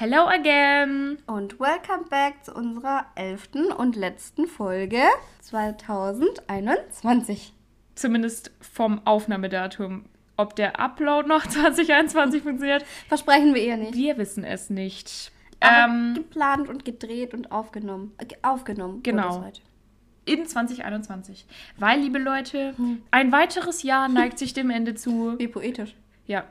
Hello 0.00 0.26
again! 0.28 1.18
Und 1.26 1.60
welcome 1.60 2.04
back 2.08 2.42
zu 2.42 2.54
unserer 2.54 3.04
elften 3.16 3.70
und 3.70 3.96
letzten 3.96 4.46
Folge 4.46 5.02
2021. 5.42 7.52
Zumindest 7.96 8.50
vom 8.62 9.06
Aufnahmedatum. 9.06 10.06
Ob 10.38 10.56
der 10.56 10.80
Upload 10.80 11.28
noch 11.28 11.46
2021 11.46 12.42
funktioniert, 12.42 12.86
Versprechen 13.08 13.54
wir 13.54 13.62
ihr 13.62 13.76
nicht. 13.76 13.92
wir 13.94 14.16
wissen 14.16 14.42
es 14.42 14.70
nicht. 14.70 15.32
Ähm, 15.60 16.14
geplant 16.14 16.70
und 16.70 16.86
gedreht 16.86 17.34
und 17.34 17.52
aufgenommen. 17.52 18.14
Äh, 18.16 18.24
ge- 18.24 18.38
aufgenommen. 18.40 19.02
Genau. 19.02 19.44
in 20.24 20.46
2021. 20.46 21.44
Weil, 21.76 22.00
liebe 22.00 22.18
Leute, 22.18 22.74
ein 23.10 23.32
weiteres 23.32 23.82
Jahr 23.82 24.08
neigt 24.08 24.38
sich 24.38 24.54
dem 24.54 24.70
Ende 24.70 24.94
zu. 24.94 25.38
Wie 25.38 25.48
poetisch. 25.48 25.94
Ja. 26.26 26.44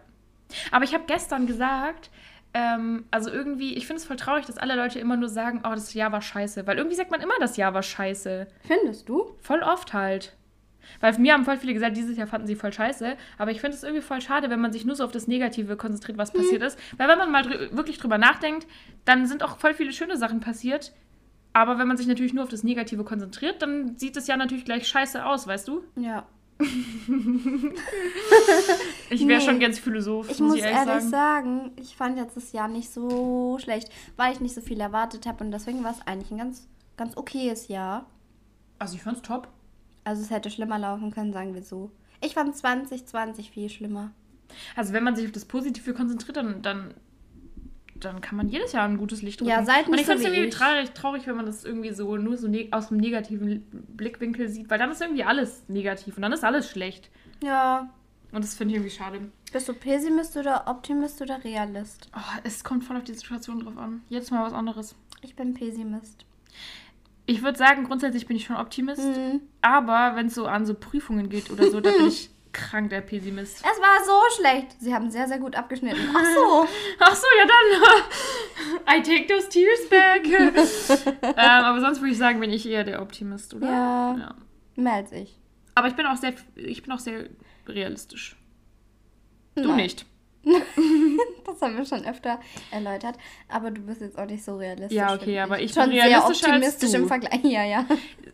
Aber 0.70 0.86
ich 0.86 0.94
habe 0.94 1.06
gestern 1.08 1.48
gesagt, 1.48 2.12
ähm, 2.54 3.06
also 3.12 3.30
irgendwie, 3.30 3.76
ich 3.76 3.86
finde 3.86 4.02
es 4.02 4.06
voll 4.06 4.18
traurig, 4.18 4.46
dass 4.46 4.58
alle 4.58 4.76
Leute 4.76 5.00
immer 5.00 5.18
nur 5.18 5.30
sagen, 5.30 5.62
oh, 5.64 5.70
das 5.70 5.94
Jahr 5.94 6.12
war 6.12 6.22
scheiße. 6.22 6.66
Weil 6.66 6.78
irgendwie 6.78 6.96
sagt 6.96 7.12
man 7.12 7.22
immer, 7.22 7.36
das 7.40 7.58
Jahr 7.58 7.74
war 7.74 7.84
scheiße. 7.84 8.48
Findest 8.62 9.08
du? 9.08 9.36
Voll 9.42 9.62
oft 9.62 9.94
halt. 9.94 10.36
Weil 11.00 11.18
mir 11.20 11.34
haben 11.34 11.46
voll 11.46 11.58
viele 11.58 11.74
gesagt, 11.74 11.96
dieses 11.96 12.18
Jahr 12.18 12.26
fanden 12.26 12.48
sie 12.48 12.56
voll 12.56 12.74
scheiße. 12.74 13.16
Aber 13.38 13.52
ich 13.52 13.62
finde 13.62 13.78
es 13.78 13.84
irgendwie 13.84 14.02
voll 14.02 14.22
schade, 14.22 14.50
wenn 14.50 14.60
man 14.60 14.72
sich 14.72 14.86
nur 14.86 14.96
so 14.96 15.04
auf 15.04 15.12
das 15.12 15.28
Negative 15.28 15.76
konzentriert, 15.78 16.18
was 16.18 16.34
passiert 16.34 16.64
ist. 16.64 16.80
Weil 16.98 17.08
wenn 17.08 17.20
man 17.20 17.32
mal 17.32 17.44
drü 17.44 17.70
wirklich 17.72 18.00
drüber 18.00 18.18
nachdenkt, 18.18 18.66
dann 19.06 19.28
sind 19.28 19.44
auch 19.44 19.58
voll 19.58 19.76
viele 19.76 19.94
schöne 19.94 20.18
Sachen 20.18 20.40
passiert. 20.40 20.94
Aber 21.54 21.78
wenn 21.78 21.88
man 21.88 21.98
sich 21.98 22.08
natürlich 22.08 22.34
nur 22.34 22.44
auf 22.44 22.50
das 22.50 22.64
Negative 22.64 23.04
konzentriert, 23.04 23.62
dann 23.62 23.98
sieht 23.98 24.16
das 24.16 24.28
Jahr 24.28 24.38
natürlich 24.38 24.66
gleich 24.66 24.88
scheiße 24.88 25.26
aus, 25.26 25.48
weißt 25.48 25.68
du? 25.68 25.84
Ja. 25.96 26.26
Ich 29.10 29.28
wäre 29.28 29.40
Nee. 29.40 29.46
schon 29.46 29.60
ganz 29.60 29.80
Philosoph, 29.80 30.30
Ich 30.30 30.40
muss 30.40 30.50
muss 30.50 30.58
ich 30.58 30.64
ehrlich 30.64 30.78
ehrlich 30.88 31.04
sagen. 31.10 31.10
sagen, 31.10 31.72
ich 31.78 31.96
fand 31.96 32.18
jetzt 32.18 32.38
das 32.38 32.52
Jahr 32.52 32.68
nicht 32.68 32.90
so 32.92 33.58
schlecht, 33.60 33.90
weil 34.18 34.34
ich 34.34 34.40
nicht 34.40 34.54
so 34.54 34.62
viel 34.62 34.80
erwartet 34.80 35.26
habe 35.26 35.44
und 35.44 35.52
deswegen 35.52 35.84
war 35.84 35.92
es 35.92 36.06
eigentlich 36.06 36.32
ein 36.32 36.38
ganz, 36.38 36.68
ganz 36.98 37.18
okayes 37.18 37.68
Jahr. 37.70 38.06
Also 38.78 38.96
ich 38.96 39.02
fand's 39.02 39.22
top. 39.22 39.48
Also 40.04 40.22
es 40.22 40.30
hätte 40.30 40.50
schlimmer 40.50 40.78
laufen 40.80 41.12
können, 41.12 41.34
sagen 41.34 41.54
wir 41.54 41.64
so. 41.64 41.92
Ich 42.22 42.34
fand 42.36 42.56
2020 42.56 43.52
viel 43.52 43.70
schlimmer. 43.70 44.12
Also 44.76 44.94
wenn 44.94 45.04
man 45.04 45.16
sich 45.16 45.26
auf 45.26 45.32
das 45.32 45.46
Positive 45.46 45.94
konzentriert, 45.94 46.38
dann, 46.38 46.62
dann, 46.62 46.94
dann 48.06 48.22
kann 48.22 48.38
man 48.38 48.50
jedes 48.50 48.72
Jahr 48.72 48.86
ein 48.86 48.98
gutes 48.98 49.22
Licht 49.22 49.40
drücken. 49.42 49.52
Ja, 49.52 49.64
seid 49.64 49.86
Und 49.86 49.92
nicht 49.92 50.02
ich 50.02 50.06
so 50.08 50.14
finde 50.14 50.26
es 50.28 50.32
wie 50.32 50.36
irgendwie 50.38 50.50
ich. 50.50 50.56
traurig, 50.56 50.92
traurig, 50.92 51.28
wenn 51.28 51.36
man 51.36 51.46
das 51.46 51.64
irgendwie 51.64 51.92
so 51.94 52.18
nur 52.18 52.38
so 52.38 52.48
ne 52.48 52.68
aus 52.72 52.88
dem 52.90 52.98
negativen 52.98 53.66
Blickwinkel 53.96 54.48
sieht, 54.50 54.70
weil 54.70 54.80
dann 54.80 54.92
ist 54.92 55.02
irgendwie 55.02 55.24
alles 55.24 55.64
negativ 55.68 56.16
und 56.16 56.22
dann 56.24 56.32
ist 56.34 56.44
alles 56.44 56.70
schlecht. 56.70 57.10
Ja. 57.44 57.90
Und 58.32 58.44
das 58.44 58.54
finde 58.56 58.74
ich 58.74 58.78
irgendwie 58.80 58.96
schade. 58.96 59.22
Bist 59.52 59.68
du 59.68 59.74
Pessimist 59.74 60.38
oder 60.38 60.68
Optimist 60.68 61.20
oder 61.22 61.44
Realist? 61.44 62.10
Oh, 62.16 62.40
es 62.44 62.64
kommt 62.64 62.84
voll 62.84 62.98
auf 62.98 63.04
die 63.04 63.14
Situation 63.16 63.60
drauf 63.60 63.78
an. 63.78 64.04
Jedes 64.10 64.30
Mal 64.30 64.44
was 64.46 64.54
anderes. 64.54 64.96
Ich 65.22 65.36
bin 65.36 65.54
Pessimist. 65.56 66.26
Ich 67.26 67.44
würde 67.44 67.58
sagen, 67.58 67.84
grundsätzlich 67.86 68.26
bin 68.28 68.36
ich 68.38 68.46
schon 68.46 68.56
Optimist, 68.56 69.02
Mhm. 69.04 69.42
aber 69.62 70.16
wenn 70.16 70.28
es 70.28 70.36
so 70.36 70.46
an 70.48 70.66
so 70.66 70.74
Prüfungen 70.74 71.30
geht 71.30 71.50
oder 71.52 71.70
so, 71.70 71.80
da 71.82 71.92
bin 71.92 72.06
ich 72.08 72.30
krank 72.52 72.90
der 72.90 73.02
Pessimist. 73.02 73.58
Es 73.58 73.82
war 73.82 74.06
so 74.06 74.42
schlecht. 74.42 74.76
Sie 74.80 74.94
haben 74.94 75.10
sehr, 75.12 75.28
sehr 75.28 75.40
gut 75.40 75.56
abgeschnitten. 75.56 76.02
Ach 76.14 76.26
so. 76.26 76.68
Ach 77.00 77.16
so, 77.16 77.28
ja 77.38 77.46
dann. 77.46 78.98
I 79.00 79.02
take 79.02 79.28
those 79.28 79.50
tears 79.50 79.88
back. 79.90 80.26
ähm, 81.24 81.34
aber 81.36 81.80
sonst 81.82 82.02
würde 82.02 82.12
ich 82.12 82.18
sagen, 82.18 82.40
bin 82.40 82.52
ich 82.52 82.68
eher 82.68 82.84
der 82.84 83.02
Optimist, 83.02 83.54
oder? 83.54 83.68
Ja. 83.68 84.16
ja. 84.18 84.36
Mehr 84.76 84.94
als 84.94 85.12
ich. 85.12 85.40
Aber 85.76 85.88
ich 85.88 85.96
bin 85.96 86.06
auch 86.06 86.18
sehr, 86.18 86.34
ich 86.56 86.84
bin 86.84 86.92
auch 86.92 87.00
sehr 87.00 87.30
realistisch. 87.68 88.36
Du 89.56 89.68
Nein. 89.68 89.78
nicht. 89.78 90.06
Das 91.46 91.62
haben 91.62 91.78
wir 91.78 91.86
schon 91.86 92.06
öfter 92.06 92.40
erläutert. 92.72 93.16
Aber 93.50 93.72
du 93.72 93.82
bist 93.82 94.02
jetzt 94.02 94.18
auch 94.18 94.26
nicht 94.26 94.44
so 94.44 94.58
realistisch. 94.58 94.96
Ja, 94.96 95.14
okay, 95.14 95.40
aber 95.40 95.60
ich 95.60 95.74
Schon 95.74 95.90
bin 95.90 95.94
sehr 95.94 96.06
realistischer 96.06 96.54
als 96.54 96.66
optimistisch 96.66 96.94
im 96.94 97.08
Vergleich. 97.08 97.44
Ja, 97.44 97.64
ja. 97.64 97.86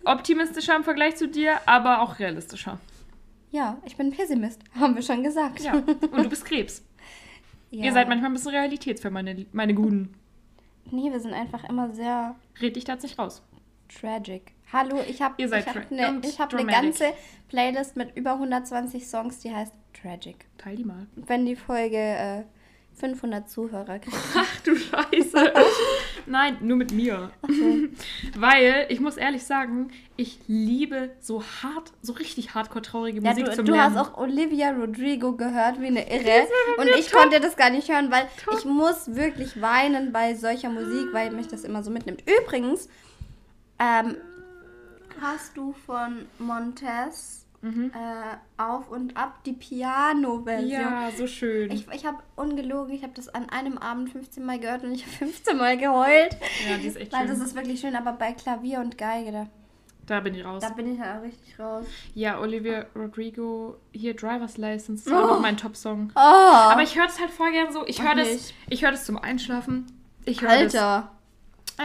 Optimistischer 0.05 0.75
im 0.75 0.83
Vergleich 0.83 1.15
zu 1.15 1.27
dir, 1.27 1.59
aber 1.65 2.01
auch 2.01 2.19
realistischer. 2.19 2.79
Ja, 3.51 3.77
ich 3.85 3.95
bin 3.95 4.11
Pessimist. 4.11 4.61
Haben 4.75 4.95
wir 4.95 5.01
schon 5.01 5.23
gesagt. 5.23 5.61
Ja. 5.61 5.73
Und 5.75 6.23
du 6.23 6.29
bist 6.29 6.45
Krebs. 6.45 6.83
Ja. 7.71 7.85
Ihr 7.85 7.93
seid 7.93 8.07
manchmal 8.07 8.29
ein 8.29 8.33
bisschen 8.33 8.51
realitätsfern, 8.51 9.11
meine, 9.11 9.47
meine 9.51 9.73
Guten. 9.73 10.13
Nee, 10.91 11.11
wir 11.11 11.19
sind 11.19 11.33
einfach 11.33 11.67
immer 11.67 11.89
sehr 11.89 12.35
Red 12.61 12.75
dich 12.77 12.85
da 12.85 12.93
jetzt 12.93 13.01
nicht 13.03 13.19
raus. 13.19 13.41
tragic. 13.89 14.53
Hallo, 14.71 15.01
ich 15.05 15.21
habe 15.21 15.33
Ihr 15.37 15.49
seid 15.49 15.67
ich 15.67 15.75
hab 15.75 15.91
eine 15.91 16.21
hab 16.37 16.53
ne 16.53 16.65
ganze 16.65 17.05
Playlist 17.49 17.97
mit 17.97 18.15
über 18.15 18.33
120 18.33 19.05
Songs, 19.05 19.39
die 19.39 19.53
heißt 19.53 19.73
Tragic. 19.93 20.45
Teil 20.57 20.77
die 20.77 20.85
mal. 20.85 21.07
Wenn 21.15 21.45
die 21.45 21.57
Folge 21.57 21.97
äh, 21.97 22.43
500 22.95 23.49
Zuhörer 23.49 23.99
kriegt. 23.99 24.15
Ach 24.35 24.61
du 24.61 24.75
Scheiße. 24.75 25.53
Nein, 26.25 26.57
nur 26.61 26.77
mit 26.77 26.91
mir. 26.91 27.29
Weil, 28.37 28.85
ich 28.89 28.99
muss 28.99 29.17
ehrlich 29.17 29.43
sagen, 29.43 29.91
ich 30.15 30.39
liebe 30.47 31.11
so 31.19 31.43
hart, 31.43 31.91
so 32.01 32.13
richtig 32.13 32.55
hardcore 32.55 32.81
traurige 32.81 33.21
Ja, 33.21 33.31
Musik 33.31 33.45
du, 33.45 33.53
zum 33.55 33.65
du 33.65 33.73
Lernen. 33.73 33.95
hast 33.95 34.09
auch 34.13 34.17
Olivia 34.17 34.71
Rodrigo 34.71 35.33
gehört 35.33 35.81
wie 35.81 35.87
eine 35.87 36.09
Irre. 36.11 36.47
Und 36.77 36.87
ich 36.97 37.11
konnte 37.11 37.39
das 37.39 37.55
gar 37.57 37.69
nicht 37.69 37.89
hören, 37.91 38.11
weil 38.11 38.27
ich 38.57 38.65
muss 38.65 39.15
wirklich 39.15 39.61
weinen 39.61 40.11
bei 40.11 40.35
solcher 40.35 40.69
Musik, 40.69 41.07
weil 41.11 41.31
mich 41.31 41.47
das 41.47 41.63
immer 41.63 41.83
so 41.83 41.91
mitnimmt. 41.91 42.23
Übrigens, 42.41 42.87
ähm, 43.79 44.15
hast 45.21 45.55
du 45.57 45.73
von 45.85 46.25
Montez 46.39 47.44
äh, 47.65 48.61
auf 48.61 48.89
und 48.89 49.17
ab 49.17 49.43
die 49.45 49.53
Piano-Version? 49.53 50.69
ja, 50.81 51.09
so 51.17 51.27
schön. 51.27 51.71
Ich, 51.71 51.87
ich 51.93 52.05
habe 52.05 52.17
ungelogen, 52.35 52.93
ich 52.93 53.03
habe 53.03 53.13
das 53.15 53.29
an 53.29 53.49
einem 53.49 53.77
Abend 53.77 54.09
15 54.11 54.45
Mal 54.45 54.59
gehört 54.59 54.83
und 54.83 54.91
ich 54.93 55.03
habe 55.05 55.15
15 55.17 55.57
Mal 55.57 55.77
geheult. 55.77 56.37
ja, 56.69 56.77
die 56.77 56.87
ist 56.87 56.97
echt 56.97 57.11
Weil 57.13 57.27
schön. 57.27 57.29
das 57.29 57.39
ist 57.39 57.55
wirklich 57.55 57.79
schön, 57.79 57.95
aber 57.95 58.13
bei 58.13 58.33
Klavier 58.33 58.79
und 58.79 58.97
Geige, 58.97 59.31
da, 59.31 59.47
da 60.05 60.19
bin 60.19 60.35
ich 60.35 60.45
raus. 60.45 60.61
da 60.61 60.69
bin 60.69 60.93
ich 60.93 60.99
ja 60.99 61.17
richtig 61.19 61.59
raus. 61.59 61.85
Ja, 62.13 62.39
Olivia 62.39 62.85
Rodrigo, 62.95 63.77
hier 63.91 64.15
Driver's 64.15 64.57
License, 64.57 65.05
das 65.09 65.13
war 65.13 65.31
auch 65.31 65.39
mein 65.41 65.57
Top-Song. 65.57 66.11
Oh, 66.15 66.19
Aber 66.19 66.83
ich 66.83 66.95
höre 66.97 67.07
das 67.07 67.19
halt 67.19 67.31
voll 67.31 67.51
gern 67.51 67.73
so. 67.73 67.85
Ich 67.87 68.01
höre 68.03 68.15
das, 68.15 68.53
ich 68.69 68.83
höre 68.83 68.91
das 68.91 69.05
zum 69.05 69.17
Einschlafen. 69.17 69.87
Ich 70.25 70.41
höre 70.41 70.49
das, 70.63 70.75
Alter. 70.75 71.11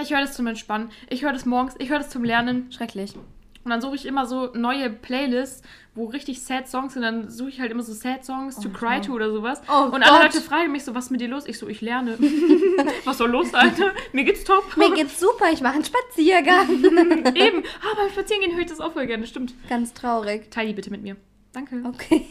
ich 0.02 0.12
höre 0.12 0.20
das 0.20 0.34
zum 0.34 0.46
Entspannen. 0.46 0.90
Ich 1.08 1.22
höre 1.24 1.32
das 1.32 1.44
morgens. 1.46 1.74
Ich 1.78 1.90
höre 1.90 1.98
das 1.98 2.10
zum 2.10 2.24
Lernen. 2.24 2.70
Schrecklich. 2.72 3.14
Und 3.62 3.70
dann 3.70 3.80
suche 3.82 3.94
ich 3.94 4.06
immer 4.06 4.24
so 4.24 4.50
neue 4.54 4.88
Playlists, 4.88 5.62
wo 5.94 6.06
richtig 6.06 6.42
sad 6.42 6.66
Songs 6.66 6.94
sind. 6.94 7.02
Dann 7.02 7.28
suche 7.30 7.50
ich 7.50 7.60
halt 7.60 7.70
immer 7.70 7.82
so 7.82 7.92
sad 7.92 8.24
Songs 8.24 8.56
to 8.58 8.70
cry 8.70 9.00
to 9.02 9.12
oder 9.12 9.30
sowas. 9.30 9.60
Oh 9.68 9.84
und 9.84 10.02
alle 10.02 10.22
Gott. 10.24 10.34
Leute 10.34 10.40
fragen 10.40 10.72
mich 10.72 10.84
so, 10.84 10.94
was 10.94 11.04
ist 11.06 11.10
mit 11.10 11.20
dir 11.20 11.28
los? 11.28 11.46
Ich 11.46 11.58
so, 11.58 11.68
ich 11.68 11.82
lerne. 11.82 12.18
was 13.04 13.18
soll 13.18 13.30
los, 13.30 13.52
Alter? 13.52 13.92
Mir 14.12 14.24
geht's 14.24 14.44
top. 14.44 14.76
Mir 14.78 14.92
geht's 14.94 15.20
super, 15.20 15.50
ich 15.52 15.60
mache 15.60 15.74
einen 15.74 15.84
Spaziergang. 15.84 16.68
Eben. 17.34 17.62
Ah, 17.82 17.94
beim 17.96 18.08
Spazieren 18.10 18.52
höre 18.52 18.60
ich 18.60 18.66
das 18.70 18.80
auch 18.80 18.92
voll 18.92 19.06
gerne. 19.06 19.26
Stimmt. 19.26 19.52
Ganz 19.68 19.92
traurig. 19.92 20.50
Teil 20.50 20.68
die 20.68 20.72
bitte 20.72 20.90
mit 20.90 21.02
mir. 21.02 21.16
Danke. 21.52 21.82
Okay, 21.84 22.24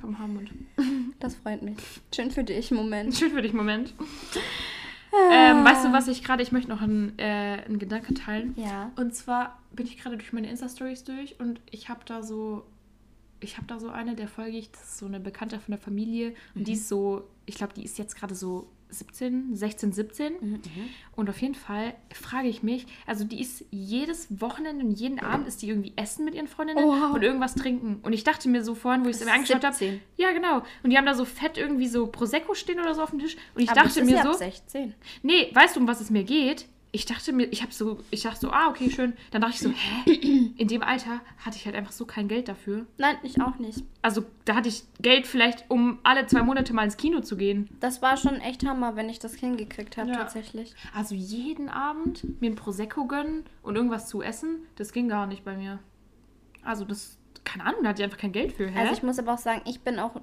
Vom 0.00 0.18
Harmund. 0.18 0.50
das 1.20 1.34
freut 1.34 1.60
mich. 1.62 1.76
Schön 2.14 2.30
für 2.30 2.44
dich, 2.44 2.70
Moment. 2.70 3.14
Schön 3.14 3.30
für 3.32 3.42
dich, 3.42 3.52
Moment. 3.52 3.92
Ähm, 5.14 5.64
weißt 5.64 5.84
du 5.84 5.92
was, 5.92 6.08
ich 6.08 6.24
gerade, 6.24 6.42
ich 6.42 6.52
möchte 6.52 6.70
noch 6.70 6.80
einen, 6.80 7.18
äh, 7.18 7.62
einen 7.66 7.78
Gedanke 7.78 8.14
teilen. 8.14 8.54
Ja. 8.56 8.90
Und 8.96 9.14
zwar 9.14 9.58
bin 9.72 9.86
ich 9.86 9.98
gerade 9.98 10.16
durch 10.16 10.32
meine 10.32 10.48
Insta-Stories 10.48 11.04
durch 11.04 11.38
und 11.38 11.60
ich 11.70 11.88
habe 11.88 12.00
da 12.04 12.22
so, 12.22 12.64
ich 13.40 13.56
habe 13.56 13.66
da 13.66 13.78
so 13.78 13.88
eine, 13.90 14.14
der 14.14 14.28
folge 14.28 14.56
ich, 14.56 14.70
das 14.70 14.82
ist 14.82 14.98
so 14.98 15.06
eine 15.06 15.20
Bekannte 15.20 15.58
von 15.58 15.72
der 15.72 15.80
Familie 15.80 16.34
und 16.54 16.66
die 16.66 16.72
ist 16.72 16.88
so, 16.88 17.28
ich 17.46 17.56
glaube, 17.56 17.74
die 17.74 17.84
ist 17.84 17.98
jetzt 17.98 18.16
gerade 18.16 18.34
so 18.34 18.68
17, 18.92 19.56
16, 19.56 19.92
17. 19.92 20.60
Und 21.16 21.28
auf 21.30 21.40
jeden 21.40 21.54
Fall 21.54 21.94
frage 22.12 22.48
ich 22.48 22.62
mich, 22.62 22.86
also 23.06 23.24
die 23.24 23.40
ist 23.40 23.64
jedes 23.70 24.28
Wochenende 24.40 24.84
und 24.84 24.92
jeden 24.92 25.18
Abend 25.18 25.48
ist 25.48 25.62
die 25.62 25.68
irgendwie 25.68 25.92
essen 25.96 26.24
mit 26.24 26.34
ihren 26.34 26.48
Freundinnen 26.48 26.84
Oh, 26.84 27.14
und 27.14 27.22
irgendwas 27.22 27.54
trinken. 27.54 28.00
Und 28.02 28.12
ich 28.12 28.24
dachte 28.24 28.48
mir 28.48 28.62
so 28.62 28.74
vorhin, 28.74 29.04
wo 29.04 29.08
ich 29.08 29.16
es 29.16 29.24
mir 29.24 29.32
angeschaut 29.32 29.64
habe, 29.64 29.74
17. 29.74 30.00
ja 30.16 30.32
genau. 30.32 30.62
Und 30.82 30.90
die 30.90 30.96
haben 30.96 31.06
da 31.06 31.14
so 31.14 31.24
fett 31.24 31.58
irgendwie 31.58 31.88
so 31.88 32.06
Prosecco 32.06 32.54
stehen 32.54 32.80
oder 32.80 32.94
so 32.94 33.02
auf 33.02 33.10
dem 33.10 33.18
Tisch. 33.18 33.36
Und 33.54 33.62
ich 33.62 33.70
Aber 33.70 33.82
dachte 33.82 34.04
mir 34.04 34.16
ja 34.16 34.22
so, 34.22 34.30
ab 34.30 34.36
16. 34.36 34.94
Nee, 35.22 35.50
weißt 35.52 35.76
du, 35.76 35.80
um 35.80 35.86
was 35.88 36.00
es 36.00 36.10
mir 36.10 36.24
geht? 36.24 36.66
Ich 36.94 37.06
dachte 37.06 37.32
mir, 37.32 37.44
ich 37.50 37.62
habe 37.62 37.72
so, 37.72 38.00
ich 38.10 38.22
dachte 38.22 38.38
so, 38.40 38.50
ah, 38.50 38.68
okay, 38.68 38.90
schön. 38.90 39.14
Dann 39.30 39.40
dachte 39.40 39.54
ich 39.54 39.60
so, 39.60 39.70
hä? 39.70 40.50
In 40.58 40.68
dem 40.68 40.82
Alter 40.82 41.20
hatte 41.38 41.56
ich 41.56 41.64
halt 41.64 41.74
einfach 41.74 41.90
so 41.92 42.04
kein 42.04 42.28
Geld 42.28 42.48
dafür. 42.48 42.84
Nein, 42.98 43.16
ich 43.22 43.40
auch 43.40 43.56
nicht. 43.58 43.82
Also 44.02 44.26
da 44.44 44.54
hatte 44.56 44.68
ich 44.68 44.82
Geld 45.00 45.26
vielleicht, 45.26 45.64
um 45.70 46.00
alle 46.02 46.26
zwei 46.26 46.42
Monate 46.42 46.74
mal 46.74 46.84
ins 46.84 46.98
Kino 46.98 47.20
zu 47.20 47.38
gehen. 47.38 47.70
Das 47.80 48.02
war 48.02 48.18
schon 48.18 48.34
echt 48.42 48.66
Hammer, 48.66 48.94
wenn 48.94 49.08
ich 49.08 49.18
das 49.18 49.34
hingekriegt 49.34 49.96
habe, 49.96 50.10
Ja. 50.10 50.16
tatsächlich. 50.16 50.74
Also 50.94 51.14
jeden 51.14 51.70
Abend 51.70 52.40
mir 52.42 52.50
ein 52.50 52.56
Prosecco 52.56 53.06
gönnen 53.06 53.44
und 53.62 53.74
irgendwas 53.76 54.06
zu 54.08 54.20
essen, 54.20 54.66
das 54.76 54.92
ging 54.92 55.08
gar 55.08 55.26
nicht 55.26 55.44
bei 55.44 55.56
mir. 55.56 55.78
Also 56.62 56.84
das, 56.84 57.16
keine 57.42 57.64
Ahnung, 57.64 57.84
da 57.84 57.88
hatte 57.88 58.02
ich 58.02 58.04
einfach 58.04 58.18
kein 58.18 58.32
Geld 58.32 58.52
für, 58.52 58.68
hä? 58.68 58.78
Also 58.78 58.92
ich 58.92 59.02
muss 59.02 59.18
aber 59.18 59.32
auch 59.32 59.38
sagen, 59.38 59.62
ich 59.64 59.80
bin 59.80 59.98
auch 59.98 60.20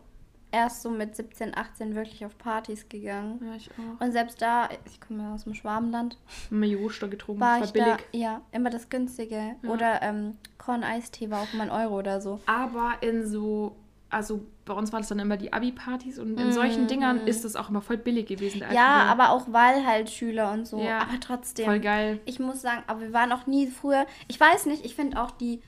erst 0.51 0.81
so 0.81 0.89
mit 0.89 1.15
17, 1.15 1.55
18 1.55 1.95
wirklich 1.95 2.25
auf 2.25 2.37
Partys 2.37 2.87
gegangen. 2.89 3.39
ja, 3.45 3.55
ich 3.55 3.69
auch. 3.71 4.03
Und 4.03 4.11
selbst 4.11 4.41
da, 4.41 4.69
ich 4.85 4.99
komme 4.99 5.23
ja 5.23 5.33
aus 5.33 5.43
dem 5.43 5.53
Schwabenland, 5.53 6.17
Majosta 6.49 7.07
getrunken, 7.07 7.41
war 7.41 7.59
das 7.59 7.69
ich 7.69 7.79
war 7.79 7.85
da, 7.87 7.95
billig. 7.95 8.07
ja, 8.13 8.41
immer 8.51 8.69
das 8.69 8.89
günstige. 8.89 9.55
Oder 9.67 10.01
ähm, 10.01 10.37
Korn-Eistee 10.57 11.29
war 11.29 11.41
auch 11.41 11.53
mal 11.53 11.69
ein 11.69 11.83
Euro 11.83 11.99
oder 11.99 12.21
so. 12.21 12.39
Aber 12.45 12.93
in 13.01 13.27
so 13.27 13.75
also 14.09 14.41
bei 14.65 14.73
uns 14.73 14.91
war 14.91 14.99
das 14.99 15.09
dann 15.09 15.19
immer 15.19 15.37
die 15.37 15.53
Abi-Partys 15.53 16.19
und 16.19 16.39
in 16.39 16.51
solchen 16.51 16.87
Dingern 16.87 17.27
ist 17.27 17.45
das 17.45 17.55
auch 17.55 17.69
immer 17.69 17.81
voll 17.81 17.97
billig 17.97 18.27
gewesen. 18.27 18.63
Mhm. 18.67 18.73
Ja, 18.73 19.03
aber 19.03 19.29
auch 19.29 19.45
weil 19.51 19.85
halt 19.85 20.09
Schüler 20.09 20.51
und 20.51 20.67
so. 20.67 20.79
Ja, 20.79 20.99
aber 21.01 21.19
trotzdem. 21.19 21.65
voll 21.65 21.79
geil. 21.79 22.19
Ich 22.25 22.39
muss 22.39 22.61
sagen, 22.61 22.83
aber 22.87 23.01
wir 23.01 23.13
waren 23.13 23.31
auch 23.31 23.45
nie 23.45 23.67
früher. 23.67 24.05
Ich 24.27 24.39
weiß 24.39 24.65
nicht, 24.65 24.85
ich 24.85 24.95
finde 24.95 25.21
auch 25.21 25.31
die 25.31 25.61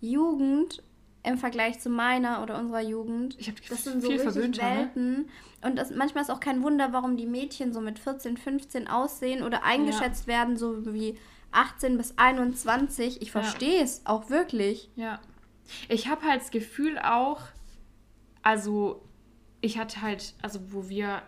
Jugend 0.00 0.82
im 1.24 1.38
Vergleich 1.38 1.78
zu 1.80 1.88
meiner 1.88 2.42
oder 2.42 2.58
unserer 2.58 2.80
Jugend, 2.80 3.36
Ich 3.38 3.48
hab 3.48 3.54
das 3.68 3.84
sind 3.84 4.02
so 4.02 4.08
viel 4.10 4.20
richtig 4.20 4.60
ne? 4.60 4.62
Welten. 4.62 5.28
Und 5.64 5.76
das, 5.76 5.90
manchmal 5.92 6.24
ist 6.24 6.30
auch 6.30 6.40
kein 6.40 6.62
Wunder, 6.64 6.92
warum 6.92 7.16
die 7.16 7.26
Mädchen 7.26 7.72
so 7.72 7.80
mit 7.80 7.98
14, 8.00 8.36
15 8.36 8.88
aussehen 8.88 9.42
oder 9.44 9.62
eingeschätzt 9.62 10.26
werden, 10.26 10.56
so 10.56 10.92
wie 10.92 11.16
18 11.52 11.96
bis 11.96 12.18
21. 12.18 13.22
Ich 13.22 13.28
Ja. 13.28 13.40
verstehe 13.40 13.82
es 13.82 14.02
auch 14.04 14.30
wirklich. 14.30 14.90
Ja. 14.96 15.20
Ich 15.88 16.08
habe 16.08 16.22
halt 16.22 16.40
das 16.40 16.50
Gefühl 16.50 16.98
auch, 16.98 17.40
also 18.42 19.02
ich 19.60 19.78
hatte 19.78 20.02
halt, 20.02 20.34
also 20.42 20.58
wo 20.72 20.88
wir 20.88 21.22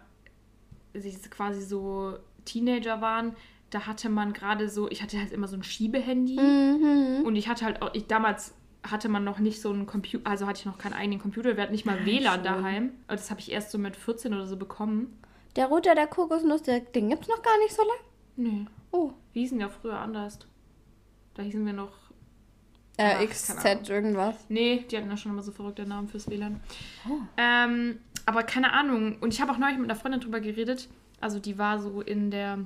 sie- 0.94 1.12
quasi 1.30 1.62
so 1.62 2.18
Teenager 2.44 3.00
waren, 3.00 3.36
da 3.70 3.86
hatte 3.86 4.08
man 4.08 4.32
gerade 4.32 4.68
so, 4.68 4.88
ich 4.90 5.02
hatte 5.02 5.18
halt 5.18 5.32
immer 5.32 5.48
so 5.48 5.56
ein 5.56 5.62
Schiebehandy 5.62 6.38
Mhm. 6.40 7.22
und 7.24 7.36
ich 7.36 7.48
hatte 7.48 7.64
halt 7.64 7.82
auch, 7.82 7.94
ich 7.94 8.06
damals 8.06 8.54
hatte 8.84 9.08
man 9.08 9.24
noch 9.24 9.38
nicht 9.38 9.60
so 9.60 9.70
einen 9.70 9.86
Computer, 9.86 10.28
also 10.28 10.46
hatte 10.46 10.60
ich 10.60 10.66
noch 10.66 10.78
keinen 10.78 10.92
eigenen 10.92 11.20
Computer, 11.20 11.56
wir 11.56 11.62
hatten 11.62 11.72
nicht 11.72 11.86
mal 11.86 12.04
WLAN 12.04 12.34
schon. 12.36 12.44
daheim. 12.44 12.90
Das 13.08 13.30
habe 13.30 13.40
ich 13.40 13.50
erst 13.50 13.70
so 13.70 13.78
mit 13.78 13.96
14 13.96 14.32
oder 14.32 14.46
so 14.46 14.56
bekommen. 14.56 15.18
Der 15.56 15.66
Roter 15.66 15.94
der 15.94 16.06
Kokosnuss, 16.06 16.62
der, 16.62 16.80
den 16.80 17.08
gibt 17.08 17.22
es 17.22 17.28
noch 17.28 17.42
gar 17.42 17.56
nicht 17.58 17.74
so 17.74 17.82
lange. 17.82 18.00
Nee. 18.36 18.66
Oh. 18.90 19.12
Wir 19.32 19.42
hießen 19.42 19.58
ja 19.60 19.68
früher 19.68 19.98
anders. 19.98 20.38
Da 21.34 21.42
hießen 21.42 21.64
wir 21.64 21.72
noch. 21.72 21.92
Äh, 22.96 23.14
Ach, 23.16 23.28
XZ 23.28 23.88
irgendwas. 23.88 24.36
Nee, 24.48 24.84
die 24.88 24.96
hatten 24.96 25.10
ja 25.10 25.16
schon 25.16 25.32
immer 25.32 25.42
so 25.42 25.50
verrückte 25.50 25.84
Namen 25.84 26.08
fürs 26.08 26.28
WLAN. 26.28 26.60
Oh. 27.08 27.18
Ähm, 27.36 27.98
aber 28.26 28.42
keine 28.44 28.72
Ahnung. 28.72 29.16
Und 29.20 29.32
ich 29.32 29.40
habe 29.40 29.52
auch 29.52 29.58
neulich 29.58 29.78
mit 29.78 29.90
einer 29.90 29.98
Freundin 29.98 30.20
drüber 30.20 30.40
geredet. 30.40 30.88
Also 31.20 31.38
die 31.38 31.58
war 31.58 31.80
so 31.80 32.00
in 32.00 32.30
der, 32.30 32.58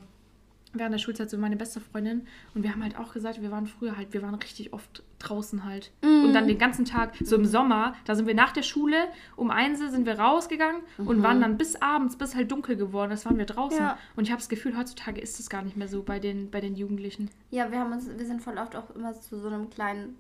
während 0.74 0.92
der 0.92 0.98
Schulzeit 0.98 1.30
so 1.30 1.38
meine 1.38 1.56
beste 1.56 1.80
Freundin. 1.80 2.26
Und 2.54 2.62
wir 2.62 2.72
haben 2.72 2.82
halt 2.82 2.96
auch 2.98 3.12
gesagt, 3.12 3.40
wir 3.40 3.50
waren 3.50 3.66
früher 3.66 3.96
halt, 3.96 4.12
wir 4.12 4.22
waren 4.22 4.34
richtig 4.34 4.72
oft 4.72 5.02
draußen 5.18 5.64
halt. 5.64 5.90
Mhm. 6.02 6.24
Und 6.26 6.32
dann 6.34 6.46
den 6.46 6.58
ganzen 6.58 6.84
Tag, 6.84 7.14
so 7.22 7.36
im 7.36 7.46
Sommer, 7.46 7.94
da 8.04 8.14
sind 8.14 8.26
wir 8.26 8.34
nach 8.34 8.52
der 8.52 8.62
Schule, 8.62 8.96
um 9.36 9.50
eins 9.50 9.78
sind 9.78 10.06
wir 10.06 10.18
rausgegangen 10.18 10.82
und 10.98 11.22
waren 11.22 11.40
dann 11.40 11.56
bis 11.56 11.76
abends, 11.76 12.16
bis 12.16 12.34
halt 12.34 12.50
dunkel 12.50 12.76
geworden. 12.76 13.10
Das 13.10 13.24
waren 13.24 13.38
wir 13.38 13.46
draußen. 13.46 13.78
Mhm. 13.78 13.84
Ja. 13.84 13.98
Und 14.16 14.24
ich 14.24 14.30
habe 14.30 14.40
das 14.40 14.48
Gefühl, 14.48 14.76
heutzutage 14.76 15.20
ist 15.20 15.40
es 15.40 15.48
gar 15.50 15.62
nicht 15.62 15.76
mehr 15.76 15.88
so 15.88 16.02
bei 16.02 16.18
den, 16.18 16.50
bei 16.50 16.60
den 16.60 16.76
Jugendlichen. 16.76 17.30
Ja, 17.50 17.70
wir 17.70 17.78
haben 17.78 17.92
uns, 17.92 18.08
wir 18.08 18.26
sind 18.26 18.42
voll 18.42 18.58
oft 18.58 18.76
auch 18.76 18.90
immer 18.94 19.12
zu 19.14 19.38
so 19.40 19.48
einem 19.48 19.70
kleinen 19.70 20.16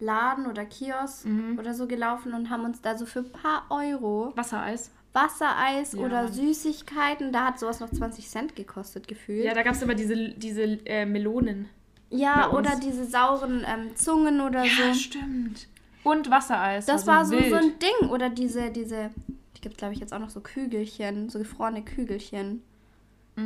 Laden 0.00 0.46
oder 0.46 0.64
Kiosk 0.64 1.26
Mhm. 1.26 1.58
oder 1.58 1.74
so 1.74 1.86
gelaufen 1.86 2.32
und 2.32 2.50
haben 2.50 2.64
uns 2.64 2.80
da 2.80 2.96
so 2.96 3.04
für 3.06 3.20
ein 3.20 3.32
paar 3.32 3.66
Euro 3.70 4.32
Wassereis. 4.36 4.92
Wassereis 5.12 5.92
Ja, 5.94 6.00
oder. 6.00 6.28
Süßigkeiten, 6.28 7.32
da 7.32 7.46
hat 7.46 7.58
sowas 7.58 7.80
noch 7.80 7.90
20 7.90 8.28
Cent 8.28 8.56
gekostet 8.56 9.08
gefühlt. 9.08 9.44
Ja, 9.44 9.54
da 9.54 9.62
gab 9.62 9.74
es 9.74 9.82
immer 9.82 9.94
diese, 9.94 10.30
diese 10.30 10.62
äh, 10.86 11.04
Melonen. 11.06 11.68
Ja, 12.10 12.50
oder 12.52 12.76
diese 12.76 13.04
sauren 13.04 13.64
ähm, 13.66 13.94
Zungen 13.96 14.40
oder 14.40 14.64
Ja, 14.64 14.92
so. 14.92 14.94
stimmt. 14.94 15.66
Und 16.04 16.30
Wassereis. 16.30 16.86
Das 16.86 17.06
war 17.06 17.24
so, 17.24 17.32
so 17.36 17.38
wild. 17.42 17.54
ein 17.54 17.72
Ding. 17.78 18.08
Oder 18.10 18.30
diese, 18.30 18.70
diese, 18.70 19.10
die 19.56 19.60
gibt 19.60 19.76
glaube 19.78 19.92
ich 19.94 20.00
jetzt 20.00 20.14
auch 20.14 20.18
noch 20.18 20.30
so 20.30 20.40
Kügelchen, 20.40 21.28
so 21.28 21.38
gefrorene 21.38 21.82
Kügelchen. 21.82 22.62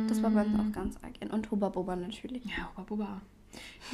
Das 0.07 0.23
war 0.23 0.31
bei 0.31 0.41
uns 0.41 0.53
Mm. 0.53 0.59
auch 0.59 0.71
ganz 0.73 0.95
arg. 1.03 1.31
Und 1.33 1.51
Hubba 1.51 1.69
Bubba 1.69 1.95
natürlich. 1.95 2.43
Ja, 2.45 2.69
Opa 2.73 2.81
Bubba. 2.83 3.21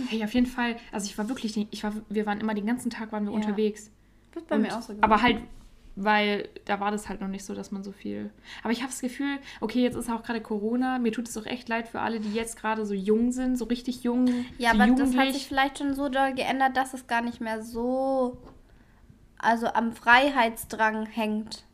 Hey, 0.08 0.24
auf 0.24 0.34
jeden 0.34 0.46
Fall. 0.46 0.78
Also 0.94 1.08
ich 1.08 1.18
war 1.18 1.28
wirklich, 1.28 1.58
ich 1.72 1.84
war, 1.84 1.92
wir 2.08 2.26
waren 2.26 2.40
immer 2.40 2.54
den 2.54 2.66
ganzen 2.66 2.90
Tag 2.90 3.12
waren 3.12 3.26
wir 3.26 3.32
Ja. 3.32 3.36
unterwegs. 3.38 3.90
Das 4.34 4.44
bei 4.44 4.56
Und, 4.56 4.62
mir 4.62 4.78
auch 4.78 4.82
so. 4.82 4.94
aber 5.02 5.22
halt, 5.22 5.42
weil 6.02 6.48
da 6.64 6.80
war 6.80 6.92
das 6.92 7.10
halt 7.10 7.20
noch 7.20 7.28
nicht 7.28 7.44
so, 7.44 7.54
dass 7.54 7.72
man 7.72 7.84
so 7.84 7.92
viel. 7.92 8.32
Aber 8.64 8.72
ich 8.72 8.80
habe 8.80 8.90
das 8.90 9.02
Gefühl, 9.02 9.38
okay, 9.60 9.82
jetzt 9.82 9.96
ist 9.96 10.10
auch 10.10 10.24
gerade 10.24 10.40
Corona. 10.40 10.98
Mir 10.98 11.12
tut 11.12 11.28
es 11.28 11.38
auch 11.38 11.46
echt 11.46 11.68
leid 11.68 11.90
für 11.90 12.00
alle, 12.00 12.22
die 12.22 12.34
jetzt 12.34 12.58
gerade 12.58 12.86
so 12.86 12.94
jung 12.94 13.34
sind, 13.34 13.58
so 13.58 13.66
richtig 13.66 14.04
jung. 14.04 14.46
Ja, 14.58 14.72
aber 14.72 14.88
das 14.88 15.16
hat 15.18 15.34
sich 15.34 15.48
vielleicht 15.48 15.78
schon 15.78 15.94
so 15.94 16.08
doll 16.08 16.34
geändert, 16.34 16.78
dass 16.78 16.94
es 16.94 17.08
gar 17.08 17.22
nicht 17.22 17.42
mehr 17.42 17.62
so, 17.62 18.38
also 19.38 19.68
am 19.68 19.92
Freiheitsdrang 19.92 21.06
hängt. 21.06 21.66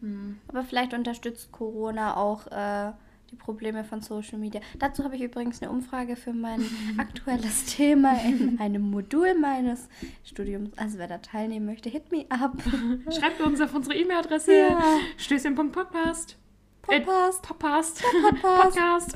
Hm. 0.00 0.38
Aber 0.48 0.62
vielleicht 0.62 0.92
unterstützt 0.92 1.50
Corona 1.50 2.16
auch 2.16 2.46
äh, 2.48 2.92
die 3.30 3.36
Probleme 3.36 3.84
von 3.84 4.00
Social 4.00 4.38
Media. 4.38 4.60
Dazu 4.78 5.04
habe 5.04 5.16
ich 5.16 5.22
übrigens 5.22 5.60
eine 5.60 5.70
Umfrage 5.70 6.16
für 6.16 6.32
mein 6.32 6.64
aktuelles 6.98 7.64
Thema 7.66 8.18
in 8.24 8.58
einem 8.60 8.90
Modul 8.90 9.34
meines 9.38 9.88
Studiums. 10.24 10.70
Also 10.76 10.98
wer 10.98 11.08
da 11.08 11.18
teilnehmen 11.18 11.66
möchte, 11.66 11.90
hit 11.90 12.10
me 12.10 12.24
up. 12.30 12.56
Schreibt 13.12 13.40
uns 13.40 13.60
auf 13.60 13.74
unsere 13.74 13.96
E-Mail-Adresse. 13.96 14.52
Ja. 14.56 14.82
Stößchen.podcast. 15.16 16.36
Podcast. 16.82 17.42
Podcast. 17.46 18.02
Podcast. 18.40 19.14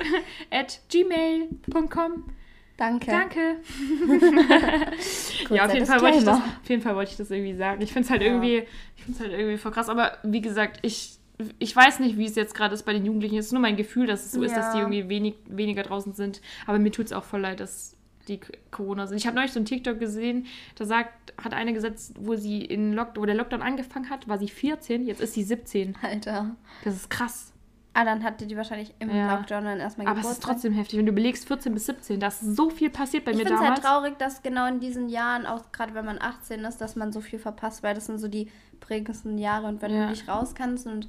At 0.51 0.79
gmail.com. 0.89 2.25
Danke. 2.77 3.11
Danke. 3.11 3.57
Ja, 5.49 5.65
auf 5.65 5.73
jeden, 5.73 5.85
Fall 5.85 6.01
wollte 6.01 6.17
ich 6.17 6.23
das, 6.23 6.37
auf 6.37 6.69
jeden 6.69 6.81
Fall 6.81 6.95
wollte 6.95 7.11
ich 7.11 7.17
das 7.17 7.29
irgendwie 7.31 7.55
sagen. 7.55 7.81
Ich 7.81 7.93
finde 7.93 8.05
es 8.05 8.09
halt 8.11 8.21
Ja. 8.21 8.27
irgendwie, 8.27 8.63
ich 8.95 9.03
finde 9.03 9.19
halt 9.19 9.31
irgendwie 9.31 9.57
voll 9.57 9.71
krass. 9.71 9.89
Aber 9.89 10.17
wie 10.23 10.41
gesagt, 10.41 10.79
ich, 10.81 11.17
ich 11.59 11.75
weiß 11.75 11.99
nicht, 11.99 12.17
wie 12.17 12.25
es 12.25 12.35
jetzt 12.35 12.53
gerade 12.55 12.73
ist 12.73 12.83
bei 12.83 12.93
den 12.93 13.05
Jugendlichen. 13.05 13.37
Es 13.37 13.47
ist 13.47 13.51
nur 13.51 13.61
mein 13.61 13.75
Gefühl, 13.75 14.07
dass 14.07 14.25
es 14.25 14.31
so 14.31 14.43
ist, 14.43 14.55
dass 14.55 14.71
die 14.71 14.77
Ja. 14.77 14.83
irgendwie 14.83 15.09
wenig, 15.09 15.35
weniger 15.47 15.83
draußen 15.83 16.13
sind. 16.13 16.41
Aber 16.67 16.79
mir 16.79 16.91
tut 16.91 17.07
es 17.07 17.13
auch 17.13 17.23
voll 17.23 17.41
leid, 17.41 17.59
dass 17.59 17.95
die 18.27 18.39
Corona 18.71 19.07
sind. 19.07 19.17
Ich 19.17 19.27
habe 19.27 19.35
neulich 19.35 19.51
so 19.51 19.59
ein 19.59 19.65
TikTok 19.65 19.99
gesehen, 19.99 20.45
da 20.75 20.85
sagt, 20.85 21.33
hat 21.43 21.53
eine 21.53 21.73
gesetzt, 21.73 22.13
wo 22.19 22.35
sie 22.35 22.61
in 22.61 22.93
Lock 22.93 23.09
wo 23.15 23.25
der 23.25 23.35
Lockdown 23.35 23.61
angefangen 23.61 24.09
hat, 24.09 24.27
war 24.27 24.37
sie 24.37 24.47
14, 24.47 25.05
jetzt 25.05 25.21
ist 25.21 25.33
sie 25.33 25.43
17. 25.43 25.95
Alter. 26.01 26.55
Das 26.83 26.95
ist 26.95 27.09
krass. 27.09 27.52
Ah, 27.95 28.05
dann 28.05 28.23
hatte 28.23 28.47
die 28.47 28.57
wahrscheinlich 28.57 28.93
im 28.99 29.09
Ja. 29.15 29.35
Lockdown 29.35 29.65
dann 29.65 29.79
erstmal 29.79 30.07
Aber 30.07 30.19
es 30.19 30.25
ist 30.25 30.29
Geburtstag. 30.31 30.51
trotzdem 30.55 30.73
heftig, 30.73 30.97
wenn 30.99 31.05
du 31.05 31.11
belegst 31.11 31.47
14 31.47 31.73
bis 31.73 31.85
17, 31.85 32.19
da 32.19 32.27
ist 32.27 32.39
so 32.41 32.69
viel 32.71 32.89
passiert 32.89 33.23
bei 33.25 33.31
Ich 33.31 33.37
mir 33.37 33.43
finde 33.43 33.55
es 33.55 33.61
damals. 33.61 33.83
halt 33.83 33.93
traurig, 33.93 34.17
dass 34.17 34.41
genau 34.41 34.67
in 34.67 34.79
diesen 34.79 35.09
Jahren, 35.09 35.45
auch 35.45 35.71
gerade 35.71 35.93
wenn 35.93 36.05
man 36.05 36.19
18 36.19 36.61
ist, 36.65 36.77
dass 36.81 36.95
man 36.95 37.11
so 37.11 37.21
viel 37.21 37.37
verpasst, 37.37 37.83
weil 37.83 37.93
das 37.93 38.07
sind 38.07 38.17
so 38.17 38.27
die 38.27 38.49
prägendsten 38.79 39.37
Jahre 39.37 39.67
und 39.67 39.81
wenn 39.83 39.93
Ja. 39.93 40.05
du 40.05 40.09
nicht 40.09 40.27
raus 40.27 40.55
kannst 40.55 40.87
und 40.87 41.07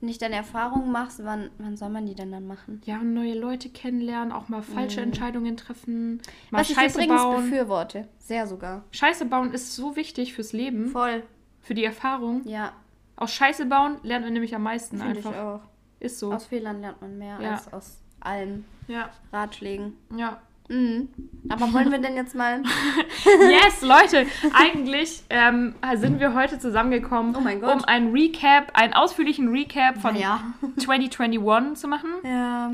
nicht 0.00 0.20
deine 0.22 0.34
Erfahrungen 0.36 0.90
machst, 0.90 1.20
wann, 1.22 1.50
wann 1.58 1.76
soll 1.76 1.90
man 1.90 2.06
die 2.06 2.14
denn 2.14 2.32
dann 2.32 2.46
machen? 2.46 2.80
ja, 2.86 2.96
und 2.98 3.12
neue 3.14 3.34
Leute 3.38 3.68
kennenlernen, 3.68 4.32
auch 4.32 4.48
mal 4.48 4.62
falsche 4.62 5.00
Entscheidungen 5.02 5.56
treffen, 5.58 6.16
mal 6.50 6.58
Mhm. 6.58 6.62
Was 6.62 6.70
ich 6.70 6.76
Scheiße 6.76 6.94
übrigens 6.98 7.22
bauen. 7.22 7.50
befürworte. 7.50 8.08
Sehr 8.18 8.46
sogar. 8.46 8.84
Scheiße 8.90 9.26
bauen 9.26 9.52
ist 9.52 9.76
so 9.76 9.96
wichtig 9.96 10.32
fürs 10.32 10.52
Leben, 10.54 10.86
Voll. 10.88 11.22
für 11.60 11.74
die 11.74 11.84
Erfahrung. 11.84 12.40
Ja, 12.48 12.72
Aus 13.16 13.32
Scheiße 13.32 13.66
bauen 13.66 13.98
lernt 14.02 14.24
man 14.24 14.32
nämlich 14.32 14.54
am 14.56 14.62
meisten 14.62 14.96
finde 14.98 15.20
ich 15.20 15.26
einfach. 15.26 15.38
auch. 15.38 15.60
Ist 16.02 16.18
so. 16.18 16.32
Aus 16.32 16.46
Fehlern 16.46 16.80
lernt 16.80 17.00
man 17.00 17.16
mehr 17.16 17.38
Ja. 17.40 17.50
als 17.52 17.72
aus 17.72 17.98
allen 18.20 18.64
Ja, 18.88 19.08
Ratschlägen. 19.32 19.94
ja. 20.16 20.38
Mhm. 20.68 21.08
Aber 21.48 21.72
wollen 21.72 21.90
wir 21.90 21.98
denn 21.98 22.14
jetzt 22.16 22.34
mal... 22.34 22.62
Yes, 23.24 23.82
Leute, 23.82 24.26
eigentlich 24.54 25.22
ähm, 25.28 25.74
sind 25.96 26.18
wir 26.18 26.34
heute 26.34 26.58
zusammengekommen, 26.58 27.34
Oh 27.36 27.40
um 27.40 27.84
einen 27.84 28.12
Recap, 28.12 28.70
einen 28.74 28.94
ausführlichen 28.94 29.48
Recap 29.48 29.98
von 30.00 30.16
ja. 30.16 30.40
2021 30.78 31.80
zu 31.80 31.88
machen. 31.88 32.10
ja. 32.24 32.72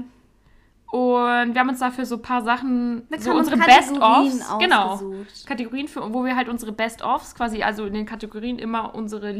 Und 0.90 1.52
wir 1.52 1.60
haben 1.60 1.68
uns 1.68 1.80
dafür 1.80 2.06
so 2.06 2.14
ein 2.16 2.22
paar 2.22 2.40
Sachen, 2.42 3.06
so 3.18 3.32
unsere 3.32 3.58
Best-ofs, 3.58 4.56
genau. 4.58 4.98
Kategorien, 5.44 5.86
für, 5.86 6.14
wo 6.14 6.24
wir 6.24 6.34
halt 6.34 6.48
unsere 6.48 6.72
Best-ofs, 6.72 7.34
quasi, 7.34 7.62
also 7.62 7.84
in 7.84 7.92
den 7.92 8.06
Kategorien 8.06 8.58
immer 8.58 8.94
unsere 8.94 9.30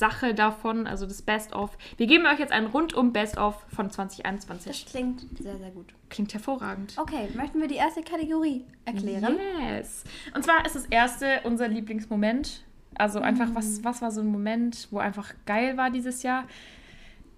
Lieblingssache 0.00 0.34
davon, 0.34 0.86
also 0.86 1.06
das 1.06 1.20
Best-of. 1.22 1.76
Wir 1.98 2.06
geben 2.06 2.24
euch 2.26 2.38
jetzt 2.38 2.52
einen 2.52 2.66
rundum 2.66 3.12
Best-of 3.12 3.64
von 3.68 3.86
Das 3.86 3.96
2021. 3.96 4.86
klingt 4.86 5.26
sehr, 5.38 5.58
sehr 5.58 5.70
gut. 5.70 5.92
Klingt 6.08 6.32
hervorragend. 6.32 6.96
Okay, 6.98 7.28
möchten 7.34 7.60
wir 7.60 7.68
die 7.68 7.74
erste 7.76 8.02
Kategorie 8.02 8.64
erklären? 8.86 9.36
Yes. 9.60 10.04
Und 10.34 10.42
zwar 10.44 10.64
ist 10.64 10.74
das 10.74 10.86
erste 10.86 11.40
unser 11.44 11.68
Lieblingsmoment. 11.68 12.64
Also 12.96 13.20
einfach, 13.20 13.48
Mhm. 13.50 13.54
was, 13.54 13.84
was 13.84 14.02
war 14.02 14.10
so 14.10 14.20
ein 14.22 14.26
Moment, 14.26 14.88
wo 14.90 14.98
einfach 14.98 15.34
geil 15.46 15.76
war 15.76 15.90
dieses 15.90 16.22
Jahr? 16.22 16.44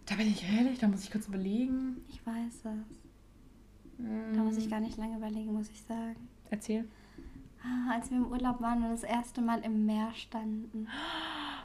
Da 0.07 0.15
bin 0.15 0.29
ich 0.29 0.45
ehrlich, 0.45 0.79
da 0.79 0.89
muss 0.89 1.03
ich 1.05 1.11
kurz 1.11 1.27
überlegen. 1.29 2.03
Ich 2.09 2.25
weiß 2.27 2.65
es. 2.65 4.35
Da 4.35 4.41
muss 4.43 4.57
ich 4.57 4.69
gar 4.71 4.81
nicht 4.81 4.97
lange 4.99 5.17
überlegen, 5.17 5.53
muss 5.53 5.69
ich 5.69 5.81
sagen. 5.83 6.17
Erzähl. 6.51 6.85
Ah, 7.65 7.93
als 7.95 8.11
wir 8.11 8.17
im 8.19 8.27
Urlaub 8.27 8.61
waren 8.61 8.83
und 8.83 8.91
das 8.91 9.05
erste 9.05 9.41
Mal 9.41 9.61
im 9.65 9.85
Meer 9.87 10.13
standen. 10.15 10.87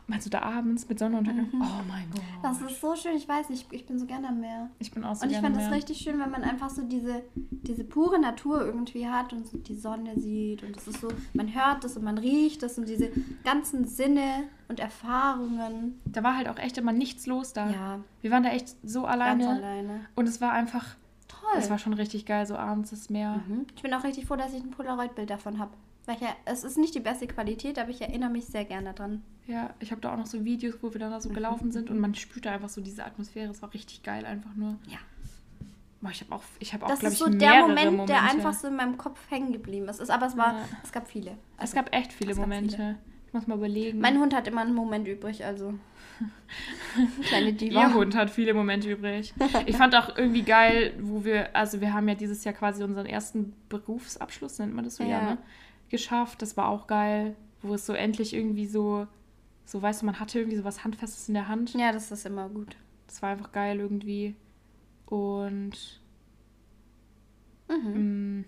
Meinst 0.09 0.25
du 0.25 0.29
da 0.29 0.41
abends 0.41 0.87
mit 0.87 0.99
Sonnenuntergang? 0.99 1.49
Oh 1.53 1.83
mein 1.89 2.09
Gott. 2.11 2.21
Mhm. 2.21 2.41
Das 2.41 2.61
ist 2.61 2.79
so 2.79 2.95
schön, 2.95 3.15
ich 3.17 3.27
weiß 3.27 3.49
nicht, 3.49 3.71
ich 3.73 3.85
bin 3.85 3.99
so 3.99 4.05
gerne 4.05 4.29
am 4.29 4.39
Meer. 4.39 4.69
ich 4.79 4.89
bin 4.91 5.03
auch 5.03 5.15
so 5.15 5.25
Und 5.25 5.31
ich 5.31 5.37
fand 5.37 5.57
es 5.57 5.63
mehr. 5.63 5.71
richtig 5.73 5.97
schön, 5.97 6.17
wenn 6.19 6.31
man 6.31 6.43
einfach 6.43 6.69
so 6.69 6.81
diese, 6.83 7.23
diese 7.35 7.83
pure 7.83 8.17
Natur 8.17 8.61
irgendwie 8.65 9.07
hat 9.09 9.33
und 9.33 9.45
so 9.45 9.57
die 9.57 9.75
Sonne 9.75 10.17
sieht. 10.17 10.63
Und 10.63 10.77
es 10.77 10.87
ist 10.87 11.01
so, 11.01 11.09
man 11.33 11.53
hört 11.53 11.83
es 11.83 11.97
und 11.97 12.05
man 12.05 12.17
riecht 12.17 12.63
es 12.63 12.77
und 12.77 12.87
diese 12.87 13.11
ganzen 13.43 13.85
Sinne 13.85 14.45
und 14.69 14.79
Erfahrungen. 14.79 15.99
Da 16.05 16.23
war 16.23 16.37
halt 16.37 16.47
auch 16.47 16.57
echt 16.57 16.77
immer 16.77 16.93
nichts 16.93 17.25
los 17.27 17.51
da. 17.53 17.69
Ja, 17.69 17.99
Wir 18.21 18.31
waren 18.31 18.43
da 18.43 18.49
echt 18.51 18.75
so 18.83 19.05
alleine. 19.05 19.43
ganz 19.43 19.57
alleine. 19.59 20.05
Und 20.15 20.27
es 20.29 20.39
war 20.39 20.53
einfach, 20.53 20.85
Toll. 21.27 21.49
es 21.57 21.69
war 21.69 21.79
schon 21.79 21.93
richtig 21.93 22.25
geil, 22.25 22.45
so 22.45 22.55
abends 22.55 22.91
das 22.91 23.09
Meer. 23.09 23.41
Mhm. 23.47 23.65
Ich 23.75 23.81
bin 23.81 23.93
auch 23.93 24.03
richtig 24.05 24.25
froh, 24.25 24.37
dass 24.37 24.53
ich 24.53 24.63
ein 24.63 24.71
Polaroid-Bild 24.71 25.29
davon 25.29 25.59
habe. 25.59 25.71
Weil 26.05 26.15
ich 26.15 26.21
es 26.45 26.63
ist 26.63 26.77
nicht 26.77 26.95
die 26.95 27.01
beste 27.01 27.27
Qualität, 27.27 27.77
aber 27.77 27.89
ich 27.89 28.01
erinnere 28.01 28.29
mich 28.29 28.45
sehr 28.45 28.63
gerne 28.63 28.93
dran. 28.93 29.21
Ja, 29.47 29.73
ich 29.79 29.91
habe 29.91 30.01
da 30.01 30.13
auch 30.13 30.17
noch 30.17 30.25
so 30.25 30.43
Videos, 30.43 30.75
wo 30.81 30.93
wir 30.93 30.99
dann 30.99 31.11
da 31.11 31.21
so 31.21 31.29
gelaufen 31.29 31.71
sind 31.71 31.89
und 31.89 31.99
man 31.99 32.13
spürt 32.15 32.45
da 32.45 32.51
einfach 32.51 32.69
so 32.69 32.81
diese 32.81 33.05
Atmosphäre. 33.05 33.49
Es 33.49 33.61
war 33.61 33.73
richtig 33.73 34.03
geil, 34.03 34.25
einfach 34.25 34.53
nur. 34.55 34.77
Ja. 34.87 34.97
Boah, 36.01 36.11
ich 36.11 36.21
habe 36.21 36.35
auch, 36.35 36.43
ich 36.59 36.73
habe 36.73 36.85
auch, 36.85 36.89
Das 36.89 36.99
glaube 36.99 37.13
ist 37.13 37.21
ich, 37.21 37.25
so 37.27 37.31
der 37.37 37.61
Moment, 37.61 37.91
Momente. 37.91 38.13
der 38.13 38.23
einfach 38.23 38.53
so 38.53 38.67
in 38.67 38.75
meinem 38.75 38.97
Kopf 38.97 39.19
hängen 39.31 39.51
geblieben 39.53 39.87
ist. 39.87 39.99
ist 39.99 40.09
aber 40.09 40.27
es 40.27 40.37
war, 40.37 40.53
Ja. 40.53 40.65
es 40.83 40.91
gab 40.91 41.07
viele. 41.07 41.31
Es 41.55 41.61
Also, 41.61 41.75
gab 41.75 41.95
echt 41.95 42.13
viele 42.13 42.31
es 42.31 42.37
gab 42.37 42.45
Momente. 42.45 42.75
viele. 42.75 42.97
Ich 43.27 43.33
muss 43.33 43.47
mal 43.47 43.55
überlegen. 43.57 43.99
Mein 43.99 44.19
Hund 44.19 44.35
hat 44.35 44.47
immer 44.47 44.61
einen 44.61 44.73
Moment 44.75 45.07
übrig, 45.07 45.43
also. 45.45 45.73
Kleine 47.27 47.53
Diva. 47.53 47.81
Ihr 47.81 47.93
Hund 47.93 48.15
hat 48.15 48.29
viele 48.29 48.53
Momente 48.53 48.91
übrig. 48.91 49.33
Ich 49.65 49.75
fand 49.77 49.95
auch 49.95 50.15
irgendwie 50.17 50.43
geil, 50.43 50.93
wo 51.01 51.23
wir, 51.23 51.55
also 51.55 51.81
wir 51.81 51.93
haben 51.93 52.07
ja 52.07 52.15
dieses 52.15 52.43
Jahr 52.43 52.53
quasi 52.53 52.83
unseren 52.83 53.05
ersten 53.05 53.53
Berufsabschluss, 53.69 54.59
nennt 54.59 54.73
man 54.73 54.85
das 54.85 54.95
so, 54.97 55.03
ja, 55.03 55.09
Ja. 55.09 55.21
ne? 55.31 55.37
geschafft. 55.89 56.41
Das 56.41 56.57
war 56.57 56.67
auch 56.69 56.85
geil, 56.87 57.35
wo 57.61 57.73
es 57.73 57.85
so 57.85 57.93
endlich 57.93 58.33
irgendwie 58.33 58.65
so, 58.67 59.07
so 59.67 59.81
weißt 59.81 60.01
du, 60.01 60.05
man 60.07 60.19
hatte 60.19 60.39
irgendwie 60.39 60.57
so 60.57 60.63
was 60.63 60.83
Handfestes 60.83 61.27
in 61.27 61.35
der 61.35 61.47
Hand. 61.47 61.73
Ja, 61.75 61.91
das 61.91 62.09
ist 62.09 62.25
immer 62.25 62.47
gut. 62.49 62.75
Das 63.05 63.21
war 63.21 63.29
einfach 63.29 63.51
geil 63.51 63.79
irgendwie. 63.79 64.35
Und 65.05 66.01
Mhm. 67.69 68.39
mh, 68.39 68.45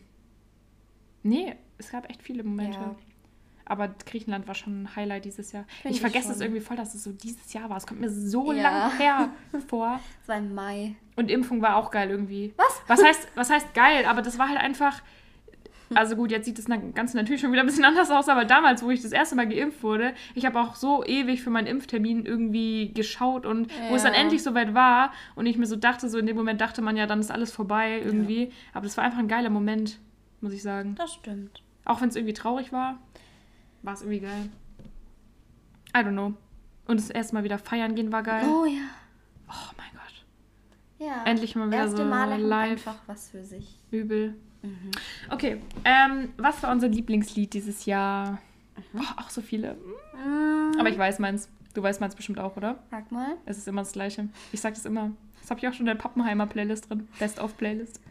nee, 1.23 1.55
es 1.77 1.91
gab 1.91 2.09
echt 2.09 2.21
viele 2.23 2.43
Momente. 2.43 2.77
Ja. 2.79 2.95
Aber 3.65 3.87
Griechenland 3.89 4.47
war 4.47 4.55
schon 4.55 4.81
ein 4.83 4.95
Highlight 4.95 5.25
dieses 5.25 5.51
Jahr. 5.51 5.65
Find 5.83 5.93
ich 5.93 6.01
vergesse 6.01 6.31
es 6.31 6.39
irgendwie 6.41 6.61
voll, 6.61 6.75
dass 6.77 6.95
es 6.95 7.03
so 7.03 7.11
dieses 7.11 7.53
Jahr 7.53 7.69
war. 7.69 7.77
Es 7.77 7.85
kommt 7.85 7.99
mir 8.01 8.09
so 8.09 8.51
Ja. 8.51 8.63
lang 8.87 8.97
her 8.97 9.29
vor. 9.67 9.99
Es 10.23 10.27
war 10.27 10.37
im 10.37 10.55
Mai. 10.55 10.95
Und 11.17 11.29
Impfung 11.29 11.61
war 11.61 11.75
auch 11.75 11.91
geil 11.91 12.09
irgendwie. 12.09 12.53
Was? 12.57 12.81
Was 12.87 13.03
heißt, 13.03 13.27
was 13.35 13.49
heißt 13.51 13.73
geil? 13.75 14.05
Aber 14.05 14.21
das 14.23 14.39
war 14.39 14.49
halt 14.49 14.57
einfach. 14.59 15.01
Also 15.95 16.15
gut, 16.15 16.29
jetzt 16.31 16.45
sieht 16.45 16.57
das 16.59 16.65
Ganze 16.93 17.17
natürlich 17.17 17.41
schon 17.41 17.51
wieder 17.51 17.61
ein 17.61 17.65
bisschen 17.65 17.83
anders 17.91 18.11
aus, 18.11 18.29
aber 18.29 18.45
damals, 18.45 18.83
wo 18.83 18.91
ich 18.91 19.01
das 19.01 19.11
erste 19.11 19.35
Mal 19.35 19.47
geimpft 19.47 19.81
wurde, 19.81 20.13
ich 20.35 20.45
habe 20.45 20.59
auch 20.59 20.75
so 20.75 21.03
ewig 21.03 21.41
für 21.41 21.49
meinen 21.49 21.65
Impftermin 21.67 22.25
irgendwie 22.25 22.93
geschaut 22.93 23.45
und 23.45 23.71
wo 23.89 23.95
es 23.95 24.03
dann 24.03 24.13
Ja. 24.13 24.19
endlich 24.19 24.43
soweit 24.43 24.73
war 24.75 25.11
und 25.35 25.45
ich 25.47 25.57
mir 25.57 25.65
so 25.65 25.75
dachte, 25.75 26.07
so 26.09 26.17
in 26.19 26.27
dem 26.27 26.35
Moment 26.35 26.61
dachte 26.61 26.81
man 26.81 26.95
ja, 26.95 27.07
dann 27.07 27.19
ist 27.19 27.31
alles 27.31 27.51
vorbei 27.51 28.01
irgendwie. 28.03 28.51
Aber 28.73 28.83
das 28.85 28.97
war 28.97 29.03
einfach 29.03 29.17
ein 29.19 29.27
geiler 29.27 29.49
Moment, 29.49 29.99
muss 30.41 30.53
ich 30.53 30.61
sagen. 30.61 30.95
Das 30.95 31.13
stimmt. 31.13 31.63
Auch 31.85 32.01
wenn 32.01 32.09
es 32.09 32.15
irgendwie 32.15 32.33
traurig 32.33 32.71
war, 32.71 32.99
war 33.81 33.93
es 33.93 34.01
irgendwie 34.01 34.19
geil. 34.19 34.49
I 35.95 35.99
don't 36.01 36.11
know. 36.11 36.33
Und 36.87 36.99
das 36.99 37.09
erste 37.09 37.33
Mal 37.35 37.43
wieder 37.43 37.57
feiern 37.57 37.95
gehen 37.95 38.11
war 38.11 38.21
geil. 38.23 38.43
Oh 38.47 38.65
ja. 38.65 38.81
Oh 39.47 39.71
mein 39.77 39.87
Gott. 39.93 41.07
Ja. 41.07 41.23
Endlich 41.25 41.55
mal 41.55 41.67
wieder 41.67 41.77
Erste 41.77 41.97
so 41.97 42.05
Male 42.05 42.37
live. 42.37 42.71
einfach 42.71 42.95
was 43.07 43.29
für 43.31 43.43
sich. 43.43 43.79
Übel. 43.89 44.35
Mhm. 44.61 44.91
Okay, 45.29 45.61
ähm, 45.85 46.33
was 46.37 46.61
war 46.63 46.71
unser 46.71 46.87
Lieblingslied 46.87 47.53
dieses 47.53 47.85
Jahr? 47.85 48.39
Mhm. 48.93 49.01
Oh, 49.01 49.21
auch 49.21 49.29
so 49.29 49.41
viele. 49.41 49.75
Mm, 50.25 50.79
Aber 50.79 50.89
ich 50.89 50.97
weiß 50.97 51.19
meins. 51.19 51.49
Du 51.73 51.83
weißt 51.83 52.01
meins 52.01 52.15
bestimmt 52.15 52.39
auch, 52.39 52.57
oder? 52.57 52.79
Sag 52.91 53.11
mal. 53.11 53.35
Es 53.45 53.57
ist 53.57 53.67
immer 53.67 53.81
das 53.81 53.91
Gleiche. 53.93 54.27
Ich 54.51 54.59
sag 54.59 54.73
das 54.73 54.85
immer. 54.85 55.11
Das 55.41 55.49
habe 55.51 55.59
ich 55.59 55.67
auch 55.67 55.73
schon 55.73 55.81
in 55.87 55.95
der 55.95 56.01
Pappenheimer 56.01 56.47
Playlist 56.47 56.89
drin. 56.89 57.07
Best 57.19 57.39
of 57.39 57.55
Playlist. 57.57 58.01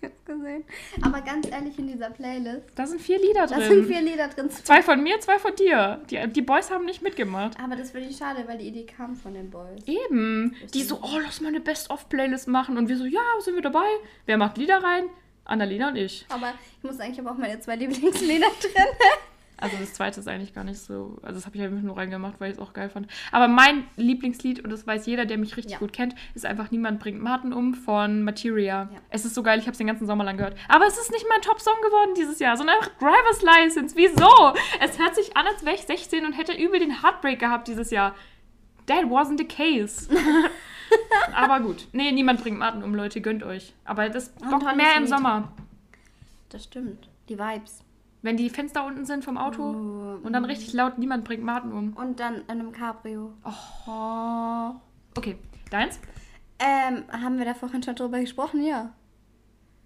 Jetzt 0.00 0.24
gesehen. 0.24 0.62
Aber 1.02 1.20
ganz 1.22 1.48
ehrlich, 1.50 1.76
in 1.76 1.88
dieser 1.88 2.10
Playlist, 2.10 2.62
Da 2.76 2.86
sind 2.86 3.00
vier 3.00 3.18
Lieder 3.18 3.48
da 3.48 3.56
drin. 3.56 3.68
sind 3.68 3.86
vier 3.86 4.00
Lieder 4.00 4.28
drin. 4.28 4.48
Zwei 4.48 4.80
von 4.80 5.02
mir, 5.02 5.18
zwei 5.18 5.40
von 5.40 5.52
dir. 5.56 6.00
Die, 6.08 6.24
die 6.28 6.42
Boys 6.42 6.70
haben 6.70 6.84
nicht 6.84 7.02
mitgemacht. 7.02 7.58
Aber 7.60 7.74
das 7.74 7.90
finde 7.90 8.08
ich 8.08 8.16
schade, 8.16 8.44
weil 8.46 8.58
die 8.58 8.68
Idee 8.68 8.86
kam 8.86 9.16
von 9.16 9.34
den 9.34 9.50
Boys. 9.50 9.82
Eben. 9.86 10.54
Die 10.72 10.82
so, 10.84 11.00
oh, 11.02 11.18
lass 11.20 11.40
mal 11.40 11.48
eine 11.48 11.60
Best-of-Playlist 11.60 12.46
machen. 12.46 12.78
Und 12.78 12.88
wir 12.88 12.96
so, 12.96 13.04
ja, 13.06 13.20
sind 13.40 13.56
wir 13.56 13.62
dabei? 13.62 13.86
Wer 14.26 14.36
macht 14.38 14.56
Lieder 14.56 14.80
rein? 14.82 15.04
Annalena 15.48 15.88
und 15.88 15.96
ich. 15.96 16.24
Aber 16.28 16.52
ich 16.78 16.84
muss 16.84 16.96
sagen, 16.96 17.10
ich 17.12 17.18
habe 17.18 17.30
auch 17.30 17.36
meine 17.36 17.58
zwei 17.60 17.74
Lieblingslieder 17.76 18.46
drin. 18.60 18.72
Also 19.60 19.76
das 19.76 19.92
zweite 19.92 20.20
ist 20.20 20.28
eigentlich 20.28 20.54
gar 20.54 20.62
nicht 20.62 20.78
so. 20.78 21.18
Also 21.20 21.34
das 21.34 21.44
habe 21.46 21.56
ich 21.56 21.62
einfach 21.64 21.80
nur 21.82 21.96
reingemacht, 21.96 22.34
weil 22.38 22.52
ich 22.52 22.56
es 22.58 22.62
auch 22.62 22.72
geil 22.72 22.88
fand. 22.88 23.08
Aber 23.32 23.48
mein 23.48 23.88
Lieblingslied, 23.96 24.62
und 24.62 24.70
das 24.70 24.86
weiß 24.86 25.04
jeder, 25.06 25.24
der 25.26 25.36
mich 25.36 25.56
richtig 25.56 25.72
Ja. 25.72 25.78
gut 25.78 25.92
kennt, 25.92 26.14
ist 26.36 26.46
einfach 26.46 26.70
Niemand 26.70 27.00
bringt 27.00 27.20
Martin 27.20 27.52
um 27.52 27.74
von 27.74 28.22
Materia. 28.22 28.88
Ja. 28.92 29.00
Es 29.10 29.24
ist 29.24 29.34
so 29.34 29.42
geil, 29.42 29.58
ich 29.58 29.64
habe 29.64 29.72
es 29.72 29.78
den 29.78 29.88
ganzen 29.88 30.06
Sommer 30.06 30.22
lang 30.22 30.36
gehört. 30.36 30.56
Aber 30.68 30.86
es 30.86 30.96
ist 30.96 31.10
nicht 31.10 31.26
mein 31.28 31.42
Top-Song 31.42 31.74
geworden 31.82 32.10
dieses 32.16 32.38
Jahr, 32.38 32.56
sondern 32.56 32.76
einfach 32.76 32.92
Driver's 33.00 33.42
License. 33.42 33.96
Wieso? 33.96 34.54
Es 34.80 34.96
hört 34.96 35.16
sich 35.16 35.36
an, 35.36 35.44
als 35.48 35.64
wäre 35.64 35.74
ich 35.74 35.82
16 35.82 36.24
und 36.24 36.34
hätte 36.34 36.52
übel 36.52 36.78
den 36.78 37.02
Heartbreak 37.02 37.40
gehabt 37.40 37.66
dieses 37.66 37.90
Jahr. 37.90 38.14
That 38.86 39.06
wasn't 39.06 39.38
the 39.38 39.44
case. 39.44 40.08
Aber 41.34 41.60
gut. 41.60 41.86
Nee, 41.92 42.12
niemand 42.12 42.40
bringt 42.42 42.58
Martin 42.58 42.82
um, 42.82 42.94
Leute, 42.94 43.20
gönnt 43.20 43.42
euch. 43.42 43.74
Aber 43.84 44.08
das 44.08 44.30
bockt 44.30 44.76
mehr 44.76 44.94
im 44.96 45.02
Lied. 45.04 45.08
Sommer. 45.08 45.52
Das 46.50 46.64
stimmt. 46.64 47.08
Die 47.28 47.38
Vibes. 47.38 47.84
Wenn 48.22 48.36
die 48.36 48.50
Fenster 48.50 48.84
unten 48.84 49.04
sind 49.04 49.24
vom 49.24 49.38
Auto 49.38 49.62
Oh, 49.62 50.26
und 50.26 50.32
dann 50.32 50.44
richtig 50.44 50.72
laut, 50.72 50.98
niemand 50.98 51.24
bringt 51.24 51.44
Martin 51.44 51.72
um. 51.72 51.92
Und 51.92 52.18
dann 52.18 52.36
in 52.42 52.48
einem 52.50 52.72
Cabrio. 52.72 53.32
Oh. 53.44 54.72
Okay, 55.16 55.36
deins? 55.70 56.00
Ähm, 56.58 57.04
haben 57.12 57.38
wir 57.38 57.44
da 57.44 57.54
vorhin 57.54 57.82
schon 57.82 57.94
drüber 57.94 58.18
gesprochen? 58.18 58.64
Ja. 58.64 58.90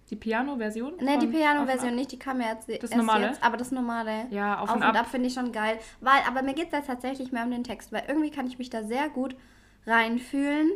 Die 0.09 0.15
Piano-Version? 0.15 0.93
Ne, 0.99 1.17
die 1.19 1.27
Piano-Version 1.27 1.95
nicht, 1.95 2.11
die 2.11 2.19
kam 2.19 2.41
ja 2.41 2.47
jetzt 2.53 2.67
Das 2.83 2.95
normale? 2.95 3.27
jetzt. 3.27 3.43
Aber 3.43 3.57
das 3.57 3.71
normale. 3.71 4.27
Ja, 4.31 4.59
auf 4.59 4.69
Auf, 4.69 4.75
und 4.77 4.81
und 4.81 4.89
ab. 4.89 4.95
ab, 5.01 5.07
finde 5.07 5.27
ich 5.27 5.33
schon 5.33 5.51
geil. 5.51 5.77
Weil, 6.01 6.21
aber 6.27 6.41
mir 6.41 6.53
geht 6.53 6.65
es 6.65 6.71
da 6.71 6.81
tatsächlich 6.81 7.31
mehr 7.31 7.43
um 7.43 7.51
den 7.51 7.63
Text, 7.63 7.91
weil 7.91 8.03
irgendwie 8.07 8.31
kann 8.31 8.47
ich 8.47 8.57
mich 8.57 8.69
da 8.69 8.83
sehr 8.83 9.09
gut 9.09 9.35
reinfühlen. 9.85 10.71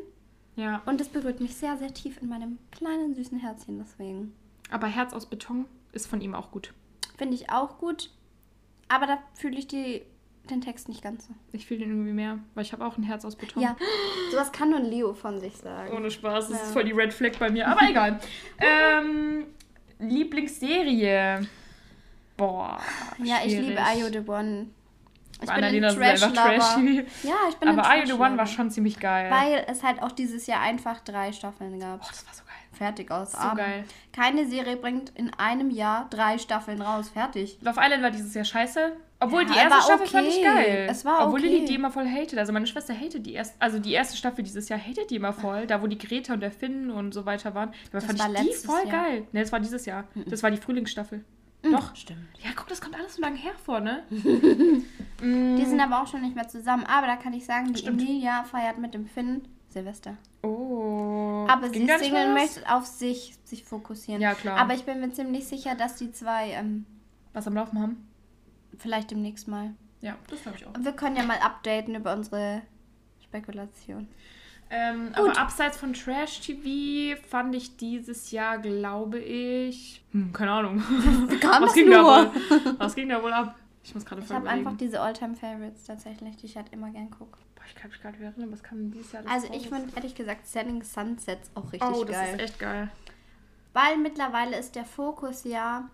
Ja, 0.57 0.81
Und 0.85 0.99
das 0.99 1.07
berührt 1.07 1.39
mich 1.39 1.55
sehr, 1.55 1.77
sehr 1.77 1.93
tief 1.93 2.21
in 2.21 2.27
meinem 2.27 2.57
kleinen, 2.71 3.15
süßen 3.15 3.39
Herzchen. 3.39 3.77
Deswegen 3.79 4.33
aber 4.69 4.87
Herz 4.87 5.13
aus 5.13 5.25
Beton 5.27 5.65
ist 5.93 6.07
von 6.07 6.19
ihm 6.19 6.35
auch 6.35 6.51
gut. 6.51 6.73
finde 7.17 7.35
ich 7.35 7.49
auch 7.49 7.77
gut. 7.77 8.09
Aber 8.89 9.05
da 9.07 9.17
fühle 9.35 9.57
ich 9.57 9.67
die, 9.67 10.01
den 10.49 10.61
Text 10.61 10.89
nicht 10.89 11.01
ganz 11.01 11.27
so. 11.27 11.33
Ich 11.53 11.65
fühle 11.67 11.81
den 11.81 11.89
irgendwie 11.91 12.11
mehr, 12.13 12.39
weil 12.55 12.63
ich 12.65 12.73
habe 12.73 12.85
auch 12.85 12.97
ein 12.97 13.03
Herz 13.03 13.23
aus 13.23 13.35
Beton. 13.35 13.61
Ja, 13.63 13.75
sowas 14.31 14.51
kann 14.51 14.69
nur 14.71 14.79
ein 14.79 14.85
Leo 14.85 15.13
von 15.13 15.39
sich 15.39 15.55
sagen. 15.57 15.95
Ohne 15.95 16.09
Spaß, 16.11 16.49
das 16.49 16.57
Ja. 16.57 16.63
ist 16.65 16.73
voll 16.73 16.83
die 16.85 16.91
Red 16.91 17.13
Flag 17.13 17.37
bei 17.37 17.49
mir. 17.49 17.67
Aber 17.67 17.87
egal. 17.89 18.19
ähm, 18.59 19.45
Lieblingsserie. 19.99 21.47
Boah. 22.35 22.79
ja, 23.23 23.37
ich 23.43 23.51
schwierig. 23.53 23.69
liebe 23.69 23.81
Ayo 23.81 24.07
the 24.11 24.19
One. 24.29 24.67
Ich 25.41 25.49
bin 25.53 25.63
ein 25.63 25.83
es 25.83 26.23
einfach 26.23 26.33
trashy. 26.33 27.05
Ja, 27.23 27.35
ich 27.49 27.55
bin 27.57 27.69
Aber 27.69 27.85
ein 27.85 27.99
Are 27.99 27.99
You 27.99 28.05
the 28.07 28.13
One 28.13 28.37
war 28.37 28.47
schon 28.47 28.71
ziemlich 28.71 28.99
geil. 28.99 29.31
Weil 29.31 29.65
es 29.67 29.83
halt 29.83 30.01
auch 30.01 30.11
dieses 30.11 30.47
Jahr 30.47 30.61
einfach 30.61 30.99
drei 31.01 31.31
Staffeln 31.31 31.79
gab. 31.79 31.99
Boah, 31.99 32.07
das 32.09 32.25
war 32.25 32.33
so 32.33 32.43
geil. 32.43 32.55
Fertig 32.73 33.11
aus. 33.11 33.31
So 33.33 33.37
Abend. 33.37 33.59
geil. 33.59 33.83
Keine 34.13 34.47
Serie 34.47 34.77
bringt 34.77 35.09
in 35.15 35.31
einem 35.35 35.69
Jahr 35.69 36.07
drei 36.09 36.37
Staffeln 36.37 36.81
raus. 36.81 37.09
Fertig. 37.09 37.57
Love 37.61 37.79
Island 37.81 38.03
war 38.03 38.11
dieses 38.11 38.33
Jahr 38.33 38.45
scheiße. 38.45 38.93
Obwohl 39.19 39.43
Ja, 39.43 39.49
die 39.49 39.57
erste 39.57 39.81
Staffel 39.81 40.07
fand 40.07 40.27
ich 40.27 40.37
okay. 40.37 40.43
geil. 40.43 40.87
Es 40.91 41.03
war 41.03 41.25
Obwohl 41.25 41.39
okay. 41.39 41.49
Lilly 41.49 41.65
die 41.65 41.75
immer 41.75 41.89
voll 41.89 42.07
hatet. 42.07 42.37
Also 42.37 42.53
meine 42.53 42.67
Schwester 42.67 42.93
hatet 42.93 43.25
die 43.25 43.33
erste, 43.33 43.55
also 43.59 43.79
die 43.79 43.93
erste 43.93 44.15
Staffel 44.15 44.43
dieses 44.43 44.69
Jahr 44.69 44.79
hatet 44.79 45.09
die 45.09 45.15
immer 45.15 45.33
voll. 45.33 45.65
Da 45.65 45.81
wo 45.81 45.87
die 45.87 45.97
Greta 45.97 46.33
und 46.33 46.41
der 46.41 46.51
Finn 46.51 46.91
und 46.91 47.13
so 47.13 47.25
weiter 47.25 47.55
waren. 47.55 47.73
Da 47.91 47.99
fand 47.99 48.19
war 48.19 48.29
ich 48.31 48.61
die 48.61 48.67
voll 48.67 48.87
Jahr. 48.87 49.03
geil. 49.03 49.27
Ne, 49.31 49.41
das 49.41 49.51
war 49.51 49.59
dieses 49.59 49.85
Jahr. 49.85 50.03
Das 50.27 50.43
war 50.43 50.51
die 50.51 50.57
Frühlingsstaffel. 50.57 51.23
Doch. 51.63 51.95
Stimmt. 51.95 52.27
Ja, 52.43 52.51
guck, 52.55 52.67
das 52.67 52.79
kommt 52.81 52.95
alles 52.95 53.15
so 53.15 53.21
lange 53.21 53.37
hervor, 53.37 53.79
ne? 53.79 54.03
Die 54.09 55.65
sind 55.65 55.79
aber 55.79 56.01
auch 56.01 56.07
schon 56.07 56.21
nicht 56.21 56.35
mehr 56.35 56.47
zusammen. 56.47 56.85
Aber 56.85 57.07
da 57.07 57.15
kann 57.15 57.33
ich 57.33 57.45
sagen, 57.45 57.73
die 57.73 57.79
Stimmt. 57.79 58.01
Emilia 58.01 58.43
feiert 58.43 58.77
mit 58.77 58.93
dem 58.93 59.07
Finn 59.07 59.41
Silvester. 59.69 60.15
Oh. 60.43 61.45
Aber 61.49 61.69
sie 61.69 61.79
nicht 61.79 61.99
Single 61.99 62.33
möchte 62.33 62.71
auf 62.71 62.85
sich 62.85 63.35
sich 63.43 63.63
fokussieren. 63.63 64.21
Ja, 64.21 64.33
klar. 64.35 64.57
Aber 64.57 64.75
ich 64.75 64.83
bin 64.83 64.99
mir 64.99 65.11
ziemlich 65.11 65.47
sicher, 65.47 65.75
dass 65.75 65.95
die 65.95 66.11
zwei 66.11 66.51
ähm, 66.51 66.85
Was 67.33 67.47
am 67.47 67.55
Laufen 67.55 67.79
haben? 67.81 68.07
vielleicht 68.77 69.11
demnächst 69.11 69.47
mal. 69.47 69.73
Ja, 70.01 70.15
das 70.29 70.43
glaube 70.43 70.57
ich 70.57 70.65
auch. 70.67 70.73
Wir 70.79 70.91
können 70.91 71.15
ja 71.15 71.23
mal 71.23 71.39
updaten 71.39 71.95
über 71.95 72.13
unsere 72.13 72.61
Spekulation. 73.23 74.07
Ähm, 74.69 75.09
aber 75.13 75.37
abseits 75.37 75.77
von 75.77 75.93
Trash 75.93 76.41
TV 76.41 77.19
fand 77.29 77.55
ich 77.55 77.77
dieses 77.77 78.31
Jahr, 78.31 78.57
glaube 78.57 79.19
ich. 79.19 80.03
Hm, 80.11 80.33
keine 80.33 80.51
Ahnung. 80.51 80.79
Was 81.59 81.73
ging 81.73 81.89
da 81.89 82.03
wohl? 82.03 82.31
Was 82.77 82.95
ging 82.95 83.07
da 83.09 83.21
wohl 83.23 83.31
ab? 83.31 83.55
Ich 83.83 83.95
muss 83.95 84.05
gerade 84.05 84.21
Ich 84.21 84.29
habe 84.29 84.49
einfach 84.49 84.75
diese 84.75 84.99
Alltime-Favorites 84.99 85.85
tatsächlich, 85.85 86.35
die 86.35 86.47
ich 86.47 86.57
halt 86.57 86.73
immer 86.73 86.89
gern 86.89 87.09
gucke. 87.09 87.37
Boah, 87.55 87.63
ich 87.65 87.75
kann 87.75 87.89
mich 87.89 88.01
gerade 88.01 88.17
wieder 88.19 88.27
erinnern, 88.27 88.51
was 88.51 88.61
kam 88.61 88.91
dieses 88.91 89.13
Jahr? 89.13 89.23
Also 89.29 89.47
ich 89.53 89.69
finde 89.69 89.87
ehrlich 89.95 90.13
gesagt 90.13 90.45
Selling 90.45 90.83
Sunsets 90.83 91.49
auch 91.55 91.71
richtig 91.71 91.89
Oh, 91.89 92.03
das 92.03 92.15
geil. 92.17 92.35
ist 92.35 92.41
echt 92.41 92.59
geil. 92.59 92.89
Weil 93.71 93.97
mittlerweile 93.97 94.57
ist 94.57 94.75
der 94.75 94.83
Fokus 94.83 95.45
ja 95.45 95.87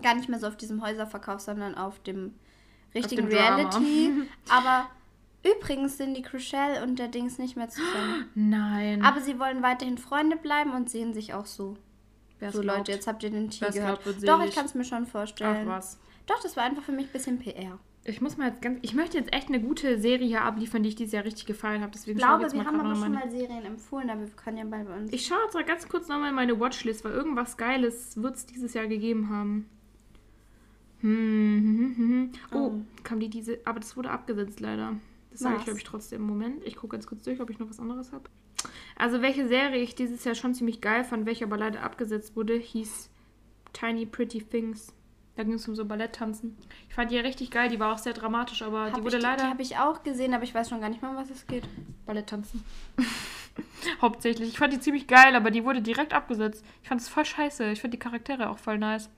gar 0.00 0.14
nicht 0.14 0.30
mehr 0.30 0.38
so 0.38 0.46
auf 0.46 0.56
diesem 0.56 0.82
Häuserverkauf, 0.82 1.40
sondern 1.40 1.74
auf 1.74 1.98
dem 2.04 2.34
richtigen 2.94 3.28
Drama. 3.28 3.56
Reality. 3.56 4.12
Aber 4.48 4.86
übrigens 5.44 5.96
sind 5.98 6.14
die 6.14 6.22
Crucial 6.22 6.82
und 6.82 6.98
der 6.98 7.08
Dings 7.08 7.38
nicht 7.38 7.56
mehr 7.56 7.68
zusammen. 7.68 8.26
Nein. 8.34 9.02
Aber 9.02 9.20
sie 9.20 9.38
wollen 9.38 9.62
weiterhin 9.62 9.98
Freunde 9.98 10.36
bleiben 10.36 10.72
und 10.72 10.90
sehen 10.90 11.14
sich 11.14 11.34
auch 11.34 11.46
so. 11.46 11.76
Wer's 12.38 12.54
so 12.54 12.60
glaubt. 12.62 12.78
Leute, 12.78 12.92
jetzt 12.92 13.06
habt 13.06 13.22
ihr 13.22 13.30
den 13.30 13.50
Tee 13.50 13.60
Wer's 13.62 13.74
gehört. 13.74 14.02
glaubt, 14.02 14.28
Doch, 14.28 14.44
ich 14.44 14.54
kann 14.54 14.66
es 14.66 14.74
mir 14.74 14.84
schon 14.84 15.04
Ach 15.04 15.10
vorstellen. 15.10 15.66
was. 15.68 15.98
Doch, 16.26 16.40
das 16.40 16.56
war 16.56 16.64
einfach 16.64 16.82
für 16.82 16.92
mich 16.92 17.06
ein 17.06 17.12
bisschen 17.12 17.38
PR. 17.38 17.78
Ich 18.04 18.20
muss 18.20 18.36
mal 18.36 18.48
jetzt 18.48 18.60
ganz. 18.62 18.80
Ich 18.82 18.94
möchte 18.94 19.16
jetzt 19.16 19.32
echt 19.32 19.46
eine 19.46 19.60
gute 19.60 19.96
Serie 20.00 20.26
hier 20.26 20.42
abliefern, 20.42 20.82
die 20.82 20.88
ich 20.88 20.96
dieses 20.96 21.12
Jahr 21.12 21.24
richtig 21.24 21.46
gefallen 21.46 21.82
habe. 21.82 21.92
Deswegen 21.92 22.18
Ich 22.18 22.24
glaube, 22.24 22.42
jetzt 22.42 22.52
wir 22.52 22.58
mal 22.62 22.66
haben 22.66 22.80
aber 22.80 22.96
schon 22.96 23.12
mal 23.12 23.30
Serien 23.30 23.64
empfohlen, 23.64 24.10
aber 24.10 24.22
wir 24.22 24.28
können 24.30 24.56
ja 24.58 24.64
bald 24.64 24.88
bei 24.88 24.96
uns. 24.96 25.12
Ich 25.12 25.24
schaue 25.24 25.38
jetzt 25.44 25.54
mal 25.54 25.64
ganz 25.64 25.88
kurz 25.88 26.08
nochmal 26.08 26.30
in 26.30 26.34
meine 26.34 26.58
Watchlist, 26.58 27.04
weil 27.04 27.12
irgendwas 27.12 27.56
Geiles 27.56 28.20
wird 28.20 28.34
es 28.34 28.46
dieses 28.46 28.74
Jahr 28.74 28.88
gegeben 28.88 29.28
haben. 29.30 29.68
Hm, 31.00 31.10
hm, 31.10 31.78
hm, 31.78 31.96
hm. 31.96 32.32
Oh, 32.52 32.56
Oh. 32.56 32.80
kam 33.04 33.20
die 33.20 33.28
diese. 33.28 33.58
Aber 33.64 33.78
das 33.80 33.96
wurde 33.96 34.10
abgesetzt 34.10 34.58
leider. 34.60 34.94
Das 35.32 35.40
sage 35.40 35.56
ich, 35.58 35.64
glaube 35.64 35.78
ich, 35.78 35.84
trotzdem. 35.84 36.22
Moment, 36.22 36.62
ich 36.64 36.76
gucke 36.76 36.96
ganz 36.96 37.06
kurz 37.06 37.22
durch, 37.22 37.40
ob 37.40 37.50
ich 37.50 37.58
noch 37.58 37.68
was 37.68 37.80
anderes 37.80 38.12
habe. 38.12 38.24
Also, 38.96 39.22
welche 39.22 39.48
Serie 39.48 39.82
ich 39.82 39.94
dieses 39.94 40.24
Jahr 40.24 40.34
schon 40.34 40.54
ziemlich 40.54 40.80
geil 40.80 41.04
fand, 41.04 41.26
welche 41.26 41.44
aber 41.44 41.56
leider 41.56 41.82
abgesetzt 41.82 42.36
wurde, 42.36 42.54
hieß 42.54 43.10
Tiny 43.72 44.06
Pretty 44.06 44.42
Things. 44.42 44.94
Da 45.34 45.44
ging 45.44 45.54
es 45.54 45.66
um 45.66 45.74
so 45.74 45.86
Balletttanzen. 45.86 46.58
Ich 46.88 46.94
fand 46.94 47.10
die 47.10 47.14
ja 47.16 47.22
richtig 47.22 47.50
geil, 47.50 47.70
die 47.70 47.80
war 47.80 47.94
auch 47.94 47.98
sehr 47.98 48.12
dramatisch, 48.12 48.60
aber 48.60 48.86
Hab 48.86 48.94
die 48.96 49.04
wurde 49.04 49.16
ich, 49.16 49.22
leider. 49.22 49.44
Die 49.44 49.50
habe 49.50 49.62
ich 49.62 49.78
auch 49.78 50.02
gesehen, 50.02 50.34
aber 50.34 50.44
ich 50.44 50.54
weiß 50.54 50.68
schon 50.68 50.80
gar 50.80 50.90
nicht 50.90 51.00
mehr, 51.00 51.10
um 51.10 51.16
was 51.16 51.30
es 51.30 51.46
geht. 51.46 51.66
Balletttanzen. 52.04 52.62
Hauptsächlich. 54.02 54.50
Ich 54.50 54.58
fand 54.58 54.74
die 54.74 54.80
ziemlich 54.80 55.06
geil, 55.06 55.34
aber 55.34 55.50
die 55.50 55.64
wurde 55.64 55.80
direkt 55.80 56.12
abgesetzt. 56.12 56.64
Ich 56.82 56.88
fand 56.88 57.00
es 57.00 57.08
voll 57.08 57.24
scheiße. 57.24 57.72
Ich 57.72 57.80
fand 57.80 57.94
die 57.94 57.98
Charaktere 57.98 58.50
auch 58.50 58.58
voll 58.58 58.78
nice. 58.78 59.08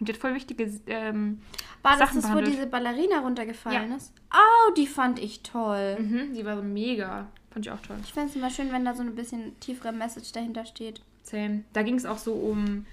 Und 0.00 0.08
die 0.08 0.12
hat 0.12 0.20
voll 0.20 0.34
wichtige. 0.34 0.70
Ähm, 0.86 1.40
War 1.82 1.92
das 1.92 2.00
Sachen 2.00 2.16
das, 2.16 2.24
wo 2.30 2.34
behandelt. 2.34 2.54
diese 2.54 2.66
Ballerina 2.66 3.18
runtergefallen 3.20 3.90
Ja. 3.90 3.96
ist? 3.96 4.12
Oh, 4.32 4.72
die 4.74 4.86
fand 4.86 5.18
ich 5.18 5.42
toll. 5.42 5.96
mhm, 5.98 6.34
die 6.34 6.44
war 6.44 6.56
so 6.56 6.62
mega. 6.62 7.26
Fand 7.50 7.66
ich 7.66 7.72
auch 7.72 7.80
toll. 7.80 7.96
Ich 8.04 8.12
finde 8.12 8.28
es 8.28 8.36
immer 8.36 8.50
schön, 8.50 8.70
wenn 8.72 8.84
da 8.84 8.94
so 8.94 9.02
ein 9.02 9.14
bisschen 9.14 9.58
tiefere 9.60 9.92
Message 9.92 10.30
dahinter 10.32 10.64
steht. 10.66 11.00
Same. 11.22 11.64
Da 11.72 11.82
ging 11.82 11.96
es 11.96 12.06
auch 12.06 12.18
so 12.18 12.34
um 12.34 12.86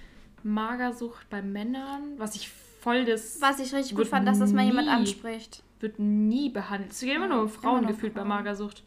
Magersucht 0.44 1.30
bei 1.30 1.42
Männern, 1.42 2.14
was 2.18 2.36
ich 2.36 2.50
voll 2.82 3.06
das. 3.06 3.42
Was 3.42 3.60
ich 3.60 3.74
richtig 3.74 3.96
gut 3.96 4.08
fand, 4.08 4.28
dass 4.28 4.40
das 4.40 4.54
mal 4.54 4.64
jemand 4.66 4.88
anspricht. 4.90 5.64
wird 5.80 6.00
nie 6.00 6.50
behandelt. 6.50 6.92
Es 6.92 7.02
geht 7.02 7.16
immer 7.16 7.28
nur 7.28 7.42
um 7.44 7.50
Frauen 7.50 7.86
gefühlt 7.88 8.14
bei 8.14 8.22
Frauen. 8.22 8.30
Magersucht. 8.30 8.84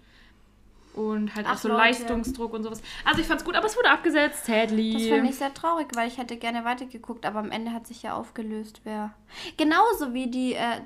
Und 0.98 1.34
halt 1.36 1.46
auch 1.46 1.52
Ach, 1.52 1.58
so 1.58 1.68
Leute. 1.68 1.80
Leistungsdruck 1.80 2.52
und 2.52 2.64
sowas. 2.64 2.82
Also 3.04 3.20
ich 3.20 3.26
fand's 3.28 3.44
gut, 3.44 3.54
aber 3.54 3.66
es 3.66 3.76
wurde 3.76 3.90
abgesetzt. 3.90 4.46
Sadly. 4.46 4.94
Das 4.94 5.02
finde 5.02 5.30
ich 5.30 5.36
sehr 5.36 5.54
traurig, 5.54 5.86
weil 5.94 6.08
ich 6.08 6.18
hätte 6.18 6.36
gerne 6.36 6.64
weitergeguckt, 6.64 7.24
aber 7.24 7.38
am 7.38 7.52
Ende 7.52 7.72
hat 7.72 7.86
sich 7.86 8.02
ja 8.02 8.14
aufgelöst, 8.14 8.80
wer. 8.82 9.14
Genauso 9.56 10.12
wie 10.12 10.28
die 10.28 10.54
äh, 10.54 10.80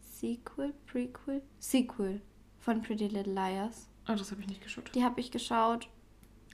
Sequel, 0.00 0.72
Prequel, 0.86 1.42
Sequel 1.58 2.22
von 2.60 2.82
Pretty 2.82 3.08
Little 3.08 3.32
Liars. 3.32 3.88
Oh, 4.08 4.14
das 4.14 4.30
habe 4.30 4.40
ich 4.40 4.46
nicht 4.46 4.62
geschaut. 4.62 4.90
Die 4.94 5.02
habe 5.02 5.20
ich 5.20 5.32
geschaut. 5.32 5.88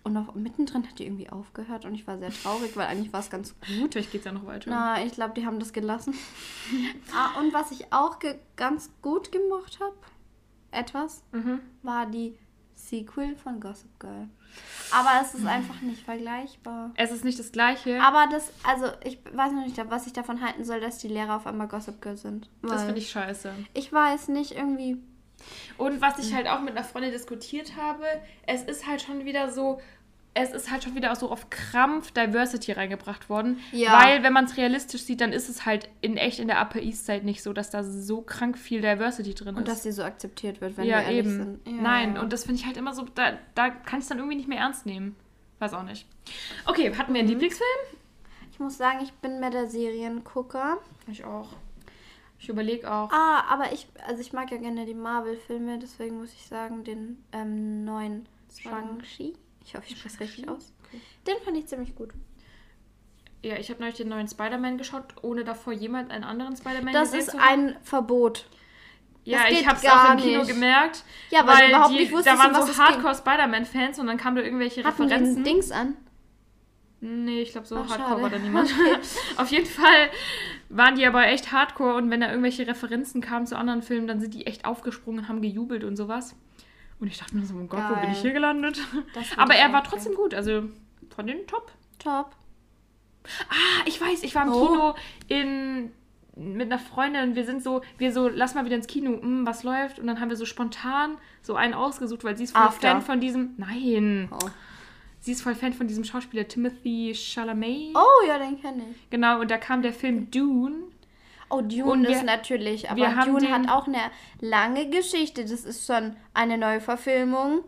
Und 0.03 0.15
noch 0.15 0.35
mittendrin 0.35 0.89
hat 0.89 0.99
die 0.99 1.05
irgendwie 1.05 1.29
aufgehört 1.29 1.85
und 1.85 1.95
ich 1.95 2.07
war 2.07 2.17
sehr 2.19 2.31
traurig, 2.31 2.75
weil 2.77 2.87
eigentlich 2.87 3.13
war 3.13 3.21
es 3.21 3.29
ganz 3.29 3.55
Gut, 3.81 3.93
vielleicht 3.93 4.13
geht's 4.13 4.25
ja 4.25 4.33
noch 4.33 4.47
weiter. 4.47 4.71
Na, 4.71 5.05
ich 5.05 5.13
glaube, 5.13 5.35
die 5.35 5.45
haben 5.45 5.59
das 5.59 5.75
gelassen. 5.75 6.15
ah, 7.15 7.39
und 7.39 7.53
was 7.53 7.71
ich 7.73 7.93
auch 7.93 8.19
ganz 8.57 8.91
gut 9.03 9.31
gemocht 9.33 9.81
habe, 9.81 9.95
etwas, 10.71 11.23
Mhm. 11.33 11.61
war 11.83 12.07
die 12.07 12.37
Sequel 12.75 13.35
von 13.37 13.61
Gossip 13.61 13.99
Girl. 13.99 14.29
Aber 14.93 15.21
es 15.23 15.35
ist 15.35 15.45
einfach 15.47 15.81
nicht 15.83 16.03
vergleichbar. 16.03 16.93
Es 16.95 17.11
ist 17.11 17.25
nicht 17.25 17.39
das 17.39 17.51
gleiche. 17.53 18.01
Aber 18.03 18.27
das, 18.31 18.53
also 18.65 18.87
ich 19.05 19.19
weiß 19.33 19.53
noch 19.53 19.65
nicht, 19.65 19.77
was 19.91 20.07
ich 20.07 20.13
davon 20.13 20.41
halten 20.41 20.65
soll, 20.65 20.81
dass 20.81 20.99
die 20.99 21.09
Lehrer 21.09 21.37
auf 21.37 21.47
einmal 21.47 21.69
Gossip 21.69 22.01
Girl 22.01 22.17
sind. 22.17 22.49
das 22.63 22.85
finde 22.85 22.99
ich 23.01 23.11
scheiße. 23.11 23.53
Ich 23.75 23.93
weiß 23.93 24.29
nicht, 24.29 24.53
irgendwie. 24.53 24.99
Und 25.77 26.01
was 26.01 26.19
ich 26.19 26.35
halt 26.35 26.49
auch 26.49 26.61
mit 26.61 26.71
einer 26.77 26.85
Freundin 26.85 27.13
diskutiert 27.13 27.77
habe, 27.77 28.05
es 28.47 28.63
ist 28.63 28.87
halt 28.87 29.03
schon 29.03 29.25
wieder 29.25 29.51
so, 29.51 29.81
es 30.43 30.53
ist 30.53 30.71
halt 30.71 30.85
schon 30.85 30.95
wieder 30.95 31.15
so 31.17 31.31
auf 31.31 31.51
Krampf 31.51 32.13
Diversity 32.13 32.73
reingebracht 32.73 33.29
worden. 33.29 33.59
Ja. 33.73 34.01
Weil, 34.01 34.23
wenn 34.23 34.33
man 34.33 34.45
es 34.45 34.57
realistisch 34.57 35.03
sieht, 35.03 35.21
dann 35.21 35.33
ist 35.33 35.49
es 35.49 35.67
halt 35.67 35.89
in 36.01 36.17
echt 36.17 36.39
in 36.39 36.49
der 36.49 36.61
Upper 36.61 36.81
East 36.81 37.07
Side 37.07 37.25
nicht 37.25 37.43
so, 37.43 37.53
dass 37.53 37.71
da 37.71 37.83
so 37.83 38.23
krank 38.23 38.57
viel 38.59 38.81
Diversity 38.81 39.35
drin 39.35 39.57
Und 39.57 39.63
ist. 39.63 39.69
dass 39.69 39.83
sie 39.83 39.93
so 39.93 40.03
akzeptiert 40.03 40.61
wird, 40.61 40.77
wenn 40.77 40.87
ja, 40.87 40.99
wir 40.99 41.05
ehrlich 41.05 41.19
eben. 41.19 41.37
sind. 41.37 41.67
Ja. 41.67 41.83
Nein, 41.83 42.19
und 42.19 42.33
das 42.33 42.45
finde 42.45 42.61
ich 42.61 42.67
halt 42.67 42.77
immer 42.77 42.95
so, 42.95 43.07
da, 43.15 43.39
da 43.55 43.71
kann 43.71 43.99
ich 43.99 44.05
es 44.05 44.09
dann 44.09 44.19
irgendwie 44.19 44.37
nicht 44.37 44.49
mehr 44.49 44.59
ernst 44.59 44.87
nehmen. 44.87 45.17
Weiß 45.59 45.75
auch 45.75 45.83
nicht. 45.83 46.07
Okay, 46.67 46.95
hatten 46.95 47.13
wir 47.13 47.21
einen 47.21 47.29
Lieblingsfilm? 47.29 47.69
Ich 48.53 48.61
muss 48.61 48.77
sagen, 48.77 49.01
ich 49.03 49.13
bin 49.15 49.41
mehr 49.41 49.51
der 49.51 49.69
Seriengucker. 49.69 50.79
Ich 51.07 51.25
auch. 51.25 51.49
Ich 52.39 52.49
überlege 52.49 52.91
auch. 52.91 53.11
Ah, 53.11 53.45
aber 53.49 53.73
ich, 53.73 53.89
also 54.07 54.21
ich 54.21 54.33
mag 54.33 54.51
ja 54.51 54.59
gerne 54.59 54.87
die 54.87 54.95
Marvel-Filme, 54.95 55.79
deswegen 55.79 56.19
muss 56.19 56.33
ich 56.33 56.47
sagen, 56.47 56.85
den 56.85 57.25
ähm, 57.33 57.85
neuen 57.85 58.27
Shang-Chi. 58.57 59.35
Ich 59.69 59.75
hoffe, 59.75 59.85
ich 59.87 59.99
spreche 59.99 60.15
es 60.15 60.21
richtig 60.21 60.49
aus. 60.49 60.73
Okay. 60.89 61.01
Den 61.27 61.37
fand 61.45 61.57
ich 61.59 61.67
ziemlich 61.67 61.95
gut. 61.95 62.11
Ja, 63.43 63.57
ich 63.59 63.69
habe 63.71 63.81
neulich 63.81 63.97
den 63.97 64.09
neuen 64.09 64.27
Spider-Man 64.27 64.79
geschaut, 64.79 65.05
ohne 65.21 65.45
davor 65.45 65.75
jemand 65.75 66.11
einen 66.11 66.25
anderen 66.25 66.57
Spider-Man 66.57 66.95
Das 66.95 67.11
gesehen 67.13 67.21
ist 67.21 67.31
zu 67.33 67.39
haben. 67.39 67.67
ein 67.69 67.77
Verbot. 67.83 68.47
Ja, 69.25 69.43
das 69.45 69.53
ich 69.61 69.67
habe 69.69 69.77
es 69.79 69.87
auch 69.87 70.13
im 70.13 70.17
Kino 70.19 70.39
nicht. 70.39 70.49
gemerkt. 70.51 71.05
Ja, 71.31 71.47
weil 71.47 71.67
du 71.67 71.69
überhaupt 71.69 71.93
nicht 71.93 72.11
Da 72.11 72.17
wusstest, 72.17 72.39
waren 72.39 72.51
um 72.51 72.57
was 72.57 72.65
so 72.65 72.71
es 72.73 72.77
ging. 72.79 72.87
Hardcore 72.87 73.15
Spider-Man-Fans 73.15 73.99
und 73.99 74.07
dann 74.07 74.17
kamen 74.17 74.37
da 74.37 74.43
irgendwelche 74.43 74.83
Hatten 74.83 75.07
die 75.07 75.13
Referenzen. 75.13 75.43
ein 75.43 75.45
Dings 75.45 75.71
an? 75.71 75.97
Nee, 77.01 77.43
ich 77.43 77.53
glaube, 77.53 77.67
so 77.67 77.77
Ach, 77.77 77.91
hardcore 77.91 78.09
schade. 78.09 78.23
war 78.23 78.31
da 78.31 78.39
niemand. 78.39 78.71
Auf 79.37 79.51
jeden 79.51 79.67
Fall 79.67 80.09
waren 80.71 80.97
die 80.97 81.07
aber 81.07 81.27
echt 81.27 81.53
hardcore 81.53 81.95
und 81.95 82.11
wenn 82.11 82.23
da 82.23 82.29
irgendwelche 82.31 82.67
Referenzen 82.67 83.21
kamen 83.21 83.47
zu 83.47 83.57
anderen 83.57 83.83
Filmen, 83.83 84.09
dann 84.09 84.21
sind 84.21 84.33
die 84.35 84.47
echt 84.47 84.65
aufgesprungen 84.65 85.21
und 85.21 85.29
haben 85.29 85.43
gejubelt 85.43 85.85
und 85.85 85.97
sowas. 85.97 86.35
Und 87.01 87.07
ich 87.07 87.19
dachte 87.19 87.37
mir 87.37 87.45
so, 87.47 87.55
oh 87.55 87.65
Gott, 87.67 87.81
wo 87.89 87.95
bin 87.95 88.03
Geil. 88.05 88.13
ich 88.13 88.21
hier 88.21 88.33
gelandet? 88.33 88.79
Aber 89.37 89.55
er 89.55 89.73
war 89.73 89.85
trotzdem 89.85 90.15
gut, 90.15 90.35
also 90.35 90.65
von 91.15 91.27
den 91.27 91.47
top. 91.47 91.71
Top. 91.99 92.35
Ah, 93.51 93.83
ich 93.87 94.01
weiß, 94.01 94.23
ich 94.23 94.35
war 94.35 94.45
im 94.47 94.53
Oh. 94.53 94.67
Kino 94.67 94.95
in 95.29 95.93
mit 96.41 96.71
einer 96.71 96.79
Freundin, 96.79 97.35
wir 97.35 97.45
sind 97.45 97.65
so, 97.65 97.83
wir 97.99 98.13
so, 98.13 98.29
lass 98.29 98.55
mal 98.55 98.65
wieder 98.65 98.77
ins 98.77 98.87
Kino, 98.87 99.11
hm, 99.21 99.45
was 99.45 99.65
läuft? 99.65 99.99
Und 99.99 100.07
dann 100.07 100.21
haben 100.21 100.29
wir 100.29 100.37
so 100.37 100.45
spontan 100.47 101.19
so 101.43 101.57
einen 101.57 101.75
ausgesucht, 101.75 102.23
weil 102.23 102.37
sie 102.37 102.45
ist 102.45 102.53
voll 102.53 102.63
After. 102.63 102.89
Fan 102.93 103.03
von 103.03 103.21
diesem, 103.21 103.55
nein, 103.57 104.29
Oh. 104.31 104.39
sie 105.19 105.33
ist 105.33 105.43
voll 105.43 105.57
Fan 105.57 105.73
von 105.73 105.89
diesem 105.89 106.05
Schauspieler 106.05 106.47
Timothy 106.47 107.13
Chalamet. 107.13 107.93
oh, 107.97 108.27
ja, 108.29 108.39
den 108.39 108.61
kenne 108.61 108.85
ich. 108.89 109.11
Genau, 109.11 109.41
und 109.41 109.51
da 109.51 109.59
kam 109.59 109.83
der 109.83 109.93
Film 109.93 110.31
Dune. 110.31 110.85
Oh, 111.51 111.61
Dune 111.63 112.09
wir- 112.09 112.17
ist 112.17 112.25
natürlich, 112.25 112.91
aber 112.91 113.01
Dune 113.25 113.51
hat 113.51 113.69
auch 113.71 113.87
eine 113.87 113.99
lange 114.41 114.89
Geschichte. 114.91 115.43
Das 115.45 115.65
ist 115.65 115.87
schon 115.87 116.15
eine 116.35 116.59
Neuverfilmung. 116.59 117.65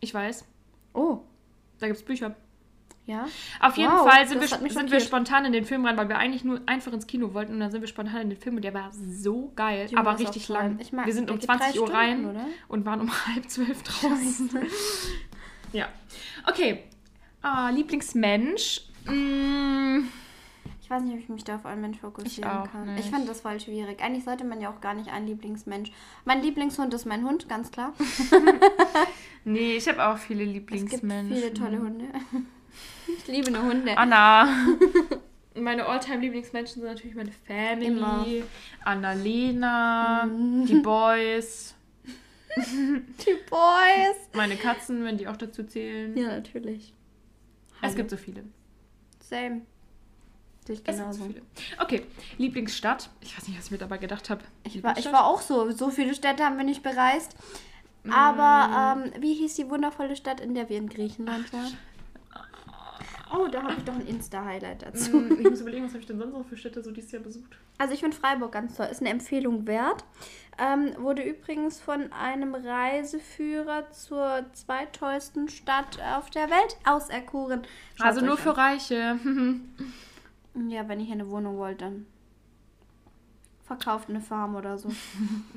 Ich 0.00 0.12
weiß, 0.12 0.44
Oh, 0.94 1.20
da 1.80 1.86
gibt 1.86 1.98
es 1.98 2.04
Bücher. 2.04 2.34
ja. 3.06 3.26
Auf 3.60 3.76
jeden 3.78 3.90
Wow, 3.92 4.06
Fall 4.08 4.28
sind, 4.28 4.40
wir, 4.40 4.70
sind 4.70 4.90
wir 4.90 5.00
spontan 5.00 5.44
in 5.46 5.52
den 5.52 5.64
Film 5.64 5.86
rein, 5.86 5.96
weil 5.96 6.08
wir 6.10 6.18
eigentlich 6.18 6.44
nur 6.44 6.60
einfach 6.66 6.92
ins 6.92 7.06
Kino 7.06 7.32
wollten 7.34 7.54
und 7.54 7.60
dann 7.60 7.70
sind 7.70 7.80
wir 7.80 7.88
spontan 7.88 8.20
in 8.22 8.30
den 8.30 8.38
Film 8.38 8.56
und 8.56 8.62
der 8.62 8.74
war 8.74 8.90
so 8.92 9.50
geil, 9.56 9.86
Dune 9.88 9.98
aber 10.00 10.18
richtig 10.18 10.48
lang. 10.48 10.78
Ich 10.80 10.92
mag- 10.92 11.06
wir 11.06 11.12
sind 11.14 11.30
um 11.30 11.38
geht 11.38 11.48
drei 11.48 11.56
20 11.56 11.80
Uhr 11.80 11.86
Stunden, 11.86 11.96
rein 12.04 12.26
oder? 12.26 12.44
und 12.68 12.84
waren 12.84 13.00
um 13.00 13.10
halb 13.26 13.48
zwölf 13.48 13.82
draußen. 13.82 14.50
ja. 15.72 15.88
Okay. 16.46 16.84
Ah, 17.40 17.70
Lieblingsmensch. 17.70 18.82
Mm, 19.06 20.04
Ich 20.04 20.21
weiß 20.92 21.02
nicht, 21.02 21.14
ob 21.14 21.18
ich 21.18 21.28
mich 21.28 21.42
da 21.44 21.56
auf 21.56 21.66
einen 21.66 21.80
Mensch 21.80 21.98
fokussieren 21.98 22.48
Ich 22.52 22.58
auch 22.60 22.70
kann. 22.70 22.94
nicht. 22.94 23.04
Ich 23.06 23.10
fand 23.10 23.28
das 23.28 23.40
voll 23.40 23.58
schwierig. 23.58 24.00
Eigentlich 24.00 24.22
sollte 24.24 24.44
man 24.44 24.60
ja 24.60 24.70
auch 24.70 24.80
gar 24.80 24.94
nicht 24.94 25.10
einen 25.10 25.26
Lieblingsmensch. 25.26 25.90
Mein 26.24 26.40
Lieblingshund 26.42 26.94
ist 26.94 27.04
mein 27.06 27.24
Hund, 27.24 27.48
ganz 27.48 27.70
klar. 27.72 27.92
nee, 29.44 29.76
ich 29.76 29.88
habe 29.88 30.06
auch 30.06 30.18
viele 30.18 30.44
Es 30.44 30.52
gibt 30.52 30.70
Lieblingsmenschen. 30.70 31.34
viele 31.36 31.54
tolle 31.54 31.78
Hunde. 31.80 32.04
Ich 33.18 33.26
liebe 33.26 33.48
eine 33.48 33.62
Hunde. 33.62 33.98
Anna. 33.98 34.48
Meine 35.54 35.84
Alltime-Lieblingsmenschen 35.84 36.80
sind 36.80 36.84
natürlich 36.90 37.14
meine 37.14 37.30
Family, 37.30 37.86
Immer. 37.88 38.24
Annalena, 38.86 40.26
die 40.26 40.76
Boys, 40.76 41.74
Die 42.56 43.36
Boys. 43.50 44.16
meine 44.32 44.56
Katzen, 44.56 45.04
wenn 45.04 45.18
die 45.18 45.28
auch 45.28 45.36
dazu 45.36 45.62
zählen. 45.64 46.16
Ja, 46.16 46.28
natürlich. 46.28 46.94
Es 47.82 47.94
gibt 47.94 48.08
so 48.08 48.16
viele. 48.16 48.44
Same. 49.20 49.60
Sehe 50.76 50.84
ich 50.86 50.96
so 50.96 51.02
genauso. 51.02 51.24
viele. 51.24 51.42
Okay, 51.80 52.06
Lieblingsstadt. 52.38 53.10
Ich 53.20 53.36
weiß 53.36 53.48
nicht, 53.48 53.58
was 53.58 53.66
ich 53.66 53.70
mir 53.70 53.78
dabei 53.78 53.98
gedacht 53.98 54.30
habe. 54.30 54.42
Ich 54.64 54.82
war, 54.82 54.96
ich 54.98 55.06
war 55.12 55.26
auch 55.26 55.40
so. 55.40 55.70
So 55.70 55.90
viele 55.90 56.14
Städte 56.14 56.44
haben 56.44 56.56
wir 56.56 56.64
nicht 56.64 56.82
bereist. 56.82 57.36
Aber 58.10 58.96
ähm, 59.04 59.12
wie 59.22 59.34
hieß 59.34 59.54
die 59.54 59.68
wundervolle 59.70 60.16
Stadt, 60.16 60.40
in 60.40 60.54
der 60.54 60.68
wir 60.68 60.76
in 60.78 60.88
Griechenland 60.88 61.52
waren? 61.52 61.76
Oh, 63.34 63.46
da 63.48 63.62
habe 63.62 63.74
ich 63.78 63.84
doch 63.84 63.94
ein 63.94 64.06
Insta-Highlight 64.06 64.82
dazu. 64.82 65.16
Mm, 65.16 65.40
Ich 65.40 65.48
muss 65.48 65.60
überlegen, 65.62 65.84
was 65.86 65.92
habe 65.92 66.00
ich 66.00 66.06
denn 66.06 66.18
sonst 66.18 66.32
noch 66.34 66.44
für 66.44 66.56
Städte 66.56 66.82
so 66.82 66.90
dieses 66.90 67.12
Jahr 67.12 67.22
besucht? 67.22 67.56
Also 67.78 67.94
ich 67.94 68.00
finde 68.00 68.14
Freiburg 68.14 68.52
ganz 68.52 68.76
toll. 68.76 68.86
Ist 68.90 69.00
eine 69.00 69.08
Empfehlung 69.08 69.66
wert. 69.66 70.04
Ähm, 70.58 70.92
wurde 70.98 71.22
übrigens 71.22 71.80
von 71.80 72.12
einem 72.12 72.54
Reiseführer 72.54 73.90
zur 73.90 74.44
zweiteuersten 74.52 75.48
Stadt 75.48 75.98
auf 76.14 76.28
der 76.28 76.50
Welt 76.50 76.76
auserkoren. 76.84 77.62
Schaut's 77.94 78.16
also 78.16 78.26
nur 78.26 78.36
für 78.36 78.54
Reiche. 78.54 79.18
Ja, 80.68 80.88
wenn 80.88 81.00
ihr 81.00 81.12
eine 81.12 81.28
Wohnung 81.30 81.56
wollt, 81.56 81.80
dann 81.80 82.06
verkauft 83.64 84.08
eine 84.10 84.20
Farm 84.20 84.54
oder 84.54 84.76
so. 84.76 84.90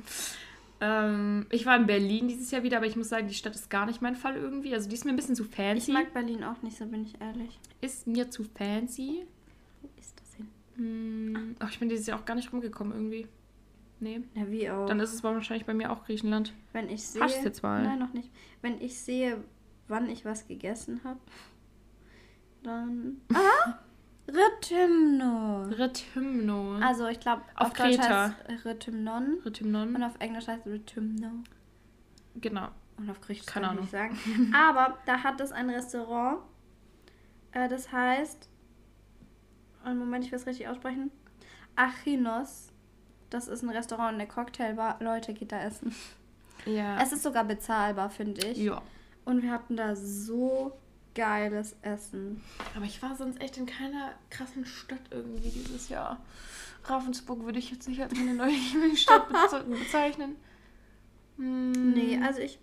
ähm, 0.80 1.46
ich 1.50 1.66
war 1.66 1.76
in 1.76 1.86
Berlin 1.86 2.28
dieses 2.28 2.50
Jahr 2.50 2.62
wieder, 2.62 2.78
aber 2.78 2.86
ich 2.86 2.96
muss 2.96 3.08
sagen, 3.08 3.28
die 3.28 3.34
Stadt 3.34 3.54
ist 3.54 3.68
gar 3.68 3.86
nicht 3.86 4.00
mein 4.00 4.16
Fall 4.16 4.36
irgendwie. 4.36 4.72
Also 4.74 4.88
die 4.88 4.94
ist 4.94 5.04
mir 5.04 5.10
ein 5.10 5.16
bisschen 5.16 5.36
zu 5.36 5.44
Ich 5.44 5.54
fancy. 5.54 5.92
mag 5.92 6.12
Berlin 6.14 6.44
auch 6.44 6.62
nicht, 6.62 6.76
so 6.78 6.86
bin 6.86 7.02
ich 7.04 7.20
ehrlich. 7.20 7.58
ist 7.80 8.06
mir 8.06 8.30
zu 8.30 8.44
fancy. 8.44 9.26
Wo 9.82 9.88
ist 10.00 10.18
das 10.20 10.34
hin? 10.34 10.48
Hm, 10.76 11.56
ach, 11.58 11.70
ich 11.70 11.78
bin 11.78 11.88
dieses 11.88 12.06
Jahr 12.06 12.18
auch 12.18 12.24
gar 12.24 12.34
nicht 12.34 12.52
rumgekommen 12.52 12.94
irgendwie. 12.94 13.26
Nee. 14.00 14.20
Ja, 14.34 14.50
wie 14.50 14.70
auch. 14.70 14.86
Dann 14.86 15.00
ist 15.00 15.14
es 15.14 15.24
wahrscheinlich 15.24 15.66
bei 15.66 15.72
mir 15.74 15.90
auch 15.90 16.04
Griechenland. 16.04 16.52
Wenn 16.72 16.88
ich 16.90 17.02
sehe. 17.06 17.22
Hast 17.22 17.40
du 17.40 17.44
jetzt 17.44 17.62
mal? 17.62 17.82
Nein, 17.82 17.98
noch 17.98 18.12
nicht. 18.12 18.30
Wenn 18.60 18.80
ich 18.80 18.98
sehe, 18.98 19.42
wann 19.88 20.08
ich 20.10 20.24
was 20.24 20.46
gegessen 20.46 21.00
habe, 21.04 21.20
dann. 22.62 23.20
Ah! 23.34 23.78
Rhythmno. 24.28 25.62
Rhythmno. 25.78 26.78
Also 26.80 27.06
ich 27.08 27.20
glaube, 27.20 27.42
Auf 27.54 27.72
Deutsch 27.72 27.96
Kreta. 27.98 28.34
heißt 28.48 28.64
Rhythmnon 28.64 29.34
und 29.34 29.46
Rhythmnon. 29.46 30.02
auf 30.02 30.14
Englisch 30.18 30.48
heißt 30.48 30.66
Rhythmno. 30.66 31.30
Genau. 32.36 32.68
Und 32.98 33.10
auf 33.10 33.20
Griechisch 33.20 33.46
Keine 33.46 33.66
kann 33.66 33.74
ich 33.76 33.80
nicht 33.82 33.90
sagen. 33.90 34.18
Aber 34.54 34.98
da 35.06 35.22
hat 35.22 35.40
es 35.40 35.52
ein 35.52 35.70
Restaurant. 35.70 36.40
Äh, 37.52 37.68
das 37.68 37.92
heißt. 37.92 38.48
Einen 39.84 39.98
Moment, 39.98 40.24
ich 40.24 40.32
will 40.32 40.38
es 40.38 40.46
richtig 40.46 40.66
aussprechen. 40.68 41.10
Achinos. 41.76 42.72
Das 43.30 43.48
ist 43.48 43.62
ein 43.62 43.70
Restaurant 43.70 44.14
und 44.14 44.20
eine 44.20 44.26
Cocktailbar. 44.28 44.96
Leute, 45.00 45.34
geht 45.34 45.52
da 45.52 45.60
essen. 45.60 45.94
Ja. 46.64 47.00
Es 47.00 47.12
ist 47.12 47.22
sogar 47.22 47.44
bezahlbar, 47.44 48.10
finde 48.10 48.46
ich. 48.46 48.58
ja. 48.58 48.82
Und 49.24 49.42
wir 49.42 49.50
hatten 49.50 49.76
da 49.76 49.94
so 49.94 50.72
geiles 51.16 51.74
Essen. 51.82 52.40
Aber 52.76 52.84
ich 52.84 53.02
war 53.02 53.16
sonst 53.16 53.40
echt 53.40 53.56
in 53.56 53.66
keiner 53.66 54.12
krassen 54.30 54.64
Stadt 54.64 55.00
irgendwie 55.10 55.48
dieses 55.48 55.88
Jahr. 55.88 56.20
Ravensburg 56.84 57.44
würde 57.44 57.58
ich 57.58 57.72
jetzt 57.72 57.88
nicht 57.88 58.00
als 58.00 58.14
meine 58.14 58.34
neue 58.34 58.50
Lieblingsstadt 58.72 59.28
beze 59.28 59.64
bezeichnen. 59.64 60.36
Hm. 61.38 61.92
Nee, 61.92 62.20
also 62.22 62.40
ich. 62.40 62.60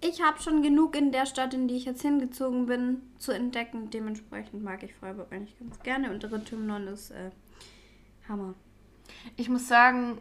Ich 0.00 0.22
habe 0.22 0.40
schon 0.40 0.62
genug 0.62 0.94
in 0.94 1.10
der 1.10 1.26
Stadt, 1.26 1.54
in 1.54 1.66
die 1.66 1.74
ich 1.74 1.84
jetzt 1.84 2.02
hingezogen 2.02 2.66
bin, 2.66 3.02
zu 3.18 3.32
entdecken. 3.32 3.90
Dementsprechend 3.90 4.62
mag 4.62 4.84
ich 4.84 4.94
Freiburg 4.94 5.32
eigentlich 5.32 5.58
ganz 5.58 5.80
gerne. 5.80 6.10
Und 6.12 6.24
Rhythmnon 6.24 6.86
ist 6.86 7.10
äh, 7.10 7.30
Hammer. 8.28 8.54
Ich 9.36 9.48
muss 9.48 9.66
sagen, 9.66 10.20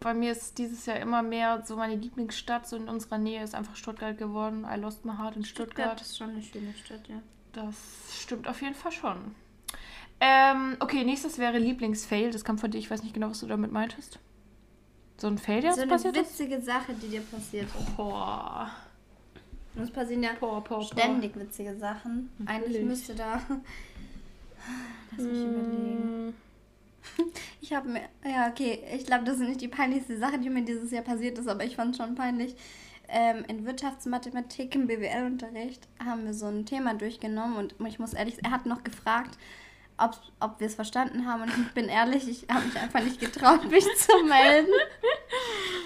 bei 0.00 0.14
mir 0.14 0.32
ist 0.32 0.58
dieses 0.58 0.86
Jahr 0.86 0.98
immer 0.98 1.22
mehr 1.22 1.62
so 1.64 1.76
meine 1.76 1.94
Lieblingsstadt 1.94 2.66
so 2.66 2.76
in 2.76 2.88
unserer 2.88 3.18
Nähe 3.18 3.42
ist 3.42 3.54
einfach 3.54 3.76
Stuttgart 3.76 4.18
geworden. 4.18 4.66
I 4.70 4.78
lost 4.78 5.04
my 5.04 5.12
heart 5.16 5.36
in 5.36 5.44
Stuttgart. 5.44 6.00
ist 6.00 6.18
schon 6.18 6.30
eine 6.30 6.42
schöne 6.42 6.74
Stadt, 6.74 7.06
ja. 7.08 7.22
Das 7.52 7.74
stimmt 8.20 8.48
auf 8.48 8.60
jeden 8.62 8.74
Fall 8.74 8.92
schon. 8.92 9.34
Ähm, 10.20 10.76
okay, 10.80 11.04
nächstes 11.04 11.38
wäre 11.38 11.58
Lieblingsfail. 11.58 12.30
Das 12.30 12.44
kam 12.44 12.58
von 12.58 12.70
dir. 12.70 12.78
Ich 12.78 12.90
weiß 12.90 13.02
nicht 13.02 13.14
genau, 13.14 13.30
was 13.30 13.40
du 13.40 13.46
damit 13.46 13.72
meintest. 13.72 14.18
So 15.16 15.26
ein 15.26 15.38
Fail, 15.38 15.60
der 15.60 15.72
so 15.72 15.76
uns 15.76 15.82
eine 15.82 15.92
passiert 15.92 16.16
ist? 16.16 16.38
witzige 16.38 16.60
Sache, 16.60 16.94
die 16.94 17.08
dir 17.08 17.20
passiert 17.22 17.66
ist. 17.66 17.96
Boah. 17.96 18.70
Uns 19.74 19.90
passieren 19.90 20.22
ja 20.22 20.30
Boah, 20.38 20.62
boah, 20.62 20.78
boah. 20.78 20.82
ständig 20.82 21.36
witzige 21.36 21.76
Sachen. 21.76 22.30
Eigentlich 22.44 22.68
Natürlich. 22.68 22.86
müsste 22.86 23.14
da. 23.14 23.40
Lass 25.16 25.26
mich 25.26 25.44
überlegen. 25.44 26.34
Ich 27.60 27.72
habe 27.72 27.88
mir. 27.88 28.02
Ja, 28.24 28.48
okay. 28.48 28.82
Ich 28.96 29.06
glaube, 29.06 29.24
das 29.24 29.38
ist 29.38 29.48
nicht 29.48 29.60
die 29.60 29.68
peinlichste 29.68 30.18
Sache, 30.18 30.38
die 30.38 30.50
mir 30.50 30.64
dieses 30.64 30.90
Jahr 30.90 31.04
passiert 31.04 31.38
ist, 31.38 31.46
aber 31.46 31.64
ich 31.64 31.76
fand 31.76 31.92
es 31.92 31.98
schon 31.98 32.14
peinlich. 32.14 32.56
Ähm, 33.08 33.44
in 33.48 33.66
Wirtschaftsmathematik 33.66 34.74
im 34.74 34.86
BWL-Unterricht 34.86 35.86
haben 36.04 36.24
wir 36.24 36.34
so 36.34 36.46
ein 36.46 36.64
Thema 36.64 36.94
durchgenommen 36.94 37.56
und 37.56 37.74
ich 37.88 37.98
muss 37.98 38.14
ehrlich 38.14 38.36
er 38.44 38.52
hat 38.52 38.66
noch 38.66 38.84
gefragt, 38.84 39.36
ob, 39.98 40.16
ob 40.38 40.60
wir 40.60 40.68
es 40.68 40.76
verstanden 40.76 41.26
haben 41.26 41.42
und 41.42 41.50
ich 41.50 41.74
bin 41.74 41.88
ehrlich, 41.88 42.28
ich 42.28 42.46
habe 42.52 42.64
mich 42.66 42.76
einfach 42.78 43.02
nicht 43.02 43.20
getraut, 43.20 43.68
mich 43.70 43.84
zu 43.96 44.24
melden. 44.24 44.72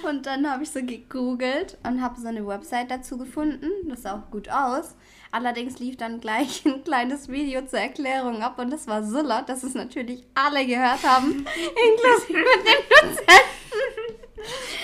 Und 0.07 0.27
dann 0.27 0.49
habe 0.51 0.63
ich 0.63 0.71
so 0.71 0.83
gegoogelt 0.83 1.79
und 1.83 2.03
habe 2.03 2.21
so 2.21 2.29
eine 2.29 2.47
Website 2.47 2.91
dazu 2.91 3.17
gefunden. 3.17 3.69
Das 3.89 4.03
sah 4.03 4.19
auch 4.19 4.31
gut 4.31 4.49
aus. 4.49 4.95
Allerdings 5.35 5.81
lief 5.81 5.97
dann 5.97 6.21
gleich 6.21 6.65
ein 6.65 6.85
kleines 6.85 7.29
Video 7.29 7.67
zur 7.67 7.81
Erklärung 7.81 8.41
ab 8.45 8.57
und 8.61 8.71
das 8.71 8.87
war 8.87 9.03
so 9.03 9.21
laut, 9.21 9.49
dass 9.49 9.65
es 9.65 9.75
natürlich 9.75 10.23
alle 10.33 10.65
gehört 10.65 11.03
haben, 11.03 11.31
inklusive 11.89 12.45
den 12.65 12.89
Dozenten. 12.89 14.15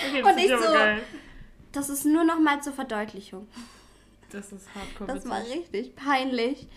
Okay, 0.09 0.23
Und 0.23 0.37
ich 0.37 0.49
so- 0.49 0.73
geil. 0.73 1.03
Das 1.71 1.87
ist 1.87 2.03
nur 2.03 2.25
noch 2.25 2.37
mal 2.41 2.61
zur 2.61 2.73
Verdeutlichung. 2.73 3.47
Das 4.29 4.51
ist 4.51 4.67
hardcore 4.75 5.13
Das 5.13 5.29
war 5.29 5.41
richtig 5.41 5.95
peinlich. 5.95 6.67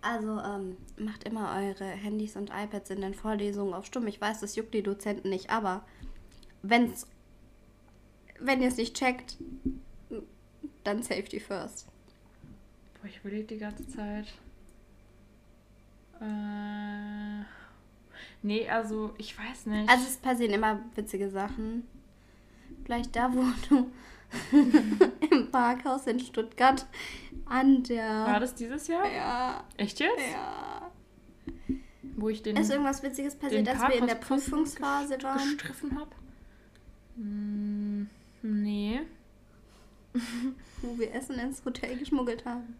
Also 0.00 0.40
ähm, 0.40 0.78
macht 0.96 1.24
immer 1.24 1.54
eure 1.54 1.84
Handys 1.84 2.34
und 2.36 2.48
iPads 2.48 2.88
in 2.88 3.02
den 3.02 3.12
Vorlesungen 3.12 3.74
auf 3.74 3.84
stumm. 3.84 4.06
Ich 4.06 4.22
weiß, 4.22 4.40
das 4.40 4.56
juckt 4.56 4.72
die 4.72 4.82
Dozenten 4.82 5.28
nicht, 5.28 5.50
aber 5.50 5.84
wenn's, 6.62 7.06
wenn 8.40 8.62
ihr 8.62 8.68
es 8.68 8.78
nicht 8.78 8.96
checkt, 8.96 9.36
dann 10.82 11.02
Safety 11.02 11.40
first. 11.40 11.91
Boah, 13.02 13.08
ich 13.08 13.18
überlege 13.18 13.44
die 13.44 13.58
ganze 13.58 13.86
Zeit. 13.88 14.26
Äh, 16.20 17.42
nee, 18.42 18.68
also 18.68 19.12
ich 19.18 19.36
weiß 19.36 19.66
nicht. 19.66 19.90
Also 19.90 20.04
es 20.04 20.16
passieren 20.18 20.54
immer 20.54 20.78
witzige 20.94 21.28
Sachen. 21.28 21.84
Vielleicht 22.84 23.16
da, 23.16 23.32
wo 23.34 23.42
du 23.68 23.90
im 25.30 25.50
Parkhaus 25.50 26.06
in 26.06 26.20
Stuttgart 26.20 26.86
an 27.46 27.82
der... 27.82 28.04
war 28.04 28.38
das 28.38 28.54
dieses 28.54 28.86
Jahr? 28.86 29.10
Ja, 29.12 29.64
Echt 29.76 29.98
jetzt? 29.98 30.12
ja. 30.32 30.90
Wo 32.16 32.28
ich 32.28 32.42
den, 32.42 32.56
Ist 32.56 32.70
irgendwas 32.70 33.02
Witziges 33.02 33.34
passiert, 33.34 33.66
den 33.66 33.76
als 33.76 33.90
wir 33.90 33.98
in 33.98 34.06
der 34.06 34.14
Prüfungsphase 34.14 35.20
waren? 35.22 35.38
gestriffen 35.38 35.98
habe? 35.98 36.10
Hm, 37.16 38.08
nee. 38.42 39.00
Wo 40.82 40.98
wir 40.98 41.12
Essen 41.14 41.38
ins 41.38 41.64
Hotel 41.64 41.98
geschmuggelt 41.98 42.44
haben. 42.44 42.76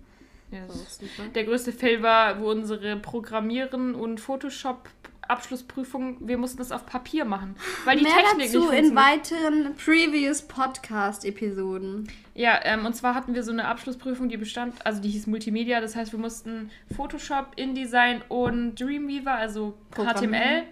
Super. 0.88 1.28
Der 1.34 1.44
größte 1.44 1.72
Fail 1.72 2.02
war, 2.02 2.40
wo 2.40 2.50
unsere 2.50 2.96
Programmieren 2.96 3.94
und 3.94 4.20
Photoshop 4.20 4.88
Abschlussprüfung, 5.28 6.16
wir 6.20 6.36
mussten 6.36 6.58
das 6.58 6.72
auf 6.72 6.84
Papier 6.84 7.24
machen, 7.24 7.56
weil 7.84 7.96
die 7.96 8.02
Mehr 8.02 8.12
Technik 8.12 8.52
dazu 8.52 8.68
in 8.70 8.94
weiteren 8.94 9.74
Previous 9.76 10.42
Podcast-Episoden. 10.42 12.08
Ja, 12.34 12.60
ähm, 12.64 12.84
und 12.84 12.94
zwar 12.94 13.14
hatten 13.14 13.34
wir 13.34 13.42
so 13.42 13.52
eine 13.52 13.66
Abschlussprüfung, 13.66 14.28
die 14.28 14.36
bestand, 14.36 14.84
also 14.84 15.00
die 15.00 15.08
hieß 15.08 15.28
Multimedia, 15.28 15.80
das 15.80 15.96
heißt, 15.96 16.12
wir 16.12 16.18
mussten 16.18 16.70
Photoshop, 16.94 17.52
InDesign 17.56 18.22
und 18.28 18.74
Dreamweaver, 18.78 19.34
also. 19.34 19.74
HTML. 19.94 20.64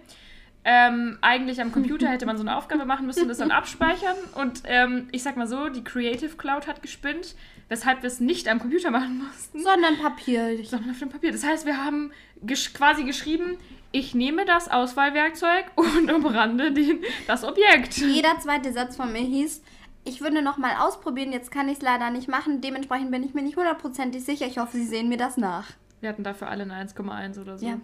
Ähm, 0.63 1.17
eigentlich 1.21 1.59
am 1.59 1.71
Computer 1.71 2.07
hätte 2.07 2.25
man 2.27 2.37
so 2.37 2.43
eine 2.43 2.55
Aufgabe 2.55 2.85
machen 2.85 3.07
müssen, 3.07 3.27
das 3.27 3.39
dann 3.39 3.49
abspeichern. 3.51 4.15
Und 4.35 4.61
ähm, 4.65 5.07
ich 5.11 5.23
sag 5.23 5.35
mal 5.37 5.47
so, 5.47 5.69
die 5.69 5.83
Creative 5.83 6.35
Cloud 6.37 6.67
hat 6.67 6.81
gespinnt, 6.83 7.35
weshalb 7.67 8.03
wir 8.03 8.07
es 8.07 8.19
nicht 8.19 8.47
am 8.47 8.59
Computer 8.59 8.91
machen 8.91 9.23
mussten, 9.25 9.59
Sondern 9.59 9.97
Papier. 9.97 10.63
sondern 10.63 10.91
auf 10.91 10.99
dem 10.99 11.09
Papier. 11.09 11.31
Das 11.31 11.43
heißt, 11.43 11.65
wir 11.65 11.83
haben 11.83 12.11
gesch 12.43 12.73
quasi 12.73 13.03
geschrieben, 13.03 13.57
ich 13.91 14.13
nehme 14.13 14.45
das 14.45 14.69
Auswahlwerkzeug 14.69 15.65
und 15.75 16.11
umrande 16.11 16.71
den, 16.71 16.99
das 17.27 17.43
Objekt. 17.43 17.97
Jeder 17.97 18.39
zweite 18.39 18.71
Satz 18.71 18.95
von 18.95 19.11
mir 19.11 19.21
hieß, 19.21 19.61
ich 20.03 20.21
würde 20.21 20.41
noch 20.41 20.57
mal 20.57 20.75
ausprobieren, 20.79 21.31
jetzt 21.31 21.51
kann 21.51 21.67
ich 21.69 21.77
es 21.77 21.81
leider 21.83 22.09
nicht 22.11 22.27
machen. 22.27 22.61
Dementsprechend 22.61 23.11
bin 23.11 23.23
ich 23.23 23.33
mir 23.33 23.41
nicht 23.41 23.57
hundertprozentig 23.57 24.23
sicher. 24.23 24.45
Ich 24.47 24.57
hoffe, 24.59 24.77
Sie 24.77 24.85
sehen 24.85 25.09
mir 25.09 25.17
das 25.17 25.37
nach. 25.37 25.65
Wir 25.99 26.09
hatten 26.09 26.23
dafür 26.23 26.49
alle 26.49 26.63
eine 26.63 26.73
1,1 26.75 27.39
oder 27.39 27.57
so. 27.57 27.65
Ja. 27.67 27.77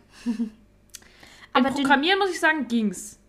Im 1.58 1.65
Aber 1.65 1.74
den- 1.76 1.84
Programmieren 1.84 2.20
muss 2.20 2.32
ich 2.32 2.39
sagen, 2.39 2.67
ging's. 2.67 3.20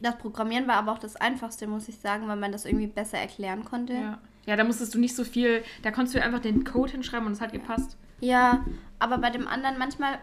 Das 0.00 0.16
Programmieren 0.16 0.68
war 0.68 0.76
aber 0.76 0.92
auch 0.92 0.98
das 0.98 1.16
Einfachste, 1.16 1.66
muss 1.66 1.88
ich 1.88 1.98
sagen, 1.98 2.28
weil 2.28 2.36
man 2.36 2.52
das 2.52 2.64
irgendwie 2.64 2.86
besser 2.86 3.18
erklären 3.18 3.64
konnte. 3.64 3.94
Ja. 3.94 4.18
ja, 4.46 4.56
da 4.56 4.62
musstest 4.62 4.94
du 4.94 4.98
nicht 5.00 5.16
so 5.16 5.24
viel, 5.24 5.64
da 5.82 5.90
konntest 5.90 6.14
du 6.14 6.22
einfach 6.22 6.38
den 6.38 6.62
Code 6.64 6.92
hinschreiben 6.92 7.26
und 7.26 7.32
es 7.32 7.40
hat 7.40 7.52
gepasst. 7.52 7.96
Ja, 8.20 8.64
aber 9.00 9.18
bei 9.18 9.30
dem 9.30 9.48
anderen 9.48 9.76
manchmal, 9.78 10.18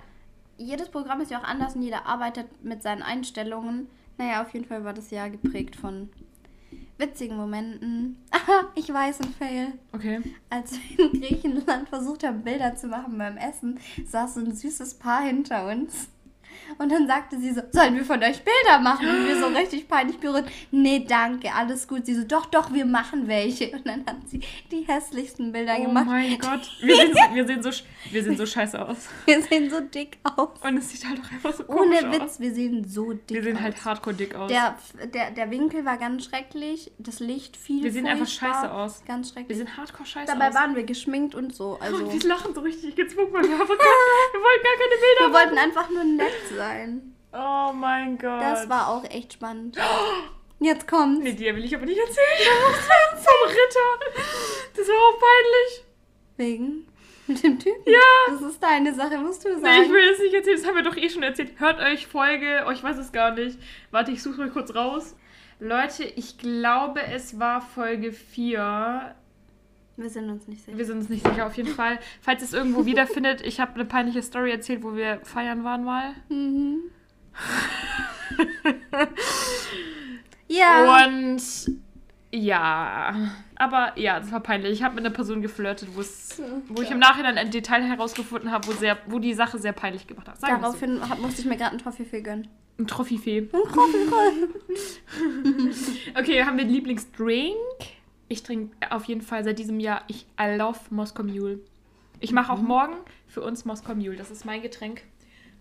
jedes 0.58 0.88
Programm 0.90 1.20
ist 1.20 1.32
ja 1.32 1.40
auch 1.40 1.44
anders 1.44 1.76
und 1.76 1.82
jeder 1.82 2.06
arbeitet 2.06 2.48
mit 2.64 2.84
seinen 2.84 3.02
Einstellungen. 3.04 3.88
Naja, 4.18 4.42
auf 4.42 4.54
jeden 4.54 4.66
Fall 4.66 4.86
war 4.86 4.94
das 4.94 5.12
Jahr 5.12 5.30
geprägt 5.30 5.76
von 5.76 6.10
witzigen 6.98 7.36
Momenten. 7.36 8.16
Aha, 8.32 8.70
ich 8.76 8.92
weiß, 8.92 9.20
ein 9.22 9.34
Fail. 9.34 9.74
Okay. 9.92 10.22
Als 10.50 10.72
wir 10.96 11.12
in 11.12 11.20
Griechenland 11.22 11.90
versucht 11.90 12.24
haben, 12.24 12.44
Bilder 12.44 12.76
zu 12.76 12.88
machen 12.88 13.18
beim 13.18 13.36
Essen, 13.36 13.78
saß 14.06 14.36
so 14.36 14.40
ein 14.40 14.54
süßes 14.56 14.94
Paar 14.96 15.24
hinter 15.24 15.68
uns. 15.70 16.08
Und 16.78 16.92
dann 16.92 17.08
sagte 17.08 17.38
sie 17.40 17.54
so, 17.54 17.62
sollen 17.72 17.96
wir 17.96 18.04
von 18.06 18.22
euch 18.22 18.42
Bilder 18.44 18.80
machen? 18.80 19.08
Und 19.08 19.28
wir 19.28 19.40
so 19.40 19.48
richtig 19.58 19.88
peinlich 19.88 20.18
berührt. 20.20 20.46
Nee, 20.72 21.06
danke, 21.08 21.54
alles 21.54 21.88
gut. 21.88 22.06
Sie 22.06 22.16
so, 22.16 22.24
doch, 22.24 22.46
doch, 22.48 22.74
wir 22.74 22.86
machen 22.86 23.28
welche. 23.28 23.72
Und 23.72 23.88
dann 23.88 24.06
hat 24.06 24.18
sie 24.28 24.42
die 24.72 24.82
hässlichsten 24.88 25.52
Bilder 25.52 25.76
Oh 25.80 25.84
gemacht. 25.86 26.06
mein 26.08 26.38
Gott. 26.40 26.70
Wir 26.82 26.96
sehen, 26.96 27.14
so, 27.14 27.36
wir, 27.36 27.48
sehen 27.48 27.64
so, 27.64 27.70
wir 28.12 28.24
sehen 28.24 28.38
so 28.38 28.46
scheiße 28.46 28.88
aus. 28.88 28.98
Wir 29.26 29.42
sehen 29.42 29.70
so 29.70 29.80
dick 29.80 30.18
aus. 30.24 30.50
Und 30.62 30.78
es 30.78 30.90
sieht 30.90 31.08
halt 31.08 31.20
auch 31.20 31.32
einfach 31.32 31.54
so 31.54 31.64
Ohne 31.68 32.00
komisch 32.00 32.14
Witz, 32.14 32.22
aus. 32.22 32.40
wir 32.40 32.54
sehen 32.54 32.84
so 32.88 33.14
dick 33.14 33.30
Wir 33.30 33.44
sehen 33.44 33.58
aus. 33.58 33.62
halt 33.64 33.86
hardcore 33.86 34.16
dick 34.16 34.36
aus. 34.36 34.50
der, 34.52 34.76
der, 35.14 35.32
der 35.32 35.52
Winkel 35.52 35.86
war 35.86 35.98
ganz 35.98 36.26
schrecklich, 36.26 36.92
das 36.98 37.20
Licht 37.20 37.56
viel 37.58 37.84
Wir 37.84 37.92
sehen 37.92 38.08
einfach 38.08 38.28
scheiße 38.28 38.72
aus. 38.72 39.04
Ganz 39.08 39.28
wir 39.30 39.34
schrecklich. 39.34 39.58
sehen 39.60 39.78
hardcore 39.78 40.06
scheiße 40.06 40.32
Dabei 40.32 40.50
aus. 40.50 40.56
waren 40.56 40.76
wir 40.76 40.84
geschminkt 40.84 41.36
und 41.36 41.54
so. 41.56 41.78
Also 41.86 41.98
Und 41.98 42.14
wir 42.14 42.30
lachen 42.30 42.54
so 42.54 42.62
richtig 42.62 42.96
gezwungen, 42.96 43.32
weil 43.34 43.44
wir 43.44 43.50
gar, 43.50 43.68
wir 43.68 43.68
wollten 43.68 44.64
gar 44.64 44.78
keine 44.78 44.96
Bilder 45.00 45.20
wir 45.20 45.28
machen. 45.28 45.34
wollten 45.34 45.58
einfach 45.58 45.90
nur 45.90 46.04
nett 46.04 46.32
sein. 46.50 46.55
Oh 47.34 47.74
mein 47.74 48.18
Gott. 48.18 48.42
Das 48.42 48.70
war 48.70 48.90
auch 48.90 49.04
echt 49.06 49.34
spannend. 49.34 49.78
Jetzt 50.60 50.88
kommt's. 50.88 51.22
Nee, 51.22 51.34
dir 51.34 51.56
will 51.56 51.66
ich 51.66 51.76
aber 51.76 51.86
nicht 51.86 52.00
erzählen. 52.00 52.26
Vom 53.16 53.50
Ritter. 53.50 54.24
Das 54.76 54.88
war 54.88 54.96
auch 54.96 55.20
peinlich. 55.20 55.86
Wegen 56.38 56.88
mit 57.28 57.44
dem 57.44 57.60
Typen? 57.60 57.82
Ja. 57.86 58.34
Das 58.34 58.42
ist 58.42 58.62
deine 58.62 58.94
Sache, 58.94 59.18
musst 59.18 59.46
du 59.46 59.50
sagen. 59.60 59.64
Nee, 59.64 59.84
ich 59.84 59.92
will 59.92 60.10
es 60.12 60.20
nicht 60.20 60.34
erzählen, 60.34 60.58
das 60.58 60.68
haben 60.68 60.76
wir 60.76 60.84
doch 60.84 60.98
eh 60.98 61.10
schon 61.10 61.24
erzählt. 61.24 61.60
Hört 61.60 61.80
euch 61.80 62.08
Folge, 62.08 62.66
oh, 62.68 62.72
ich 62.72 62.84
weiß 62.84 62.98
es 62.98 63.12
gar 63.12 63.32
nicht. 63.32 63.60
Warte, 63.92 64.12
ich 64.12 64.22
suche 64.22 64.38
mal 64.38 64.50
kurz 64.50 64.74
raus. 64.76 65.16
Leute, 65.60 66.04
ich 66.04 66.38
glaube, 66.38 67.02
es 67.02 67.40
war 67.40 67.62
Folge 67.62 68.12
4. 68.12 69.16
Wir 69.98 70.10
sind 70.10 70.30
uns 70.30 70.48
nicht 70.48 70.64
sicher. 70.64 70.78
Wir 70.78 70.86
sind 70.86 70.98
uns 70.98 71.10
nicht 71.10 71.26
sicher, 71.26 71.46
auf 71.46 71.56
jeden 71.56 71.70
Fall. 71.76 72.00
Falls 72.22 72.42
ihr 72.42 72.46
es 72.48 72.54
irgendwo 72.54 72.86
wiederfindet, 72.86 73.42
ich 73.42 73.60
habe 73.60 73.76
eine 73.76 73.86
peinliche 73.86 74.22
Story 74.22 74.52
erzählt, 74.52 74.84
wo 74.84 74.96
wir 74.96 75.20
feiern 75.24 75.64
waren 75.64 75.84
mal. 75.84 76.14
Mhm. 76.30 76.80
ja. 80.48 81.06
Und 81.06 81.42
ja, 82.32 83.32
aber 83.56 83.98
ja, 83.98 84.20
das 84.20 84.32
war 84.32 84.42
peinlich. 84.42 84.74
Ich 84.74 84.84
habe 84.84 84.96
mit 84.96 85.06
einer 85.06 85.14
Person 85.14 85.42
geflirtet, 85.42 85.90
wo 85.96 86.02
wo 86.68 86.82
ich 86.82 86.92
im 86.92 87.00
Nachhinein 87.00 87.38
ein 87.38 87.50
Detail 87.50 87.82
herausgefunden 87.84 88.52
habe, 88.52 88.68
wo, 88.68 88.74
sehr, 88.74 88.98
wo 89.06 89.20
die 89.20 89.34
Sache 89.34 89.58
sehr 89.58 89.72
peinlich 89.72 90.06
gemacht 90.08 90.28
hat. 90.28 90.42
Sagen 90.42 90.56
so. 90.56 90.62
Daraufhin 90.62 91.10
hab, 91.10 91.20
musste 91.20 91.42
ich 91.42 91.48
mir 91.48 91.56
gerade 91.56 91.72
einen 91.72 91.80
Toffifee 91.80 92.22
gönnen. 92.22 92.50
Ein 92.78 92.88
Trophifee. 92.88 93.48
Okay, 96.18 96.44
haben 96.44 96.58
wir 96.58 96.64
einen 96.64 96.74
Lieblingsdrink? 96.74 97.56
Ich 98.28 98.44
trinke 98.44 98.92
auf 98.92 99.06
jeden 99.06 99.22
Fall 99.22 99.44
seit 99.44 99.60
diesem 99.60 99.80
Jahr, 99.80 100.04
ich 100.08 100.26
I 100.40 100.56
love 100.56 100.80
Moskau 100.90 101.24
Mule. 101.24 101.60
Ich 102.20 102.32
mache 102.32 102.52
auch 102.52 102.62
morgen 102.62 102.96
für 103.28 103.42
uns 103.42 103.66
Moskau 103.66 103.94
Mule. 103.94 104.16
Das 104.16 104.32
ist 104.32 104.46
mein 104.46 104.62
Getränk, 104.62 105.04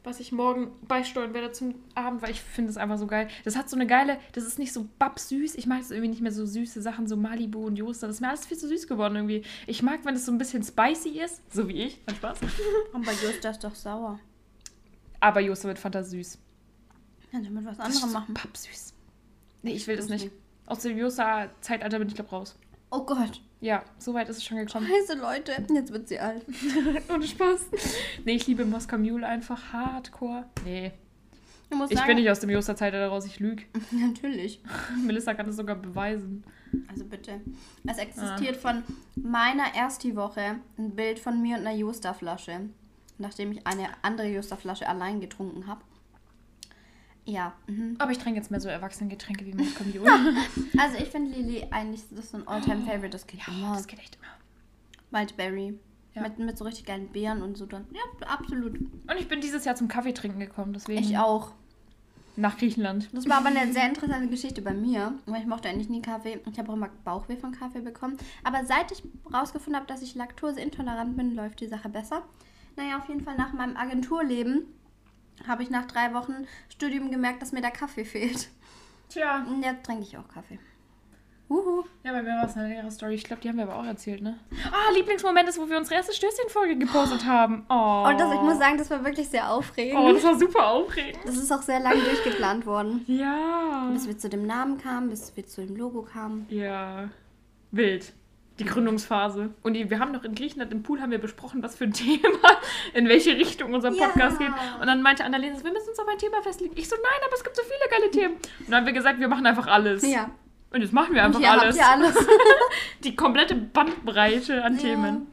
was 0.03 0.20
ich 0.20 0.33
morgen 0.33 0.70
beisteuern 0.88 1.35
werde 1.35 1.53
zum 1.53 1.74
Abend, 1.94 2.22
weil 2.22 2.31
ich 2.31 2.40
finde 2.40 2.70
es 2.70 2.77
einfach 2.77 2.96
so 2.96 3.07
geil. 3.07 3.29
Das 3.44 3.57
hat 3.57 3.68
so 3.68 3.77
eine 3.77 3.87
geile, 3.87 4.18
das 4.33 4.44
ist 4.44 4.59
nicht 4.59 4.72
so 4.72 4.87
babsüß. 4.98 5.57
Ich 5.57 5.66
mag 5.66 5.81
es 5.81 5.90
irgendwie 5.90 6.09
nicht 6.09 6.22
mehr 6.22 6.33
so 6.33 6.46
süße 6.46 6.81
Sachen, 6.81 7.07
so 7.07 7.16
Malibu 7.16 7.66
und 7.66 7.77
Joster. 7.77 8.07
Das 8.07 8.16
ist 8.16 8.20
mir 8.20 8.29
alles 8.29 8.46
viel 8.46 8.57
zu 8.57 8.68
süß 8.68 8.87
geworden 8.87 9.16
irgendwie. 9.16 9.42
Ich 9.66 9.83
mag, 9.83 10.05
wenn 10.05 10.14
es 10.14 10.24
so 10.24 10.33
ein 10.33 10.38
bisschen 10.38 10.62
spicy 10.62 11.20
ist, 11.20 11.42
so 11.53 11.68
wie 11.68 11.83
ich. 11.85 11.98
Hat 12.07 12.16
Spaß. 12.16 12.38
Und 12.92 13.05
bei 13.05 13.12
Josta 13.12 13.50
ist 13.50 13.64
doch 13.64 13.74
sauer. 13.74 14.20
Aber 15.20 15.40
Joster 15.40 15.68
wird 15.68 15.79
Fanta 15.79 16.03
süß. 16.03 16.38
Ja, 17.33 17.40
damit 17.40 17.64
was 17.64 17.77
Das 17.77 17.81
anderes 17.81 18.05
ist 18.05 18.11
so 18.11 18.18
machen. 18.18 18.35
Pappsüß. 18.35 18.94
Nee, 19.62 19.72
ich 19.72 19.87
will 19.87 19.96
das 19.96 20.09
nicht. 20.09 20.31
Aus 20.66 20.81
dem 20.81 20.96
Joster-Zeitalter 20.96 21.98
bin 21.98 22.09
ich, 22.09 22.14
glaube 22.14 22.31
raus. 22.31 22.57
Oh 22.90 23.05
Gott. 23.05 23.40
Ja, 23.61 23.83
so 23.98 24.14
weit 24.14 24.29
ist 24.29 24.38
es 24.38 24.44
schon 24.44 24.59
gekommen. 24.59 24.87
Scheiße, 24.87 25.18
Leute. 25.18 25.53
Jetzt 25.72 25.92
wird 25.92 26.09
sie 26.09 26.20
alt. 26.20 26.44
Ohne 27.09 27.27
Spaß. 27.27 27.66
Nee, 28.24 28.35
ich 28.35 28.46
liebe 28.46 28.64
Moskau 28.64 28.98
Mule 28.98 29.27
einfach 29.27 29.72
hardcore. 29.72 30.44
Nee, 30.64 30.92
Ich 31.70 31.90
ich 31.90 31.96
sagen, 31.98 32.07
bin 32.09 32.16
nicht 32.18 32.31
aus 32.31 32.40
dem 32.40 32.50
Joster-Zeitalter 32.50 33.09
raus, 33.09 33.27
ich 33.27 33.40
lüge. 33.40 33.64
Natürlich. 33.90 34.61
Melissa 35.07 35.35
kann 35.35 35.46
das 35.46 35.57
sogar 35.57 35.77
beweisen. 35.77 36.44
Also 36.88 37.05
bitte. 37.05 37.40
Es 37.88 37.98
existiert 37.98 38.57
von 38.57 38.83
meiner 39.16 39.74
Ersti-Woche 39.74 40.57
ein 40.77 40.90
Bild 40.94 41.18
von 41.18 41.40
mir 41.40 41.57
und 41.57 41.66
einer 41.66 41.77
Josta-Flasche. 41.77 42.68
Nachdem 43.16 43.53
ich 43.53 43.66
eine 43.66 43.88
andere 44.03 44.27
Josta-Flasche 44.29 44.88
allein 44.88 45.20
getrunken 45.20 45.66
habe. 45.66 45.81
Ja. 47.27 47.55
Mhm. 47.67 47.97
Aber 47.99 48.11
ich 48.13 48.19
trinke 48.19 48.39
jetzt 48.39 48.51
mehr 48.51 48.61
so 48.61 48.69
Erwachsenengetränke 48.69 49.47
wie 49.47 49.55
Moskau 49.55 49.85
Mule. 49.95 50.11
Also 50.79 50.99
ich 50.99 51.09
finde 51.09 51.31
Lili 51.31 51.67
eigentlich, 51.71 52.03
das 52.11 52.27
ist 52.27 52.31
so 52.33 52.39
ein 52.39 52.47
All-Time-Favorite. 52.49 53.11
Das 53.11 53.27
geht 53.27 53.41
ja, 53.47 53.53
immer. 53.53 53.75
das 53.75 53.87
geht 53.87 53.99
echt 53.99 54.17
immer. 54.17 55.19
Wildberry. 55.21 55.79
Ja. 56.15 56.23
Mit, 56.23 56.39
mit 56.39 56.57
so 56.59 56.65
richtig 56.65 56.85
geilen 56.87 57.09
Beeren 57.09 57.43
und 57.43 57.57
so 57.57 57.67
dann. 57.67 57.87
Ja, 57.93 58.29
absolut. 58.29 58.79
Und 58.79 59.17
ich 59.19 59.27
bin 59.29 59.41
dieses 59.41 59.65
Jahr 59.65 59.75
zum 59.75 59.89
Kaffee 59.89 60.13
trinken 60.13 60.39
gekommen, 60.39 60.73
deswegen 60.73 61.03
Ich 61.03 61.19
auch. 61.19 61.51
nach 62.37 62.57
Griechenland. 62.57 63.09
Das 63.13 63.29
war 63.29 63.39
aber 63.39 63.49
eine 63.49 63.73
sehr 63.73 63.89
interessante 63.89 64.29
Geschichte 64.29 64.63
bei 64.63 64.75
mir, 64.75 65.15
weil 65.27 65.41
ich 65.41 65.47
mochte 65.49 65.69
eigentlich 65.69 65.89
nie 65.89 66.03
Kaffee. 66.03 66.41
Ich 66.51 66.59
habe 66.59 66.71
auch 66.71 66.77
immer 66.77 66.91
Bauchweh 67.05 67.37
von 67.37 67.51
Kaffee 67.53 67.81
bekommen. 67.81 68.17
Aber 68.45 68.65
seit 68.65 68.93
ich 68.93 69.03
rausgefunden 69.33 69.75
habe, 69.77 69.87
dass 69.87 70.03
ich 70.03 70.15
laktoseintolerant 70.15 71.17
bin, 71.17 71.35
läuft 71.35 71.61
die 71.61 71.67
Sache 71.69 71.89
besser. 71.89 72.23
Naja, 72.77 72.99
auf 72.99 73.09
jeden 73.09 73.23
Fall 73.23 73.37
nach 73.37 73.53
meinem 73.53 73.77
Agenturleben 73.77 74.67
habe 75.47 75.62
ich 75.62 75.70
nach 75.70 75.87
drei 75.87 76.14
Wochen 76.14 76.47
Studium 76.68 77.11
gemerkt, 77.11 77.42
dass 77.42 77.53
mir 77.53 77.61
der 77.61 77.70
Kaffee 77.70 78.05
fehlt. 78.05 78.49
Tja. 79.09 79.44
Und 79.49 79.62
jetzt 79.62 79.85
trinke 79.85 80.03
ich 80.03 80.16
auch 80.16 80.29
Kaffee. 80.29 80.59
Uhu. 81.51 81.85
Ja, 82.03 82.12
bei 82.12 82.23
mir 82.23 82.31
war 82.31 82.44
es 82.47 82.57
eine 82.57 82.68
längere 82.68 82.90
Story. 82.90 83.14
Ich 83.14 83.25
glaube, 83.25 83.42
die 83.42 83.49
haben 83.49 83.57
wir 83.57 83.64
aber 83.64 83.77
auch 83.77 83.85
erzählt, 83.85 84.23
ne? 84.23 84.38
Ah, 84.73 84.90
Lieblingsmoment 84.94 85.49
ist, 85.49 85.59
wo 85.59 85.68
wir 85.68 85.77
unsere 85.77 85.97
erste 85.97 86.14
Stößchen-Folge 86.14 86.77
gepostet 86.79 87.27
haben. 87.27 87.66
Oh. 87.68 88.05
Und 88.09 88.18
das, 88.18 88.33
ich 88.33 88.40
muss 88.40 88.59
sagen, 88.59 88.79
das 88.79 88.90
war 88.90 89.05
wirklich 89.05 89.29
sehr 89.29 89.51
aufregend. 89.51 90.01
Oh, 90.01 90.12
das 90.12 90.25
war 90.25 90.38
super 90.38 90.68
aufregend. 90.68 91.18
Das 91.27 91.37
ist 91.37 91.53
auch 91.53 91.61
sehr 91.61 91.81
lange 91.81 92.01
durchgeplant 92.01 92.64
worden. 92.64 93.05
Ja. 93.07 93.90
Bis 93.92 94.07
wir 94.07 94.16
zu 94.16 94.31
dem 94.31 94.47
Namen 94.47 94.79
kamen, 94.79 95.11
bis 95.11 95.37
wir 95.37 95.47
zu 95.47 95.64
dem 95.64 95.77
Logo 95.77 96.03
kamen. 96.03 96.47
Ja. 96.49 97.11
Wild. 97.73 98.14
Die 98.61 98.64
Gründungsphase. 98.64 99.51
Und 99.62 99.75
die, 99.75 99.90
wir 99.90 99.99
haben 99.99 100.12
noch 100.12 100.23
in 100.25 100.35
Griechenland 100.35 100.71
im 100.73 100.83
Pool 100.85 101.01
haben 101.01 101.11
wir 101.11 101.19
besprochen, 101.19 101.62
was 101.62 101.75
für 101.75 101.85
ein 101.85 101.93
Thema, 101.93 102.38
in 102.93 103.09
welche 103.09 103.37
Richtung 103.37 103.75
unser 103.75 103.90
Podcast 103.90 104.40
Ja. 104.40 104.47
geht. 104.47 104.55
Und 104.81 104.87
dann 104.87 105.03
meinte 105.03 105.25
Annalena, 105.25 105.57
wir 105.62 105.73
müssen 105.73 105.88
uns 105.88 105.99
auf 105.99 106.07
ein 106.09 106.19
Thema 106.19 106.40
festlegen. 106.43 106.75
Ich 106.77 106.88
so, 106.88 106.95
nein, 106.97 107.21
aber 107.27 107.35
es 107.35 107.43
gibt 107.43 107.57
so 107.57 107.62
viele 107.62 107.90
geile 108.01 108.11
Themen. 108.11 108.35
Und 108.35 108.69
dann 108.69 108.77
haben 108.77 108.87
wir 108.87 108.93
gesagt, 108.93 109.19
wir 109.19 109.29
machen 109.29 109.45
einfach 109.47 109.67
alles. 109.67 110.09
Ja. 110.09 110.31
Und 110.71 110.83
jetzt 110.83 110.93
machen 110.93 111.14
wir 111.14 111.25
einfach 111.25 111.43
alles. 111.43 111.79
alles. 111.79 112.14
Die 113.05 113.14
komplette 113.17 113.55
Bandbreite 113.55 114.62
an 114.64 114.75
Ja. 114.77 114.81
Themen. 114.83 115.27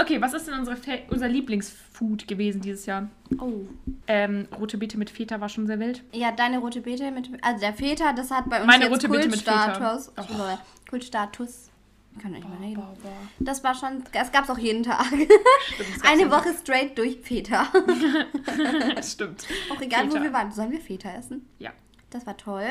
Okay, 0.00 0.20
was 0.20 0.32
ist 0.34 0.46
denn 0.46 0.54
unsere 0.58 0.76
unser 1.10 1.28
Lieblingsfood 1.28 2.26
gewesen 2.28 2.60
dieses 2.60 2.86
Jahr? 2.86 3.08
Oh. 3.40 3.52
Ähm, 4.06 4.46
rote 4.58 4.78
Beete 4.78 4.96
mit 4.98 5.10
Feta 5.10 5.40
war 5.40 5.48
schon 5.48 5.66
sehr 5.66 5.78
wild. 5.80 6.02
Ja, 6.12 6.30
deine 6.32 6.58
rote 6.58 6.80
Beete 6.80 7.10
mit. 7.10 7.28
Also 7.42 7.60
der 7.60 7.74
Feta, 7.74 8.12
das 8.12 8.30
hat 8.30 8.48
bei 8.48 8.58
uns 8.58 8.66
Meine 8.66 8.84
jetzt 8.84 8.92
rote 8.94 9.08
Beete 9.08 9.28
mit 9.28 9.40
Feta. 9.40 9.64
Kultstatus. 9.72 10.12
Oh. 10.16 10.58
Kultstatus. 10.90 11.70
Ich 12.12 12.22
kann 12.22 12.32
nicht 12.32 12.48
mehr 12.48 12.60
reden. 12.60 12.74
Boah, 12.74 12.96
boah. 13.02 13.28
Das 13.38 13.62
war 13.62 13.74
schon. 13.74 14.02
Es 14.12 14.32
gab's 14.32 14.50
auch 14.50 14.58
jeden 14.58 14.82
Tag. 14.82 15.06
Stimmt, 15.06 16.04
Eine. 16.04 16.30
Woche 16.30 16.52
straight 16.52 16.98
durch 16.98 17.20
Feta. 17.20 17.66
Stimmt. 19.02 19.46
auch 19.70 19.80
egal, 19.80 20.08
Feta. 20.08 20.18
wo 20.18 20.22
wir 20.22 20.32
waren. 20.32 20.50
Sollen 20.52 20.72
wir 20.72 20.80
Feta 20.80 21.10
essen? 21.12 21.48
Ja. 21.58 21.72
Das 22.10 22.26
war 22.26 22.36
toll. 22.36 22.66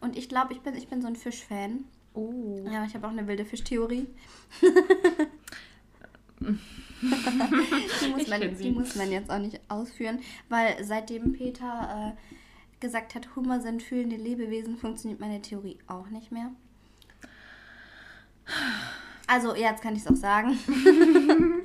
Und 0.00 0.16
ich 0.16 0.28
glaube, 0.28 0.52
ich 0.52 0.60
bin, 0.60 0.74
ich 0.74 0.88
bin 0.88 1.00
so 1.00 1.08
ein 1.08 1.16
Fischfan. 1.16 1.84
Oh. 2.14 2.64
Ja, 2.70 2.84
ich 2.84 2.94
habe 2.94 3.06
auch 3.06 3.12
eine 3.12 3.26
wilde 3.26 3.44
Fischtheorie. 3.44 4.06
die, 6.40 8.08
muss 8.08 8.28
man, 8.28 8.56
die 8.58 8.70
muss 8.70 8.96
man 8.96 9.10
jetzt 9.10 9.30
auch 9.30 9.38
nicht 9.38 9.60
ausführen, 9.68 10.20
weil 10.48 10.84
seitdem 10.84 11.32
Peter 11.32 12.14
äh, 12.14 12.80
gesagt 12.80 13.14
hat, 13.14 13.34
Hummer 13.36 13.60
sind 13.60 13.82
fühlende 13.82 14.16
Lebewesen, 14.16 14.76
funktioniert 14.76 15.20
meine 15.20 15.40
Theorie 15.40 15.78
auch 15.86 16.08
nicht 16.08 16.32
mehr. 16.32 16.52
Also, 19.26 19.54
ja, 19.54 19.70
jetzt 19.70 19.82
kann 19.82 19.94
ich 19.94 20.02
es 20.02 20.08
auch 20.08 20.16
sagen. 20.16 20.58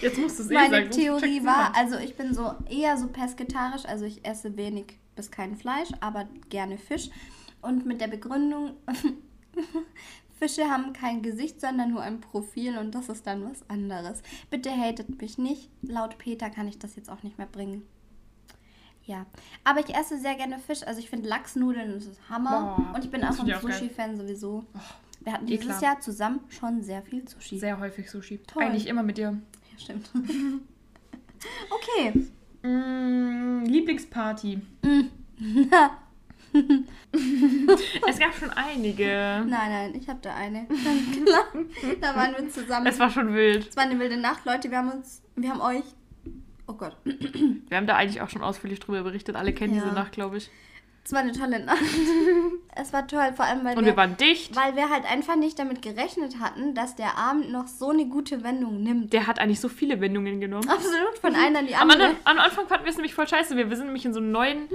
Jetzt 0.00 0.18
musst 0.18 0.38
du 0.38 0.44
es 0.44 0.50
eh 0.50 0.54
Meine 0.54 0.70
sagen. 0.70 0.84
sonst 0.92 0.96
Theorie 0.96 1.44
war, 1.44 1.76
also 1.76 1.98
ich 1.98 2.16
bin 2.16 2.34
so 2.34 2.54
eher 2.68 2.96
so 2.96 3.08
pesketarisch, 3.08 3.84
also 3.84 4.04
ich 4.04 4.24
esse 4.24 4.56
wenig 4.56 4.98
bis 5.16 5.30
kein 5.30 5.56
Fleisch, 5.56 5.88
aber 6.00 6.28
gerne 6.48 6.78
Fisch. 6.78 7.10
Und 7.60 7.84
mit 7.84 8.00
der 8.00 8.08
Begründung, 8.08 8.76
Fische 10.38 10.70
haben 10.70 10.94
kein 10.94 11.20
Gesicht, 11.20 11.60
sondern 11.60 11.90
nur 11.90 12.00
ein 12.00 12.20
Profil 12.20 12.78
und 12.78 12.94
das 12.94 13.10
ist 13.10 13.26
dann 13.26 13.50
was 13.50 13.68
anderes. 13.68 14.22
Bitte 14.48 14.70
hatet 14.70 15.20
mich 15.20 15.36
nicht. 15.36 15.68
Laut 15.82 16.16
Peter 16.16 16.48
kann 16.48 16.66
ich 16.66 16.78
das 16.78 16.96
jetzt 16.96 17.10
auch 17.10 17.22
nicht 17.22 17.36
mehr 17.36 17.46
bringen. 17.46 17.82
Ja, 19.04 19.26
aber 19.64 19.80
ich 19.80 19.94
esse 19.94 20.18
sehr 20.18 20.36
gerne 20.36 20.58
Fisch. 20.58 20.82
Also 20.86 21.00
ich 21.00 21.10
finde 21.10 21.28
Lachsnudeln, 21.28 21.92
das 21.92 22.06
ist 22.06 22.30
Hammer. 22.30 22.76
Boah, 22.76 22.94
und 22.94 23.04
ich 23.04 23.10
bin 23.10 23.22
auch 23.24 23.38
ein. 23.38 23.60
Sushi-Fan 23.60 24.16
sowieso. 24.16 24.64
Wir 25.20 25.32
hatten 25.34 25.48
eh 25.48 25.58
dieses. 25.58 25.80
Jahr 25.80 26.00
zusammen 26.00 26.40
schon 26.48 26.82
sehr 26.82 27.02
viel 27.02 27.28
Sushi. 27.28 27.58
Sehr 27.58 27.78
häufig 27.78 28.10
Sushi. 28.10 28.38
Toll. 28.38 28.62
Eigentlich 28.62 28.86
immer 28.86 29.02
mit 29.02 29.18
dir. 29.18 29.38
Ja, 29.72 29.78
stimmt. 29.78 30.10
okay. 31.70 32.12
Mm, 32.62 33.64
Lieblingsparty. 33.64 34.60
es 38.08 38.18
gab 38.18 38.34
schon 38.34 38.50
einige. 38.50 39.04
Nein, 39.04 39.48
nein, 39.48 39.94
ich 39.94 40.08
habe 40.08 40.20
da 40.22 40.34
eine. 40.34 40.66
Da 42.00 42.16
waren 42.16 42.34
wir 42.36 42.50
zusammen. 42.50 42.86
Es 42.86 42.98
war 42.98 43.10
schon 43.10 43.34
wild. 43.34 43.68
Es 43.68 43.76
war 43.76 43.84
eine 43.84 43.98
wilde 43.98 44.16
Nacht, 44.16 44.44
Leute. 44.44 44.70
Wir 44.70 44.78
haben 44.78 44.90
uns, 44.90 45.22
wir 45.36 45.50
haben 45.50 45.60
euch. 45.60 45.84
Oh 46.66 46.74
Gott. 46.74 46.96
Wir 47.04 47.76
haben 47.76 47.86
da 47.86 47.96
eigentlich 47.96 48.20
auch 48.20 48.28
schon 48.28 48.42
ausführlich 48.42 48.80
drüber 48.80 49.02
berichtet. 49.02 49.36
Alle 49.36 49.52
kennen 49.52 49.74
Ja. 49.74 49.82
diese 49.82 49.94
Nacht, 49.94 50.12
glaube 50.12 50.38
ich. 50.38 50.50
Es 51.10 51.14
war 51.14 51.22
eine 51.22 51.32
tolle 51.32 51.58
Nacht. 51.58 51.82
es 52.76 52.92
war 52.92 53.04
toll, 53.08 53.32
vor 53.34 53.44
allem 53.44 53.64
weil 53.64 53.76
Und 53.76 53.84
wir 53.84 53.96
waren 53.96 54.16
dicht. 54.16 54.54
weil 54.54 54.76
wir 54.76 54.90
halt 54.90 55.04
einfach 55.10 55.34
nicht 55.34 55.58
damit 55.58 55.82
gerechnet 55.82 56.38
hatten, 56.38 56.72
dass 56.76 56.94
der 56.94 57.18
Abend 57.18 57.50
noch 57.50 57.66
so 57.66 57.90
eine 57.90 58.06
gute 58.06 58.44
Wendung 58.44 58.80
nimmt. 58.84 59.12
Der 59.12 59.26
hat 59.26 59.40
eigentlich 59.40 59.58
so 59.58 59.68
viele 59.68 60.00
Wendungen 60.00 60.40
genommen. 60.40 60.68
Absolut, 60.68 61.18
von 61.20 61.34
einer 61.34 61.58
in 61.60 61.66
die 61.66 61.74
Am, 61.74 61.90
andere. 61.90 62.10
Anfang- 62.10 62.20
am 62.26 62.38
Anfang 62.38 62.68
fanden 62.68 62.84
wir 62.84 62.90
es 62.90 62.96
nämlich 62.96 63.12
voll 63.14 63.26
scheiße. 63.26 63.56
Wir, 63.56 63.68
wir 63.68 63.76
sind 63.76 63.86
nämlich 63.86 64.04
in 64.04 64.14
so 64.14 64.20
einen 64.20 64.30
neuen, 64.30 64.68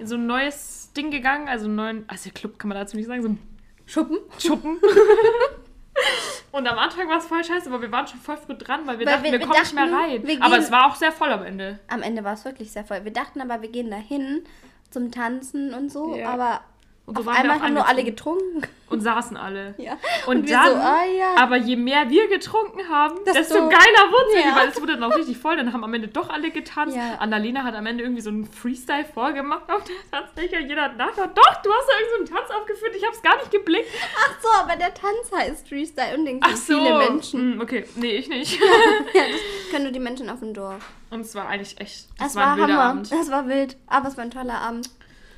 in 0.00 0.08
so 0.08 0.16
ein 0.16 0.26
neues 0.26 0.90
Ding 0.96 1.12
gegangen. 1.12 1.46
Also 1.46 1.66
einen 1.66 1.76
neuen, 1.76 2.04
also 2.08 2.30
Club 2.30 2.58
kann 2.58 2.68
man 2.68 2.78
dazu 2.78 2.96
nicht 2.96 3.06
sagen, 3.06 3.22
so 3.22 3.28
ein 3.28 3.38
Schuppen. 3.86 4.18
Schuppen. 4.40 4.78
Und 6.52 6.66
am 6.66 6.78
Anfang 6.78 7.08
war 7.08 7.18
es 7.18 7.26
voll 7.26 7.44
scheiße, 7.44 7.68
aber 7.68 7.80
wir 7.82 7.92
waren 7.92 8.06
schon 8.06 8.18
voll 8.20 8.36
früh 8.38 8.54
dran, 8.54 8.80
weil 8.86 8.98
wir 8.98 9.06
Weil 9.06 9.12
dachten, 9.14 9.24
wir- 9.24 9.32
wir, 9.32 9.40
wir 9.40 9.46
kommen 9.46 9.60
nicht 9.60 9.74
mehr 9.74 9.86
dachten, 9.86 10.10
rein. 10.10 10.26
wir 10.26 10.42
Aber 10.42 10.58
es 10.58 10.70
war 10.70 10.86
auch 10.86 10.94
sehr 10.96 11.12
voll 11.12 11.30
am 11.30 11.44
Ende. 11.44 11.78
Am 11.88 12.02
Ende 12.02 12.24
war 12.24 12.32
es 12.34 12.44
wirklich 12.44 12.72
sehr 12.72 12.84
voll. 12.84 13.04
Wir 13.04 13.12
dachten 13.12 13.40
aber, 13.40 13.62
wir 13.62 13.70
gehen 13.70 13.90
dahin 13.90 14.42
zum 14.90 15.10
Tanzen 15.10 15.74
und 15.74 15.90
so, 15.90 16.16
Ja. 16.16 16.30
aber 16.30 16.60
Und 17.06 17.14
so 17.14 17.20
Auf 17.20 17.26
waren 17.26 17.34
wir 17.36 17.40
einmal 17.42 17.56
auch 17.58 17.62
haben 17.62 17.74
nur 17.74 17.86
alle 17.86 18.02
getrunken. 18.02 18.62
und 18.90 19.00
saßen 19.00 19.36
alle. 19.36 19.74
Ja. 19.78 19.92
Und, 20.26 20.38
Und 20.38 20.48
wir 20.48 20.56
dann, 20.56 20.66
so, 20.70 20.74
ah, 20.74 21.04
ja. 21.04 21.34
aber 21.36 21.56
je 21.56 21.76
mehr 21.76 22.10
wir 22.10 22.28
getrunken 22.28 22.88
haben, 22.88 23.14
Desto- 23.24 23.32
desto, 23.38 23.54
geiler 23.68 24.10
wurde 24.10 24.38
es, 24.38 24.44
Ja. 24.44 24.56
weil 24.56 24.68
es 24.70 24.80
wurde 24.80 24.94
dann 24.94 25.04
auch 25.04 25.16
richtig 25.16 25.38
voll. 25.38 25.56
Dann 25.56 25.72
haben 25.72 25.84
am 25.84 25.94
Ende 25.94 26.08
doch 26.08 26.28
alle 26.30 26.50
getanzt. 26.50 26.96
Ja. 26.96 27.14
Annalena 27.20 27.62
hat 27.62 27.76
am 27.76 27.86
Ende 27.86 28.02
irgendwie 28.02 28.22
so 28.22 28.30
einen 28.30 28.44
Freestyle 28.44 29.04
vorgemacht 29.04 29.70
auf 29.70 29.84
der 29.84 29.94
Tanzfläche. 30.20 30.58
Jeder 30.58 30.82
hat 30.82 30.96
nachgedacht, 30.96 31.30
doch, 31.36 31.62
du 31.62 31.70
hast 31.72 31.88
da 31.88 31.92
irgend 32.00 32.28
so 32.28 32.34
einen 32.34 32.44
Tanz 32.44 32.50
aufgeführt, 32.60 32.92
ich 32.96 33.04
hab's 33.06 33.22
gar 33.22 33.36
nicht 33.36 33.52
geblickt. 33.52 33.88
Ach 34.18 34.34
so, 34.42 34.48
aber 34.64 34.74
der 34.76 34.92
Tanz 34.92 35.30
heißt 35.32 35.68
Freestyle 35.68 36.16
und 36.18 36.24
denkt 36.24 36.44
Ach 36.48 36.56
so. 36.56 36.76
viele 36.78 36.98
Menschen. 36.98 37.52
Hm, 37.54 37.60
okay, 37.60 37.86
nee, 37.94 38.16
ich 38.16 38.28
nicht. 38.28 38.58
Ja, 39.14 39.22
das 39.30 39.40
können 39.70 39.84
nur 39.84 39.92
die 39.92 40.00
Menschen 40.00 40.28
auf 40.28 40.40
dem 40.40 40.54
Dorf. 40.54 40.84
Und 41.10 41.20
es 41.20 41.34
war 41.36 41.46
eigentlich 41.48 41.80
echt, 41.80 42.08
das 42.18 42.30
Es 42.30 42.34
war, 42.34 42.58
war, 42.58 42.66
Hammer. 42.66 42.80
Abend. 42.82 43.12
Es 43.12 43.30
war 43.30 43.46
wild, 43.46 43.76
aber 43.86 44.08
es 44.08 44.16
war 44.16 44.24
ein 44.24 44.30
toller 44.32 44.58
Abend. 44.60 44.90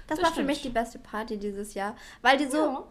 Das, 0.08 0.16
Das 0.18 0.20
war 0.20 0.26
für 0.28 0.32
stimmt. 0.36 0.48
mich 0.48 0.62
die 0.62 0.70
beste 0.70 0.98
Party 0.98 1.36
dieses 1.38 1.74
Jahr, 1.74 1.94
weil 2.22 2.36
die 2.38 2.46
so, 2.46 2.56
Ja. 2.58 2.84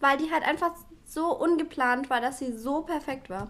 weil 0.00 0.16
die 0.16 0.30
halt 0.32 0.44
einfach 0.46 0.72
so 1.04 1.36
ungeplant 1.36 2.08
war, 2.08 2.20
dass 2.22 2.38
sie 2.38 2.52
so 2.56 2.80
perfekt 2.82 3.28
war. 3.28 3.48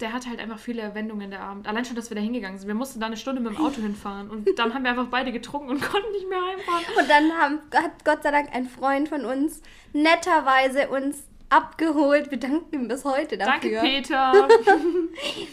Der 0.00 0.14
hat 0.14 0.26
halt 0.26 0.40
einfach 0.40 0.58
viele 0.58 0.94
Wendungen 0.94 1.30
der 1.30 1.42
Abend. 1.42 1.68
Allein 1.68 1.84
schon, 1.84 1.94
dass 1.94 2.08
wir 2.10 2.14
da 2.14 2.22
hingegangen 2.22 2.58
sind. 2.58 2.66
Wir 2.68 2.74
mussten 2.74 3.00
da 3.00 3.06
eine 3.06 3.18
Stunde 3.18 3.42
mit 3.42 3.52
dem 3.52 3.62
Auto 3.62 3.82
hinfahren. 3.82 4.30
Und 4.30 4.48
dann 4.58 4.72
haben 4.72 4.82
wir 4.82 4.90
einfach 4.90 5.08
beide 5.10 5.30
getrunken 5.30 5.68
und 5.68 5.82
konnten 5.92 6.10
nicht 6.12 6.26
mehr 6.26 6.40
heimfahren. 6.42 6.84
Und 6.98 7.10
dann 7.10 7.32
haben, 7.36 7.58
hat 7.74 8.02
Gott 8.06 8.22
sei 8.22 8.30
Dank 8.30 8.48
ein 8.54 8.66
Freund 8.66 9.10
von 9.10 9.26
uns 9.26 9.60
netterweise 9.92 10.88
uns 10.88 11.24
abgeholt. 11.50 12.30
Wir 12.30 12.38
danken 12.38 12.74
ihm 12.74 12.88
bis 12.88 13.04
heute 13.04 13.36
dafür. 13.36 13.52
Danke, 13.52 13.80
Peter. 13.82 14.48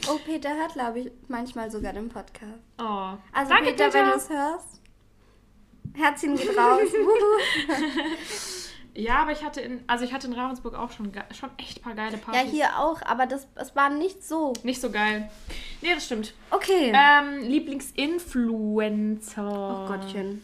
Oh, 0.09 0.17
Peter 0.25 0.55
hört, 0.55 0.73
glaube 0.73 0.99
ich, 0.99 1.11
manchmal 1.27 1.69
sogar 1.69 1.91
den 1.91 2.07
Podcast. 2.07 2.61
Oh. 2.79 3.17
Also 3.33 3.49
Danke, 3.53 3.71
Peter, 3.71 3.93
wenn 3.93 4.05
du 4.05 4.11
es 4.15 4.29
hörst, 4.29 4.76
Herzchen 5.97 6.35
geht 6.35 6.57
raus. 6.57 6.89
Ja, 8.97 9.21
aber 9.21 9.31
ich 9.31 9.43
hatte 9.43 9.61
in, 9.61 9.83
also 9.85 10.03
ich 10.05 10.11
hatte 10.11 10.25
in 10.25 10.33
Ravensburg 10.33 10.73
auch 10.73 10.89
schon, 10.89 11.11
schon 11.31 11.51
echt 11.57 11.77
ein 11.77 11.81
paar 11.83 11.93
geile 11.93 12.13
ja, 12.13 12.17
Partys. 12.17 12.51
hier 12.51 12.79
auch, 12.79 12.99
aber 13.03 13.27
das, 13.27 13.47
es 13.53 13.75
war 13.75 13.91
nicht 13.91 14.23
so. 14.23 14.53
Nicht 14.63 14.81
so 14.81 14.89
geil. 14.89 15.29
Nee, 15.83 15.93
das 15.93 16.07
stimmt. 16.07 16.33
Okay. 16.49 16.91
Ähm, 16.95 17.43
Lieblingsinfluencer. 17.43 19.45
oh 19.45 19.85
Gottchen. 19.87 20.41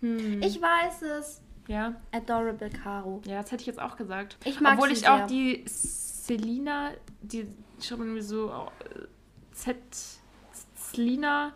Hm. 0.00 0.42
Ich 0.42 0.62
weiß 0.62 1.02
es. 1.02 1.42
Ja, 1.68 1.96
Adorable 2.12 2.70
Caro. 2.70 3.20
ja, 3.26 3.42
das 3.42 3.52
hätte 3.52 3.60
ich 3.60 3.66
jetzt 3.66 3.80
auch 3.80 3.96
gesagt. 3.96 4.38
Ich 4.44 4.58
mag 4.58 4.78
Obwohl 4.78 4.90
ich 4.90 5.00
sehr. 5.00 5.12
auch 5.12 5.26
die 5.26 5.62
Selina, 5.66 6.92
die 7.20 7.46
schreibt 7.78 7.98
man 7.98 8.08
irgendwie 8.08 8.26
so 8.26 8.48
äh, 8.48 8.52
Z, 9.52 9.76
Zlina, 10.76 11.52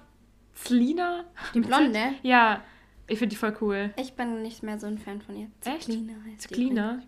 Zlina? 0.54 1.24
Die 1.54 1.60
Blonde? 1.60 2.12
Ja, 2.22 2.60
ich 3.08 3.18
finde 3.18 3.34
die 3.34 3.36
voll 3.36 3.56
cool. 3.60 3.90
Ich 3.96 4.14
bin 4.14 4.42
nicht 4.42 4.62
mehr 4.62 4.78
so 4.78 4.86
ein 4.86 4.98
Fan 4.98 5.20
von 5.20 5.36
ihr. 5.36 5.48
Echt? 5.64 5.84
Zeklina 5.84 6.14
heißt 6.24 6.50
die. 6.50 6.54
Zlina? 6.54 7.02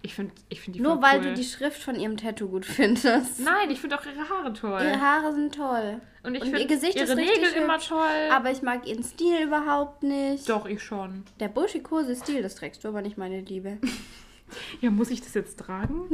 Ich 0.00 0.14
finde 0.14 0.32
ich 0.48 0.60
find 0.60 0.76
die 0.76 0.80
Nur 0.80 0.94
voll 0.94 1.02
weil 1.02 1.18
cool. 1.18 1.24
du 1.26 1.34
die 1.34 1.44
Schrift 1.44 1.82
von 1.82 1.96
ihrem 1.96 2.16
Tattoo 2.16 2.48
gut 2.48 2.64
findest. 2.64 3.40
Nein, 3.40 3.70
ich 3.70 3.80
finde 3.80 3.98
auch 3.98 4.06
ihre 4.06 4.28
Haare 4.28 4.52
toll. 4.52 4.80
Ihre 4.80 5.00
Haare 5.00 5.34
sind 5.34 5.54
toll. 5.54 6.00
Und 6.22 6.34
ich 6.36 6.44
finde 6.44 6.60
ihr 6.60 6.66
Gesicht 6.66 6.94
ihre 6.96 7.04
ist 7.06 7.16
Nägel 7.16 7.52
immer 7.56 7.74
hübsch, 7.74 7.88
toll. 7.88 8.30
Aber 8.30 8.50
ich 8.50 8.62
mag 8.62 8.86
ihren 8.86 9.02
Stil 9.02 9.42
überhaupt 9.42 10.04
nicht. 10.04 10.48
Doch, 10.48 10.66
ich 10.66 10.82
schon. 10.82 11.24
Der 11.40 11.48
buschikose 11.48 12.14
Stil, 12.14 12.42
das 12.42 12.54
trägst 12.54 12.84
du 12.84 12.88
aber 12.88 13.02
nicht, 13.02 13.18
meine 13.18 13.40
Liebe. 13.40 13.78
Ja, 14.80 14.90
muss 14.90 15.10
ich 15.10 15.20
das 15.20 15.34
jetzt 15.34 15.58
tragen? 15.58 16.06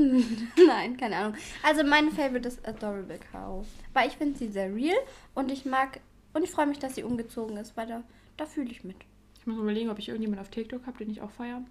Nein, 0.66 0.96
keine 0.96 1.16
Ahnung. 1.16 1.34
Also 1.62 1.84
mein 1.84 2.10
Favorite 2.10 2.48
ist 2.48 2.66
Adorable 2.66 3.20
Cow. 3.30 3.64
Weil 3.92 4.08
ich 4.08 4.16
finde 4.16 4.36
sie 4.36 4.48
sehr 4.48 4.74
real 4.74 4.96
und 5.34 5.52
ich 5.52 5.64
mag 5.64 6.00
und 6.32 6.42
ich 6.42 6.50
freue 6.50 6.66
mich, 6.66 6.80
dass 6.80 6.96
sie 6.96 7.04
umgezogen 7.04 7.56
ist, 7.58 7.76
weil 7.76 7.86
da, 7.86 8.02
da 8.36 8.46
fühle 8.46 8.70
ich 8.70 8.84
mit. 8.84 8.96
Ich 9.38 9.46
muss 9.46 9.58
überlegen, 9.58 9.90
ob 9.90 9.98
ich 9.98 10.08
irgendjemanden 10.08 10.40
auf 10.44 10.50
TikTok 10.50 10.86
habe, 10.86 10.98
den 10.98 11.10
ich 11.10 11.20
auch 11.20 11.30
feiere. 11.30 11.62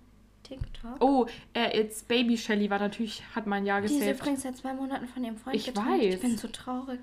TikTok. 0.43 1.01
Oh, 1.01 1.25
äh, 1.53 1.79
It's 1.79 2.03
Baby 2.03 2.37
Shelly 2.37 2.69
war 2.69 2.79
natürlich, 2.79 3.23
hat 3.33 3.47
mein 3.47 3.65
Jahr 3.65 3.79
die 3.81 3.87
ist 3.87 3.93
gesaved. 3.99 4.19
übrigens 4.19 4.41
seit 4.43 4.57
zwei 4.57 4.73
Monaten 4.73 5.07
von 5.07 5.23
ihrem 5.23 5.37
Freund 5.37 5.55
Ich 5.55 5.65
getrennt. 5.65 6.03
Ich 6.03 6.13
weiß. 6.15 6.19
bin 6.21 6.37
so 6.37 6.47
traurig. 6.49 6.99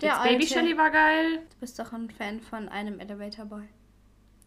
It's 0.00 0.22
Baby 0.22 0.46
Shelly 0.46 0.76
war 0.76 0.90
geil. 0.90 1.38
Du 1.50 1.56
bist 1.60 1.78
doch 1.78 1.92
ein 1.92 2.10
Fan 2.10 2.40
von 2.40 2.68
einem 2.68 3.00
Elevator 3.00 3.46
Boy. 3.46 3.64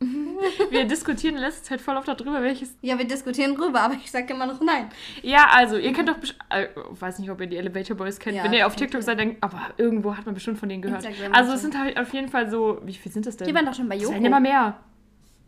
Wir 0.71 0.85
diskutieren 0.85 1.35
in 1.35 1.41
letzter 1.41 1.63
Zeit 1.63 1.81
voll 1.81 1.95
oft 1.95 2.07
darüber, 2.07 2.41
welches. 2.41 2.75
Ja, 2.81 2.97
wir 2.97 3.05
diskutieren 3.05 3.55
drüber, 3.55 3.81
aber 3.81 3.93
ich 3.93 4.09
sage 4.09 4.33
immer 4.33 4.47
noch 4.47 4.59
nein. 4.61 4.89
Ja, 5.21 5.47
also, 5.51 5.77
ihr 5.77 5.93
kennt 5.93 6.09
doch. 6.09 6.15
Äh, 6.49 6.69
weiß 6.89 7.19
nicht, 7.19 7.29
ob 7.29 7.39
ihr 7.41 7.47
die 7.47 7.57
Elevator 7.57 7.95
Boys 7.95 8.19
kennt. 8.19 8.35
Ja, 8.35 8.43
Wenn 8.43 8.53
ihr 8.53 8.65
auf 8.65 8.75
TikTok 8.75 9.03
seid, 9.03 9.19
dann. 9.19 9.35
Aber 9.41 9.61
irgendwo 9.77 10.15
hat 10.17 10.25
man 10.25 10.33
bestimmt 10.33 10.57
von 10.57 10.69
denen 10.69 10.81
gehört. 10.81 11.05
Instagram 11.05 11.33
also, 11.33 11.53
es 11.53 11.61
sind 11.61 11.77
halt 11.77 11.99
auf 11.99 12.11
jeden 12.13 12.29
Fall 12.29 12.49
so. 12.49 12.79
Wie 12.83 12.93
viel 12.93 13.11
sind 13.11 13.25
das 13.25 13.37
denn? 13.37 13.47
Die 13.47 13.53
waren 13.53 13.65
doch 13.65 13.75
schon 13.75 13.87
bei 13.87 13.95
Es 13.95 14.01
Joko. 14.01 14.13
werden 14.13 14.25
immer 14.25 14.39
mehr. 14.39 14.79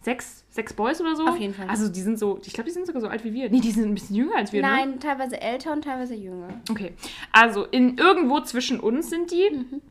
Sechs, 0.01 0.43
sechs 0.49 0.73
Boys 0.73 0.99
oder 0.99 1.15
so? 1.15 1.25
Auf 1.25 1.37
jeden 1.37 1.53
Fall. 1.53 1.67
Also, 1.69 1.89
die 1.89 2.01
sind 2.01 2.19
so. 2.19 2.39
Ich 2.45 2.53
glaube, 2.53 2.67
die 2.67 2.73
sind 2.73 2.85
sogar 2.85 3.01
so 3.01 3.07
alt 3.07 3.23
wie 3.23 3.33
wir. 3.33 3.49
Nee, 3.49 3.61
die 3.61 3.71
sind 3.71 3.85
ein 3.85 3.93
bisschen 3.93 4.15
jünger 4.17 4.35
als 4.35 4.51
wir, 4.51 4.61
ne? 4.61 4.67
Nein, 4.67 4.99
teilweise 4.99 5.41
älter 5.41 5.71
und 5.71 5.83
teilweise 5.83 6.13
jünger. 6.13 6.49
Okay, 6.69 6.93
also 7.31 7.65
in 7.65 7.97
irgendwo 7.97 8.41
zwischen 8.41 8.79
uns 8.79 9.09
sind 9.09 9.31
die. 9.31 9.49
Mhm. 9.51 9.81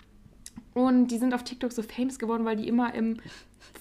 Und 0.74 1.08
die 1.08 1.18
sind 1.18 1.34
auf 1.34 1.42
TikTok 1.44 1.72
so 1.72 1.82
famous 1.82 2.18
geworden, 2.18 2.44
weil 2.44 2.56
die 2.56 2.66
immer 2.66 2.94
im 2.94 3.18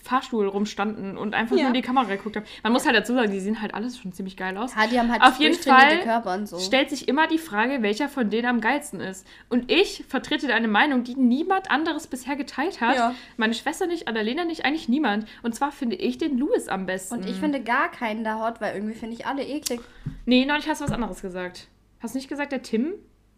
Fahrstuhl 0.04 0.48
rumstanden 0.48 1.18
und 1.18 1.34
einfach 1.34 1.56
Ja. 1.56 1.64
nur 1.64 1.68
in 1.70 1.74
die 1.76 1.82
Kamera 1.82 2.06
geguckt 2.06 2.36
haben. 2.36 2.46
Man 2.64 2.74
muss 2.74 2.86
halt 2.86 2.96
dazu 2.96 3.14
sagen, 3.14 3.32
die 3.32 3.40
sehen 3.40 3.62
halt 3.62 3.74
alles 3.74 3.98
schon 3.98 4.14
ziemlich 4.14 4.36
geil 4.38 4.58
aus. 4.58 4.74
Ja, 4.76 4.88
die 4.88 5.00
haben 5.00 5.12
halt 5.12 5.22
Auf 5.22 5.40
jeden 5.40 5.56
Fall 5.56 6.46
so. 6.46 6.60
stellt 6.60 6.90
sich 6.90 7.08
immer 7.08 7.28
die 7.28 7.38
Frage, 7.38 7.82
welcher 7.82 8.10
von 8.10 8.30
denen 8.30 8.48
am 8.48 8.62
geilsten 8.62 9.00
ist. 9.00 9.26
Und 9.50 9.72
ich 9.72 10.04
vertrete 10.08 10.54
eine 10.54 10.68
Meinung, 10.68 11.04
die 11.04 11.16
niemand 11.16 11.72
anderes 11.72 12.08
bisher 12.08 12.36
geteilt 12.36 12.82
hat. 12.82 12.96
Ja. 12.96 13.16
Meine 13.38 13.54
Schwester 13.54 13.88
nicht, 13.88 14.08
Annalena 14.08 14.44
nicht, 14.44 14.66
eigentlich 14.66 14.90
niemand. 14.90 15.28
Und 15.44 15.56
zwar 15.56 15.72
finde 15.72 15.96
ich 15.96 16.18
den 16.18 16.38
Louis 16.38 16.68
am 16.68 16.86
besten. 16.86 17.16
Und 17.16 17.26
ich 17.30 17.36
finde 17.38 17.62
gar 17.62 17.90
keinen 17.90 18.24
da 18.24 18.40
hot, 18.46 18.60
weil 18.62 18.76
irgendwie 18.76 18.96
finde 18.96 19.16
ich 19.16 19.26
alle 19.26 19.44
eklig. 19.46 19.82
Nee, 20.26 20.46
neulich 20.46 20.68
hast 20.68 20.82
du 20.82 20.86
was 20.86 20.92
anderes 20.92 21.22
gesagt. 21.22 21.68
Hast 22.00 22.16
du 22.16 22.18
nicht 22.18 22.28
gesagt, 22.30 22.52
der 22.52 22.64
Tim? 22.64 22.94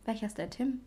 Welcher 0.06 0.28
ist 0.28 0.38
der 0.38 0.50
Tim? 0.50 0.82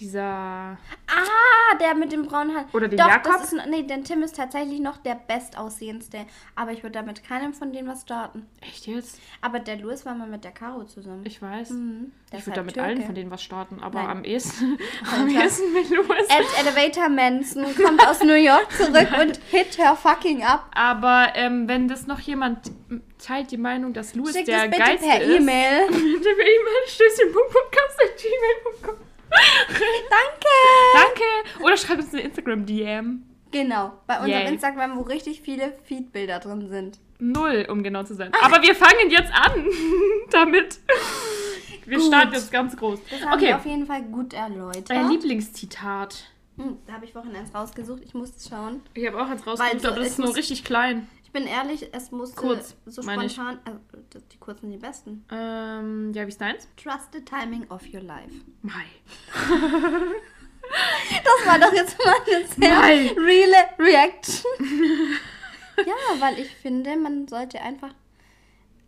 Dieser. 0.00 0.76
Ah, 1.06 1.76
der 1.80 1.94
mit 1.94 2.10
dem 2.10 2.26
braunen 2.26 2.56
Haar. 2.56 2.64
Oder 2.72 2.88
den 2.88 2.98
Doch, 2.98 3.06
Jakob? 3.08 3.32
Das 3.32 3.52
ist, 3.52 3.66
nee, 3.68 3.84
der 3.84 4.02
Tim 4.02 4.22
ist 4.22 4.34
tatsächlich 4.36 4.80
noch 4.80 4.96
der 4.96 5.14
bestaussehendste. 5.14 6.26
Aber 6.56 6.72
ich 6.72 6.82
würde 6.82 6.94
damit 6.94 7.22
keinem 7.22 7.54
von 7.54 7.72
denen 7.72 7.86
was 7.88 8.02
starten. 8.02 8.44
Echt 8.60 8.86
jetzt? 8.88 9.20
Aber 9.40 9.60
der 9.60 9.76
Louis 9.76 10.04
war 10.04 10.14
mal 10.16 10.26
mit 10.26 10.42
der 10.42 10.50
Caro 10.50 10.82
zusammen. 10.84 11.22
Ich 11.24 11.40
weiß. 11.40 11.70
Mhm, 11.70 12.10
Ich 12.32 12.44
würde 12.44 12.46
halt 12.46 12.56
da 12.56 12.62
mit 12.64 12.74
Türke. 12.74 12.88
allen 12.88 13.02
von 13.02 13.14
denen 13.14 13.30
was 13.30 13.40
starten, 13.42 13.78
aber 13.80 14.00
Nein. 14.02 14.10
am 14.10 14.24
ehesten, 14.24 14.78
am 15.14 15.28
ehesten 15.28 15.72
mit 15.72 15.88
Louis. 15.90 16.26
Ed 16.28 16.44
Elevator 16.66 17.08
Manson 17.08 17.64
kommt 17.76 18.04
aus 18.06 18.20
New 18.22 18.34
York 18.34 18.72
zurück 18.72 19.08
und 19.20 19.36
hit 19.50 19.78
her 19.78 19.94
fucking 19.94 20.42
up. 20.42 20.68
Aber 20.74 21.28
ähm, 21.36 21.68
wenn 21.68 21.86
das 21.86 22.08
noch 22.08 22.18
jemand 22.20 22.58
teilt 23.24 23.52
die 23.52 23.58
Meinung, 23.58 23.92
dass 23.92 24.14
Louis 24.16 24.32
Schickt 24.34 24.48
der 24.48 24.64
es 24.64 24.70
bitte 24.70 24.82
geilste 24.82 25.06
per 25.06 25.20
ist, 25.22 25.40
E-Mail. 25.40 25.86
bitte 25.88 26.34
per 26.34 26.46
E-Mail 26.46 26.88
stößchen.podcast.gmail.com 26.88 28.96
Danke. 29.68 30.54
Danke! 30.94 31.64
Oder 31.64 31.76
schreibt 31.76 32.00
uns 32.02 32.12
eine 32.12 32.22
Instagram-DM. 32.22 33.22
Genau, 33.50 33.92
bei 34.06 34.16
unserem 34.18 34.30
Yay. 34.42 34.48
Instagram, 34.52 34.96
wo 34.96 35.02
richtig 35.02 35.40
viele 35.40 35.72
Feedbilder 35.84 36.40
drin 36.40 36.68
sind. 36.68 36.98
Null, 37.20 37.66
um 37.70 37.82
genau 37.84 38.02
zu 38.02 38.14
sein. 38.14 38.32
Aber 38.42 38.60
wir 38.62 38.74
fangen 38.74 39.10
jetzt 39.10 39.32
an 39.32 39.52
damit. 40.30 40.80
Wir 41.86 41.98
Gut. 41.98 42.06
starten 42.08 42.34
jetzt 42.34 42.50
ganz 42.50 42.76
groß. 42.76 42.98
Das 43.10 43.20
haben 43.24 43.34
Okay, 43.34 43.46
wir 43.48 43.56
auf 43.56 43.66
jeden 43.66 43.86
Fall 43.86 44.02
gut 44.02 44.32
erläutert. 44.32 44.90
euer 44.90 45.08
Lieblingszitat. 45.08 46.24
Hm, 46.56 46.78
da 46.86 46.94
habe 46.94 47.04
ich 47.04 47.12
vorhin 47.12 47.34
eins 47.36 47.54
rausgesucht. 47.54 48.02
Ich 48.04 48.14
musste 48.14 48.48
schauen. 48.48 48.82
Ich 48.94 49.06
habe 49.06 49.20
auch 49.22 49.28
eins 49.28 49.46
rausgesucht, 49.46 49.80
so, 49.82 49.88
aber 49.88 49.96
das 49.98 50.06
es 50.06 50.12
ist 50.14 50.18
nur 50.18 50.34
richtig 50.34 50.64
klein. 50.64 51.06
Ich 51.34 51.40
bin 51.40 51.48
ehrlich, 51.48 51.88
es 51.90 52.12
musste 52.12 52.36
Kurz, 52.36 52.76
so 52.86 53.02
spontan. 53.02 53.58
Also, 53.64 53.80
die 54.32 54.38
kurzen 54.38 54.70
die 54.70 54.76
besten. 54.76 55.24
Ähm, 55.32 56.12
ja, 56.14 56.22
wie 56.22 56.28
ist 56.28 56.40
deins? 56.40 56.68
Trust 56.76 57.08
the 57.12 57.24
timing 57.24 57.68
of 57.70 57.82
your 57.92 58.02
life. 58.02 58.32
Mai. 58.62 58.84
Das 61.10 61.46
war 61.46 61.58
doch 61.58 61.72
jetzt 61.74 61.98
mal 61.98 62.14
eine 62.26 62.46
sehr 62.46 62.80
Nein. 62.80 63.18
reale 63.18 63.68
Reaction. 63.78 64.50
ja, 65.84 66.20
weil 66.20 66.38
ich 66.38 66.48
finde, 66.54 66.96
man 66.96 67.26
sollte 67.28 67.60
einfach, 67.60 67.92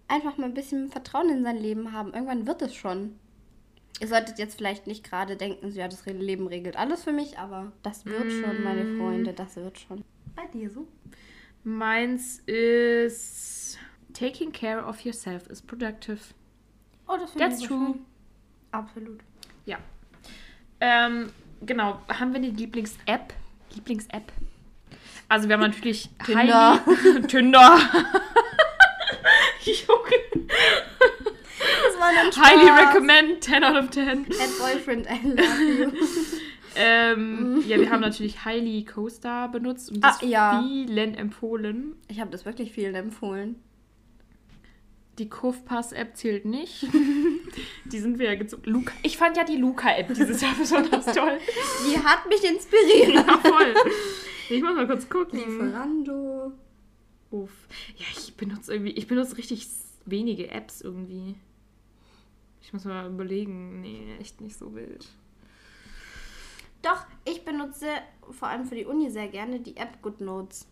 einfach 0.08 0.38
mal 0.38 0.46
ein 0.46 0.54
bisschen 0.54 0.88
Vertrauen 0.88 1.28
in 1.28 1.42
sein 1.42 1.58
Leben 1.58 1.92
haben. 1.92 2.14
Irgendwann 2.14 2.46
wird 2.46 2.62
es 2.62 2.74
schon. 2.74 3.18
Ihr 4.00 4.08
solltet 4.08 4.38
jetzt 4.38 4.56
vielleicht 4.56 4.86
nicht 4.86 5.04
gerade 5.04 5.36
denken, 5.36 5.70
so, 5.70 5.78
ja, 5.78 5.88
das 5.88 6.06
Leben 6.06 6.46
regelt 6.46 6.76
alles 6.76 7.02
für 7.02 7.12
mich, 7.12 7.38
aber 7.38 7.72
das 7.82 8.06
wird 8.06 8.30
schon, 8.32 8.62
meine 8.62 8.84
Mm. 8.84 8.98
Freunde, 8.98 9.32
das 9.34 9.56
wird 9.56 9.78
schon. 9.78 10.02
Bei 10.34 10.46
dir 10.46 10.70
so? 10.70 10.86
Meins 11.70 12.38
ist 12.46 13.78
Taking 14.14 14.52
care 14.52 14.82
of 14.86 15.00
yourself 15.04 15.48
is 15.50 15.60
productive. 15.60 16.20
Oh, 17.08 17.16
das 17.18 17.32
finde 17.32 17.48
That's 17.48 17.60
ich 17.60 17.66
true. 17.66 17.86
schön. 17.94 18.06
Absolut. 18.70 19.20
Ja. 19.66 19.78
Ähm, 20.80 21.30
genau. 21.62 22.00
Haben 22.08 22.32
wir 22.32 22.36
eine 22.38 22.48
Lieblings-App? 22.50 23.34
Lieblings-App? 23.74 24.30
Also 25.28 25.48
wir 25.48 25.54
haben 25.54 25.60
natürlich 25.62 26.08
Tinder. 26.24 26.80
Highly- 26.86 27.26
Tinder. 27.26 27.78
Junge. 29.64 30.46
Das 31.82 31.98
war 31.98 32.08
ein 32.08 32.30
Highly 32.32 32.70
recommend, 32.86 33.42
10 33.42 33.64
out 33.64 33.76
of 33.76 33.90
10. 33.90 34.08
At 34.26 34.58
boyfriend, 34.60 35.06
I 35.10 35.20
love 35.26 35.60
you. 35.60 35.92
Ähm, 36.76 37.62
ja, 37.68 37.78
wir 37.80 37.90
haben 37.90 38.00
natürlich 38.00 38.44
Highly 38.44 38.84
Coaster 38.84 39.48
benutzt 39.48 39.90
und 39.90 40.00
das 40.02 40.22
Ah, 40.22 40.26
ja. 40.26 40.62
vielen 40.62 41.14
empfohlen. 41.14 41.96
Ich 42.08 42.20
habe 42.20 42.30
das 42.30 42.44
wirklich 42.44 42.72
vielen 42.72 42.94
empfohlen. 42.94 43.56
Die 45.18 45.30
Kurvpass-App 45.30 46.14
zählt 46.16 46.44
nicht. 46.44 46.86
die 47.86 47.98
sind 47.98 48.18
wir 48.18 48.26
ja 48.26 48.34
gezogen. 48.34 48.64
Luca. 48.66 48.92
Ich 49.02 49.16
fand 49.16 49.36
ja 49.38 49.44
die 49.44 49.56
Luca-App 49.56 50.12
dieses 50.12 50.42
Jahr 50.42 50.54
besonders 50.58 51.06
toll. 51.06 51.38
Die 51.90 51.98
hat 51.98 52.28
mich 52.28 52.44
inspiriert. 52.44 53.14
Ja, 53.26 53.38
voll. 53.38 53.74
Ich 54.50 54.62
muss 54.62 54.74
mal 54.76 54.86
kurz 54.86 55.08
gucken. 55.08 55.38
Lieferando. 55.38 56.52
Uff. 57.30 57.50
Ja, 57.96 58.04
ich 58.12 58.34
benutze 58.36 58.72
irgendwie, 58.74 58.92
ich 58.92 59.06
benutze 59.06 59.38
richtig 59.38 59.66
wenige 60.04 60.50
Apps 60.50 60.82
irgendwie. 60.82 61.34
Ich 62.60 62.72
muss 62.74 62.84
mal 62.84 63.08
überlegen. 63.10 63.80
Nee, 63.80 64.16
echt 64.20 64.40
nicht 64.42 64.56
so 64.56 64.74
wild. 64.74 65.06
Doch, 66.86 67.04
ich 67.24 67.44
benutze 67.44 67.88
vor 68.30 68.46
allem 68.46 68.64
für 68.64 68.76
die 68.76 68.84
Uni 68.84 69.10
sehr 69.10 69.26
gerne 69.26 69.58
die 69.58 69.76
App 69.76 70.00
GoodNotes. 70.02 70.68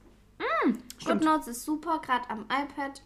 stimmt. 0.99 1.23
GoodNotes 1.23 1.49
ist 1.49 1.65
super, 1.65 2.01
gerade 2.01 2.31
am 2.31 2.43
iPad. 2.45 3.03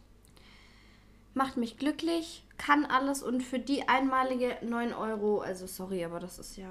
Macht 1.32 1.56
mich 1.56 1.78
glücklich, 1.78 2.44
kann 2.58 2.84
alles 2.84 3.22
und 3.22 3.42
für 3.42 3.58
die 3.58 3.88
einmalige 3.88 4.58
9 4.60 4.92
Euro, 4.92 5.40
also 5.40 5.66
sorry, 5.66 6.04
aber 6.04 6.20
das 6.20 6.38
ist 6.38 6.58
ja. 6.58 6.68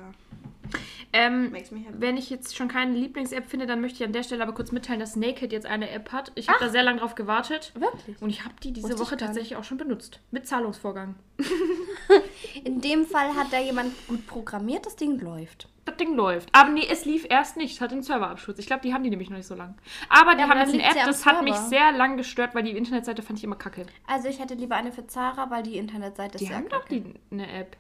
Ähm, 1.14 1.56
wenn 1.94 2.18
ich 2.18 2.30
jetzt 2.30 2.56
schon 2.56 2.68
keine 2.68 2.94
Lieblings-App 2.94 3.50
finde, 3.50 3.66
dann 3.66 3.82
möchte 3.82 4.00
ich 4.02 4.06
an 4.06 4.14
der 4.14 4.24
Stelle 4.24 4.44
aber 4.44 4.54
kurz 4.54 4.72
mitteilen, 4.72 5.00
dass 5.00 5.16
Naked 5.16 5.52
jetzt 5.52 5.66
eine 5.66 5.90
App 5.90 6.12
hat. 6.12 6.32
Ich 6.36 6.50
habe 6.50 6.60
da 6.60 6.70
sehr 6.70 6.84
lange 6.84 7.00
drauf 7.00 7.16
gewartet. 7.16 7.72
Wirklich? 7.76 8.22
Und 8.22 8.30
ich 8.30 8.44
habe 8.44 8.56
die 8.62 8.74
diese 8.74 8.90
Wusste 8.90 9.00
Woche 9.00 9.18
tatsächlich 9.18 9.56
auch 9.56 9.64
schon 9.64 9.78
benutzt. 9.78 10.20
Mit 10.32 10.48
Zahlungsvorgang. 10.48 11.16
In 12.64 12.82
dem 12.82 13.06
Fall 13.06 13.36
hat 13.36 13.52
da 13.52 13.60
jemand 13.60 13.94
gut 14.08 14.28
programmiert, 14.28 14.86
das 14.86 14.96
Ding 14.96 15.20
läuft. 15.20 15.70
Das 15.86 15.96
Ding 15.96 16.16
läuft. 16.16 16.50
Aber 16.52 16.70
nee, 16.70 16.86
es 16.92 17.06
lief 17.06 17.26
erst 17.30 17.56
nicht. 17.56 17.76
Es 17.76 17.82
hat 17.82 17.92
den 17.92 18.04
Serverabsturz. 18.04 18.60
Ich 18.60 18.66
glaube, 18.66 18.82
die 18.82 18.94
haben 18.94 19.04
die 19.04 19.10
nämlich 19.10 19.30
noch 19.30 19.38
nicht 19.38 19.48
so 19.48 19.56
lang. 19.56 19.76
Aber 20.10 20.36
die 20.36 20.42
Ja, 20.42 20.50
haben 20.50 20.60
jetzt 20.60 20.74
eine 20.74 20.84
App, 20.84 21.06
das 21.06 21.26
hat 21.26 21.44
mich 21.44 21.56
sehr 21.56 21.94
lang 21.94 22.18
gestört, 22.18 22.54
weil 22.56 22.64
die 22.64 22.72
Internetseite 22.72 23.22
fand 23.22 23.40
ich 23.40 23.46
immer 23.46 23.56
kacke. 23.56 23.86
Also 24.06 24.28
ich 24.28 24.40
hätte 24.40 24.56
lieber 24.56 24.76
eine 24.76 24.92
für 24.92 25.08
Zara, 25.08 25.50
weil 25.50 25.64
die 25.64 25.78
Internetseite 25.78 26.36
ist 26.36 26.42
Die 26.42 26.48
sehr 26.48 26.58
haben 26.58 26.68
doch 26.68 26.86
die, 26.86 27.14
eine 27.32 27.50
App. 27.50 27.78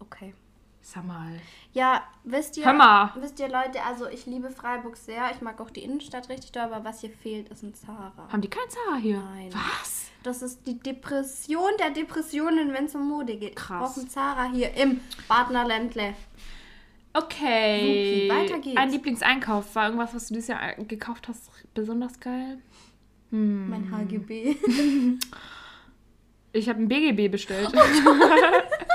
Okay. 0.00 0.34
Sag 0.82 1.06
mal. 1.06 1.38
Ja, 1.72 2.02
wisst 2.24 2.56
ihr, 2.56 2.64
wisst 2.64 3.38
ihr 3.38 3.48
Leute, 3.48 3.82
also 3.86 4.08
ich 4.08 4.26
liebe 4.26 4.50
Freiburg 4.50 4.96
sehr. 4.96 5.30
Ich 5.32 5.40
mag 5.40 5.60
auch 5.60 5.70
die 5.70 5.84
Innenstadt 5.84 6.28
richtig 6.28 6.52
doll, 6.52 6.62
aber 6.62 6.84
was 6.84 7.00
hier 7.00 7.10
fehlt, 7.10 7.48
ist 7.50 7.62
ein 7.62 7.74
Zara. 7.74 8.28
Haben 8.30 8.40
die 8.40 8.48
kein 8.48 8.68
Zara 8.68 8.96
hier? 8.96 9.18
Nein. 9.18 9.50
Was? 9.52 10.10
Das 10.22 10.42
ist 10.42 10.66
die 10.66 10.78
Depression 10.78 11.70
der 11.78 11.90
Depressionen, 11.90 12.72
wenn 12.72 12.86
es 12.86 12.94
um 12.94 13.08
Mode 13.08 13.36
geht. 13.36 13.56
Krass. 13.56 13.90
Ich 13.90 13.94
brauche 13.94 14.00
einen 14.00 14.10
Zara 14.10 14.44
hier 14.50 14.74
im 14.74 15.00
Badner 15.28 15.66
Ländle. 15.66 16.14
Okay. 17.12 18.28
Supi, 18.28 18.40
weiter 18.40 18.58
geht's. 18.60 18.76
Ein 18.76 18.90
Lieblingseinkauf 18.90 19.74
war 19.74 19.86
irgendwas, 19.86 20.14
was 20.14 20.28
du 20.28 20.34
dieses 20.34 20.48
Jahr 20.48 20.74
gekauft 20.74 21.28
hast, 21.28 21.50
besonders 21.74 22.18
geil? 22.20 22.58
Hm. 23.30 23.68
Mein 23.68 23.90
HGB. 23.90 24.56
Ich 26.52 26.68
habe 26.68 26.80
ein 26.80 26.88
BGB 26.88 27.30
bestellt. 27.30 27.70
das 27.72 27.90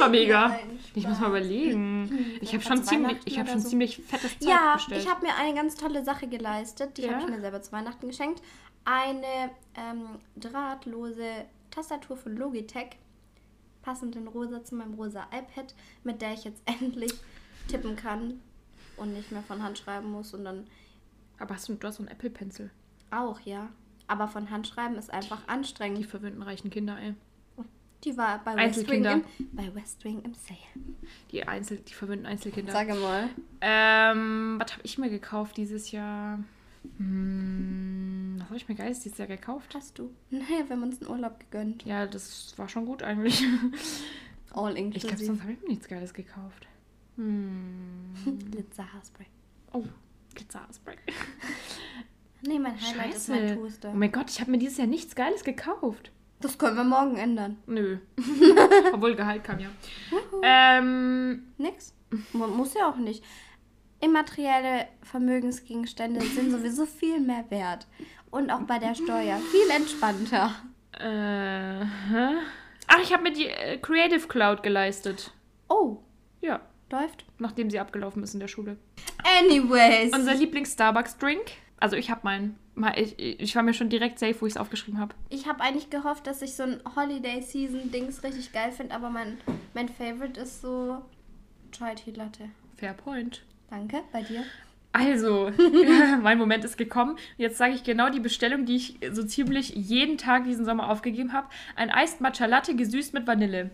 war 0.00 0.08
mega. 0.08 0.58
Ich 0.94 1.06
muss 1.06 1.18
mal 1.20 1.28
überlegen. 1.28 2.36
Ich 2.40 2.52
habe 2.54 2.62
Ja, 2.62 2.68
schon 2.68 2.84
ziemlich, 2.84 3.16
ich 3.24 3.34
habe 3.38 3.44
oder 3.44 3.52
schon 3.52 3.60
so. 3.62 3.68
ziemlich 3.70 3.96
fettes 3.98 4.38
Zeug 4.38 4.48
Ja, 4.50 4.74
bestellt. 4.74 5.02
ich 5.02 5.08
habe 5.10 5.26
mir 5.26 5.34
eine 5.36 5.54
ganz 5.54 5.74
tolle 5.76 6.04
Sache 6.04 6.26
geleistet. 6.28 6.96
Die 6.96 7.02
Ja? 7.02 7.12
habe 7.12 7.22
ich 7.22 7.28
mir 7.28 7.40
selber 7.40 7.60
zu 7.62 7.72
Weihnachten 7.72 8.08
geschenkt. 8.08 8.42
Eine 8.84 9.50
ähm, 9.76 10.18
drahtlose 10.36 11.44
Tastatur 11.70 12.16
von 12.16 12.36
Logitech. 12.36 12.96
Passend 13.82 14.16
in 14.16 14.26
rosa 14.28 14.64
zu 14.64 14.74
meinem 14.74 14.94
rosa 14.94 15.24
iPad, 15.32 15.74
mit 16.04 16.20
der 16.20 16.32
ich 16.34 16.44
jetzt 16.44 16.62
endlich 16.66 17.12
tippen 17.68 17.96
kann 17.96 18.40
und 18.96 19.12
nicht 19.14 19.30
mehr 19.32 19.42
von 19.42 19.62
Hand 19.62 19.78
schreiben 19.78 20.10
muss. 20.10 20.34
Und 20.34 20.44
dann 20.44 20.66
Aber 21.38 21.54
hast 21.54 21.68
du, 21.68 21.74
du 21.74 21.86
hast 21.86 21.96
so 21.96 22.02
einen 22.02 22.10
Apple 22.12 22.30
Pencil. 22.30 22.70
auch, 23.10 23.40
ja. 23.40 23.68
Aber 24.10 24.26
von 24.26 24.50
Hand 24.50 24.66
schreiben 24.66 24.94
ist 24.96 25.12
einfach 25.12 25.42
Die 25.44 25.48
anstrengend. 25.50 26.06
verwöhnten 26.06 26.42
reichen 26.42 26.70
Kinder, 26.70 26.98
ey. 26.98 27.14
Die 28.04 28.16
war 28.16 28.38
bei 28.44 28.54
West 28.56 28.88
Wing 28.88 29.04
Einzelkinder. 29.06 29.12
im, 29.38 29.48
bei 29.52 29.74
West 29.74 30.04
Wing 30.04 30.22
im 30.22 30.34
Sale. 30.34 30.58
Die 31.32 31.42
Einzel, 31.46 31.78
die 31.78 31.92
verwöhnten 31.94 32.26
Einzelkinder. 32.26 32.72
mal. 32.72 33.28
Ähm, 33.60 34.56
was 34.60 34.72
habe 34.72 34.82
ich 34.84 34.98
mir 34.98 35.10
gekauft 35.10 35.56
dieses 35.56 35.90
Jahr? 35.90 36.38
Hm, 36.98 38.36
was 38.38 38.46
habe 38.46 38.56
ich 38.56 38.68
mir 38.68 38.76
geiles 38.76 39.00
dieses 39.00 39.18
Jahr 39.18 39.26
gekauft? 39.28 39.74
Hast 39.74 39.98
du? 39.98 40.10
Naja, 40.30 40.64
wir 40.66 40.70
haben 40.76 40.82
uns 40.84 41.00
einen 41.00 41.10
Urlaub 41.10 41.40
gegönnt. 41.40 41.84
Ja, 41.84 42.06
das 42.06 42.54
war 42.56 42.68
schon 42.68 42.86
gut 42.86 43.02
eigentlich. 43.02 43.42
All 44.52 44.70
Ich 44.70 44.76
glaube, 44.76 44.84
inclusive. 44.84 45.24
sonst 45.26 45.42
habe 45.42 45.52
ich 45.52 45.60
mir 45.62 45.68
nichts 45.68 45.88
Geiles 45.88 46.14
gekauft. 46.14 46.66
Hm. 47.16 48.14
Glitzer 48.50 48.92
Haarspray. 48.92 49.26
Oh, 49.72 49.84
Glitzer-Spray. 50.34 50.96
Nee, 52.42 52.58
mein 52.60 52.80
Highlight 52.80 53.14
ist 53.14 53.28
mein 53.28 53.40
Scheiße. 53.40 53.56
Toaster. 53.56 53.90
Oh 53.92 53.96
mein 53.96 54.12
Gott, 54.12 54.30
ich 54.30 54.40
habe 54.40 54.50
mir 54.52 54.58
dieses 54.58 54.78
Jahr 54.78 54.86
nichts 54.86 55.14
Geiles 55.16 55.42
gekauft. 55.42 56.12
Das 56.40 56.56
können 56.58 56.76
wir 56.76 56.84
morgen 56.84 57.16
ändern. 57.16 57.58
Nö. 57.66 57.98
Obwohl 58.92 59.16
Gehalt 59.16 59.42
kam 59.44 59.58
ja. 59.58 59.68
Ähm, 60.42 61.42
Nix. 61.58 61.94
Man 62.32 62.50
muss 62.56 62.74
ja 62.74 62.88
auch 62.88 62.96
nicht. 62.96 63.24
Immaterielle 64.00 64.86
Vermögensgegenstände 65.02 66.20
sind 66.20 66.52
sowieso 66.52 66.86
viel 66.86 67.18
mehr 67.20 67.44
wert. 67.50 67.86
Und 68.30 68.50
auch 68.50 68.60
bei 68.60 68.78
der 68.78 68.94
Steuer 68.94 69.38
viel 69.38 69.70
entspannter. 69.74 70.52
äh, 70.92 71.84
hä? 71.84 72.36
Ach, 72.86 73.00
ich 73.02 73.12
habe 73.12 73.24
mir 73.24 73.32
die 73.32 73.46
äh, 73.48 73.78
Creative 73.78 74.28
Cloud 74.28 74.62
geleistet. 74.62 75.32
Oh, 75.68 75.98
Ja, 76.40 76.60
läuft. 76.90 77.24
nachdem 77.38 77.68
sie 77.70 77.80
abgelaufen 77.80 78.22
ist 78.22 78.34
in 78.34 78.40
der 78.40 78.48
Schule. 78.48 78.76
Anyways. 79.40 80.14
Unser 80.14 80.34
Lieblings-Starbucks-Drink. 80.34 81.50
Also 81.80 81.96
ich 81.96 82.10
habe 82.10 82.20
meinen. 82.24 82.56
Ich, 82.96 83.18
ich 83.18 83.56
war 83.56 83.62
mir 83.62 83.74
schon 83.74 83.88
direkt 83.88 84.18
safe, 84.18 84.40
wo 84.40 84.46
ich 84.46 84.52
es 84.52 84.56
aufgeschrieben 84.56 85.00
habe. 85.00 85.14
Ich 85.30 85.48
habe 85.48 85.62
eigentlich 85.62 85.90
gehofft, 85.90 86.26
dass 86.26 86.42
ich 86.42 86.54
so 86.54 86.62
ein 86.62 86.80
Holiday 86.94 87.42
Season 87.42 87.90
Dings 87.90 88.22
richtig 88.22 88.52
geil 88.52 88.70
finde, 88.70 88.94
aber 88.94 89.10
mein, 89.10 89.38
mein 89.74 89.88
Favorite 89.88 90.40
ist 90.40 90.62
so 90.62 91.02
Chai 91.72 91.94
Tea 91.94 92.12
Latte. 92.12 92.50
Fair 92.76 92.92
point. 92.92 93.42
Danke, 93.70 94.02
bei 94.12 94.22
dir. 94.22 94.44
Also, 94.92 95.50
mein 96.22 96.38
Moment 96.38 96.64
ist 96.64 96.78
gekommen. 96.78 97.16
Jetzt 97.36 97.58
sage 97.58 97.74
ich 97.74 97.84
genau 97.84 98.10
die 98.10 98.20
Bestellung, 98.20 98.64
die 98.64 98.76
ich 98.76 98.98
so 99.12 99.24
ziemlich 99.24 99.70
jeden 99.70 100.18
Tag 100.18 100.44
diesen 100.44 100.64
Sommer 100.64 100.90
aufgegeben 100.90 101.32
habe. 101.32 101.48
Ein 101.76 101.90
Iced 101.90 102.20
Matcha 102.20 102.46
Latte 102.46 102.74
gesüßt 102.74 103.12
mit 103.14 103.26
Vanille. 103.26 103.70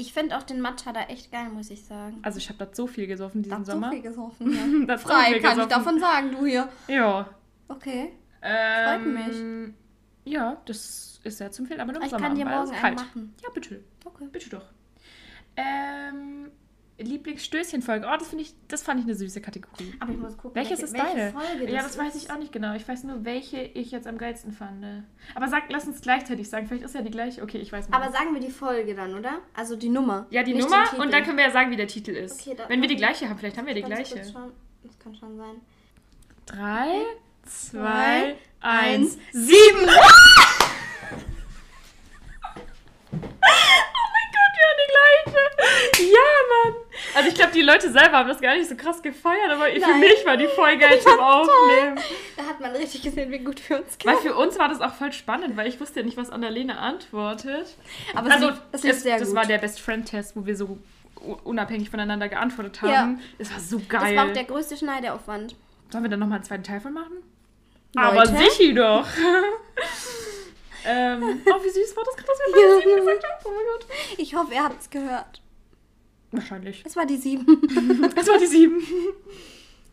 Ich 0.00 0.12
finde 0.14 0.36
auch 0.38 0.42
den 0.42 0.60
Matcha 0.60 0.92
da 0.92 1.02
echt 1.02 1.30
geil, 1.30 1.50
muss 1.50 1.70
ich 1.70 1.84
sagen. 1.84 2.18
Also 2.22 2.38
ich 2.38 2.48
habe 2.48 2.64
da 2.64 2.72
so 2.74 2.86
viel 2.86 3.06
gesoffen 3.06 3.42
diesen 3.42 3.56
Hab 3.58 3.66
so 3.66 3.72
Sommer. 3.72 3.90
viel 3.90 4.00
gesoffen, 4.02 4.86
ja. 4.88 4.96
Frei 4.98 5.24
kann 5.24 5.34
ich 5.34 5.42
gesoffen. 5.42 5.68
davon 5.68 6.00
sagen, 6.00 6.30
du 6.32 6.46
hier. 6.46 6.68
Ja. 6.88 7.28
Okay. 7.68 8.12
Ähm, 8.42 9.14
mich. 9.14 10.32
Ja, 10.32 10.56
das 10.64 11.20
ist 11.22 11.38
sehr 11.38 11.50
zu 11.50 11.62
empfehlen, 11.62 11.80
aber 11.80 11.92
nur 11.92 12.00
im 12.00 12.06
Ich 12.06 12.10
Sommer. 12.12 12.26
kann 12.28 12.34
dir 12.36 12.46
morgen 12.46 12.70
einen 12.70 12.94
machen. 12.94 13.34
Ja, 13.42 13.50
bitte. 13.52 13.84
Okay. 14.04 14.28
Bitte 14.32 14.50
doch. 14.50 14.64
Ähm, 15.56 16.50
Lieblingsstößchenfolge. 17.02 18.06
Oh, 18.06 18.16
das 18.18 18.28
finde 18.28 18.44
ich, 18.44 18.54
das 18.68 18.82
fand 18.82 19.00
ich 19.00 19.06
eine 19.06 19.14
süße 19.14 19.40
Kategorie. 19.40 19.94
Aber 20.00 20.12
ich 20.12 20.18
muss 20.18 20.36
gucken, 20.36 20.54
Welches 20.54 20.80
welche, 20.80 20.84
ist 20.84 20.92
welche 20.94 21.16
deine? 21.16 21.32
Folge 21.32 21.72
ja, 21.72 21.82
das 21.82 21.96
das 21.96 21.98
weiß 21.98 22.14
ich 22.16 22.30
auch 22.30 22.38
nicht 22.38 22.52
genau. 22.52 22.74
Ich 22.74 22.86
weiß 22.86 23.04
nur, 23.04 23.24
welche 23.24 23.60
ich 23.62 23.90
jetzt 23.90 24.06
am 24.06 24.18
geilsten 24.18 24.52
fand. 24.52 24.84
Aber 25.34 25.48
sag, 25.48 25.64
lass 25.70 25.86
uns 25.86 26.00
gleichzeitig 26.00 26.48
sagen. 26.48 26.66
Vielleicht 26.66 26.84
ist 26.84 26.94
ja 26.94 27.02
die 27.02 27.10
gleiche. 27.10 27.42
Okay, 27.42 27.58
ich 27.58 27.72
weiß 27.72 27.86
nicht. 27.88 27.94
Aber 27.94 28.10
sagen 28.12 28.32
wir 28.34 28.40
die 28.40 28.50
Folge 28.50 28.94
dann, 28.94 29.14
oder? 29.18 29.38
Also 29.54 29.76
die 29.76 29.88
Nummer. 29.88 30.26
ja, 30.30 30.42
die 30.42 30.54
Nummer 30.54 30.84
und 30.98 31.12
dann 31.12 31.24
können 31.24 31.36
wir 31.36 31.44
ja 31.44 31.50
sagen, 31.50 31.70
wie 31.70 31.76
der 31.76 31.88
Titel 31.88 32.10
ist. 32.12 32.46
Okay, 32.46 32.56
Wenn 32.68 32.80
wir 32.80 32.88
die 32.88 32.96
gleiche 32.96 33.28
haben, 33.28 33.38
vielleicht 33.38 33.58
haben 33.58 33.66
wir 33.66 33.74
die 33.74 33.82
gleiche. 33.82 34.16
schauen. 34.30 34.52
Das 34.82 34.98
kann 34.98 35.14
schon 35.14 35.36
sein. 35.36 35.56
Drei, 36.46 37.00
zwei, 37.44 38.36
eins, 38.60 39.16
eins, 39.16 39.18
sieben. 39.32 39.86
Oh 43.12 43.16
mein 43.16 44.28
Gott, 44.32 44.52
wir 44.56 44.64
haben 44.66 44.80
die 44.82 44.90
gleiche. 44.92 46.12
Ja, 46.12 46.30
Mann. 46.50 46.74
Also 47.14 47.28
ich 47.28 47.34
glaube, 47.34 47.52
die 47.52 47.62
Leute 47.62 47.90
selber 47.90 48.18
haben 48.18 48.28
das 48.28 48.40
gar 48.40 48.56
nicht 48.56 48.68
so 48.68 48.76
krass 48.76 49.02
gefeiert, 49.02 49.50
aber 49.50 49.66
für 49.66 49.78
Nein. 49.78 50.00
mich 50.00 50.24
war 50.24 50.36
die 50.36 50.46
voll 50.48 50.76
geil 50.76 51.00
zum 51.00 51.18
Aufnehmen. 51.18 51.98
Da 52.36 52.44
hat 52.44 52.60
man 52.60 52.72
richtig 52.72 53.02
gesehen, 53.02 53.30
wie 53.30 53.38
gut 53.38 53.68
wir 53.68 53.78
uns 53.78 53.96
Weil 54.04 54.16
kennen. 54.16 54.26
für 54.26 54.36
uns 54.36 54.58
war 54.58 54.68
das 54.68 54.80
auch 54.80 54.94
voll 54.94 55.12
spannend, 55.12 55.56
weil 55.56 55.66
ich 55.66 55.80
wusste 55.80 56.00
ja 56.00 56.06
nicht, 56.06 56.16
was 56.16 56.30
Annalena 56.30 56.78
antwortet. 56.78 57.74
Aber 58.14 58.30
also, 58.30 58.50
es 58.72 58.82
lief, 58.82 58.92
es 58.96 59.04
lief 59.04 59.14
es, 59.14 59.20
das 59.20 59.34
war 59.34 59.46
der 59.46 59.58
Best 59.58 59.80
Friend 59.80 60.06
Test, 60.06 60.36
wo 60.36 60.46
wir 60.46 60.56
so 60.56 60.78
unabhängig 61.44 61.90
voneinander 61.90 62.28
geantwortet 62.28 62.82
haben. 62.82 63.20
Das 63.38 63.50
war 63.50 63.60
so 63.60 63.78
das 63.78 63.88
geil. 63.88 64.16
war 64.16 64.26
auch 64.28 64.32
der 64.32 64.44
größte 64.44 64.76
Schneideaufwand. 64.76 65.54
Sollen 65.90 66.04
wir 66.04 66.10
dann 66.10 66.20
nochmal 66.20 66.36
einen 66.36 66.44
zweiten 66.44 66.62
Teil 66.62 66.80
von 66.80 66.92
machen? 66.92 67.22
Leute? 67.94 68.06
Aber 68.06 68.26
sicher 68.26 68.74
doch. 68.74 69.06
ähm, 70.86 71.40
oh, 71.44 71.64
wie 71.64 71.68
süß 71.68 71.96
war 71.96 72.04
das 72.04 72.16
gerade, 72.16 72.28
dass 72.28 72.54
wir 72.54 72.80
sieben 72.82 72.96
gesagt 72.96 73.24
haben. 73.24 73.44
Oh 73.44 73.48
mein 73.48 73.66
Gott. 73.66 73.86
Ich 74.18 74.34
hoffe, 74.34 74.54
ihr 74.54 74.62
habt 74.62 74.80
es 74.80 74.90
gehört. 74.90 75.42
Wahrscheinlich. 76.32 76.82
Es 76.86 76.96
war 76.96 77.06
die 77.06 77.16
sieben. 77.16 77.46
Es 78.16 78.28
war 78.28 78.38
die 78.38 78.46
sieben. 78.46 78.80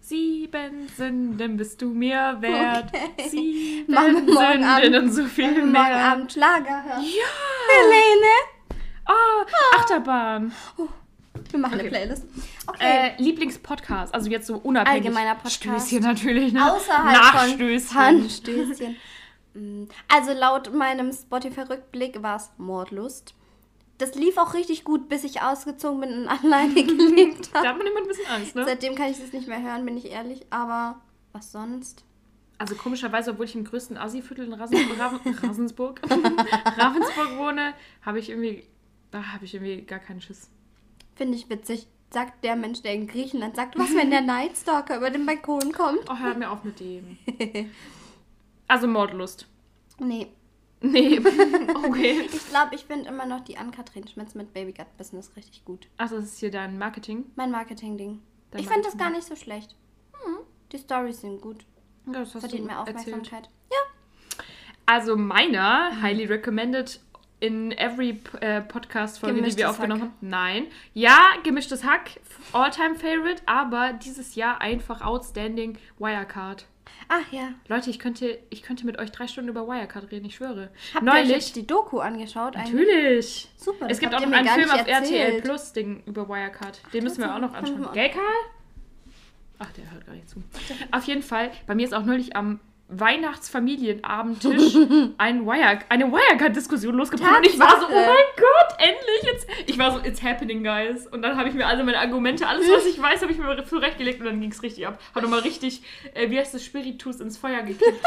Sieben 0.01 0.87
Sünden 0.95 1.57
bist 1.57 1.81
du 1.81 1.89
mir 1.89 2.37
wert. 2.39 2.93
Okay. 2.93 3.29
Sieben 3.29 3.93
Machen 3.93 4.25
wir 4.27 4.33
morgen 4.33 4.51
Sünden 4.53 4.63
Abend- 4.63 4.95
und 4.95 5.11
so 5.11 5.25
viel 5.25 5.51
Morgen 5.51 5.71
mehr. 5.71 6.11
Abend 6.11 6.31
Schlager 6.31 6.83
hören. 6.83 7.03
Ja. 7.03 7.73
Helene. 7.73 8.33
Oh, 9.09 9.77
Achterbahn. 9.77 10.51
Wir 11.51 11.59
machen 11.59 11.73
Okay. 11.73 11.81
eine 11.81 11.89
Playlist. 11.89 12.25
Okay. 12.67 13.13
Äh, 13.17 13.21
Lieblingspodcast, 13.21 14.13
also 14.13 14.29
jetzt 14.29 14.47
so 14.47 14.55
unabhängig. 14.57 15.05
Allgemeiner 15.05 15.35
Podcast. 15.35 15.55
Stößchen 15.87 16.03
natürlich, 16.03 16.53
ne? 16.53 16.73
Außerhalb 16.73 17.17
Nachstößchen. 17.17 17.79
von 17.89 18.29
Stößchen. 18.29 18.95
Mm, 19.53 19.83
Also 20.13 20.31
laut 20.33 20.73
meinem 20.73 21.11
Spotify-Rückblick 21.11 22.21
war 22.23 22.37
es 22.37 22.49
Mordlust. 22.57 23.33
Das 23.97 24.13
lief 24.15 24.37
auch 24.37 24.53
richtig 24.53 24.83
gut, 24.83 25.09
bis 25.09 25.23
ich 25.23 25.41
ausgezogen 25.41 26.01
bin 26.01 26.13
und 26.13 26.27
alleine 26.43 26.73
gelebt 26.83 27.49
Da 27.53 27.59
habe. 27.59 27.69
hat 27.69 27.77
man 27.77 27.87
immer 27.87 28.01
ein 28.01 28.07
bisschen 28.07 28.27
Angst, 28.27 28.55
ne? 28.55 28.63
Seitdem 28.65 28.95
kann 28.95 29.09
ich 29.11 29.19
das 29.19 29.33
nicht 29.33 29.47
mehr 29.47 29.61
hören, 29.61 29.85
bin 29.85 29.97
ich 29.97 30.05
ehrlich. 30.11 30.45
Aber 30.51 31.01
was 31.33 31.51
sonst? 31.51 32.03
Also 32.59 32.75
komischerweise, 32.75 33.31
obwohl 33.31 33.45
ich 33.45 33.55
im 33.55 33.63
größten 33.65 33.97
Assi-Viertel 33.97 34.45
in 34.45 34.53
Rasen, 34.53 34.77
Raven, 34.99 35.33
Ravensburg, 35.43 36.01
Ravensburg 36.77 37.37
wohne, 37.37 37.73
habe 38.01 38.19
ich 38.19 38.29
irgendwie, 38.29 38.63
da 39.11 39.23
habe 39.33 39.45
ich 39.45 39.53
irgendwie 39.53 39.81
gar 39.81 39.99
keinen 39.99 40.21
Schiss. 40.21 40.49
Finde 41.15 41.35
ich 41.37 41.49
witzig. 41.49 41.87
Sagt 42.09 42.43
der 42.43 42.55
Mensch, 42.55 42.81
der 42.83 42.93
in 42.93 43.05
Griechenland 43.07 43.55
sagt, 43.57 43.77
was, 43.77 43.93
wenn 43.93 44.09
der 44.11 44.21
Nightstalker 44.21 44.97
über 44.97 45.09
den 45.09 45.25
Balkon 45.25 45.71
kommt? 45.73 45.99
Oh, 46.09 46.17
hör 46.17 46.35
mir 46.35 46.49
auf 46.49 46.63
mit 46.63 46.79
dem. 46.79 47.17
Also 48.67 48.87
Mordlust. 48.87 49.45
Nee. 49.99 50.27
Nee. 50.81 51.19
Okay. 51.87 52.27
Ich 52.31 52.49
glaube, 52.49 52.75
ich 52.75 52.85
finde 52.85 53.09
immer 53.09 53.25
noch 53.25 53.41
die 53.41 53.57
Ann-Kathrin 53.57 54.07
Schmitz 54.07 54.35
mit 54.35 54.53
Baby 54.53 54.73
Gut 54.73 54.97
Business 54.97 55.31
richtig 55.35 55.63
gut. 55.65 55.87
Ach, 55.97 56.09
das 56.09 56.25
ist 56.25 56.39
hier 56.39 56.51
dein 56.51 56.77
Marketing. 56.77 57.25
Mein 57.35 57.49
Marketing-Ding. 57.49 58.21
Ich 58.55 58.67
finde 58.67 58.83
das 58.83 58.97
gar 58.97 59.09
nicht 59.09 59.25
so 59.25 59.35
schlecht. 59.35 59.75
Hm. 60.23 60.37
Die 60.71 60.77
Stories 60.77 61.21
sind 61.21 61.41
gut. 61.41 61.65
Ja, 62.05 62.19
das 62.19 62.35
hast 62.35 62.41
Verdient 62.41 62.63
du 62.63 62.67
mehr 62.67 62.77
erzählt. 62.77 62.97
Aufmerksamkeit. 62.97 63.49
Also 64.89 65.17
meiner, 65.17 66.01
highly 66.01 66.23
recommended 66.25 67.01
in 67.41 67.73
every 67.73 68.21
äh, 68.39 68.61
Podcast-Folge, 68.61 69.41
die 69.41 69.57
wir 69.57 69.69
aufgenommen 69.69 70.01
Hack. 70.01 70.09
haben. 70.09 70.17
Nein. 70.21 70.67
Ja, 70.93 71.33
gemischtes 71.43 71.83
Hack, 71.83 72.21
all-time 72.53 72.95
favorite, 72.95 73.43
aber 73.45 73.93
dieses 73.93 74.35
Jahr 74.35 74.61
einfach 74.61 75.01
outstanding 75.01 75.77
Wirecard. 75.99 76.65
Ach 77.09 77.31
ja. 77.31 77.53
Leute, 77.67 77.89
ich 77.89 77.99
könnte, 77.99 78.37
ich 78.49 78.63
könnte 78.63 78.85
mit 78.85 78.99
euch 78.99 79.11
drei 79.11 79.27
Stunden 79.27 79.49
über 79.49 79.67
Wirecard 79.67 80.11
reden, 80.11 80.25
ich 80.25 80.35
schwöre. 80.35 80.69
Habt 80.93 81.05
ihr 81.05 81.11
euch 81.11 81.27
Neulich. 81.27 81.53
die 81.53 81.65
Doku 81.65 81.99
angeschaut? 81.99 82.55
eigentlich? 82.55 82.73
Natürlich. 82.73 83.49
Super. 83.55 83.87
Es 83.89 83.99
gibt 83.99 84.13
auch 84.13 84.19
noch 84.19 84.31
einen 84.31 84.47
Film 84.47 84.69
auf 84.69 84.87
RTL. 84.87 85.41
Plus 85.41 85.73
Ding 85.73 86.03
über 86.05 86.27
Wirecard. 86.27 86.81
Den 86.93 87.03
müssen 87.03 87.21
wir 87.21 87.33
auch 87.33 87.39
noch 87.39 87.53
anschauen. 87.53 87.87
Gell, 87.93 88.09
Karl? 88.09 88.23
Ach, 89.59 89.71
der 89.71 89.91
hört 89.91 90.05
gar 90.05 90.13
nicht 90.13 90.29
zu. 90.29 90.43
Auf 90.91 91.03
jeden 91.05 91.23
Fall, 91.23 91.51
bei 91.65 91.75
mir 91.75 91.85
ist 91.85 91.93
auch 91.93 92.03
neulich 92.05 92.35
am 92.35 92.59
Weihnachtsfamilienabendtisch 92.89 94.75
ein 95.17 95.45
Wire, 95.45 95.79
eine 95.89 96.11
Wirecard-Diskussion 96.11 96.95
losgebrochen. 96.95 97.37
Und 97.37 97.45
ich 97.45 97.59
war 97.59 97.81
so, 97.81 97.87
oh 97.87 97.93
mein 97.93 98.15
Gott, 98.37 98.77
endlich 98.77 99.23
jetzt. 99.23 99.47
Ich 99.65 99.77
war 99.77 99.91
so, 99.91 99.99
it's 100.05 100.23
happening, 100.23 100.63
guys. 100.63 101.05
Und 101.07 101.21
dann 101.21 101.37
habe 101.37 101.49
ich 101.49 101.55
mir 101.55 101.67
also 101.67 101.83
meine 101.83 101.99
Argumente, 101.99 102.47
alles, 102.47 102.69
was 102.69 102.85
ich 102.85 103.01
weiß, 103.01 103.21
habe 103.21 103.31
ich 103.31 103.37
mir 103.37 103.65
zurechtgelegt 103.65 104.21
und 104.21 104.27
dann 104.27 104.39
ging 104.39 104.51
es 104.51 104.63
richtig 104.63 104.87
ab. 104.87 105.01
Hat 105.13 105.21
nochmal 105.21 105.39
richtig, 105.39 105.81
äh, 106.13 106.29
wie 106.29 106.39
heißt 106.39 106.53
das, 106.53 106.63
Spiritus 106.63 107.19
ins 107.19 107.37
Feuer 107.37 107.61
gekippt. 107.61 108.01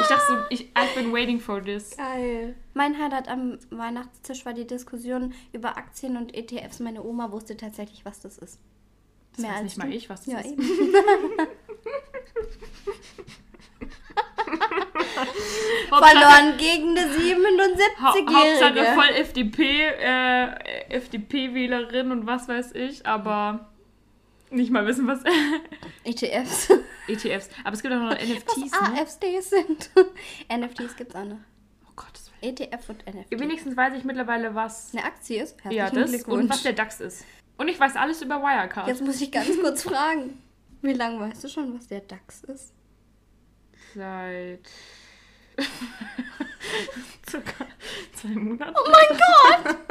Ich 0.00 0.06
dachte 0.06 0.24
so, 0.26 0.34
ich, 0.48 0.70
I've 0.74 0.94
been 0.94 1.12
waiting 1.12 1.38
for 1.38 1.62
this. 1.62 1.96
Geil. 1.96 2.56
Mein 2.72 2.98
Highlight 2.98 3.28
am 3.28 3.58
Weihnachtstisch 3.70 4.44
war 4.44 4.54
die 4.54 4.66
Diskussion 4.66 5.34
über 5.52 5.76
Aktien 5.76 6.16
und 6.16 6.34
ETFs. 6.34 6.80
Meine 6.80 7.04
Oma 7.04 7.30
wusste 7.30 7.56
tatsächlich, 7.56 8.04
was 8.04 8.20
das 8.20 8.38
ist. 8.38 8.58
Das 9.36 9.44
weiß 9.44 9.62
nicht 9.62 9.78
mal 9.78 9.90
du. 9.90 9.96
ich, 9.96 10.08
was 10.08 10.24
das 10.24 10.32
ja, 10.32 10.38
ist. 10.40 10.52
Eben. 10.52 10.62
Verloren 15.88 16.56
gegen 16.58 16.90
eine 16.96 17.10
Ha 18.00 18.14
Hauptsache 18.14 18.72
77-Jährige. 18.72 18.94
voll 18.94 19.08
FDP, 19.14 19.82
äh, 19.86 20.46
FDP-Wählerin 20.90 22.10
und 22.12 22.26
was 22.26 22.48
weiß 22.48 22.72
ich, 22.72 23.06
aber 23.06 23.70
nicht 24.50 24.70
mal 24.70 24.86
wissen, 24.86 25.06
was 25.06 25.20
ETFs. 26.04 26.68
ETFs. 27.08 27.48
Aber 27.64 27.74
es 27.74 27.82
gibt 27.82 27.94
auch 27.94 27.98
noch 27.98 28.12
NFTs, 28.12 28.72
Was 28.72 28.90
ne? 28.90 29.00
AFDs 29.00 29.50
sind. 29.50 29.90
NFTs 30.52 30.96
gibt's 30.96 31.14
auch 31.14 31.24
noch. 31.24 31.38
Oh 31.88 31.92
Willen. 32.42 32.56
ETF 32.58 32.88
und 32.90 33.06
NFT. 33.06 33.40
Wenigstens 33.40 33.76
weiß 33.76 33.94
ich 33.96 34.04
mittlerweile, 34.04 34.54
was 34.54 34.92
Eine 34.94 35.04
Aktie 35.04 35.42
ist. 35.42 35.56
ja, 35.64 35.70
Herzlichen 35.84 36.02
das 36.02 36.10
Glückwunsch. 36.12 36.42
und 36.42 36.50
was 36.50 36.62
der 36.62 36.72
DAX 36.74 37.00
ist. 37.00 37.24
Und 37.56 37.68
ich 37.68 37.78
weiß 37.80 37.96
alles 37.96 38.20
über 38.22 38.40
Wirecard. 38.42 38.86
Jetzt 38.88 39.02
muss 39.02 39.20
ich 39.20 39.30
ganz 39.32 39.48
kurz 39.60 39.82
fragen. 39.84 40.42
Wie 40.82 40.92
lange 40.92 41.20
weißt 41.20 41.42
du 41.44 41.48
schon, 41.48 41.74
was 41.76 41.86
der 41.88 42.00
DAX 42.00 42.44
ist? 42.44 42.72
Seit 43.94 44.68
zwei 48.14 48.28
Monaten. 48.28 48.74
Oh 48.76 48.90
mein 48.90 49.18
Gott! 49.18 49.76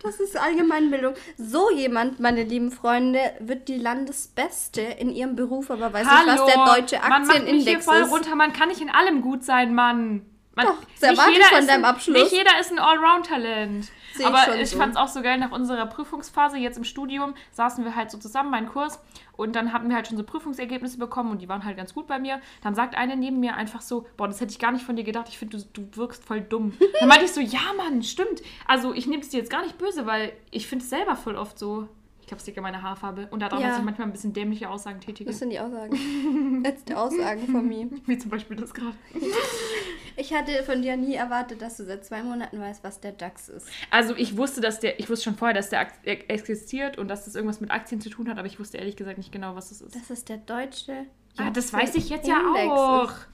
Das 0.00 0.20
ist 0.20 0.36
Allgemeinbildung. 0.36 1.14
So 1.36 1.70
jemand, 1.70 2.20
meine 2.20 2.44
lieben 2.44 2.70
Freunde, 2.70 3.20
wird 3.40 3.68
die 3.68 3.76
Landesbeste 3.76 4.80
in 4.80 5.10
ihrem 5.10 5.34
Beruf, 5.34 5.70
aber 5.70 5.92
weiß 5.92 6.06
nicht, 6.06 6.26
was 6.26 6.46
der 6.46 6.64
deutsche 6.64 6.98
man 7.00 7.10
macht 7.10 7.20
mich 7.20 7.30
hier 7.32 7.40
Aktienindex 7.42 7.84
voll 7.84 8.02
ist. 8.02 8.10
runter. 8.10 8.36
Man 8.36 8.52
kann 8.52 8.68
nicht 8.68 8.80
in 8.80 8.90
allem 8.90 9.22
gut 9.22 9.44
sein, 9.44 9.74
Mann. 9.74 10.24
Man, 10.58 10.66
Doch, 10.66 10.74
das 11.00 11.10
erwarte 11.10 11.38
ich 11.38 11.46
von 11.46 11.66
deinem 11.68 11.84
ein, 11.84 11.90
Abschluss. 11.90 12.16
Nicht 12.16 12.32
jeder 12.32 12.58
ist 12.58 12.72
ein 12.72 12.80
Allround-Talent. 12.80 13.92
Ich 14.18 14.26
Aber 14.26 14.38
schon 14.38 14.58
ich 14.58 14.70
so. 14.70 14.76
fand 14.76 14.94
es 14.94 14.96
auch 14.96 15.06
so 15.06 15.22
geil, 15.22 15.38
nach 15.38 15.52
unserer 15.52 15.86
Prüfungsphase 15.86 16.56
jetzt 16.58 16.76
im 16.76 16.82
Studium 16.82 17.34
saßen 17.52 17.84
wir 17.84 17.94
halt 17.94 18.10
so 18.10 18.18
zusammen, 18.18 18.50
mein 18.50 18.68
Kurs, 18.68 18.98
und 19.36 19.54
dann 19.54 19.72
hatten 19.72 19.88
wir 19.88 19.94
halt 19.94 20.08
schon 20.08 20.16
so 20.16 20.24
Prüfungsergebnisse 20.24 20.98
bekommen 20.98 21.30
und 21.30 21.42
die 21.42 21.48
waren 21.48 21.64
halt 21.64 21.76
ganz 21.76 21.94
gut 21.94 22.08
bei 22.08 22.18
mir. 22.18 22.40
Dann 22.64 22.74
sagt 22.74 22.96
eine 22.96 23.14
neben 23.16 23.38
mir 23.38 23.54
einfach 23.54 23.82
so, 23.82 24.04
boah, 24.16 24.26
das 24.26 24.40
hätte 24.40 24.50
ich 24.50 24.58
gar 24.58 24.72
nicht 24.72 24.84
von 24.84 24.96
dir 24.96 25.04
gedacht, 25.04 25.28
ich 25.28 25.38
finde, 25.38 25.58
du, 25.58 25.82
du 25.82 25.96
wirkst 25.96 26.24
voll 26.24 26.40
dumm. 26.40 26.72
Dann 26.98 27.08
meinte 27.08 27.26
ich 27.26 27.32
so, 27.32 27.40
ja 27.40 27.60
Mann, 27.76 28.02
stimmt. 28.02 28.42
Also 28.66 28.92
ich 28.92 29.06
nehme 29.06 29.22
es 29.22 29.28
dir 29.28 29.38
jetzt 29.38 29.50
gar 29.50 29.62
nicht 29.62 29.78
böse, 29.78 30.06
weil 30.06 30.32
ich 30.50 30.66
finde 30.66 30.82
es 30.82 30.90
selber 30.90 31.14
voll 31.14 31.36
oft 31.36 31.56
so. 31.56 31.86
Ich 32.20 32.26
glaube, 32.26 32.40
es 32.40 32.46
liegt 32.46 32.58
an 32.58 32.62
meiner 32.64 32.82
Haarfarbe. 32.82 33.28
Und 33.30 33.40
da 33.40 33.46
Ja. 33.58 33.68
dass 33.68 33.78
ich 33.78 33.84
manchmal 33.84 34.06
ein 34.08 34.12
bisschen 34.12 34.34
dämliche 34.34 34.68
Aussagen 34.68 35.00
tätige. 35.00 35.30
Was 35.30 35.38
sind 35.38 35.48
die 35.50 35.60
Aussagen? 35.60 36.62
Letzte 36.62 36.98
Aussagen 36.98 37.46
von 37.46 37.66
mir. 37.66 37.88
Wie 38.06 38.18
zum 38.18 38.30
Beispiel 38.30 38.56
das 38.56 38.74
gerade. 38.74 38.96
Ich 40.20 40.34
hatte 40.34 40.64
von 40.64 40.82
dir 40.82 40.96
nie 40.96 41.14
erwartet, 41.14 41.62
dass 41.62 41.76
du 41.76 41.84
seit 41.84 42.04
zwei 42.04 42.24
Monaten 42.24 42.60
weißt, 42.60 42.82
was 42.82 42.98
der 43.00 43.12
DAX 43.12 43.48
ist. 43.48 43.68
Also 43.90 44.16
ich 44.16 44.36
wusste, 44.36 44.60
dass 44.60 44.80
der, 44.80 44.98
ich 44.98 45.08
wusste 45.08 45.26
schon 45.26 45.36
vorher, 45.36 45.54
dass 45.54 45.70
der 45.70 45.86
e- 46.04 46.24
existiert 46.26 46.98
und 46.98 47.06
dass 47.06 47.24
das 47.24 47.36
irgendwas 47.36 47.60
mit 47.60 47.70
Aktien 47.70 48.00
zu 48.00 48.10
tun 48.10 48.28
hat, 48.28 48.36
aber 48.36 48.48
ich 48.48 48.58
wusste 48.58 48.78
ehrlich 48.78 48.96
gesagt 48.96 49.16
nicht 49.18 49.30
genau, 49.30 49.54
was 49.54 49.68
das 49.68 49.80
ist. 49.80 49.94
Das 49.94 50.10
ist 50.10 50.28
der 50.28 50.38
deutsche. 50.38 51.06
ja, 51.38 51.50
das 51.50 51.72
weiß 51.72 51.94
ich 51.94 52.08
jetzt 52.08 52.26
ja 52.26 52.34
Aktienindex 52.34 52.68
auch. 52.72 53.10
ist. 53.10 53.28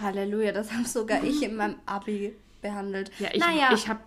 Halleluja, 0.00 0.52
das 0.52 0.72
habe 0.72 0.84
sogar 0.84 1.24
ich 1.24 1.42
in 1.42 1.56
meinem 1.56 1.76
Abi 1.86 2.34
behandelt. 2.60 3.10
Ja, 3.18 3.28
ich, 3.32 3.40
naja, 3.40 3.70
ich 3.72 3.88
habe, 3.88 4.00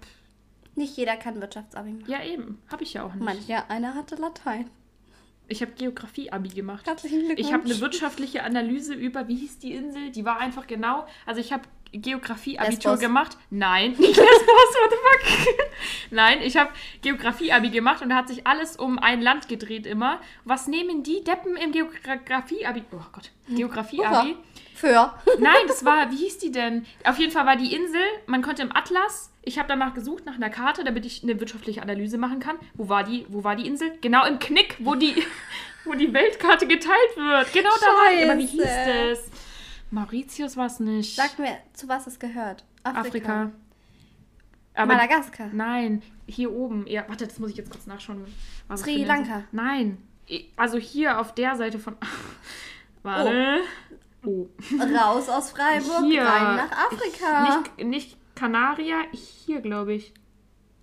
nicht 0.76 0.96
jeder 0.98 1.18
kann 1.18 1.42
Wirtschaftsabi 1.42 1.94
machen. 1.94 2.12
ja 2.12 2.24
eben, 2.24 2.62
habe 2.72 2.84
ich 2.84 2.94
ja 2.94 3.04
auch 3.06 3.14
nicht. 3.16 3.24
Mancher, 3.24 3.70
einer 3.72 3.96
hatte 3.96 4.16
Latein. 4.16 4.70
Ich 5.50 5.62
habe 5.62 5.72
Geografie-Abi 5.72 6.50
gemacht. 6.50 6.86
Herzlichen 6.86 7.20
Glückwunsch. 7.20 7.40
Ich 7.40 7.54
habe 7.54 7.64
eine 7.64 7.80
wirtschaftliche 7.80 8.44
Analyse 8.44 8.94
über, 8.94 9.28
wie 9.30 9.36
hieß 9.36 9.60
die 9.60 9.74
Insel? 9.74 10.12
Die 10.12 10.26
war 10.26 10.40
einfach 10.40 10.68
genau, 10.68 11.08
also 11.26 11.40
ich 11.40 11.54
habe 11.54 11.64
Geografie-Abitur 11.92 12.98
gemacht. 12.98 13.38
Nein, 13.50 13.92
nicht 13.98 14.18
Lesbos, 14.18 14.28
what 14.28 14.92
the 14.92 14.96
fuck? 14.96 15.56
Nein, 16.12 16.42
ich 16.42 16.58
habe 16.58 16.72
Geografie-Abi 17.02 17.70
gemacht 17.70 18.02
und 18.02 18.10
da 18.10 18.16
hat 18.16 18.28
sich 18.28 18.46
alles 18.46 18.76
um 18.76 19.00
ein 19.00 19.22
Land 19.22 19.48
gedreht 19.48 19.86
immer. 19.86 20.20
Was 20.46 20.68
nehmen 20.68 21.04
die 21.04 21.24
Deppen 21.24 21.56
im 21.58 21.72
Geografie-Abi? 21.72 22.84
Oh 22.92 22.98
Gott, 23.12 23.32
Geografie-Abi. 23.50 24.30
Hurra. 24.30 24.38
Für. 24.78 25.14
Nein, 25.40 25.66
das 25.68 25.84
war, 25.86 26.12
wie 26.12 26.18
hieß 26.18 26.38
die 26.38 26.52
denn? 26.52 26.86
Auf 27.04 27.18
jeden 27.18 27.32
Fall 27.32 27.48
war 27.48 27.56
die 27.56 27.74
Insel, 27.74 28.02
man 28.28 28.44
konnte 28.44 28.62
im 28.62 28.76
Atlas, 28.76 29.32
ich 29.44 29.58
habe 29.58 29.68
danach 29.68 29.94
gesucht, 29.96 30.26
nach 30.26 30.36
einer 30.36 30.50
Karte, 30.52 30.84
damit 30.84 31.06
ich 31.06 31.24
eine 31.24 31.40
wirtschaftliche 31.40 31.82
Analyse 31.82 32.18
machen 32.18 32.40
kann. 32.40 32.58
Wo 32.76 32.88
war 32.90 33.04
die, 33.04 33.26
wo 33.30 33.44
war 33.44 33.56
die 33.56 33.66
Insel? 33.66 33.92
Genau 34.02 34.26
im 34.26 34.38
Knick, 34.40 34.76
wo 34.80 34.94
die, 34.94 35.16
wo 35.86 35.94
die 35.94 36.14
Weltkarte 36.14 36.68
geteilt 36.68 37.16
wird. 37.16 37.54
Genau 37.54 37.70
da. 37.80 38.24
Aber 38.30 38.38
wie 38.38 38.46
hieß 38.46 38.62
Scheiße. 38.62 39.32
Mauritius 39.92 40.58
war 40.58 40.68
es 40.68 40.80
nicht. 40.80 41.16
Sag 41.16 41.40
mir, 41.40 41.58
zu 41.74 41.88
was 41.88 42.08
es 42.08 42.20
gehört. 42.20 42.64
Afrika. 42.84 43.52
Aber 44.74 44.94
Madagaskar. 44.94 45.50
Nein, 45.54 46.04
hier 46.28 46.52
oben. 46.52 46.86
Ja, 46.88 47.06
warte, 47.08 47.26
das 47.26 47.40
muss 47.40 47.50
ich 47.50 47.58
jetzt 47.58 47.72
kurz 47.72 47.88
nachschauen. 47.88 48.24
was 48.68 48.82
Sri 48.82 49.04
Lanka. 49.04 49.44
Nein. 49.52 49.98
Also 50.56 50.78
hier 50.78 51.20
auf 51.20 51.34
der 51.34 51.56
Seite 51.56 51.80
von. 51.80 51.96
Warte. 53.04 53.62
Oh. 54.26 54.48
Raus 54.80 55.30
aus 55.30 55.52
Freiburg, 55.52 56.04
Hier. 56.04 56.24
rein 56.24 56.58
nach 56.58 56.72
Afrika. 56.72 57.62
Nicht, 57.78 57.88
nicht 57.88 58.18
Kanaria, 58.36 59.04
hier 59.12 59.62
glaube 59.62 59.94
ich. 59.94 60.14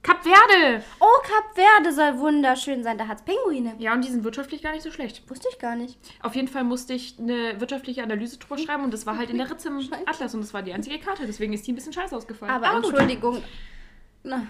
Kap 0.05 0.22
Verde! 0.22 0.84
Oh, 1.00 1.07
Kap 1.22 1.55
Verde 1.55 1.92
soll 1.92 2.18
wunderschön 2.18 2.82
sein. 2.84 2.98
Da 2.98 3.09
hat 3.09 3.18
es 3.20 3.24
Pinguine. 3.24 3.74
Ja, 3.78 3.94
und 3.94 4.05
die 4.05 4.11
sind 4.11 4.22
wirtschaftlich 4.22 4.62
gar 4.62 4.72
nicht 4.72 4.82
so 4.82 4.90
schlecht. 4.92 5.28
Wusste 5.30 5.48
ich 5.50 5.59
gar 5.59 5.74
nicht. 5.76 5.98
Auf 6.22 6.34
jeden 6.36 6.46
Fall 6.48 6.62
musste 6.62 6.92
ich 6.94 7.16
eine 7.18 7.59
wirtschaftliche 7.59 8.02
Analyse 8.02 8.38
drüber 8.38 8.59
schreiben 8.59 8.84
und 8.84 8.92
das 8.92 9.07
war 9.07 9.16
halt 9.16 9.30
in 9.30 9.38
der 9.38 9.50
Ritze 9.50 9.68
im. 9.68 9.78
Atlas 10.07 10.34
und 10.34 10.42
das 10.42 10.52
war 10.55 10.62
die 10.62 10.72
einzige 10.72 10.98
Karte. 10.98 11.26
Deswegen 11.26 11.52
ist 11.55 11.66
die 11.66 11.72
ein 11.72 11.74
bisschen 11.74 11.92
scheiße 11.94 12.14
ausgefallen. 12.14 12.52
Aber, 12.52 12.80
gut. 12.80 12.90
Entschuldigung. 12.90 13.42
Na, 14.24 14.46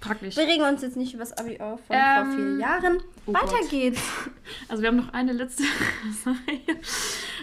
Praktisch. 0.00 0.36
wir 0.36 0.48
regen 0.48 0.64
uns 0.64 0.82
jetzt 0.82 0.96
nicht 0.96 1.14
über 1.14 1.22
das 1.22 1.32
Abi 1.38 1.60
auf 1.60 1.80
von 1.86 1.94
Ähm, 1.96 2.26
vor 2.26 2.34
vier 2.36 2.56
Jahren. 2.58 3.02
oh 3.26 3.32
Weiter 3.34 3.58
Gott. 3.60 3.70
geht's. 3.70 4.02
Also 4.68 4.82
wir 4.82 4.88
haben 4.88 4.96
noch 4.96 5.12
eine 5.12 5.32
letzte 5.32 5.62
Sache. 6.24 6.40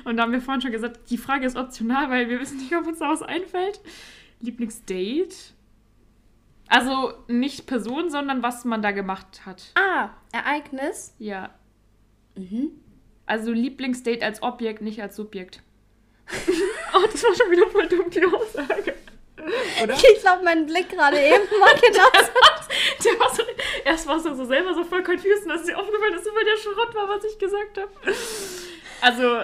Und 0.03 0.17
da 0.17 0.23
haben 0.23 0.33
wir 0.33 0.41
vorhin 0.41 0.61
schon 0.61 0.71
gesagt, 0.73 1.09
die 1.09 1.17
Frage 1.17 1.45
ist 1.45 1.55
optional, 1.55 2.09
weil 2.09 2.27
wir 2.27 2.39
wissen 2.41 2.57
nicht, 2.57 2.75
ob 2.75 2.85
uns 2.85 2.99
da 2.99 3.07
was 3.09 3.21
einfällt. 3.21 3.79
Lieblingsdate? 4.41 5.53
Also 6.69 7.13
nicht 7.27 7.65
Person, 7.65 8.11
sondern 8.11 8.43
was 8.43 8.63
man 8.63 8.83
da 8.83 8.91
gemacht 8.91 9.41
hat. 9.45 9.63
Ah, 9.73 10.11
Ereignis. 10.31 11.15
Ja. 11.17 11.49
Mhm. 12.35 12.69
Also 13.25 13.51
Lieblingsdate 13.51 14.23
als 14.23 14.43
Objekt, 14.43 14.81
nicht 14.81 15.01
als 15.01 15.15
Subjekt. 15.15 15.61
oh, 16.29 17.07
das 17.11 17.23
war 17.23 17.35
schon 17.35 17.51
wieder 17.51 17.67
voll 17.67 17.87
dumm, 17.87 18.09
die 18.11 18.23
Aussage. 18.23 18.93
Oder? 19.81 19.95
Ich 19.95 20.21
glaube, 20.21 20.43
mein 20.43 20.67
Blick 20.67 20.89
gerade 20.89 21.17
eben 21.19 21.43
war 21.59 21.73
genau 21.73 22.07
Der 23.03 23.19
war 23.19 23.33
so, 23.33 23.41
erst 23.83 24.07
war 24.07 24.17
es 24.17 24.23
so 24.23 24.45
selber 24.45 24.73
so 24.75 24.83
voll 24.83 25.01
confused 25.01 25.43
und 25.43 25.49
dann 25.49 25.59
ist 25.59 25.67
dir 25.67 25.77
aufgefallen, 25.77 26.13
dass 26.13 26.21
es 26.21 26.31
voll 26.31 26.43
der 26.43 26.57
Schrott 26.57 26.93
war, 26.93 27.09
was 27.09 27.23
ich 27.23 27.39
gesagt 27.39 27.77
habe. 27.77 27.91
Also, 29.01 29.41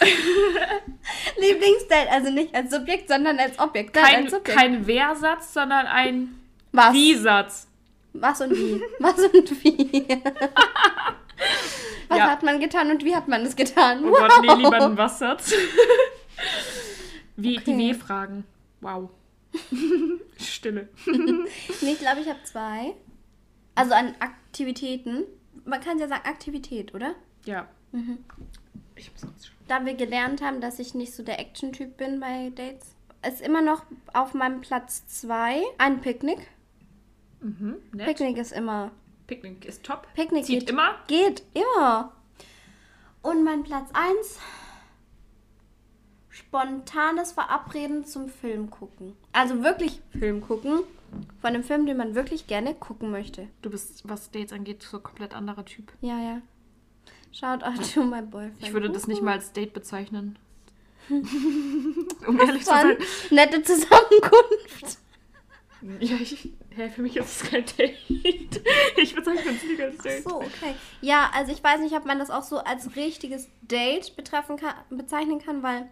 Lieblingsdate, 1.36 2.10
also 2.10 2.30
nicht 2.30 2.54
als 2.54 2.70
Subjekt, 2.70 3.08
sondern 3.08 3.38
als 3.38 3.58
Objekt. 3.58 3.92
Kein, 3.92 4.24
als 4.24 4.32
Subjekt. 4.32 4.58
kein 4.58 4.86
Wer-Satz, 4.86 5.52
sondern 5.52 5.86
ein 5.86 6.41
Was? 6.72 6.92
Wie-Satz. 6.94 7.68
Was 8.14 8.40
und 8.40 8.50
wie? 8.52 8.82
Was 8.98 9.18
und 9.18 9.64
wie? 9.64 10.02
Was 12.08 12.18
Ja. 12.18 12.30
hat 12.30 12.42
man 12.42 12.60
getan 12.60 12.90
und 12.90 13.04
wie 13.04 13.16
hat 13.16 13.26
man 13.26 13.42
es 13.42 13.56
getan? 13.56 14.04
Oh 14.04 14.10
Gott, 14.10 14.30
nee, 14.42 14.54
lieber 14.54 14.80
ein 14.84 14.96
Was-Satz. 14.98 15.54
Wie 17.36 17.56
die 17.56 17.72
Okay. 17.72 17.78
W-Fragen. 17.94 18.44
Wow. 18.80 19.08
Stille. 20.38 20.88
Nee, 21.06 21.92
ich 21.92 21.98
glaube, 21.98 22.20
ich 22.20 22.28
habe 22.28 22.38
zwei. 22.44 22.94
Also 23.74 23.94
an 23.94 24.14
Aktivitäten. 24.20 25.24
Man 25.64 25.80
kann 25.80 25.98
ja 25.98 26.06
sagen 26.08 26.26
Aktivität, 26.26 26.94
oder? 26.94 27.14
Ja. 27.46 27.66
Mhm. 27.92 28.18
Ich 28.96 29.10
muss 29.12 29.22
kurz 29.22 29.46
schauen. 29.46 29.56
Da 29.68 29.84
wir 29.86 29.94
gelernt 29.94 30.42
haben, 30.42 30.60
dass 30.60 30.78
ich 30.78 30.94
nicht 30.94 31.14
so 31.14 31.22
der 31.22 31.40
Action-Typ 31.40 31.96
bin 31.96 32.20
bei 32.20 32.50
Dates, 32.54 32.94
ist 33.26 33.40
immer 33.40 33.62
noch 33.62 33.84
auf 34.12 34.34
meinem 34.34 34.60
Platz 34.60 35.06
zwei 35.06 35.62
ein 35.78 36.00
Picknick. 36.02 36.46
Mhm. 37.42 37.76
Picknick 37.98 38.38
ist 38.38 38.52
immer. 38.52 38.90
Picknick 39.26 39.64
ist 39.64 39.84
top. 39.84 40.06
Picknick 40.14 40.44
Zieht 40.44 40.60
geht 40.60 40.70
immer. 40.70 40.94
Geht, 41.06 41.42
immer. 41.54 42.12
Und 43.22 43.44
mein 43.44 43.62
Platz 43.62 43.90
1. 43.92 44.38
Spontanes 46.30 47.32
Verabreden 47.32 48.04
zum 48.04 48.28
Film 48.28 48.70
gucken. 48.70 49.14
Also 49.32 49.62
wirklich 49.62 50.00
Film 50.18 50.40
gucken. 50.40 50.80
Von 51.40 51.50
einem 51.50 51.62
Film, 51.62 51.84
den 51.84 51.98
man 51.98 52.14
wirklich 52.14 52.46
gerne 52.46 52.74
gucken 52.74 53.10
möchte. 53.10 53.48
Du 53.60 53.70
bist, 53.70 54.08
was 54.08 54.30
Dates 54.30 54.52
angeht, 54.52 54.82
so 54.82 54.98
komplett 54.98 55.34
anderer 55.34 55.64
Typ. 55.64 55.92
Ja, 56.00 56.18
ja. 56.18 56.40
Shout 57.32 57.62
out 57.62 57.92
to 57.94 58.02
my 58.02 58.22
boyfriend. 58.22 58.62
Ich 58.62 58.72
würde 58.72 58.90
das 58.90 59.06
nicht 59.06 59.22
mal 59.22 59.32
als 59.32 59.52
Date 59.52 59.72
bezeichnen. 59.72 60.38
um 61.08 62.40
ehrlich 62.40 62.64
zu 62.64 62.70
sein. 62.70 62.96
Nette 63.30 63.62
Zusammenkunft. 63.62 64.98
Ja, 66.00 66.16
ich, 66.16 66.52
hä, 66.76 66.88
für 66.90 67.02
mich 67.02 67.16
ist 67.16 67.42
es 67.42 67.50
kein 67.50 67.64
Date. 67.78 68.60
Ich 68.96 69.14
bezeichne 69.14 69.50
es 69.52 69.62
nicht 69.64 69.80
als 69.80 69.98
Date. 69.98 70.22
So, 70.24 70.36
okay. 70.36 70.74
Ja, 71.00 71.30
also 71.34 71.50
ich 71.52 71.62
weiß 71.62 71.80
nicht, 71.80 71.94
ob 71.96 72.04
man 72.04 72.18
das 72.18 72.30
auch 72.30 72.42
so 72.42 72.58
als 72.58 72.94
richtiges 72.96 73.48
Date 73.62 74.14
betreffen 74.16 74.56
kann, 74.56 74.74
bezeichnen 74.90 75.38
kann, 75.40 75.62
weil 75.62 75.88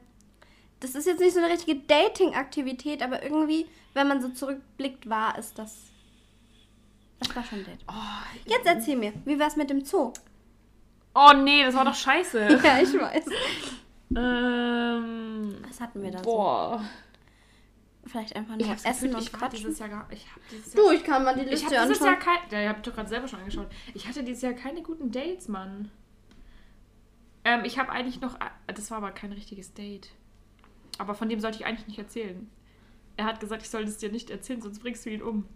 das 0.80 0.94
ist 0.94 1.06
jetzt 1.06 1.20
nicht 1.20 1.34
so 1.34 1.40
eine 1.40 1.52
richtige 1.52 1.80
Dating-Aktivität, 1.80 3.02
aber 3.02 3.22
irgendwie, 3.22 3.66
wenn 3.94 4.08
man 4.08 4.20
so 4.22 4.28
zurückblickt, 4.28 5.08
war 5.08 5.36
es 5.38 5.52
das. 5.54 5.76
Das 7.18 7.34
war 7.36 7.44
schon 7.44 7.58
ein 7.60 7.64
Date. 7.66 7.80
Oh, 7.88 7.92
Jetzt 8.46 8.66
erzähl 8.66 8.96
mir, 8.96 9.12
wie 9.24 9.38
wär's 9.38 9.56
mit 9.56 9.70
dem 9.70 9.84
Zoo? 9.84 10.12
oh 11.14 11.32
nee, 11.34 11.64
das 11.64 11.74
war 11.74 11.84
doch 11.84 11.94
scheiße. 11.94 12.60
Ja, 12.64 12.78
ich 12.80 12.94
weiß. 12.94 13.24
ähm, 14.16 15.56
Was 15.68 15.80
hatten 15.80 16.02
wir 16.02 16.10
da 16.12 16.22
so? 16.22 16.80
Vielleicht 18.10 18.34
einfach 18.36 18.54
Ich 18.56 18.60
nur 18.62 18.70
hab's 18.70 18.84
essen 18.84 19.02
Gefühl, 19.04 19.14
und 19.16 19.22
ich 19.22 19.32
war 19.32 19.40
quatschen. 19.40 19.58
dieses 19.58 19.78
Jahr 19.78 19.88
gar, 19.88 20.08
ich 20.12 20.26
hab 20.26 20.48
dieses 20.50 20.74
Jahr 20.74 20.84
Du, 20.84 20.90
ich 20.92 21.04
kann 21.04 21.24
mal 21.24 21.34
die 21.34 21.42
Ich 21.42 21.50
Liste 21.50 21.66
habe 21.76 21.88
dieses 21.88 22.02
anschauen. 22.02 22.06
Jahr 22.06 22.36
kein. 22.38 22.50
Ja, 22.50 22.62
ihr 22.62 22.68
habt 22.68 22.86
doch 22.86 22.94
gerade 22.94 23.08
selber 23.08 23.28
schon 23.28 23.38
angeschaut. 23.40 23.68
Ich 23.94 24.06
hatte 24.08 24.22
dieses 24.24 24.42
Jahr 24.42 24.52
keine 24.52 24.82
guten 24.82 25.10
Dates, 25.12 25.48
Mann. 25.48 25.90
Ähm, 27.44 27.60
ich 27.64 27.78
habe 27.78 27.90
eigentlich 27.90 28.20
noch. 28.20 28.38
Das 28.66 28.90
war 28.90 28.98
aber 28.98 29.12
kein 29.12 29.32
richtiges 29.32 29.72
Date. 29.74 30.10
Aber 30.98 31.14
von 31.14 31.28
dem 31.28 31.40
sollte 31.40 31.58
ich 31.58 31.66
eigentlich 31.66 31.86
nicht 31.86 31.98
erzählen. 31.98 32.50
Er 33.16 33.24
hat 33.26 33.40
gesagt, 33.40 33.62
ich 33.62 33.70
soll 33.70 33.84
es 33.84 33.98
dir 33.98 34.10
nicht 34.10 34.30
erzählen, 34.30 34.60
sonst 34.60 34.80
bringst 34.80 35.06
du 35.06 35.10
ihn 35.10 35.22
um. 35.22 35.46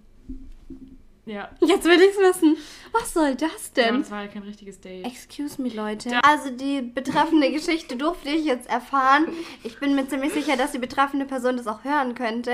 Ja. 1.27 1.49
Jetzt 1.61 1.85
will 1.85 2.01
ich's 2.01 2.18
wissen. 2.18 2.57
Was 2.93 3.14
soll 3.14 3.35
das 3.35 3.72
ja 3.77 3.85
denn? 3.85 4.01
das 4.01 4.11
war 4.11 4.22
ja 4.22 4.29
kein 4.29 4.43
richtiges 4.43 4.81
Date. 4.81 5.07
Excuse 5.07 5.61
me, 5.61 5.70
Leute. 5.70 6.20
Also 6.22 6.51
die 6.51 6.83
betreffende 6.83 7.51
Geschichte 7.51 7.97
durfte 7.97 8.29
ich 8.29 8.45
jetzt 8.45 8.68
erfahren. 8.68 9.29
Ich 9.62 9.79
bin 9.81 9.95
mir 9.95 10.07
ziemlich 10.07 10.33
sicher, 10.35 10.57
dass 10.57 10.72
die 10.72 10.79
betreffende 10.79 11.25
Person 11.25 11.57
das 11.57 11.66
auch 11.66 11.83
hören 11.83 12.14
könnte. 12.14 12.53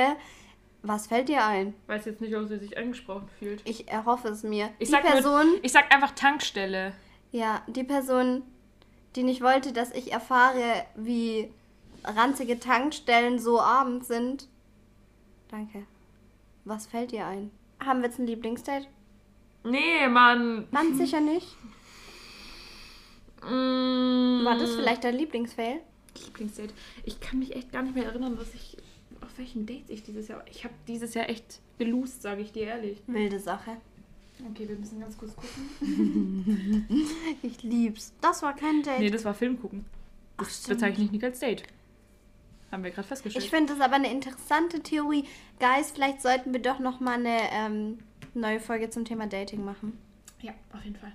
Was 0.82 1.08
fällt 1.08 1.28
dir 1.28 1.44
ein? 1.44 1.74
Weiß 1.88 2.04
jetzt 2.06 2.20
nicht, 2.20 2.34
ob 2.36 2.46
sie 2.48 2.58
sich 2.58 2.78
angesprochen 2.78 3.28
fühlt. 3.38 3.60
Ich 3.68 3.88
erhoffe 3.88 4.28
es 4.28 4.44
mir. 4.44 4.70
Ich 4.78 4.88
die 4.88 4.92
sag, 4.92 5.02
Person, 5.02 5.46
nur, 5.48 5.64
ich 5.64 5.72
sag 5.72 5.92
einfach 5.92 6.12
Tankstelle. 6.12 6.92
ja, 7.32 7.62
die 7.66 7.84
Person, 7.84 8.42
die 9.16 9.24
nicht 9.24 9.42
wollte, 9.42 9.72
dass 9.72 9.90
ich 9.92 10.12
erfahre, 10.12 10.84
wie 10.94 11.50
ranzige 12.04 12.58
Tankstellen 12.60 13.38
so 13.40 13.60
abends 13.60 14.08
sind. 14.08 14.48
Danke. 15.50 15.84
Was 16.64 16.86
fällt 16.86 17.10
dir 17.10 17.26
ein? 17.26 17.50
Haben 17.84 18.00
wir 18.00 18.08
jetzt 18.08 18.18
ein 18.18 18.26
Lieblingsdate? 18.26 18.86
Nee, 19.64 20.08
Mann. 20.08 20.68
Ganz 20.72 20.98
sicher 20.98 21.20
nicht. 21.20 21.56
Mm. 23.42 24.44
War 24.44 24.58
das 24.58 24.74
vielleicht 24.74 25.04
dein 25.04 25.16
Lieblingsfail? 25.16 25.80
Lieblingsdate. 26.24 26.74
Ich 27.04 27.20
kann 27.20 27.38
mich 27.38 27.54
echt 27.54 27.72
gar 27.72 27.82
nicht 27.82 27.94
mehr 27.94 28.06
erinnern, 28.06 28.36
was 28.38 28.54
ich 28.54 28.76
auf 29.20 29.38
welchen 29.38 29.66
Dates 29.66 29.88
ich 29.88 30.02
dieses 30.02 30.28
Jahr. 30.28 30.44
Ich 30.50 30.64
habe 30.64 30.74
dieses 30.88 31.14
Jahr 31.14 31.28
echt 31.28 31.60
geloost, 31.78 32.22
sage 32.22 32.42
ich 32.42 32.52
dir 32.52 32.66
ehrlich. 32.66 32.98
Wilde 33.06 33.38
Sache. 33.38 33.76
Okay, 34.50 34.68
wir 34.68 34.76
müssen 34.76 35.00
ganz 35.00 35.16
kurz 35.18 35.34
gucken. 35.36 36.86
Ich 37.42 37.62
lieb's. 37.62 38.12
Das 38.20 38.42
war 38.42 38.54
kein 38.54 38.82
Date. 38.82 39.00
Nee, 39.00 39.10
das 39.10 39.24
war 39.24 39.34
Film 39.34 39.60
gucken. 39.60 39.84
Das 40.38 40.66
bezeichne 40.66 41.04
ich 41.04 41.10
nicht 41.10 41.24
als 41.24 41.38
Date. 41.38 41.64
Haben 42.70 42.84
wir 42.84 42.90
gerade 42.90 43.08
festgestellt. 43.08 43.44
Ich 43.44 43.50
finde 43.50 43.72
das 43.74 43.82
aber 43.82 43.96
eine 43.96 44.10
interessante 44.10 44.80
Theorie. 44.80 45.24
Guys, 45.58 45.90
vielleicht 45.90 46.22
sollten 46.22 46.52
wir 46.52 46.62
doch 46.62 46.78
noch 46.78 47.00
mal 47.00 47.14
eine 47.14 47.38
ähm, 47.52 47.98
neue 48.34 48.60
Folge 48.60 48.90
zum 48.90 49.04
Thema 49.04 49.26
Dating 49.26 49.64
machen. 49.64 49.98
ja, 50.40 50.52
auf 50.72 50.84
jeden 50.84 50.96
Fall. 50.96 51.12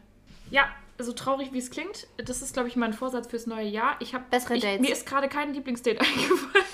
Ja, 0.51 0.68
so 0.99 1.12
traurig 1.14 1.51
wie 1.51 1.58
es 1.58 1.72
klingt, 1.72 2.08
das 2.18 2.41
ist, 2.41 2.53
glaube 2.53 2.70
ich, 2.70 2.76
mein 2.76 2.93
Vorsatz 2.93 3.28
fürs 3.28 3.47
neue 3.47 3.68
Jahr. 3.68 3.97
Ich 3.99 4.14
habe 4.14 4.26
Bessere 4.30 4.56
ich, 4.56 4.64
Dates. 4.64 4.82
Mir 4.82 4.91
ist 4.93 5.06
gerade 5.06 5.28
kein 5.28 5.53
Lieblingsdate 5.53 5.99
eingefallen. 6.01 6.66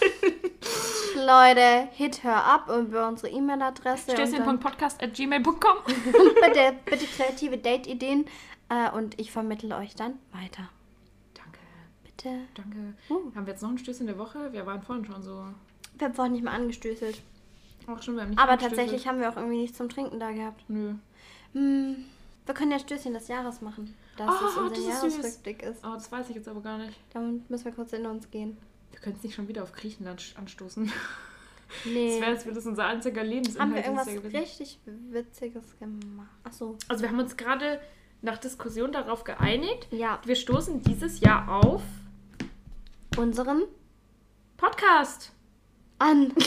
Leute, 1.15 1.87
hit 1.93 2.23
her 2.23 2.43
ab 2.43 2.69
über 2.69 3.07
unsere 3.07 3.29
E-Mail-Adresse. 3.33 4.11
Stößchen.podcast.gmail.com 4.11 5.77
bitte, 5.85 6.73
bitte 6.85 7.05
kreative 7.05 7.57
Date-Ideen 7.57 8.25
äh, 8.69 8.89
und 8.91 9.19
ich 9.19 9.31
vermittle 9.31 9.75
euch 9.75 9.95
dann 9.95 10.19
weiter. 10.31 10.69
Danke, 12.23 12.47
Bitte. 12.53 12.67
danke. 12.69 12.93
Uh. 13.09 13.35
Haben 13.35 13.45
wir 13.45 13.53
jetzt 13.53 13.61
noch 13.61 13.69
ein 13.69 13.77
Stößchen 13.77 14.07
der 14.07 14.17
Woche? 14.17 14.51
Wir 14.53 14.65
waren 14.65 14.81
vorhin 14.81 15.05
schon 15.05 15.21
so. 15.21 15.45
Wir 15.97 16.07
haben 16.07 16.13
vorhin 16.13 16.33
nicht 16.33 16.43
mal 16.43 16.53
angestößelt. 16.53 17.21
Auch 17.87 18.01
schon, 18.01 18.15
wir 18.15 18.23
haben 18.23 18.29
nicht 18.29 18.39
Aber 18.39 18.57
tatsächlich 18.57 19.07
haben 19.07 19.19
wir 19.19 19.29
auch 19.29 19.37
irgendwie 19.37 19.57
nichts 19.57 19.77
zum 19.77 19.89
Trinken 19.89 20.19
da 20.19 20.31
gehabt. 20.31 20.63
Nö. 20.67 20.93
Hm, 21.53 22.05
wir 22.45 22.53
können 22.53 22.71
ja 22.71 22.79
Stößchen 22.79 23.13
des 23.13 23.27
Jahres 23.27 23.61
machen. 23.61 23.95
Dass 24.17 24.29
Oh, 24.29 24.45
es 24.47 24.57
unser 24.57 24.69
das 24.69 24.79
ist 24.79 24.87
Jahresrückblick 24.87 25.63
ist. 25.63 25.83
Oh, 25.85 25.93
das 25.93 26.11
weiß 26.11 26.29
ich 26.29 26.35
jetzt 26.35 26.47
aber 26.47 26.61
gar 26.61 26.77
nicht. 26.77 26.97
Dann 27.13 27.43
müssen 27.49 27.65
wir 27.65 27.71
kurz 27.71 27.93
in 27.93 28.05
uns 28.05 28.29
gehen. 28.29 28.57
Wir 28.91 28.99
können 28.99 29.15
es 29.15 29.23
nicht 29.23 29.35
schon 29.35 29.47
wieder 29.47 29.63
auf 29.63 29.73
Griechenland 29.73 30.33
anstoßen. 30.37 30.91
Nee. 31.85 32.19
Das 32.19 32.27
wäre, 32.27 32.45
wäre 32.47 32.55
das 32.55 32.65
unser 32.65 32.85
einziger 32.85 33.23
Lebensinhalt 33.23 33.61
Haben 33.61 33.75
wir 33.75 33.85
irgendwas 33.85 34.33
richtig 34.33 34.77
Witziges 35.09 35.79
gemacht? 35.79 36.27
Ach 36.43 36.51
so. 36.51 36.77
Also 36.89 37.01
wir 37.01 37.09
haben 37.09 37.19
uns 37.19 37.37
gerade 37.37 37.79
nach 38.21 38.37
Diskussion 38.37 38.91
darauf 38.91 39.23
geeinigt, 39.23 39.87
Ja, 39.89 40.19
wir 40.25 40.35
stoßen 40.35 40.81
dieses 40.83 41.21
Jahr 41.21 41.47
auf 41.47 41.81
unseren 43.17 43.63
Podcast. 44.57 45.31
an 45.99 46.33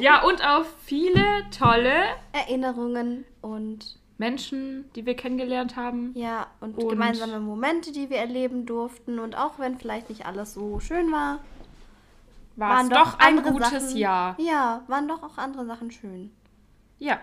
Ja, 0.00 0.22
und 0.24 0.44
auf 0.44 0.66
viele 0.84 1.44
tolle 1.56 1.92
Erinnerungen 2.32 3.24
und 3.40 3.98
Menschen, 4.18 4.90
die 4.94 5.06
wir 5.06 5.14
kennengelernt 5.16 5.76
haben. 5.76 6.12
ja 6.14 6.46
und, 6.60 6.76
Und- 6.78 6.88
gemeinsame 6.88 7.40
Momente, 7.40 7.92
die 7.92 8.10
wir 8.10 8.18
erleben 8.18 8.66
durften 8.66 9.18
und 9.18 9.36
auch 9.36 9.58
wenn 9.58 9.78
vielleicht 9.78 10.08
nicht 10.08 10.26
alles 10.26 10.54
so 10.54 10.80
schön 10.80 11.10
war, 11.12 11.40
War 12.56 12.82
es 12.82 12.88
doch, 12.88 13.12
doch 13.12 13.18
ein 13.18 13.42
gutes 13.42 13.70
Sachen, 13.88 13.96
Jahr. 13.96 14.36
Ja, 14.40 14.82
waren 14.88 15.08
doch 15.08 15.22
auch 15.22 15.38
andere 15.38 15.66
Sachen 15.66 15.90
schön. 15.90 16.30
Ja. 16.98 17.20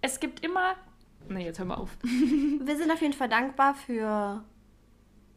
Es 0.00 0.20
gibt 0.20 0.44
immer... 0.44 0.74
Nee, 1.28 1.44
jetzt 1.46 1.58
hör 1.58 1.66
mal 1.66 1.74
auf. 1.76 1.90
Wir 2.02 2.76
sind 2.76 2.90
auf 2.90 3.00
jeden 3.00 3.12
Fall 3.14 3.28
dankbar 3.28 3.74
für 3.74 4.42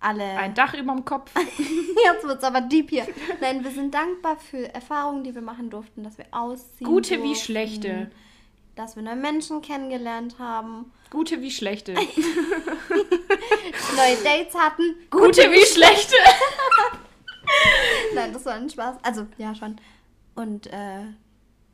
alle. 0.02 0.24
Ein 0.24 0.54
Dach 0.54 0.74
über 0.74 0.94
dem 0.94 1.06
Kopf. 1.06 1.32
Jetzt 1.36 2.24
wird's 2.24 2.44
aber 2.44 2.62
deep 2.62 2.90
hier. 2.90 3.08
Nein, 3.40 3.64
wir 3.64 3.72
sind 3.72 3.94
dankbar 3.94 4.38
für 4.38 4.74
Erfahrungen, 4.74 5.24
die 5.24 5.34
wir 5.34 5.42
machen 5.42 5.70
durften, 5.70 6.04
dass 6.04 6.18
wir 6.18 6.26
ausziehen. 6.32 6.90
Gute 6.90 7.22
wie 7.22 7.28
durften, 7.28 7.46
schlechte. 7.46 8.12
Dass 8.76 8.96
wir 8.96 9.04
neue 9.04 9.16
Menschen 9.16 9.62
kennengelernt 9.62 10.40
haben, 10.40 10.92
Gute 11.12 11.42
wie 11.42 11.52
schlechte. 11.52 11.94
neue 11.94 12.08
Dates 14.24 14.56
hatten. 14.56 14.96
Gute 15.10 15.42
wie 15.52 15.66
schlechte. 15.66 16.16
Nein, 18.16 18.32
das 18.32 18.46
war 18.46 18.54
ein 18.54 18.70
Spaß. 18.70 18.96
Also, 19.04 19.28
ja, 19.38 19.54
schon. 19.54 19.76
Und 20.36 20.68
äh, 20.68 21.04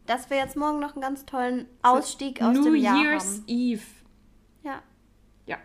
dass 0.07 0.31
wir 0.31 0.37
jetzt 0.37 0.55
morgen 0.55 0.79
noch 0.79 0.93
einen 0.93 1.03
ganz 1.03 1.23
tollen 1.27 1.67
Ausstieg 1.83 2.41
aus 2.41 2.55
New 2.55 2.63
dem 2.63 2.75
Jahr 2.77 2.99
Year's 2.99 3.35
haben. 3.35 3.43
Eve. 3.45 3.83
Ja. 4.63 4.81
Ja. 5.45 5.57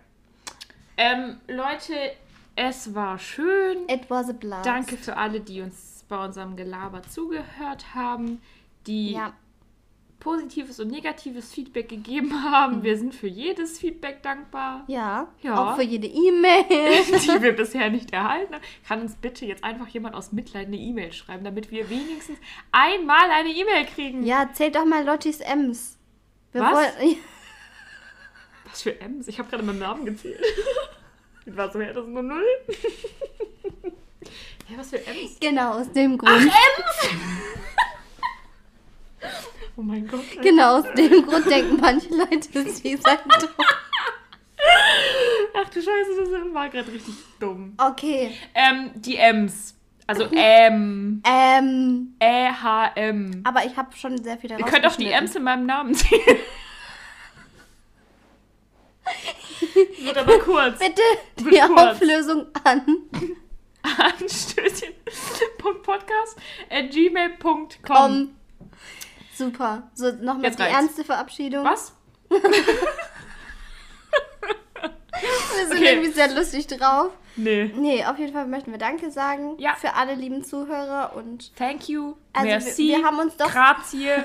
Ähm, 0.98 1.40
Leute, 1.48 1.94
es 2.56 2.94
war 2.94 3.18
schön. 3.18 3.88
It 3.88 4.08
was 4.08 4.28
a 4.28 4.32
blast. 4.32 4.66
Danke 4.66 4.96
für 4.96 5.16
alle, 5.16 5.40
die 5.40 5.60
uns 5.62 6.04
bei 6.08 6.22
unserem 6.24 6.56
Gelaber 6.56 7.02
zugehört 7.02 7.94
haben, 7.94 8.40
die 8.86 9.12
Ja. 9.12 9.32
positives 10.20 10.78
und 10.78 10.88
negatives 10.88 11.52
Feedback 11.52 11.88
gegeben 11.88 12.44
haben. 12.52 12.82
Wir 12.84 12.96
sind 12.98 13.14
für 13.14 13.26
jedes 13.26 13.78
Feedback 13.80 14.22
dankbar, 14.22 14.84
Ja. 14.86 15.28
Ja. 15.40 15.72
Auch 15.72 15.76
für 15.76 15.82
jede 15.82 16.06
E-Mail. 16.06 16.64
die 16.68 17.42
wir 17.42 17.56
bisher 17.56 17.90
nicht 17.90 18.12
erhalten 18.12 18.54
haben. 18.54 18.62
Kann 18.86 19.00
uns 19.00 19.16
bitte 19.16 19.46
jetzt 19.46 19.64
einfach 19.64 19.88
jemand 19.88 20.14
aus 20.14 20.30
Mitleid 20.32 20.66
eine 20.68 20.76
E-Mail 20.76 21.12
schreiben, 21.12 21.42
damit 21.44 21.70
wir 21.70 21.88
wenigstens 21.90 22.38
einmal 22.70 23.30
eine 23.30 23.48
E-Mail 23.48 23.86
kriegen. 23.86 24.22
ja, 24.24 24.48
zählt 24.52 24.76
doch 24.76 24.84
mal 24.84 25.04
Lottis 25.04 25.40
Ems. 25.40 25.98
Wir 26.52 26.60
Was? 26.60 26.92
Was 28.70 28.82
für 28.82 29.00
M's? 29.00 29.26
Ich 29.28 29.38
habe 29.38 29.48
gerade 29.50 29.62
meinen 29.64 29.78
Namen 29.80 30.04
gezählt. 30.04 30.40
Ich 31.44 31.56
war 31.56 31.70
so, 31.70 31.80
ja, 31.80 31.92
das 31.92 32.04
ist 32.04 32.10
nur 32.10 32.22
null. 32.22 32.44
Ja, 34.68 34.78
was 34.78 34.90
für 34.90 34.98
M's? 34.98 35.38
Genau, 35.40 35.80
aus 35.80 35.90
dem 35.92 36.16
Grund. 36.16 36.50
Oh 39.76 39.82
mein 39.82 40.06
Gott. 40.06 40.20
Genau, 40.42 40.78
aus 40.78 40.84
dem 40.94 41.26
Grund 41.26 41.50
denken 41.50 41.78
manche 41.80 42.08
Leute, 42.14 42.68
sie 42.70 42.96
seid 43.02 43.20
dumm. 43.40 43.50
Ach 45.54 45.68
du 45.68 45.82
Scheiße, 45.82 46.10
das 46.18 46.54
war 46.54 46.68
gerade 46.68 46.92
richtig 46.92 47.14
dumm. 47.40 47.74
Okay. 47.78 48.32
Ähm, 48.54 48.90
die 48.94 49.16
M's. 49.16 49.74
Also 50.06 50.24
M. 50.24 51.22
Ähm, 51.24 52.14
E, 52.20 52.48
H, 52.48 52.92
M. 52.96 53.40
aber 53.44 53.64
ich 53.64 53.76
habe 53.76 53.96
schon 53.96 54.22
sehr 54.22 54.36
viel 54.36 54.50
Ihr 54.50 54.58
daraus 54.58 54.72
könnt 54.72 54.86
auch 54.86 54.96
die. 54.96 55.10
M's 55.10 55.34
in 55.36 55.42
meinem 55.42 55.66
Namen 55.66 55.94
sehen. 55.94 56.20
Wird 60.04 60.16
aber 60.18 60.38
kurz. 60.38 60.78
Bitte 60.78 61.02
die 61.38 61.58
kurz. 61.60 61.80
Auflösung 61.80 62.46
an. 62.64 62.86
Anstößchen.podcast 63.82 66.36
at 66.70 66.90
gmail.com. 66.90 67.96
Um, 67.96 68.36
super. 69.34 69.90
So, 69.94 70.12
nochmal 70.12 70.50
die 70.52 70.62
reicht's. 70.62 70.76
ernste 70.76 71.04
Verabschiedung. 71.04 71.64
Was? 71.64 71.92
Wir 75.54 75.66
sind 75.68 75.78
Okay. 75.78 75.92
irgendwie 75.92 76.10
sehr 76.12 76.32
lustig 76.34 76.66
drauf. 76.66 77.10
Nee. 77.36 77.70
Nee, 77.76 78.04
auf 78.04 78.18
jeden 78.18 78.32
Fall 78.32 78.46
möchten 78.46 78.72
wir 78.72 78.78
Danke 78.78 79.10
sagen 79.10 79.54
Ja. 79.58 79.74
für 79.74 79.94
alle 79.94 80.14
lieben 80.14 80.44
Zuhörer 80.44 81.12
und 81.14 81.54
Thank 81.56 81.88
you. 81.88 82.14
Also 82.32 82.48
wir- 82.48 82.58
Merci. 82.58 82.88
wir 82.88 83.04
haben 83.04 83.18
uns 83.20 83.36
doch- 83.36 83.50
Grazie. 83.50 84.24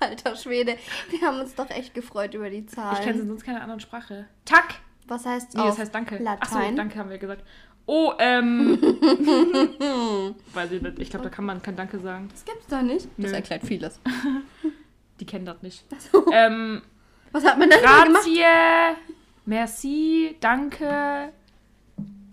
Alter 0.00 0.36
Schwede, 0.36 0.76
wir 1.10 1.20
haben 1.22 1.40
uns 1.40 1.54
doch 1.54 1.70
echt 1.70 1.94
gefreut 1.94 2.34
über 2.34 2.50
die 2.50 2.58
Ich 2.58 2.66
kenne 2.74 2.94
Zahlen. 3.00 3.26
sonst 3.28 3.44
keine 3.44 3.60
andere 3.60 3.80
Sprache. 3.80 4.26
Tack. 4.44 4.74
Was 5.06 5.26
heißt 5.26 5.54
Nee, 5.54 5.60
auf 5.62 5.68
das 5.70 5.78
heißt 5.78 5.94
danke. 5.94 6.24
Achso, 6.40 6.58
danke 6.76 6.98
haben 6.98 7.10
wir 7.10 7.18
gesagt. 7.18 7.42
Oh, 7.86 8.12
ähm. 8.20 8.78
Weiß 10.54 10.70
ich 10.70 10.80
nicht. 10.82 10.98
Ich 11.00 11.10
glaube, 11.10 11.24
da 11.24 11.30
kann 11.30 11.44
man 11.44 11.60
kein 11.60 11.74
Danke 11.74 11.98
sagen. 11.98 12.28
Das 12.30 12.44
gibt's 12.44 12.66
doch 12.68 12.82
nicht. 12.82 13.08
Das 13.16 13.30
Nö. 13.30 13.36
erklärt 13.36 13.64
vieles. 13.64 13.98
Die 15.20 15.26
kennen 15.26 15.44
das 15.46 15.60
nicht. 15.62 15.84
Ähm, 16.32 16.82
Was 17.32 17.44
hat 17.44 17.58
man 17.58 17.68
denn 17.68 17.80
da 17.82 18.04
gemacht? 18.04 18.22
grazie. 18.24 18.44
Merci. 19.46 20.36
Danke. 20.40 21.32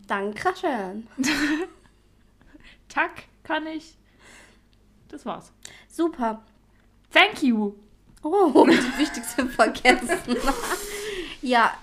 Dankeschön. 0.05 1.07
Tack 2.88 3.24
kann 3.43 3.65
ich. 3.68 3.97
Das 5.09 5.26
war's. 5.26 5.51
Super. 5.89 6.43
Thank 7.12 7.43
you. 7.43 7.76
Oh, 8.24 8.66
die 8.66 8.97
wichtigste 8.97 9.45
vergessen. 9.47 10.38
ja, 11.41 11.74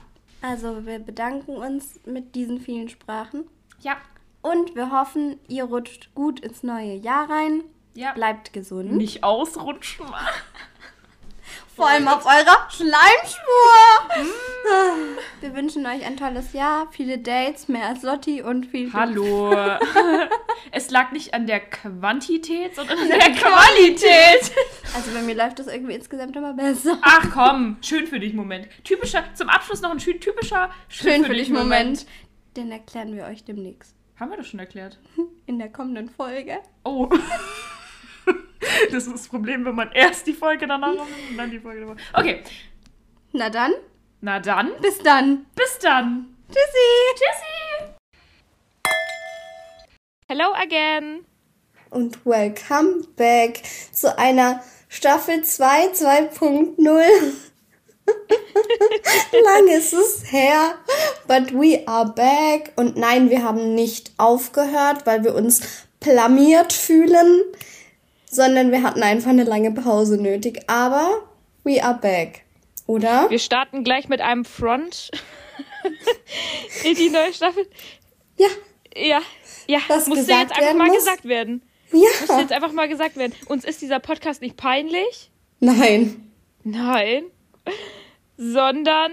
also 0.43 0.85
wir 0.85 0.99
bedanken 0.99 1.57
uns 1.57 2.01
mit 2.05 2.35
diesen 2.35 2.61
vielen 2.61 2.89
Sprachen. 2.89 3.45
Ja. 3.81 3.97
Und 4.43 4.75
wir 4.75 4.91
hoffen, 4.91 5.39
ihr 5.49 5.65
rutscht 5.65 6.15
gut 6.15 6.41
ins 6.41 6.63
neue 6.63 6.95
Jahr 6.95 7.31
rein. 7.31 7.65
Ja. 7.95 8.13
Bleibt 8.13 8.53
gesund. 8.53 8.93
Nicht 8.93 9.25
ausrutschen. 9.25 10.05
Vor 11.75 11.89
allem 11.89 12.07
auf 12.07 12.25
eurer 12.25 12.69
Schleimspur. 12.71 13.43
Wir 15.41 15.55
wünschen 15.55 15.85
euch 15.87 16.05
ein 16.05 16.17
tolles 16.17 16.53
Jahr, 16.53 16.87
viele 16.93 17.19
Dates, 17.19 17.67
mehr 17.69 17.89
als 17.89 18.03
Lotti 18.03 18.43
und 18.43 18.67
viel. 18.67 18.93
Hallo. 18.93 19.53
es 20.71 20.91
lag 20.91 21.11
nicht 21.11 21.35
an 21.35 21.47
der 21.47 21.61
Quantität, 21.61 22.77
sondern 22.77 22.99
an 22.99 23.09
der 23.09 23.33
Qualität. 23.33 24.53
Also 24.95 25.11
bei 25.13 25.23
mir 25.23 25.35
läuft 25.35 25.59
das 25.59 25.67
irgendwie 25.67 25.95
insgesamt 25.95 26.37
immer 26.37 26.55
besser. 26.55 26.99
Ach 27.03 27.29
komm, 27.33 27.79
schön 27.83 28.07
für 28.07 28.21
dich 28.21 28.33
Moment. 28.33 28.69
Typischer, 28.85 29.25
zum 29.35 29.49
Abschluss 29.49 29.81
noch 29.81 29.91
ein 29.91 29.99
schön 29.99 30.21
typischer 30.21 30.71
Schön 30.89 31.25
für 31.25 31.35
dich 31.35 31.51
Moment. 31.51 32.07
Den 32.57 32.71
erklären 32.71 33.15
wir 33.17 33.25
euch 33.25 33.45
demnächst. 33.45 33.97
Haben 34.21 34.31
wir 34.31 34.37
das 34.37 34.47
schon 34.47 34.61
erklärt? 34.61 34.99
In 35.47 35.59
der 35.59 35.71
kommenden 35.71 36.09
Folge. 36.09 36.59
Oh. 36.85 37.09
Das 38.91 39.07
ist 39.07 39.13
das 39.13 39.29
Problem, 39.29 39.65
wenn 39.67 39.75
man 39.75 39.93
erst 39.93 40.27
die 40.27 40.33
Folge 40.33 40.67
danach 40.67 40.95
macht 40.95 41.09
und 41.31 41.37
dann 41.37 41.51
die 41.51 41.61
Folge 41.61 41.81
danach. 41.83 41.97
Okay, 42.15 42.43
Na 43.33 43.51
dann, 43.51 43.73
na 44.23 44.41
dann, 44.41 44.73
bis 44.81 44.99
dann. 44.99 45.45
bis 45.55 45.79
dann. 45.81 46.35
Tschüssi. 46.49 47.15
Tschüssi. 47.15 47.95
Hello 50.29 50.55
again. 50.55 51.27
Und 51.91 52.25
welcome 52.25 53.03
back 53.17 53.63
zu 53.93 54.17
einer 54.19 54.63
Staffel 54.95 55.43
2 55.43 55.89
2.0. 55.89 56.77
Lang 59.45 59.67
ist 59.77 59.93
es 59.93 60.31
her, 60.31 60.77
but 61.27 61.53
we 61.53 61.83
are 61.89 62.13
back. 62.15 62.73
Und 62.77 62.97
nein, 62.97 63.29
wir 63.29 63.43
haben 63.43 63.75
nicht 63.75 64.13
aufgehört, 64.19 65.05
weil 65.05 65.25
wir 65.25 65.35
uns 65.35 65.63
blamiert 65.99 66.73
fühlen, 66.73 67.43
sondern 68.31 68.71
wir 68.71 68.85
hatten 68.85 69.03
einfach 69.03 69.31
eine 69.31 69.43
lange 69.43 69.73
Pause 69.73 70.17
nötig. 70.17 70.63
Aber 70.69 71.23
we 71.65 71.83
are 71.83 71.99
back. 72.01 72.43
Oder? 72.87 73.29
Wir 73.31 73.41
starten 73.41 73.83
gleich 73.83 74.09
mit 74.09 74.21
einem 74.21 74.45
Front 74.45 75.11
in 76.85 76.95
die 76.95 77.11
neue 77.11 77.33
Staffel. 77.35 77.69
Ja. 78.39 78.49
Ja, 78.97 79.21
ja, 79.67 79.81
Was 79.89 80.07
musste 80.07 80.27
gesagt 80.27 80.51
jetzt 80.51 80.61
einfach 80.61 80.75
mal 80.77 80.87
muss? 80.87 80.99
gesagt 80.99 81.25
werden. 81.25 81.63
Ja. 81.95 82.39
jetzt 82.41 82.53
einfach 82.53 82.73
mal 82.73 82.89
gesagt 82.89 83.17
werden. 83.17 83.33
Uns 83.47 83.65
ist 83.65 83.83
dieser 83.83 84.01
Podcast 84.01 84.43
nicht 84.43 84.57
peinlich. 84.57 85.31
Nein. 85.61 86.31
Nein. 86.65 87.25
Sondern. 88.37 89.13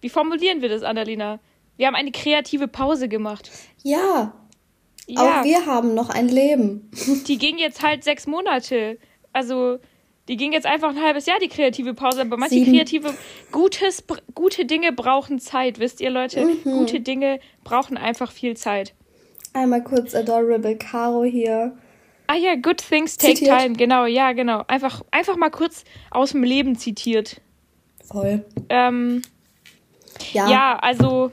Wie 0.00 0.08
formulieren 0.08 0.62
wir 0.62 0.68
das, 0.68 0.82
Annalena? 0.82 1.40
Wir 1.76 1.86
haben 1.86 1.94
eine 1.94 2.12
kreative 2.12 2.68
Pause 2.68 3.08
gemacht. 3.08 3.50
Ja. 3.82 4.34
Ja, 5.06 5.40
Auch 5.40 5.44
wir 5.44 5.64
haben 5.64 5.94
noch 5.94 6.10
ein 6.10 6.28
Leben. 6.28 6.90
die 7.26 7.38
ging 7.38 7.56
jetzt 7.58 7.82
halt 7.82 8.04
sechs 8.04 8.26
Monate. 8.26 8.98
Also, 9.32 9.78
die 10.28 10.36
ging 10.36 10.52
jetzt 10.52 10.66
einfach 10.66 10.90
ein 10.90 11.02
halbes 11.02 11.24
Jahr, 11.26 11.38
die 11.40 11.48
kreative 11.48 11.94
Pause. 11.94 12.20
Aber 12.20 12.36
manche 12.36 12.56
Sieben. 12.56 12.72
kreative, 12.72 13.14
gutes, 13.50 14.04
gute 14.34 14.66
Dinge 14.66 14.92
brauchen 14.92 15.38
Zeit, 15.38 15.78
wisst 15.78 16.00
ihr, 16.00 16.10
Leute? 16.10 16.44
Mhm. 16.44 16.62
Gute 16.64 17.00
Dinge 17.00 17.40
brauchen 17.64 17.96
einfach 17.96 18.30
viel 18.30 18.56
Zeit. 18.56 18.94
Einmal 19.52 19.82
kurz 19.82 20.14
Adorable 20.14 20.76
Caro 20.76 21.24
hier. 21.24 21.72
Ah 22.26 22.36
ja, 22.36 22.54
good 22.56 22.78
things 22.78 23.16
take 23.16 23.34
Zitiert. 23.36 23.58
time. 23.58 23.74
Genau, 23.74 24.04
ja, 24.04 24.32
genau. 24.32 24.62
Einfach, 24.68 25.02
einfach 25.10 25.36
mal 25.36 25.50
kurz 25.50 25.84
aus 26.10 26.32
dem 26.32 26.42
Leben 26.42 26.76
zitiert. 26.76 27.40
Voll. 28.04 28.44
Ähm, 28.68 29.22
Ja. 30.32 30.48
ja, 30.50 30.78
also 30.78 31.32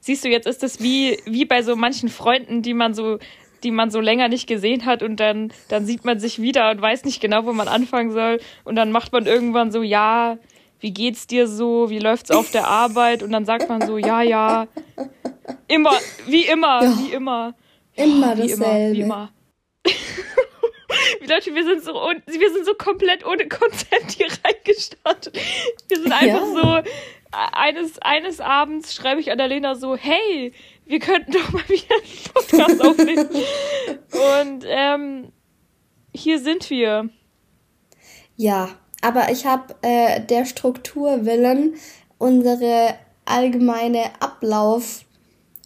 siehst 0.00 0.24
du, 0.24 0.28
jetzt 0.28 0.46
ist 0.46 0.62
es 0.64 0.82
wie, 0.82 1.18
wie 1.24 1.44
bei 1.44 1.62
so 1.62 1.76
manchen 1.76 2.08
Freunden, 2.08 2.62
die 2.62 2.74
man 2.74 2.94
so, 2.94 3.18
die 3.62 3.70
man 3.70 3.90
so 3.92 4.00
länger 4.00 4.28
nicht 4.28 4.48
gesehen 4.48 4.84
hat 4.86 5.04
und 5.04 5.20
dann, 5.20 5.52
dann 5.68 5.86
sieht 5.86 6.04
man 6.04 6.18
sich 6.18 6.42
wieder 6.42 6.70
und 6.72 6.82
weiß 6.82 7.04
nicht 7.04 7.20
genau, 7.20 7.44
wo 7.46 7.52
man 7.52 7.68
anfangen 7.68 8.10
soll. 8.10 8.40
Und 8.64 8.74
dann 8.74 8.90
macht 8.90 9.12
man 9.12 9.26
irgendwann 9.26 9.70
so, 9.70 9.82
ja, 9.82 10.36
wie 10.82 10.92
geht's 10.92 11.26
dir 11.26 11.46
so? 11.46 11.88
Wie 11.90 11.98
läuft's 12.00 12.30
auf 12.30 12.50
der 12.50 12.66
Arbeit? 12.68 13.22
Und 13.22 13.30
dann 13.32 13.44
sagt 13.46 13.68
man 13.68 13.80
so, 13.86 13.96
ja, 13.98 14.20
ja. 14.22 14.66
Immer, 15.68 15.92
wie 16.26 16.44
immer, 16.44 16.82
Ja. 16.82 16.98
wie 16.98 17.12
immer. 17.12 17.54
Immer 17.94 18.36
Wie 18.36 18.50
immer, 18.50 18.64
dasselbe. 18.66 18.96
wie 18.96 19.00
immer. 19.02 19.30
Wie 21.20 21.26
Leute, 21.26 21.54
wir 21.54 21.64
sind 21.64 21.82
so 21.82 21.94
wir 21.94 22.50
sind 22.52 22.66
so 22.66 22.74
komplett 22.74 23.24
ohne 23.26 23.48
Konzept 23.48 24.12
hier 24.12 24.26
reingestartet. 24.44 25.34
Wir 25.88 25.96
sind 26.00 26.12
einfach 26.12 26.46
Ja. 26.46 26.82
so 26.82 26.90
eines 27.32 27.98
eines 28.00 28.40
Abends 28.40 28.94
schreibe 28.94 29.20
ich 29.20 29.30
Annalena 29.32 29.74
so, 29.74 29.96
hey, 29.96 30.52
wir 30.84 30.98
könnten 30.98 31.32
doch 31.32 31.50
mal 31.52 31.66
wieder 31.68 31.94
einen 31.94 32.32
Podcast 32.34 32.80
aufnehmen. 32.86 33.28
Und 34.42 34.64
ähm, 34.66 35.32
hier 36.14 36.38
sind 36.38 36.68
wir. 36.70 37.08
Ja, 38.36 38.68
aber 39.02 39.30
ich 39.30 39.44
habe 39.44 39.74
äh, 39.82 40.20
der 40.20 40.46
Struktur 40.46 41.26
willen 41.26 41.74
unsere 42.18 42.94
allgemeine 43.24 44.04
Ablauf 44.20 45.04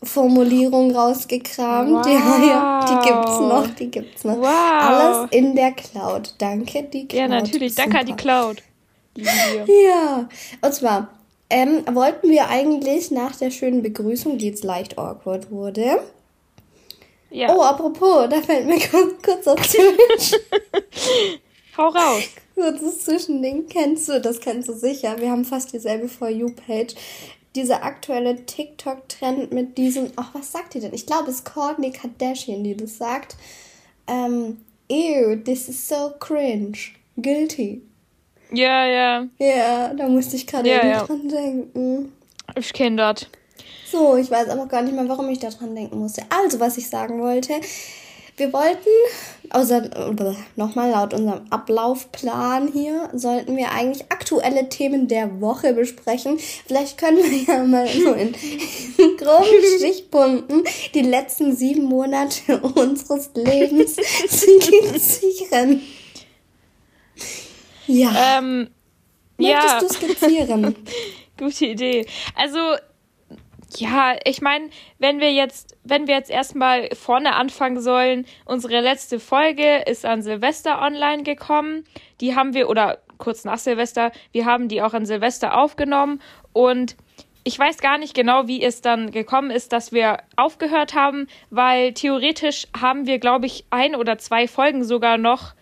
Formulierung 0.02 0.94
rausgekramt. 0.94 1.90
Wow. 1.90 2.06
Ja, 2.06 2.46
ja, 2.46 2.84
die 2.84 3.08
gibt's 3.08 3.40
noch, 3.40 3.66
die 3.78 3.90
gibt's 3.90 4.24
noch. 4.24 4.38
Wow. 4.38 4.46
Alles 4.46 5.30
in 5.30 5.54
der 5.54 5.72
Cloud. 5.72 6.34
Danke, 6.38 6.82
die 6.84 7.08
Cloud. 7.08 7.20
Ja, 7.20 7.28
natürlich. 7.28 7.74
Super. 7.74 7.82
Danke 7.84 7.98
an 8.00 8.06
die 8.06 8.16
Cloud. 8.16 8.62
Ja, 9.16 10.28
und 10.60 10.74
zwar 10.74 11.08
ähm, 11.48 11.84
wollten 11.90 12.28
wir 12.28 12.50
eigentlich 12.50 13.10
nach 13.10 13.34
der 13.34 13.50
schönen 13.50 13.82
Begrüßung, 13.82 14.36
die 14.36 14.48
jetzt 14.48 14.62
leicht 14.62 14.98
awkward 14.98 15.50
wurde. 15.50 16.00
Ja. 17.30 17.54
Oh, 17.54 17.62
apropos, 17.62 18.28
da 18.28 18.42
fällt 18.42 18.66
mir 18.66 18.78
kurz, 18.78 19.14
kurz 19.22 19.46
auf 19.46 19.60
Twitch. 19.60 20.38
Hau 21.78 21.88
raus. 21.88 22.24
Kurzes 22.56 23.04
Zwischending. 23.04 23.66
Kennst 23.68 24.08
du, 24.08 24.18
das 24.18 24.40
kennst 24.40 24.68
du 24.68 24.72
sicher. 24.72 25.20
Wir 25.20 25.30
haben 25.30 25.44
fast 25.44 25.74
dieselbe 25.74 26.08
For 26.08 26.30
You-Page 26.30 26.94
dieser 27.54 27.84
aktuelle 27.84 28.46
TikTok-Trend 28.46 29.52
mit 29.52 29.76
diesem, 29.76 30.10
ach, 30.16 30.34
was 30.34 30.52
sagt 30.52 30.74
die 30.74 30.80
denn? 30.80 30.94
Ich 30.94 31.06
glaube, 31.06 31.30
es 31.30 31.36
ist 31.36 31.44
Courtney 31.44 31.90
Kardashian, 31.90 32.64
die 32.64 32.74
das 32.74 32.96
sagt. 32.96 33.36
Ähm, 34.06 34.62
ew, 34.90 35.36
this 35.36 35.68
is 35.68 35.86
so 35.86 36.12
cringe. 36.18 36.78
Guilty. 37.20 37.82
Ja, 38.52 38.86
ja. 38.86 39.26
Ja, 39.38 39.94
da 39.94 40.08
musste 40.08 40.36
ich 40.36 40.46
gerade 40.46 40.68
ja, 40.68 40.86
ja. 40.86 41.04
dran 41.04 41.28
denken. 41.28 42.12
Ich 42.58 42.72
kenne 42.72 42.96
das. 42.96 43.26
So, 43.90 44.16
ich 44.16 44.30
weiß 44.30 44.48
aber 44.48 44.66
gar 44.66 44.82
nicht 44.82 44.94
mehr, 44.94 45.08
warum 45.08 45.28
ich 45.28 45.40
da 45.40 45.50
dran 45.50 45.74
denken 45.74 45.98
musste. 45.98 46.22
Also, 46.30 46.58
was 46.58 46.78
ich 46.78 46.88
sagen 46.88 47.20
wollte, 47.20 47.54
wir 48.36 48.52
wollten, 48.52 48.88
außer 49.50 50.12
nochmal 50.56 50.90
laut 50.90 51.14
unserem 51.14 51.42
Ablaufplan 51.50 52.68
hier, 52.72 53.08
sollten 53.12 53.56
wir 53.56 53.72
eigentlich 53.72 54.10
aktuelle 54.10 54.68
Themen 54.68 55.08
der 55.08 55.40
Woche 55.40 55.72
besprechen. 55.72 56.38
Vielleicht 56.38 56.98
können 56.98 57.18
wir 57.18 57.54
ja 57.54 57.64
mal 57.64 57.86
so 57.88 58.12
in, 58.12 58.34
in 58.98 59.16
groben 59.16 59.62
Stichpunkten 59.78 60.64
die 60.94 61.02
letzten 61.02 61.54
sieben 61.54 61.84
Monate 61.84 62.58
unseres 62.74 63.30
Lebens 63.34 63.96
skizzieren. 64.28 65.82
Ja. 67.86 68.38
Ähm, 68.38 68.68
Möchtest 69.38 69.74
ja. 69.74 69.80
du 69.80 69.88
skizzieren? 69.88 70.76
Gute 71.38 71.66
Idee. 71.66 72.06
Also 72.34 72.58
ja, 73.74 74.16
ich 74.24 74.40
meine, 74.40 74.70
wenn 74.98 75.20
wir 75.20 75.32
jetzt, 75.32 75.76
wenn 75.82 76.06
wir 76.06 76.14
jetzt 76.14 76.30
erstmal 76.30 76.88
vorne 76.94 77.34
anfangen 77.34 77.80
sollen, 77.80 78.26
unsere 78.44 78.80
letzte 78.80 79.18
Folge 79.18 79.82
ist 79.86 80.06
an 80.06 80.22
Silvester 80.22 80.80
online 80.80 81.24
gekommen. 81.24 81.84
Die 82.20 82.36
haben 82.36 82.54
wir, 82.54 82.68
oder 82.68 82.98
kurz 83.18 83.44
nach 83.44 83.58
Silvester, 83.58 84.12
wir 84.32 84.44
haben 84.44 84.68
die 84.68 84.82
auch 84.82 84.94
an 84.94 85.06
Silvester 85.06 85.58
aufgenommen 85.58 86.20
und 86.52 86.96
ich 87.44 87.58
weiß 87.58 87.78
gar 87.78 87.96
nicht 87.96 88.14
genau, 88.14 88.48
wie 88.48 88.62
es 88.62 88.80
dann 88.80 89.12
gekommen 89.12 89.50
ist, 89.50 89.72
dass 89.72 89.92
wir 89.92 90.18
aufgehört 90.34 90.94
haben, 90.94 91.28
weil 91.50 91.92
theoretisch 91.92 92.66
haben 92.78 93.06
wir, 93.06 93.20
glaube 93.20 93.46
ich, 93.46 93.64
ein 93.70 93.94
oder 93.94 94.18
zwei 94.18 94.48
Folgen 94.48 94.82
sogar 94.82 95.16
noch, 95.16 95.54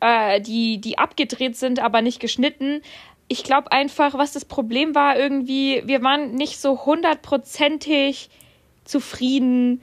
äh, 0.00 0.40
die, 0.40 0.80
die 0.80 0.98
abgedreht 0.98 1.56
sind, 1.56 1.80
aber 1.80 2.02
nicht 2.02 2.20
geschnitten 2.20 2.82
ich 3.28 3.44
glaube 3.44 3.70
einfach, 3.72 4.14
was 4.14 4.32
das 4.32 4.44
Problem 4.44 4.94
war, 4.94 5.18
irgendwie, 5.18 5.82
wir 5.84 6.02
waren 6.02 6.34
nicht 6.34 6.58
so 6.58 6.86
hundertprozentig 6.86 8.30
zufrieden 8.84 9.82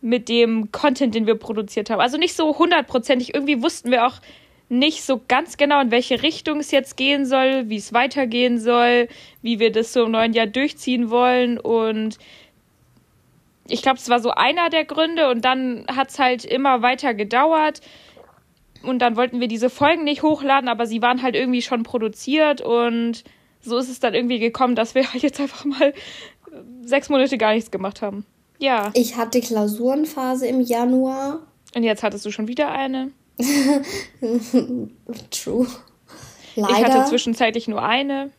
mit 0.00 0.28
dem 0.28 0.72
Content, 0.72 1.14
den 1.14 1.26
wir 1.26 1.34
produziert 1.34 1.90
haben. 1.90 2.00
Also 2.00 2.16
nicht 2.16 2.34
so 2.34 2.58
hundertprozentig. 2.58 3.34
Irgendwie 3.34 3.62
wussten 3.62 3.90
wir 3.90 4.06
auch 4.06 4.20
nicht 4.68 5.04
so 5.04 5.20
ganz 5.28 5.58
genau, 5.58 5.80
in 5.80 5.90
welche 5.90 6.22
Richtung 6.22 6.60
es 6.60 6.70
jetzt 6.70 6.96
gehen 6.96 7.26
soll, 7.26 7.68
wie 7.68 7.76
es 7.76 7.92
weitergehen 7.92 8.58
soll, 8.58 9.08
wie 9.42 9.58
wir 9.58 9.70
das 9.70 9.92
so 9.92 10.04
im 10.04 10.12
neuen 10.12 10.32
Jahr 10.32 10.46
durchziehen 10.46 11.10
wollen. 11.10 11.58
Und 11.58 12.18
ich 13.68 13.82
glaube, 13.82 13.98
es 13.98 14.08
war 14.08 14.20
so 14.20 14.30
einer 14.30 14.70
der 14.70 14.84
Gründe 14.84 15.28
und 15.30 15.44
dann 15.44 15.86
hat 15.94 16.10
es 16.10 16.18
halt 16.18 16.44
immer 16.44 16.82
weiter 16.82 17.14
gedauert 17.14 17.80
und 18.88 19.00
dann 19.00 19.16
wollten 19.16 19.40
wir 19.40 19.48
diese 19.48 19.70
Folgen 19.70 20.04
nicht 20.04 20.22
hochladen, 20.22 20.68
aber 20.68 20.86
sie 20.86 21.02
waren 21.02 21.22
halt 21.22 21.34
irgendwie 21.34 21.62
schon 21.62 21.82
produziert 21.82 22.60
und 22.60 23.24
so 23.60 23.78
ist 23.78 23.90
es 23.90 24.00
dann 24.00 24.14
irgendwie 24.14 24.38
gekommen, 24.38 24.76
dass 24.76 24.94
wir 24.94 25.04
halt 25.12 25.22
jetzt 25.22 25.40
einfach 25.40 25.64
mal 25.64 25.92
sechs 26.82 27.08
Monate 27.08 27.38
gar 27.38 27.54
nichts 27.54 27.70
gemacht 27.70 28.02
haben. 28.02 28.24
Ja. 28.58 28.90
Ich 28.94 29.16
hatte 29.16 29.40
Klausurenphase 29.40 30.46
im 30.46 30.60
Januar. 30.60 31.40
Und 31.74 31.82
jetzt 31.82 32.02
hattest 32.02 32.24
du 32.24 32.30
schon 32.30 32.48
wieder 32.48 32.70
eine. 32.70 33.10
True. 35.30 35.66
Leider. 36.54 36.72
Ich 36.72 36.84
hatte 36.84 37.08
zwischenzeitlich 37.10 37.68
nur 37.68 37.82
eine. 37.82 38.30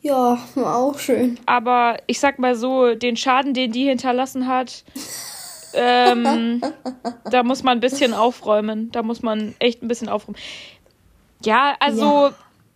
Ja, 0.00 0.38
auch 0.56 0.98
schön. 0.98 1.38
Aber 1.46 1.98
ich 2.06 2.18
sag 2.18 2.38
mal 2.38 2.56
so, 2.56 2.94
den 2.94 3.16
Schaden, 3.16 3.54
den 3.54 3.70
die 3.70 3.84
hinterlassen 3.84 4.48
hat, 4.48 4.84
ähm, 5.74 6.62
da 7.30 7.42
muss 7.42 7.62
man 7.62 7.78
ein 7.78 7.80
bisschen 7.80 8.14
aufräumen. 8.14 8.90
Da 8.92 9.02
muss 9.02 9.22
man 9.22 9.54
echt 9.58 9.82
ein 9.82 9.88
bisschen 9.88 10.08
aufräumen. 10.08 10.38
Ja, 11.44 11.74
also, 11.80 12.30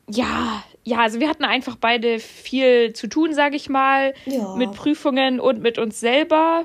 ja, 0.08 0.24
ja, 0.24 0.64
ja 0.84 0.98
also 0.98 1.20
wir 1.20 1.28
hatten 1.28 1.44
einfach 1.44 1.76
beide 1.76 2.18
viel 2.18 2.92
zu 2.92 3.08
tun, 3.08 3.34
sage 3.34 3.56
ich 3.56 3.68
mal. 3.68 4.14
Ja. 4.24 4.54
Mit 4.56 4.72
Prüfungen 4.72 5.40
und 5.40 5.60
mit 5.60 5.78
uns 5.78 6.00
selber. 6.00 6.64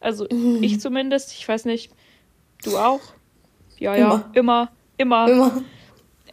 Also 0.00 0.26
mhm. 0.30 0.62
ich 0.62 0.80
zumindest. 0.80 1.32
Ich 1.32 1.48
weiß 1.48 1.64
nicht. 1.64 1.90
Du 2.64 2.76
auch? 2.78 3.00
Ja, 3.78 3.94
ja, 3.94 4.30
immer, 4.32 4.70
immer. 4.96 5.28
Immer. 5.28 5.62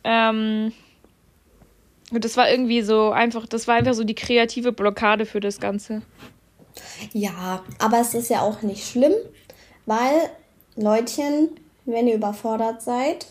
Ähm, 0.04 0.72
und 2.12 2.26
das 2.26 2.38
war 2.38 2.50
irgendwie 2.50 2.82
so 2.82 3.12
einfach, 3.12 3.48
das 3.48 3.68
war 3.68 3.76
einfach 3.76 3.94
so 3.94 4.04
die 4.04 4.16
kreative 4.16 4.72
Blockade 4.72 5.26
für 5.26 5.40
das 5.40 5.60
Ganze. 5.60 6.04
Ja, 7.12 7.64
aber 7.80 8.00
es 8.00 8.14
ist 8.14 8.30
ja 8.30 8.42
auch 8.42 8.62
nicht 8.62 8.88
schlimm, 8.88 9.14
weil 9.86 10.30
Leutchen, 10.76 11.50
wenn 11.86 12.08
ihr 12.08 12.16
überfordert 12.16 12.82
seid 12.82 13.28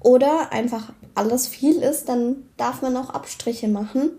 oder 0.00 0.52
einfach 0.52 0.92
alles 1.14 1.48
viel 1.48 1.76
ist, 1.76 2.08
dann 2.08 2.48
darf 2.56 2.82
man 2.82 2.96
auch 2.96 3.10
Abstriche 3.10 3.68
machen. 3.68 4.12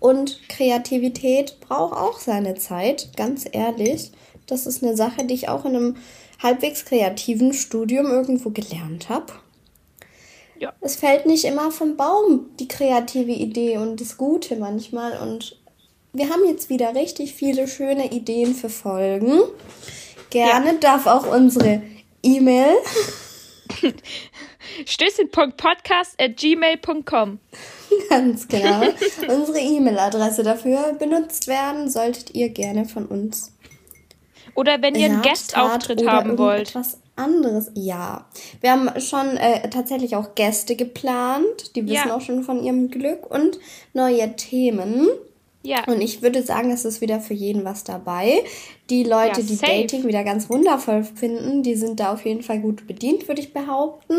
Und 0.00 0.48
Kreativität 0.48 1.58
braucht 1.60 1.96
auch 1.96 2.20
seine 2.20 2.54
Zeit, 2.54 3.16
ganz 3.16 3.46
ehrlich. 3.50 4.12
Das 4.46 4.66
ist 4.66 4.82
eine 4.82 4.96
Sache, 4.96 5.24
die 5.24 5.34
ich 5.34 5.48
auch 5.48 5.64
in 5.64 5.76
einem 5.76 5.96
halbwegs 6.40 6.84
kreativen 6.84 7.52
Studium 7.52 8.06
irgendwo 8.06 8.50
gelernt 8.50 9.08
habe. 9.08 9.32
Ja. 10.60 10.72
Es 10.80 10.96
fällt 10.96 11.26
nicht 11.26 11.44
immer 11.44 11.70
vom 11.70 11.96
Baum, 11.96 12.50
die 12.58 12.68
kreative 12.68 13.32
Idee 13.32 13.78
und 13.78 14.00
das 14.00 14.16
Gute 14.16 14.56
manchmal. 14.56 15.18
Und 15.18 15.57
wir 16.12 16.30
haben 16.30 16.46
jetzt 16.46 16.70
wieder 16.70 16.94
richtig 16.94 17.34
viele 17.34 17.66
schöne 17.68 18.10
Ideen 18.12 18.54
für 18.54 18.70
Folgen. 18.70 19.40
Gerne 20.30 20.72
ja. 20.72 20.74
darf 20.74 21.06
auch 21.06 21.26
unsere 21.26 21.82
E-Mail 22.22 22.76
stößchen.podcast.gmail.com 24.86 27.38
Ganz 28.10 28.48
genau. 28.48 28.80
unsere 29.28 29.58
E-Mail-Adresse 29.58 30.42
dafür 30.42 30.94
benutzt 30.98 31.48
werden, 31.48 31.90
solltet 31.90 32.34
ihr 32.34 32.50
gerne 32.50 32.84
von 32.84 33.06
uns. 33.06 33.52
Oder 34.54 34.82
wenn 34.82 34.94
ihr 34.94 35.06
einen 35.06 35.22
Gastauftritt 35.22 36.06
haben 36.06 36.38
wollt. 36.38 36.74
Was 36.74 36.98
anderes. 37.16 37.70
Ja. 37.74 38.26
Wir 38.60 38.72
haben 38.72 39.00
schon 39.00 39.36
äh, 39.36 39.68
tatsächlich 39.70 40.16
auch 40.16 40.34
Gäste 40.34 40.76
geplant. 40.76 41.76
Die 41.76 41.84
wissen 41.84 42.08
ja. 42.08 42.16
auch 42.16 42.20
schon 42.20 42.42
von 42.42 42.62
ihrem 42.62 42.90
Glück 42.90 43.30
und 43.30 43.58
neue 43.92 44.36
Themen. 44.36 45.08
Ja. 45.62 45.84
Und 45.86 46.00
ich 46.00 46.22
würde 46.22 46.42
sagen, 46.42 46.70
es 46.70 46.84
ist 46.84 47.00
wieder 47.00 47.20
für 47.20 47.34
jeden 47.34 47.64
was 47.64 47.84
dabei. 47.84 48.44
Die 48.90 49.02
Leute, 49.02 49.40
ja, 49.40 49.46
die 49.46 49.56
Dating 49.56 50.06
wieder 50.06 50.22
ganz 50.24 50.48
wundervoll 50.48 51.02
finden, 51.04 51.62
die 51.62 51.74
sind 51.74 52.00
da 52.00 52.12
auf 52.12 52.24
jeden 52.24 52.42
Fall 52.42 52.60
gut 52.60 52.86
bedient, 52.86 53.26
würde 53.28 53.40
ich 53.40 53.52
behaupten. 53.52 54.14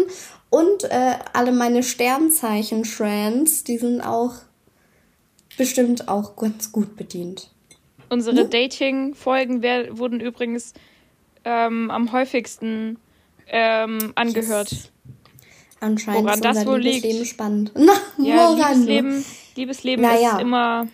Und 0.49 0.83
äh, 0.83 1.15
alle 1.33 1.51
meine 1.51 1.81
Sternzeichen-Trends, 1.81 3.63
die 3.63 3.77
sind 3.77 4.01
auch 4.01 4.33
bestimmt 5.57 6.07
auch 6.07 6.35
ganz 6.35 6.71
gut 6.71 6.95
bedient. 6.95 7.51
Unsere 8.09 8.41
hm? 8.41 8.49
Dating-Folgen 8.49 9.63
wurden 9.97 10.19
übrigens 10.19 10.73
ähm, 11.45 11.89
am 11.89 12.11
häufigsten 12.11 12.97
ähm, 13.47 14.11
angehört. 14.15 14.71
Yes. 14.71 14.91
Anscheinend 15.79 16.23
woran 16.23 16.39
ist 16.39 16.45
unser 16.45 16.59
das 16.59 16.67
wohl 16.67 16.79
Liebesleben 16.79 17.19
liegt. 17.19 17.29
spannend. 17.29 17.71
Na, 17.75 17.93
ja, 18.17 18.53
Liebesleben, 18.53 19.25
Liebesleben 19.55 20.01
naja. 20.01 20.33
ist 20.33 20.41
immer 20.41 20.87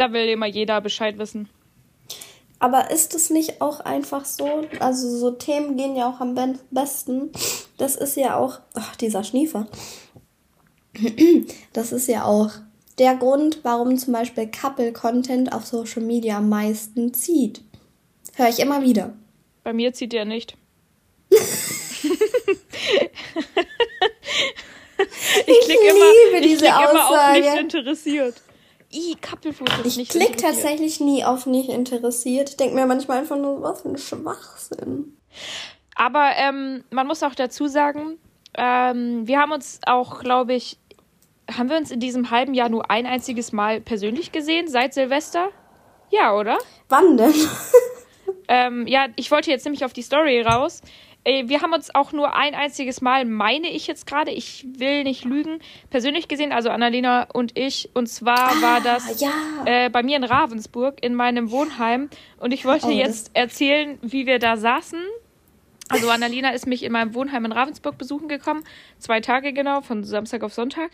da 0.00 0.12
will 0.12 0.28
immer 0.28 0.46
jeder 0.46 0.80
Bescheid 0.80 1.18
wissen. 1.18 1.48
Aber 2.58 2.90
ist 2.90 3.14
es 3.14 3.30
nicht 3.30 3.60
auch 3.60 3.80
einfach 3.80 4.24
so? 4.24 4.66
Also 4.80 5.16
so 5.18 5.30
Themen 5.30 5.76
gehen 5.76 5.96
ja 5.96 6.10
auch 6.10 6.20
am 6.20 6.36
besten. 6.70 7.30
Das 7.78 7.96
ist 7.96 8.16
ja 8.16 8.36
auch, 8.36 8.60
ach, 8.74 8.96
dieser 8.96 9.24
Schniefer. 9.24 9.66
Das 11.72 11.92
ist 11.92 12.08
ja 12.08 12.24
auch 12.24 12.50
der 12.98 13.14
Grund, 13.16 13.60
warum 13.62 13.96
zum 13.96 14.12
Beispiel 14.12 14.50
Couple-Content 14.50 15.52
auf 15.52 15.66
Social 15.66 16.02
Media 16.02 16.38
am 16.38 16.48
meisten 16.48 17.14
zieht. 17.14 17.62
Höre 18.34 18.48
ich 18.48 18.58
immer 18.58 18.82
wieder. 18.82 19.14
Bei 19.62 19.72
mir 19.72 19.92
zieht 19.92 20.12
der 20.12 20.24
nicht. 20.24 20.56
ich 21.30 21.40
klicke 25.64 25.88
immer, 25.88 26.40
ich 26.40 26.58
klick 26.58 26.68
immer 26.68 27.08
auf 27.08 27.32
nicht 27.32 27.58
interessiert. 27.58 28.42
I, 28.92 29.16
Couple-Fotos 29.20 29.86
ich 29.86 29.96
nicht 29.96 30.10
klick 30.10 30.36
tatsächlich 30.36 31.00
nie 31.00 31.24
auf 31.24 31.46
nicht 31.46 31.68
interessiert. 31.68 32.50
Ich 32.50 32.56
denke 32.56 32.74
mir 32.74 32.86
manchmal 32.86 33.18
einfach 33.18 33.36
nur, 33.36 33.62
was 33.62 33.82
für 33.82 33.90
ein 33.90 33.98
Schwachsinn. 33.98 35.16
Aber 35.94 36.32
ähm, 36.36 36.84
man 36.90 37.06
muss 37.06 37.22
auch 37.22 37.34
dazu 37.34 37.68
sagen, 37.68 38.18
ähm, 38.54 39.26
wir 39.26 39.38
haben 39.38 39.52
uns 39.52 39.80
auch, 39.86 40.20
glaube 40.20 40.54
ich, 40.54 40.78
haben 41.50 41.68
wir 41.68 41.76
uns 41.76 41.90
in 41.90 42.00
diesem 42.00 42.30
halben 42.30 42.54
Jahr 42.54 42.68
nur 42.68 42.90
ein 42.90 43.06
einziges 43.06 43.52
Mal 43.52 43.80
persönlich 43.80 44.32
gesehen, 44.32 44.68
seit 44.68 44.94
Silvester? 44.94 45.50
Ja, 46.10 46.34
oder? 46.34 46.58
Wann 46.88 47.16
denn? 47.16 47.34
ähm, 48.48 48.86
ja, 48.86 49.06
ich 49.16 49.30
wollte 49.30 49.50
jetzt 49.50 49.64
nämlich 49.64 49.84
auf 49.84 49.92
die 49.92 50.02
Story 50.02 50.40
raus. 50.42 50.82
Wir 51.24 51.60
haben 51.60 51.74
uns 51.74 51.94
auch 51.94 52.12
nur 52.12 52.34
ein 52.34 52.54
einziges 52.54 53.02
Mal, 53.02 53.26
meine 53.26 53.68
ich 53.68 53.86
jetzt 53.86 54.06
gerade, 54.06 54.30
ich 54.30 54.66
will 54.78 55.04
nicht 55.04 55.24
lügen, 55.26 55.58
persönlich 55.90 56.28
gesehen, 56.28 56.50
also 56.50 56.70
Annalena 56.70 57.24
und 57.24 57.58
ich. 57.58 57.90
Und 57.92 58.06
zwar 58.06 58.52
ah, 58.52 58.62
war 58.62 58.80
das 58.80 59.20
ja. 59.20 59.30
äh, 59.66 59.90
bei 59.90 60.02
mir 60.02 60.16
in 60.16 60.24
Ravensburg 60.24 61.02
in 61.02 61.14
meinem 61.14 61.50
Wohnheim. 61.50 62.08
Und 62.38 62.52
ich 62.52 62.64
wollte 62.64 62.86
oh, 62.86 62.90
jetzt 62.90 63.32
erzählen, 63.34 63.98
wie 64.00 64.26
wir 64.26 64.38
da 64.38 64.56
saßen. 64.56 64.98
Also 65.90 66.08
Annalena 66.08 66.50
ist 66.50 66.66
mich 66.66 66.84
in 66.84 66.92
meinem 66.92 67.14
Wohnheim 67.14 67.44
in 67.44 67.52
Ravensburg 67.52 67.98
besuchen 67.98 68.28
gekommen. 68.28 68.64
Zwei 68.98 69.20
Tage 69.20 69.52
genau, 69.52 69.82
von 69.82 70.04
Samstag 70.04 70.42
auf 70.42 70.54
Sonntag. 70.54 70.90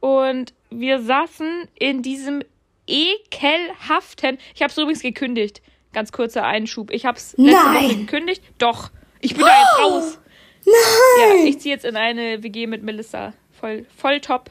Und 0.00 0.52
wir 0.70 1.00
saßen 1.00 1.68
in 1.78 2.02
diesem 2.02 2.42
ekelhaften. 2.88 4.38
Ich 4.54 4.62
habe 4.62 4.70
es 4.70 4.78
übrigens 4.78 5.02
gekündigt. 5.02 5.62
Ganz 5.92 6.10
kurzer 6.10 6.44
Einschub. 6.44 6.90
Ich 6.90 7.06
habe 7.06 7.18
es 7.18 7.34
letzte 7.36 7.64
Woche 7.64 7.96
gekündigt. 7.96 8.42
Doch. 8.58 8.90
Ich 9.24 9.34
bin 9.34 9.42
oh, 9.42 9.46
da 9.46 9.58
jetzt 9.58 9.78
raus. 9.80 10.18
Nein. 10.66 11.38
Ja, 11.38 11.44
ich 11.46 11.58
ziehe 11.58 11.74
jetzt 11.74 11.86
in 11.86 11.96
eine 11.96 12.42
WG 12.42 12.66
mit 12.66 12.82
Melissa. 12.82 13.32
Voll, 13.58 13.86
voll 13.96 14.20
top. 14.20 14.50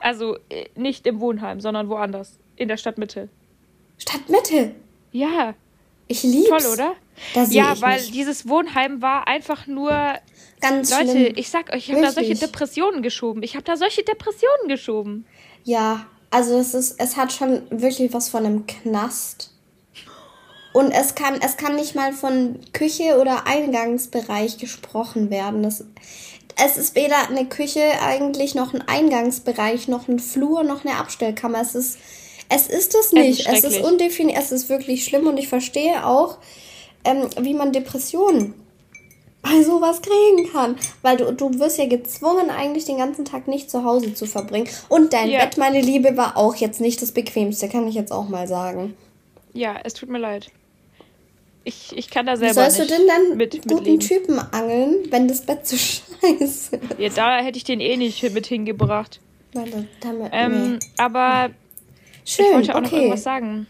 Also 0.00 0.36
äh, 0.50 0.66
nicht 0.76 1.06
im 1.06 1.20
Wohnheim, 1.20 1.60
sondern 1.60 1.88
woanders. 1.88 2.38
In 2.56 2.68
der 2.68 2.76
Stadtmitte. 2.76 3.30
Stadtmitte? 3.96 4.74
Ja. 5.10 5.54
Ich 6.06 6.22
lieb's. 6.22 6.48
Toll, 6.50 6.72
oder? 6.72 6.94
ja, 7.48 7.80
weil 7.80 7.98
nicht. 8.00 8.14
dieses 8.14 8.46
Wohnheim 8.46 9.00
war 9.00 9.26
einfach 9.26 9.66
nur. 9.66 9.90
Ganz 10.60 10.90
Leute, 10.90 11.10
schlimm. 11.10 11.32
ich 11.36 11.48
sag 11.48 11.72
euch, 11.72 11.88
ich 11.88 11.92
habe 11.92 12.02
da 12.02 12.12
solche 12.12 12.34
Depressionen 12.34 13.02
geschoben. 13.02 13.42
Ich 13.42 13.54
habe 13.54 13.64
da 13.64 13.76
solche 13.76 14.02
Depressionen 14.02 14.68
geschoben. 14.68 15.24
Ja, 15.64 16.06
also 16.30 16.58
es 16.58 16.74
ist, 16.74 17.00
es 17.00 17.16
hat 17.16 17.32
schon 17.32 17.62
wirklich 17.70 18.12
was 18.12 18.28
von 18.28 18.44
einem 18.44 18.66
Knast. 18.66 19.53
Und 20.74 20.90
es 20.90 21.14
kann, 21.14 21.38
es 21.40 21.56
kann 21.56 21.76
nicht 21.76 21.94
mal 21.94 22.12
von 22.12 22.58
Küche 22.72 23.20
oder 23.20 23.46
Eingangsbereich 23.46 24.58
gesprochen 24.58 25.30
werden. 25.30 25.62
Das, 25.62 25.84
es 26.60 26.76
ist 26.76 26.96
weder 26.96 27.28
eine 27.28 27.46
Küche 27.46 27.80
eigentlich 28.02 28.56
noch 28.56 28.74
ein 28.74 28.82
Eingangsbereich, 28.82 29.86
noch 29.86 30.08
ein 30.08 30.18
Flur, 30.18 30.64
noch 30.64 30.84
eine 30.84 30.96
Abstellkammer. 30.96 31.60
Es 31.60 31.76
ist, 31.76 31.98
es 32.48 32.66
ist 32.66 32.92
es 32.96 33.12
nicht. 33.12 33.46
Es 33.46 33.58
ist, 33.58 33.64
es 33.64 33.76
ist 33.76 33.84
undefiniert. 33.84 34.36
Es 34.36 34.50
ist 34.50 34.68
wirklich 34.68 35.04
schlimm 35.04 35.28
und 35.28 35.38
ich 35.38 35.46
verstehe 35.46 36.04
auch, 36.04 36.38
ähm, 37.04 37.28
wie 37.40 37.54
man 37.54 37.72
Depressionen 37.72 38.54
bei 39.42 39.62
sowas 39.62 40.02
kriegen 40.02 40.50
kann. 40.50 40.74
Weil 41.02 41.18
du, 41.18 41.32
du 41.32 41.56
wirst 41.60 41.78
ja 41.78 41.86
gezwungen, 41.86 42.50
eigentlich 42.50 42.84
den 42.84 42.98
ganzen 42.98 43.24
Tag 43.24 43.46
nicht 43.46 43.70
zu 43.70 43.84
Hause 43.84 44.12
zu 44.12 44.26
verbringen. 44.26 44.68
Und 44.88 45.12
dein 45.12 45.30
ja. 45.30 45.44
Bett, 45.44 45.56
meine 45.56 45.80
Liebe, 45.80 46.16
war 46.16 46.36
auch 46.36 46.56
jetzt 46.56 46.80
nicht 46.80 47.00
das 47.00 47.12
bequemste, 47.12 47.68
kann 47.68 47.86
ich 47.86 47.94
jetzt 47.94 48.10
auch 48.10 48.28
mal 48.28 48.48
sagen. 48.48 48.96
Ja, 49.52 49.76
es 49.84 49.94
tut 49.94 50.08
mir 50.08 50.18
leid. 50.18 50.50
Ich, 51.64 51.96
ich 51.96 52.10
kann 52.10 52.26
da 52.26 52.36
selber 52.36 52.50
Wie 52.50 52.54
sollst 52.54 52.78
nicht 52.78 52.90
du 52.90 52.96
denn 52.96 53.06
dann 53.06 53.36
mit, 53.38 53.62
guten 53.66 53.92
mit 53.92 54.06
Typen 54.06 54.38
angeln, 54.38 54.96
wenn 55.10 55.28
das 55.28 55.44
Bett 55.46 55.66
so 55.66 55.76
scheiße 56.20 56.76
ist? 56.76 56.78
Ja, 56.98 57.08
da 57.08 57.38
hätte 57.38 57.56
ich 57.56 57.64
den 57.64 57.80
eh 57.80 57.96
nicht 57.96 58.22
mit 58.32 58.46
hingebracht. 58.46 59.20
Nein, 59.54 59.88
damit, 60.00 60.30
ähm, 60.32 60.72
nee. 60.72 60.78
Aber 60.98 61.50
Schön, 62.24 62.46
ich 62.46 62.52
wollte 62.52 62.74
auch 62.74 62.78
okay. 62.78 62.86
noch 62.86 62.92
irgendwas 62.92 63.22
sagen. 63.22 63.66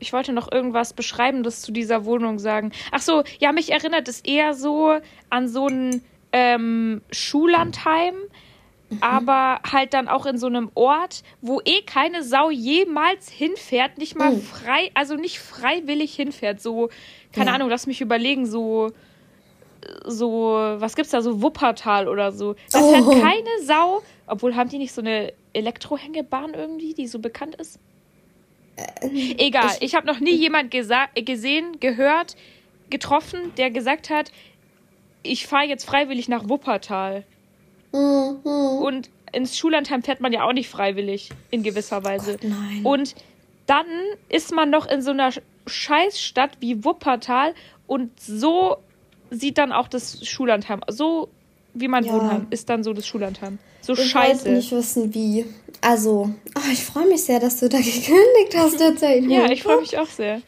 Ich 0.00 0.12
wollte 0.12 0.32
noch 0.32 0.52
irgendwas 0.52 0.92
Beschreibendes 0.92 1.62
zu 1.62 1.72
dieser 1.72 2.04
Wohnung 2.04 2.38
sagen. 2.38 2.72
Ach 2.92 3.00
so, 3.00 3.24
ja, 3.40 3.52
mich 3.52 3.72
erinnert 3.72 4.06
es 4.06 4.20
eher 4.20 4.54
so 4.54 4.98
an 5.30 5.48
so 5.48 5.66
ein 5.66 6.02
ähm, 6.32 7.02
Schullandheim, 7.10 8.14
mhm. 8.90 8.98
aber 9.00 9.60
halt 9.70 9.94
dann 9.94 10.08
auch 10.08 10.26
in 10.26 10.38
so 10.38 10.46
einem 10.46 10.70
Ort, 10.74 11.22
wo 11.40 11.60
eh 11.64 11.82
keine 11.82 12.22
Sau 12.22 12.50
jemals 12.50 13.28
hinfährt, 13.30 13.98
nicht 13.98 14.16
mal 14.16 14.32
mhm. 14.32 14.42
frei, 14.42 14.90
also 14.94 15.14
nicht 15.14 15.38
freiwillig 15.38 16.14
hinfährt. 16.14 16.60
So, 16.60 16.90
keine 17.32 17.50
ja. 17.50 17.54
Ahnung, 17.56 17.68
lass 17.68 17.86
mich 17.86 18.00
überlegen, 18.00 18.46
so 18.46 18.92
so, 20.04 20.52
was 20.78 20.96
gibt's 20.96 21.10
da, 21.12 21.22
so 21.22 21.42
Wuppertal 21.42 22.08
oder 22.08 22.32
so. 22.32 22.54
Da 22.72 22.80
oh. 22.80 22.92
fährt 22.92 23.22
keine 23.22 23.62
Sau, 23.62 24.02
obwohl 24.26 24.56
haben 24.56 24.68
die 24.68 24.78
nicht 24.78 24.92
so 24.92 25.00
eine 25.00 25.32
Elektrohängebahn 25.52 26.54
irgendwie, 26.54 26.94
die 26.94 27.06
so 27.06 27.18
bekannt 27.18 27.54
ist? 27.56 27.78
Äh, 28.76 29.36
Egal, 29.38 29.76
ich, 29.80 29.88
ich 29.88 29.94
habe 29.94 30.06
noch 30.06 30.20
nie 30.20 30.34
jemand 30.34 30.70
gesehen, 30.70 31.80
gehört, 31.80 32.36
getroffen, 32.90 33.52
der 33.56 33.70
gesagt 33.70 34.10
hat, 34.10 34.30
ich 35.22 35.46
fahre 35.46 35.66
jetzt 35.66 35.84
freiwillig 35.84 36.28
nach 36.28 36.48
Wuppertal. 36.48 37.24
Mhm. 37.92 38.78
Und 38.82 39.10
ins 39.32 39.56
Schullandheim 39.56 40.02
fährt 40.02 40.20
man 40.20 40.32
ja 40.32 40.44
auch 40.44 40.52
nicht 40.52 40.68
freiwillig, 40.68 41.30
in 41.50 41.62
gewisser 41.62 42.04
Weise. 42.04 42.38
Gott, 42.40 42.50
und 42.84 43.14
dann 43.66 43.86
ist 44.28 44.52
man 44.52 44.70
noch 44.70 44.86
in 44.86 45.02
so 45.02 45.10
einer 45.10 45.30
Scheißstadt 45.66 46.52
wie 46.60 46.84
Wuppertal 46.84 47.54
und 47.86 48.18
so 48.18 48.76
sieht 49.30 49.58
dann 49.58 49.72
auch 49.72 49.88
das 49.88 50.26
Schullandheim. 50.26 50.80
So 50.88 51.28
wie 51.74 51.88
mein 51.88 52.04
ja. 52.04 52.14
Wohnheim 52.14 52.46
ist 52.50 52.68
dann 52.68 52.82
so 52.82 52.92
das 52.92 53.06
Schullandheim. 53.06 53.58
So 53.82 53.92
ich 53.92 54.10
scheiße. 54.10 54.48
Ich 54.48 54.54
nicht 54.54 54.72
wissen, 54.72 55.14
wie. 55.14 55.44
Also, 55.80 56.30
oh, 56.56 56.72
ich 56.72 56.84
freue 56.84 57.06
mich 57.06 57.24
sehr, 57.24 57.40
dass 57.40 57.60
du 57.60 57.68
da 57.68 57.78
gekündigt 57.78 58.56
hast 58.56 58.78
tatsächlich. 58.78 59.30
ja, 59.30 59.50
ich 59.50 59.62
freue 59.62 59.80
mich 59.80 59.98
auch 59.98 60.08
sehr. 60.08 60.40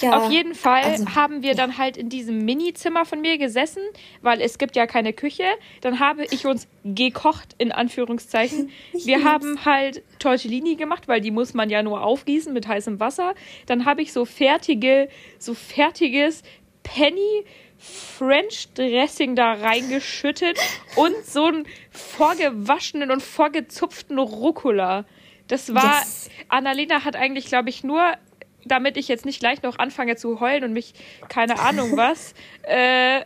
Ja, 0.00 0.16
Auf 0.16 0.30
jeden 0.30 0.54
Fall 0.54 0.82
also, 0.82 1.14
haben 1.14 1.42
wir 1.42 1.54
dann 1.54 1.78
halt 1.78 1.96
in 1.96 2.08
diesem 2.08 2.44
Mini-Zimmer 2.44 3.04
von 3.04 3.20
mir 3.20 3.38
gesessen, 3.38 3.82
weil 4.22 4.40
es 4.40 4.58
gibt 4.58 4.76
ja 4.76 4.86
keine 4.86 5.12
Küche. 5.12 5.44
Dann 5.80 6.00
habe 6.00 6.24
ich 6.30 6.46
uns 6.46 6.68
gekocht, 6.84 7.54
in 7.58 7.72
Anführungszeichen. 7.72 8.70
Wir 8.92 9.24
haben 9.24 9.64
halt 9.64 10.02
Tortellini 10.18 10.76
gemacht, 10.76 11.08
weil 11.08 11.20
die 11.20 11.30
muss 11.30 11.54
man 11.54 11.70
ja 11.70 11.82
nur 11.82 12.02
aufgießen 12.02 12.52
mit 12.52 12.66
heißem 12.66 13.00
Wasser. 13.00 13.34
Dann 13.66 13.84
habe 13.84 14.02
ich 14.02 14.12
so 14.12 14.24
fertige, 14.24 15.08
so 15.38 15.54
fertiges 15.54 16.42
Penny 16.82 17.44
French 17.78 18.68
Dressing 18.74 19.36
da 19.36 19.54
reingeschüttet 19.54 20.58
und 20.96 21.14
so 21.24 21.46
einen 21.46 21.66
vorgewaschenen 21.90 23.10
und 23.10 23.22
vorgezupften 23.22 24.18
Rucola. 24.18 25.04
Das 25.48 25.74
war, 25.74 25.98
yes. 25.98 26.30
Annalena 26.48 27.04
hat 27.04 27.16
eigentlich, 27.16 27.46
glaube 27.46 27.70
ich, 27.70 27.82
nur, 27.82 28.14
damit 28.64 28.96
ich 28.96 29.08
jetzt 29.08 29.24
nicht 29.24 29.40
gleich 29.40 29.62
noch 29.62 29.78
anfange 29.78 30.16
zu 30.16 30.40
heulen 30.40 30.64
und 30.64 30.72
mich, 30.72 30.94
keine 31.28 31.58
Ahnung 31.58 31.96
was, 31.96 32.34
äh, 32.62 33.22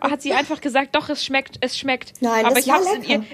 hat 0.00 0.22
sie 0.22 0.32
einfach 0.32 0.60
gesagt, 0.60 0.96
doch, 0.96 1.08
es 1.08 1.24
schmeckt, 1.24 1.58
es 1.60 1.78
schmeckt. 1.78 2.14
Nein, 2.20 2.44
Aber 2.44 2.58
ich 2.58 2.70
habe 2.70 2.84
es 2.84 2.92
in, 2.94 3.04
ihr, 3.04 3.24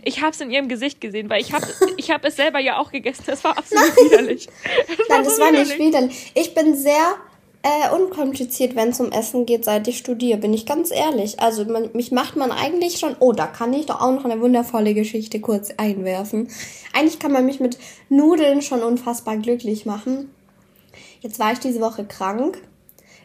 in 0.40 0.50
ihrem 0.50 0.68
Gesicht 0.68 1.00
gesehen, 1.00 1.30
weil 1.30 1.40
ich 1.40 1.52
habe 1.52 1.66
ich 1.96 2.10
hab 2.10 2.24
es 2.24 2.36
selber 2.36 2.58
ja 2.58 2.78
auch 2.78 2.92
gegessen. 2.92 3.24
Das 3.26 3.44
war 3.44 3.56
absolut 3.58 3.84
Nein. 3.96 4.06
widerlich. 4.06 4.46
Das 4.46 4.98
Nein, 5.08 5.08
war 5.08 5.22
das 5.22 5.36
so 5.36 5.42
war 5.42 5.48
widerlich. 5.48 5.68
nicht 5.68 5.86
widerlich. 5.86 6.32
Ich 6.34 6.54
bin 6.54 6.76
sehr 6.76 7.16
äh, 7.62 7.94
unkompliziert, 7.94 8.76
wenn 8.76 8.90
es 8.90 9.00
um 9.00 9.10
Essen 9.10 9.46
geht, 9.46 9.64
seit 9.64 9.88
ich 9.88 9.96
studiere, 9.96 10.38
bin 10.38 10.52
ich 10.52 10.66
ganz 10.66 10.90
ehrlich. 10.90 11.40
Also 11.40 11.64
man, 11.64 11.90
mich 11.94 12.12
macht 12.12 12.36
man 12.36 12.52
eigentlich 12.52 12.98
schon, 12.98 13.16
oh, 13.20 13.32
da 13.32 13.46
kann 13.46 13.72
ich 13.72 13.86
doch 13.86 14.02
auch 14.02 14.12
noch 14.12 14.26
eine 14.26 14.38
wundervolle 14.40 14.92
Geschichte 14.92 15.40
kurz 15.40 15.70
einwerfen. 15.78 16.48
Eigentlich 16.92 17.18
kann 17.18 17.32
man 17.32 17.46
mich 17.46 17.60
mit 17.60 17.78
Nudeln 18.10 18.60
schon 18.60 18.82
unfassbar 18.82 19.38
glücklich 19.38 19.86
machen. 19.86 20.33
Jetzt 21.24 21.38
war 21.38 21.52
ich 21.52 21.58
diese 21.58 21.80
Woche 21.80 22.04
krank. 22.04 22.58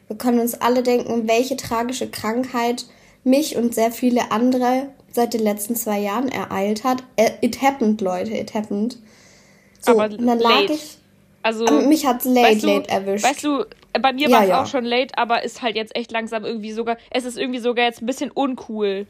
Wir 0.07 0.15
können 0.15 0.39
uns 0.39 0.59
alle 0.61 0.83
denken, 0.83 1.27
welche 1.27 1.57
tragische 1.57 2.09
Krankheit 2.09 2.85
mich 3.25 3.57
und 3.57 3.75
sehr 3.75 3.91
viele 3.91 4.31
andere 4.31 4.87
seit 5.11 5.33
den 5.33 5.43
letzten 5.43 5.75
zwei 5.75 5.99
Jahren 5.99 6.29
ereilt 6.29 6.85
hat. 6.85 7.03
Äh, 7.17 7.31
it 7.41 7.61
happened, 7.61 7.99
Leute, 7.99 8.31
it 8.31 8.53
happened. 8.53 8.97
So, 9.81 9.91
Aber 9.91 10.05
und 10.05 10.25
dann 10.25 10.39
lag 10.39 10.61
late. 10.61 10.73
ich. 10.73 10.97
Also, 11.43 11.65
mich 11.65 12.05
hat's 12.05 12.23
late, 12.23 12.47
weißt 12.47 12.63
du, 12.63 12.67
late 12.67 12.89
erwischt. 12.89 13.25
Weißt 13.25 13.43
du, 13.43 13.65
bei 14.01 14.13
mir 14.13 14.29
ja, 14.29 14.37
war 14.37 14.43
es 14.43 14.49
ja. 14.49 14.63
auch 14.63 14.67
schon 14.67 14.85
late, 14.85 15.17
aber 15.17 15.43
ist 15.43 15.61
halt 15.61 15.75
jetzt 15.75 15.93
echt 15.93 16.13
langsam 16.13 16.45
irgendwie 16.45 16.71
sogar. 16.71 16.95
Es 17.11 17.25
ist 17.25 17.37
irgendwie 17.37 17.59
sogar 17.59 17.83
jetzt 17.83 18.01
ein 18.01 18.05
bisschen 18.05 18.31
uncool. 18.31 19.07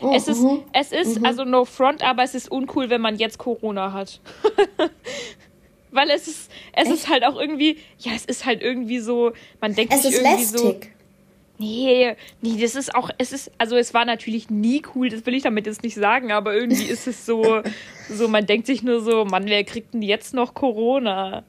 Oh, 0.00 0.12
es 0.14 0.28
ist, 0.28 0.40
mhm. 0.40 0.62
es 0.72 0.92
ist 0.92 1.18
mhm. 1.18 1.26
also 1.26 1.44
no 1.44 1.64
front, 1.64 2.04
aber 2.04 2.22
es 2.22 2.36
ist 2.36 2.48
uncool, 2.48 2.90
wenn 2.90 3.00
man 3.00 3.16
jetzt 3.16 3.38
Corona 3.38 3.92
hat. 3.92 4.20
Weil 5.92 6.10
es 6.10 6.28
ist, 6.28 6.50
es 6.72 6.86
echt? 6.86 6.94
ist 6.94 7.08
halt 7.08 7.24
auch 7.24 7.38
irgendwie, 7.38 7.78
ja, 7.98 8.12
es 8.14 8.24
ist 8.24 8.46
halt 8.46 8.62
irgendwie 8.62 9.00
so, 9.00 9.32
man 9.60 9.74
denkt 9.74 9.92
es 9.92 10.02
sich 10.02 10.14
irgendwie 10.14 10.42
lästig. 10.42 10.60
so. 10.60 10.80
Nee, 11.58 12.16
nee, 12.40 12.58
das 12.58 12.74
ist 12.74 12.94
auch, 12.94 13.10
es 13.18 13.32
ist, 13.32 13.50
also 13.58 13.76
es 13.76 13.92
war 13.92 14.06
natürlich 14.06 14.48
nie 14.48 14.82
cool, 14.94 15.10
das 15.10 15.26
will 15.26 15.34
ich 15.34 15.42
damit 15.42 15.66
jetzt 15.66 15.82
nicht 15.82 15.94
sagen, 15.94 16.32
aber 16.32 16.54
irgendwie 16.54 16.84
ist 16.84 17.06
es 17.06 17.26
so, 17.26 17.62
so, 18.08 18.28
man 18.28 18.46
denkt 18.46 18.66
sich 18.66 18.82
nur 18.82 19.02
so, 19.02 19.24
Mann, 19.26 19.44
wer 19.46 19.62
kriegt 19.64 19.92
denn 19.92 20.00
jetzt 20.00 20.32
noch 20.32 20.54
Corona? 20.54 21.44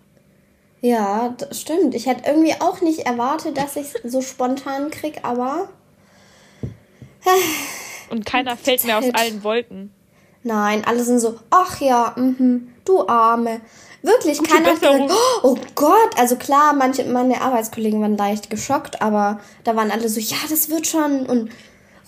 Ja, 0.81 1.35
das 1.37 1.61
stimmt. 1.61 1.93
Ich 1.93 2.07
hätte 2.07 2.27
irgendwie 2.27 2.55
auch 2.59 2.81
nicht 2.81 3.05
erwartet, 3.05 3.57
dass 3.57 3.75
ich 3.75 3.85
es 4.03 4.11
so 4.11 4.21
spontan 4.21 4.89
krieg, 4.89 5.19
aber. 5.21 5.69
Und 8.09 8.25
keiner 8.25 8.57
fällt 8.57 8.83
mehr 8.83 8.97
aus 8.97 9.13
allen 9.13 9.43
Wolken. 9.43 9.93
Nein, 10.43 10.83
alle 10.85 11.03
sind 11.03 11.19
so, 11.19 11.39
ach 11.51 11.79
ja, 11.79 12.13
mhm. 12.17 12.69
Du 12.83 13.07
Arme. 13.07 13.61
Wirklich, 14.03 14.39
Gute 14.39 14.51
keiner 14.51 14.69
hat 14.69 14.81
gesagt, 14.81 15.11
oh 15.43 15.55
Gott, 15.75 16.17
also 16.17 16.35
klar, 16.35 16.73
manche 16.73 17.03
meine 17.05 17.41
Arbeitskollegen 17.41 18.01
waren 18.01 18.17
leicht 18.17 18.49
geschockt, 18.49 19.01
aber 19.01 19.39
da 19.63 19.75
waren 19.75 19.91
alle 19.91 20.09
so, 20.09 20.19
ja, 20.19 20.37
das 20.49 20.69
wird 20.69 20.87
schon 20.87 21.25
und 21.27 21.51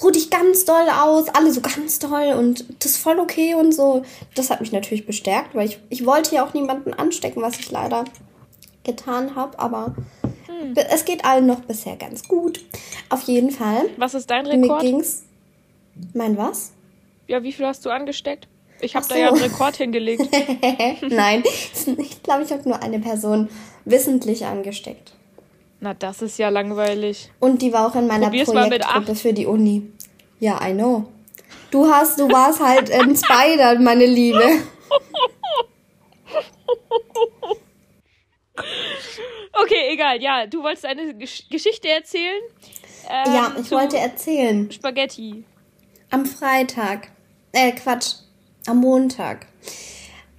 ruh 0.01 0.09
dich 0.09 0.29
ganz 0.31 0.65
doll 0.65 0.87
aus, 0.89 1.29
alle 1.29 1.51
so 1.51 1.61
ganz 1.61 1.99
doll 1.99 2.33
und 2.37 2.65
das 2.83 2.93
ist 2.93 2.97
voll 2.97 3.19
okay 3.19 3.53
und 3.53 3.73
so. 3.73 4.03
Das 4.35 4.49
hat 4.49 4.59
mich 4.59 4.71
natürlich 4.71 5.05
bestärkt, 5.05 5.53
weil 5.53 5.67
ich, 5.67 5.79
ich 5.89 6.05
wollte 6.05 6.33
ja 6.35 6.45
auch 6.45 6.53
niemanden 6.55 6.93
anstecken, 6.93 7.41
was 7.43 7.59
ich 7.59 7.69
leider 7.71 8.05
getan 8.83 9.35
habe, 9.35 9.57
aber 9.59 9.95
Hm. 10.47 10.73
es 10.75 11.05
geht 11.05 11.23
allen 11.25 11.45
noch 11.45 11.61
bisher 11.61 11.95
ganz 11.95 12.27
gut. 12.27 12.59
Auf 13.09 13.21
jeden 13.23 13.51
Fall. 13.51 13.89
Was 13.97 14.13
ist 14.13 14.29
dein 14.29 14.45
Mir 14.45 14.63
Rekord? 14.63 14.81
ging's. 14.81 15.23
Mein 16.13 16.37
was? 16.37 16.71
Ja, 17.27 17.43
wie 17.43 17.51
viel 17.53 17.65
hast 17.65 17.85
du 17.85 17.89
angesteckt? 17.91 18.47
Ich 18.83 18.95
habe 18.95 19.05
Ach 19.05 19.09
da 19.09 19.15
so. 19.15 19.21
ja 19.21 19.27
einen 19.29 19.41
Rekord 19.41 19.75
hingelegt. 19.77 20.29
Nein, 21.09 21.43
ich 21.97 22.21
glaube, 22.21 22.43
ich 22.43 22.51
habe 22.51 22.67
nur 22.67 22.81
eine 22.81 22.99
Person 22.99 23.49
wissentlich 23.85 24.45
angesteckt. 24.45 25.13
Na, 25.79 25.93
das 25.93 26.21
ist 26.21 26.37
ja 26.37 26.49
langweilig. 26.49 27.29
Und 27.39 27.61
die 27.61 27.73
war 27.73 27.87
auch 27.87 27.95
in 27.95 28.07
meiner 28.07 28.27
Probier's 28.27 28.49
Projektgruppe 28.49 29.15
für 29.15 29.33
die 29.33 29.45
Uni. 29.45 29.91
Ja, 30.39 30.59
I 30.65 30.73
know. 30.73 31.07
Du 31.71 31.87
hast, 31.87 32.19
du 32.19 32.29
warst 32.29 32.61
halt 32.61 32.91
ein 32.91 33.15
Spider, 33.15 33.79
meine 33.79 34.05
Liebe. 34.05 34.43
Okay, 39.53 39.89
egal. 39.91 40.21
Ja, 40.21 40.45
du 40.45 40.63
wolltest 40.63 40.85
eine 40.85 41.13
Gesch 41.15 41.47
Geschichte 41.49 41.87
erzählen? 41.89 42.41
Ähm, 43.09 43.33
ja, 43.33 43.55
ich 43.59 43.71
wollte 43.71 43.97
erzählen. 43.97 44.71
Spaghetti. 44.71 45.43
Am 46.09 46.25
Freitag, 46.25 47.09
äh, 47.51 47.71
Quatsch, 47.71 48.15
am 48.67 48.79
Montag 48.79 49.47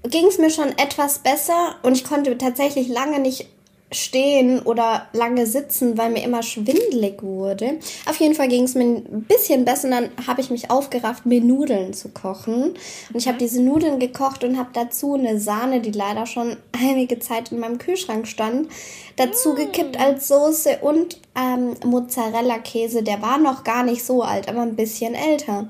ging 0.09 0.27
es 0.27 0.39
mir 0.39 0.51
schon 0.51 0.69
etwas 0.79 1.21
besser 1.21 1.77
und 1.83 1.95
ich 1.95 2.05
konnte 2.05 2.37
tatsächlich 2.37 2.89
lange 2.89 3.19
nicht 3.21 3.47
stehen 3.93 4.61
oder 4.61 5.07
lange 5.13 5.47
sitzen, 5.47 5.97
weil 5.97 6.11
mir 6.11 6.25
immer 6.25 6.43
schwindelig 6.43 7.23
wurde. 7.23 7.79
Auf 8.07 8.19
jeden 8.19 8.35
Fall 8.35 8.49
ging 8.49 8.65
es 8.65 8.75
mir 8.75 8.85
ein 8.85 9.25
bisschen 9.29 9.65
besser 9.65 9.87
und 9.87 9.93
dann 9.93 10.11
habe 10.27 10.41
ich 10.41 10.51
mich 10.51 10.71
aufgerafft, 10.71 11.27
mir 11.27 11.41
Nudeln 11.41 11.93
zu 11.93 12.09
kochen. 12.09 12.71
Und 12.73 13.17
ich 13.17 13.29
habe 13.29 13.39
diese 13.39 13.63
Nudeln 13.63 14.01
gekocht 14.01 14.43
und 14.43 14.59
habe 14.59 14.71
dazu 14.73 15.15
eine 15.15 15.39
Sahne, 15.39 15.81
die 15.81 15.93
leider 15.93 16.27
schon 16.27 16.57
einige 16.73 17.21
Zeit 17.21 17.53
in 17.53 17.61
meinem 17.61 17.79
Kühlschrank 17.79 18.27
stand, 18.27 18.69
dazu 19.17 19.55
gekippt 19.55 19.99
als 19.99 20.29
Soße 20.29 20.79
und 20.81 21.21
ähm, 21.37 21.75
Mozzarella-Käse. 21.85 23.05
Der 23.05 23.23
war 23.23 23.39
noch 23.39 23.63
gar 23.63 23.85
nicht 23.85 24.05
so 24.05 24.23
alt, 24.23 24.49
aber 24.49 24.63
ein 24.63 24.77
bisschen 24.77 25.15
älter. 25.15 25.69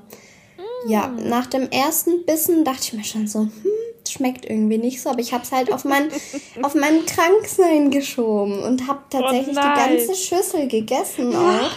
Ja, 0.87 1.07
nach 1.07 1.47
dem 1.47 1.69
ersten 1.69 2.25
Bissen 2.25 2.63
dachte 2.63 2.81
ich 2.83 2.93
mir 2.93 3.03
schon 3.03 3.27
so, 3.27 3.39
hm, 3.39 3.51
schmeckt 4.07 4.45
irgendwie 4.45 4.77
nicht 4.77 5.01
so, 5.01 5.09
aber 5.09 5.19
ich 5.19 5.33
habe 5.33 5.43
es 5.43 5.51
halt 5.51 5.71
auf 5.71 5.85
mein, 5.85 6.09
auf 6.61 6.75
mein 6.75 7.05
Kranksein 7.05 7.91
geschoben 7.91 8.59
und 8.63 8.87
habe 8.87 8.99
tatsächlich 9.09 9.55
die 9.55 9.61
nein. 9.61 9.97
ganze 9.97 10.15
Schüssel 10.15 10.67
gegessen 10.67 11.35
auch. 11.35 11.71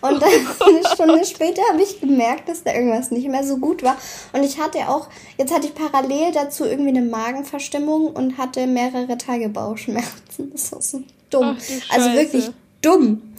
Und 0.00 0.20
dann 0.20 0.30
eine 0.68 0.86
Stunde 0.86 1.24
später 1.24 1.62
habe 1.70 1.82
ich 1.82 1.98
gemerkt, 1.98 2.48
dass 2.48 2.62
da 2.62 2.74
irgendwas 2.74 3.10
nicht 3.10 3.26
mehr 3.28 3.42
so 3.42 3.56
gut 3.56 3.82
war. 3.82 3.96
Und 4.34 4.44
ich 4.44 4.60
hatte 4.60 4.80
auch, 4.88 5.08
jetzt 5.38 5.54
hatte 5.54 5.66
ich 5.66 5.74
parallel 5.74 6.30
dazu 6.32 6.64
irgendwie 6.64 6.90
eine 6.90 7.02
Magenverstimmung 7.02 8.08
und 8.08 8.36
hatte 8.36 8.66
mehrere 8.66 9.16
Tage 9.16 9.48
Bauchschmerzen. 9.48 10.52
Das 10.52 10.72
war 10.72 10.82
so 10.82 11.02
dumm. 11.30 11.56
Ach, 11.56 11.94
also 11.94 12.12
wirklich 12.12 12.50
dumm. 12.82 13.33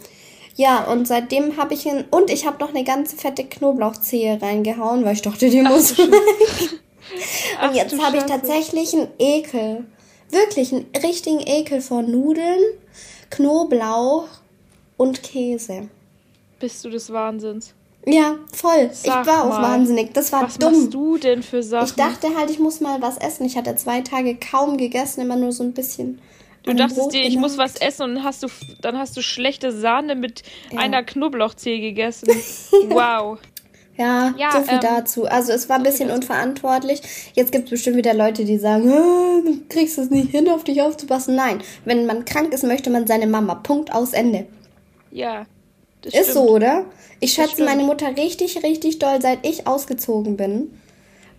Ja, 0.56 0.84
und 0.84 1.06
seitdem 1.06 1.58
habe 1.58 1.74
ich 1.74 1.84
ihn. 1.86 2.04
Und 2.10 2.30
ich 2.30 2.46
habe 2.46 2.58
noch 2.64 2.70
eine 2.70 2.82
ganze 2.82 3.16
fette 3.16 3.44
Knoblauchzehe 3.44 4.40
reingehauen, 4.40 5.04
weil 5.04 5.14
ich 5.14 5.22
dachte, 5.22 5.50
die 5.50 5.62
muss 5.62 5.96
weg. 5.98 6.10
Und 7.62 7.74
jetzt 7.74 8.02
habe 8.02 8.16
ich 8.16 8.24
tatsächlich 8.24 8.92
einen 8.94 9.08
Ekel. 9.18 9.84
Wirklich 10.30 10.72
einen 10.72 10.86
richtigen 11.04 11.40
Ekel 11.40 11.80
vor 11.80 12.02
Nudeln, 12.02 12.58
Knoblauch 13.30 14.24
und 14.96 15.22
Käse. 15.22 15.88
Bist 16.58 16.84
du 16.84 16.90
des 16.90 17.12
Wahnsinns? 17.12 17.74
Ja, 18.06 18.36
voll. 18.52 18.90
Sag 18.92 19.22
ich 19.22 19.26
war 19.26 19.44
auch 19.44 19.48
mal, 19.60 19.62
wahnsinnig. 19.62 20.14
Das 20.14 20.32
war 20.32 20.44
Was 20.44 20.58
dumm. 20.58 20.72
machst 20.72 20.94
du 20.94 21.18
denn 21.18 21.42
für 21.42 21.62
Sachen? 21.62 21.86
Ich 21.86 21.94
dachte 21.94 22.36
halt, 22.36 22.50
ich 22.50 22.58
muss 22.58 22.80
mal 22.80 23.02
was 23.02 23.18
essen. 23.18 23.46
Ich 23.46 23.56
hatte 23.56 23.74
zwei 23.76 24.00
Tage 24.00 24.36
kaum 24.36 24.76
gegessen, 24.76 25.20
immer 25.20 25.36
nur 25.36 25.52
so 25.52 25.62
ein 25.62 25.72
bisschen. 25.72 26.20
Du 26.66 26.74
dachtest 26.74 26.98
Brot 27.00 27.14
dir, 27.14 27.22
ich 27.22 27.36
muss 27.36 27.56
was 27.58 27.76
essen 27.76 28.02
und 28.02 28.14
dann 28.16 28.24
hast 28.24 28.42
du, 28.42 28.48
dann 28.82 28.98
hast 28.98 29.16
du 29.16 29.22
schlechte 29.22 29.72
Sahne 29.72 30.14
mit 30.16 30.42
Ja. 30.72 30.80
einer 30.80 31.02
Knoblauchzehe 31.02 31.80
gegessen. 31.80 32.28
Wow. 32.88 33.38
Ja, 33.98 34.34
Ja, 34.36 34.52
so 34.52 34.60
viel 34.60 34.74
ähm, 34.74 34.80
dazu. 34.82 35.24
Also 35.24 35.52
es 35.52 35.68
war 35.70 35.76
ein 35.76 35.84
so 35.84 35.90
bisschen 35.90 36.10
unverantwortlich. 36.10 37.00
Jetzt 37.34 37.50
gibt 37.52 37.64
es 37.64 37.70
bestimmt 37.70 37.96
wieder 37.96 38.12
Leute, 38.12 38.44
die 38.44 38.58
sagen, 38.58 38.92
"Ah, 38.92 39.40
du 39.42 39.58
kriegst 39.70 39.96
es 39.96 40.10
nicht 40.10 40.30
hin, 40.32 40.48
auf 40.50 40.64
dich 40.64 40.82
aufzupassen. 40.82 41.34
Nein, 41.34 41.62
wenn 41.86 42.04
man 42.04 42.26
krank 42.26 42.52
ist, 42.52 42.62
möchte 42.64 42.90
man 42.90 43.06
seine 43.06 43.26
Mama. 43.26 43.54
Punkt 43.54 43.92
aus 43.94 44.12
Ende. 44.12 44.46
Ja. 45.10 45.46
Ist 46.04 46.26
so, 46.34 46.42
stimmt. 46.42 46.50
oder? 46.50 46.84
Ich 47.20 47.32
schätze 47.32 47.64
meine 47.64 47.84
Mutter 47.84 48.14
richtig, 48.16 48.62
richtig 48.62 48.98
doll, 48.98 49.22
seit 49.22 49.46
ich 49.46 49.66
ausgezogen 49.66 50.36
bin. 50.36 50.78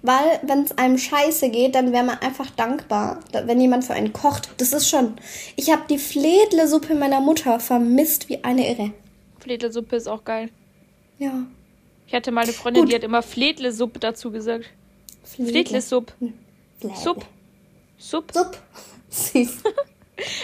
Weil, 0.04 0.39
wenn 0.43 0.62
es 0.64 0.78
einem 0.78 0.98
scheiße 0.98 1.50
geht, 1.50 1.76
dann 1.76 1.91
wäre 1.91 2.04
man 2.04 2.20
einfach 2.20 2.50
dankbar, 2.52 3.20
da- 3.32 3.48
wenn 3.48 3.60
jemand 3.60 3.84
für 3.84 3.93
einen 3.93 4.14
kocht. 4.14 4.50
Das 4.58 4.72
ist 4.74 4.88
schon. 4.89 5.14
Ich 5.56 5.72
habe 5.72 5.84
die 5.89 5.98
Fledle-Suppe 5.98 6.93
meiner 6.95 7.20
Mutter 7.20 7.60
vermisst 7.60 8.30
wie 8.30 8.43
eine 8.43 8.70
Irre. 8.70 8.91
Fledlesuppe 9.39 9.95
ist 9.95 10.08
auch 10.08 10.24
geil. 10.24 10.50
Ja. 11.20 11.34
Ich 12.06 12.14
hatte 12.14 12.32
mal 12.32 12.43
eine 12.43 12.54
Freundin, 12.54 12.84
Gut. 12.84 12.91
die 12.91 12.95
hat 12.95 13.04
immer 13.04 13.22
Fledlesuppe 13.24 14.00
dazu 14.00 14.32
gesagt. 14.32 14.66
Fledle. 15.24 15.52
Fledlesuppe. 15.52 16.14
Fledle. 16.80 16.98
Supp. 16.98 17.26
Supp. 17.98 18.32
Supp. 18.34 18.58
Süß. 19.10 19.58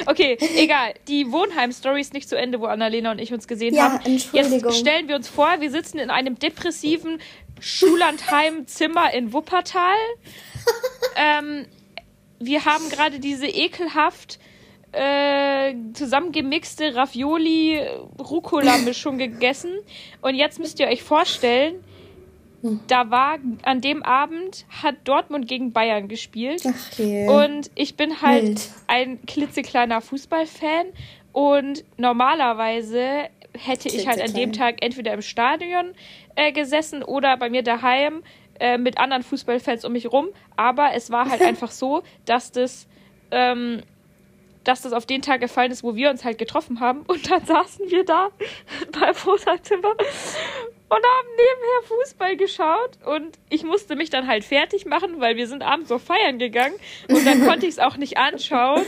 Okay, 0.05 0.37
egal. 0.55 0.93
Die 1.07 1.31
Wohnheim-Story 1.31 1.99
ist 1.99 2.13
nicht 2.13 2.29
zu 2.29 2.37
Ende, 2.37 2.59
wo 2.61 2.65
Annalena 2.65 3.09
und 3.09 3.17
ich 3.17 3.33
uns 3.33 3.47
gesehen 3.47 3.73
Ja, 3.73 3.93
haben. 3.93 4.05
Entschuldigung. 4.05 4.69
Jetzt 4.69 4.79
stellen 4.79 5.07
wir 5.07 5.15
uns 5.15 5.27
vor, 5.27 5.47
wir 5.61 5.71
sitzen 5.71 5.97
in 5.97 6.11
einem 6.11 6.37
depressiven 6.37 7.19
Schullandheim-Zimmer 7.59 9.13
in 9.13 9.33
Wuppertal. 9.33 9.95
ähm, 11.15 11.65
wir 12.39 12.65
haben 12.65 12.89
gerade 12.89 13.19
diese 13.19 13.47
ekelhaft 13.47 14.39
äh, 14.91 15.73
zusammengemixte 15.93 16.95
Ravioli-Rucola-Mischung 16.95 19.17
gegessen. 19.17 19.71
Und 20.21 20.35
jetzt 20.35 20.59
müsst 20.59 20.79
ihr 20.79 20.87
euch 20.87 21.03
vorstellen, 21.03 21.83
da 22.87 23.11
war 23.11 23.39
an 23.63 23.81
dem 23.81 24.03
Abend 24.03 24.65
hat 24.69 24.95
Dortmund 25.03 25.47
gegen 25.47 25.73
Bayern 25.73 26.07
gespielt. 26.07 26.63
Ach 26.65 26.91
je. 26.97 27.27
Und 27.27 27.69
ich 27.75 27.95
bin 27.95 28.21
halt 28.21 28.43
Wild. 28.43 28.69
ein 28.87 29.25
klitzekleiner 29.25 29.99
Fußballfan 29.99 30.85
und 31.33 31.83
normalerweise 31.97 33.27
hätte 33.57 33.89
ich 33.89 34.07
halt 34.07 34.21
an 34.21 34.33
dem. 34.33 34.53
Tag 34.53 34.77
entweder 34.81 35.13
im 35.13 35.21
Stadion 35.21 35.93
äh, 36.35 36.51
gesessen 36.51 37.03
oder 37.03 37.37
bei 37.37 37.49
mir 37.49 37.63
daheim 37.63 38.23
äh, 38.59 38.77
mit 38.77 38.97
anderen 38.97 39.23
Fußballfans 39.23 39.85
um 39.85 39.93
mich 39.93 40.11
rum. 40.11 40.29
Aber 40.55 40.93
es 40.93 41.11
war 41.11 41.29
halt 41.29 41.41
einfach 41.45 41.71
so, 41.71 42.03
dass 42.25 42.51
das, 42.51 42.87
ähm, 43.31 43.81
dass 44.63 44.81
das 44.81 44.93
auf 44.93 45.05
den 45.05 45.21
Tag 45.21 45.41
gefallen 45.41 45.71
ist, 45.71 45.83
wo 45.83 45.95
wir 45.95 46.09
uns 46.09 46.23
halt 46.23 46.37
getroffen 46.37 46.79
haben. 46.79 47.01
Und 47.07 47.29
dann 47.29 47.45
saßen 47.45 47.89
wir 47.89 48.05
da 48.05 48.29
beim 48.91 49.15
Wohnzimmer 49.15 49.95
und 50.93 51.03
haben 51.03 51.27
nebenher 51.31 51.87
Fußball 51.87 52.37
geschaut 52.37 52.99
und 53.05 53.39
ich 53.49 53.63
musste 53.63 53.95
mich 53.95 54.11
dann 54.11 54.27
halt 54.27 54.43
fertig 54.43 54.85
machen, 54.85 55.19
weil 55.19 55.35
wir 55.37 55.47
sind 55.47 55.63
abends 55.63 55.89
so 55.89 55.97
feiern 55.97 56.37
gegangen 56.37 56.75
und 57.09 57.25
dann 57.25 57.43
konnte 57.47 57.65
ich 57.65 57.71
es 57.71 57.79
auch 57.79 57.97
nicht 57.97 58.17
anschauen, 58.17 58.83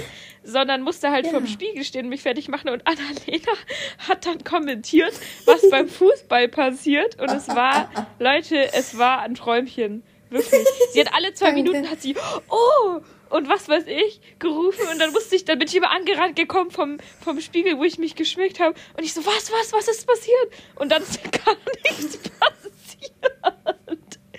sondern 0.45 0.81
musste 0.83 1.11
halt 1.11 1.25
Ja. 1.25 1.31
vorm 1.31 1.47
Spiegel 1.47 1.83
stehen 1.83 2.05
und 2.05 2.09
mich 2.09 2.21
fertig 2.21 2.47
machen 2.47 2.69
und 2.69 2.85
Annalena 2.87 3.51
hat 4.07 4.25
dann 4.25 4.43
kommentiert, 4.43 5.13
was 5.45 5.69
beim 5.69 5.89
Fußball 5.89 6.47
passiert 6.47 7.19
und 7.19 7.29
es 7.31 7.47
war, 7.49 7.89
Leute, 8.19 8.71
es 8.73 8.97
war 8.97 9.21
ein 9.21 9.35
Träumchen. 9.35 10.03
Wirklich. 10.29 10.65
Sie 10.91 10.99
hat 10.99 11.13
alle 11.13 11.33
zwei 11.33 11.47
Danke. 11.51 11.61
Minuten 11.63 11.89
hat 11.89 12.01
sie, 12.01 12.15
oh, 12.49 12.99
und 13.29 13.47
was 13.49 13.67
weiß 13.69 13.85
ich, 13.87 14.19
gerufen 14.39 14.87
und 14.91 14.99
dann 14.99 15.11
musste 15.11 15.35
ich, 15.35 15.45
dann 15.45 15.59
bin 15.59 15.67
ich 15.67 15.75
immer 15.75 15.91
angerannt 15.91 16.35
gekommen 16.35 16.71
vom, 16.71 16.97
vom 17.23 17.39
Spiegel, 17.41 17.77
wo 17.77 17.83
ich 17.83 17.97
mich 17.97 18.15
geschminkt 18.15 18.59
habe 18.59 18.75
und 18.97 19.03
ich 19.03 19.13
so, 19.13 19.25
was, 19.25 19.51
was, 19.51 19.73
was 19.73 19.87
ist 19.87 20.07
passiert? 20.07 20.51
Und 20.75 20.91
dann 20.91 21.01
ist 21.03 21.19
gar 21.31 21.55
nichts 21.83 22.17
passiert. 22.17 23.74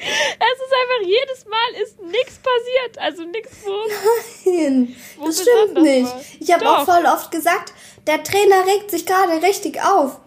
Es 0.08 0.60
ist 0.60 0.72
einfach, 0.72 1.06
jedes 1.08 1.46
Mal 1.46 1.82
ist 1.82 2.00
nichts 2.02 2.38
passiert. 2.38 2.98
Also 2.98 3.24
nichts, 3.24 3.56
wo. 3.64 4.50
Nein, 4.50 4.96
Wo 5.16 5.26
das 5.26 5.40
stimmt 5.42 5.82
nicht. 5.82 6.06
war. 6.06 6.20
Ich 6.40 6.52
habe 6.52 6.68
auch 6.70 6.84
voll 6.84 7.04
oft 7.06 7.30
gesagt, 7.30 7.72
der 8.06 8.22
Trainer 8.22 8.66
regt 8.66 8.90
sich 8.90 9.04
gerade 9.06 9.42
richtig 9.42 9.82
auf. 9.82 10.20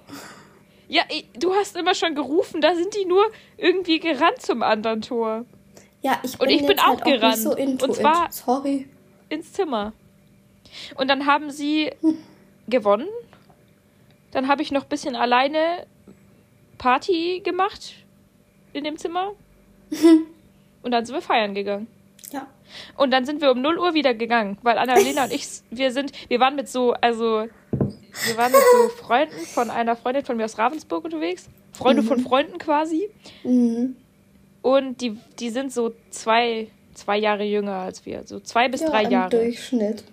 Ja, 0.88 1.04
du 1.38 1.54
hast 1.54 1.76
immer 1.78 1.94
schon 1.94 2.16
gerufen, 2.16 2.62
da 2.62 2.74
sind 2.76 2.96
die 2.96 3.06
nur 3.06 3.26
irgendwie 3.58 4.00
gerannt 4.00 4.42
zum 4.42 4.64
anderen 4.64 5.02
Tor. 5.02 5.46
Ja, 6.02 6.20
ich 6.24 6.34
Und 6.40 6.48
bin, 6.48 6.50
ich 6.50 6.66
bin 6.66 6.80
halt 6.80 6.80
auch 6.82 7.02
auch 7.02 7.04
gerannt. 7.06 7.36
nicht 7.36 7.44
so 7.44 7.54
into 7.54 7.86
Und 7.86 7.96
zwar- 7.96 8.26
it. 8.26 8.34
Sorry. 8.34 8.90
ins 9.30 9.54
Zimmer. 9.54 9.94
Und 10.96 11.08
dann 11.10 11.26
haben 11.26 11.52
sie 11.52 11.92
gewonnen. 12.68 13.08
Dann 14.32 14.48
habe 14.48 14.62
ich 14.62 14.72
noch 14.72 14.84
ein 14.84 14.90
bisschen 14.90 15.16
alleine 15.16 15.86
Party 16.78 17.42
gemacht 17.44 17.94
in 18.74 18.84
dem 18.84 18.98
Zimmer. 18.98 19.34
Und 20.82 20.92
dann 20.92 21.06
sind 21.06 21.16
wir 21.16 21.22
feiern 21.22 21.54
gegangen. 21.54 21.88
Ja. 22.32 22.48
Und 22.96 23.12
dann 23.12 23.26
sind 23.26 23.42
wir 23.42 23.52
um 23.52 23.62
0 23.62 23.78
Uhr 23.80 23.94
wieder 23.94 24.14
gegangen, 24.14 24.58
weil 24.62 24.78
Annalena 24.78 25.26
und 25.26 25.34
ich, 25.34 25.48
wir 25.72 25.92
sind, 25.92 26.12
wir 26.30 26.40
waren 26.40 26.56
mit 26.56 26.70
so, 26.70 26.94
also, 26.94 27.48
wir 27.72 28.38
waren 28.38 28.52
mit 28.52 28.62
so 28.62 28.90
Freunden 29.04 29.40
von 29.48 29.70
einer 29.70 29.96
Freundin 29.96 30.24
von 30.24 30.38
mir 30.38 30.46
aus 30.46 30.58
Ravensburg 30.58 31.04
unterwegs. 31.06 31.50
Freunde 31.74 32.04
mhm. 32.04 32.08
von 32.08 32.20
Freunden 32.20 32.58
quasi. 32.58 33.10
Mhm. 33.44 33.96
Und 34.62 35.02
die, 35.02 35.18
die 35.40 35.50
sind 35.50 35.72
so 35.72 35.94
zwei, 36.10 36.68
zwei 36.94 37.18
Jahre 37.18 37.44
jünger 37.44 37.76
als 37.76 38.06
wir, 38.06 38.24
so 38.26 38.40
zwei 38.40 38.68
bis 38.68 38.82
ja, 38.82 38.90
drei 38.90 39.04
Jahre. 39.04 39.36
Im 39.38 39.44
Durchschnitt. 39.44 40.04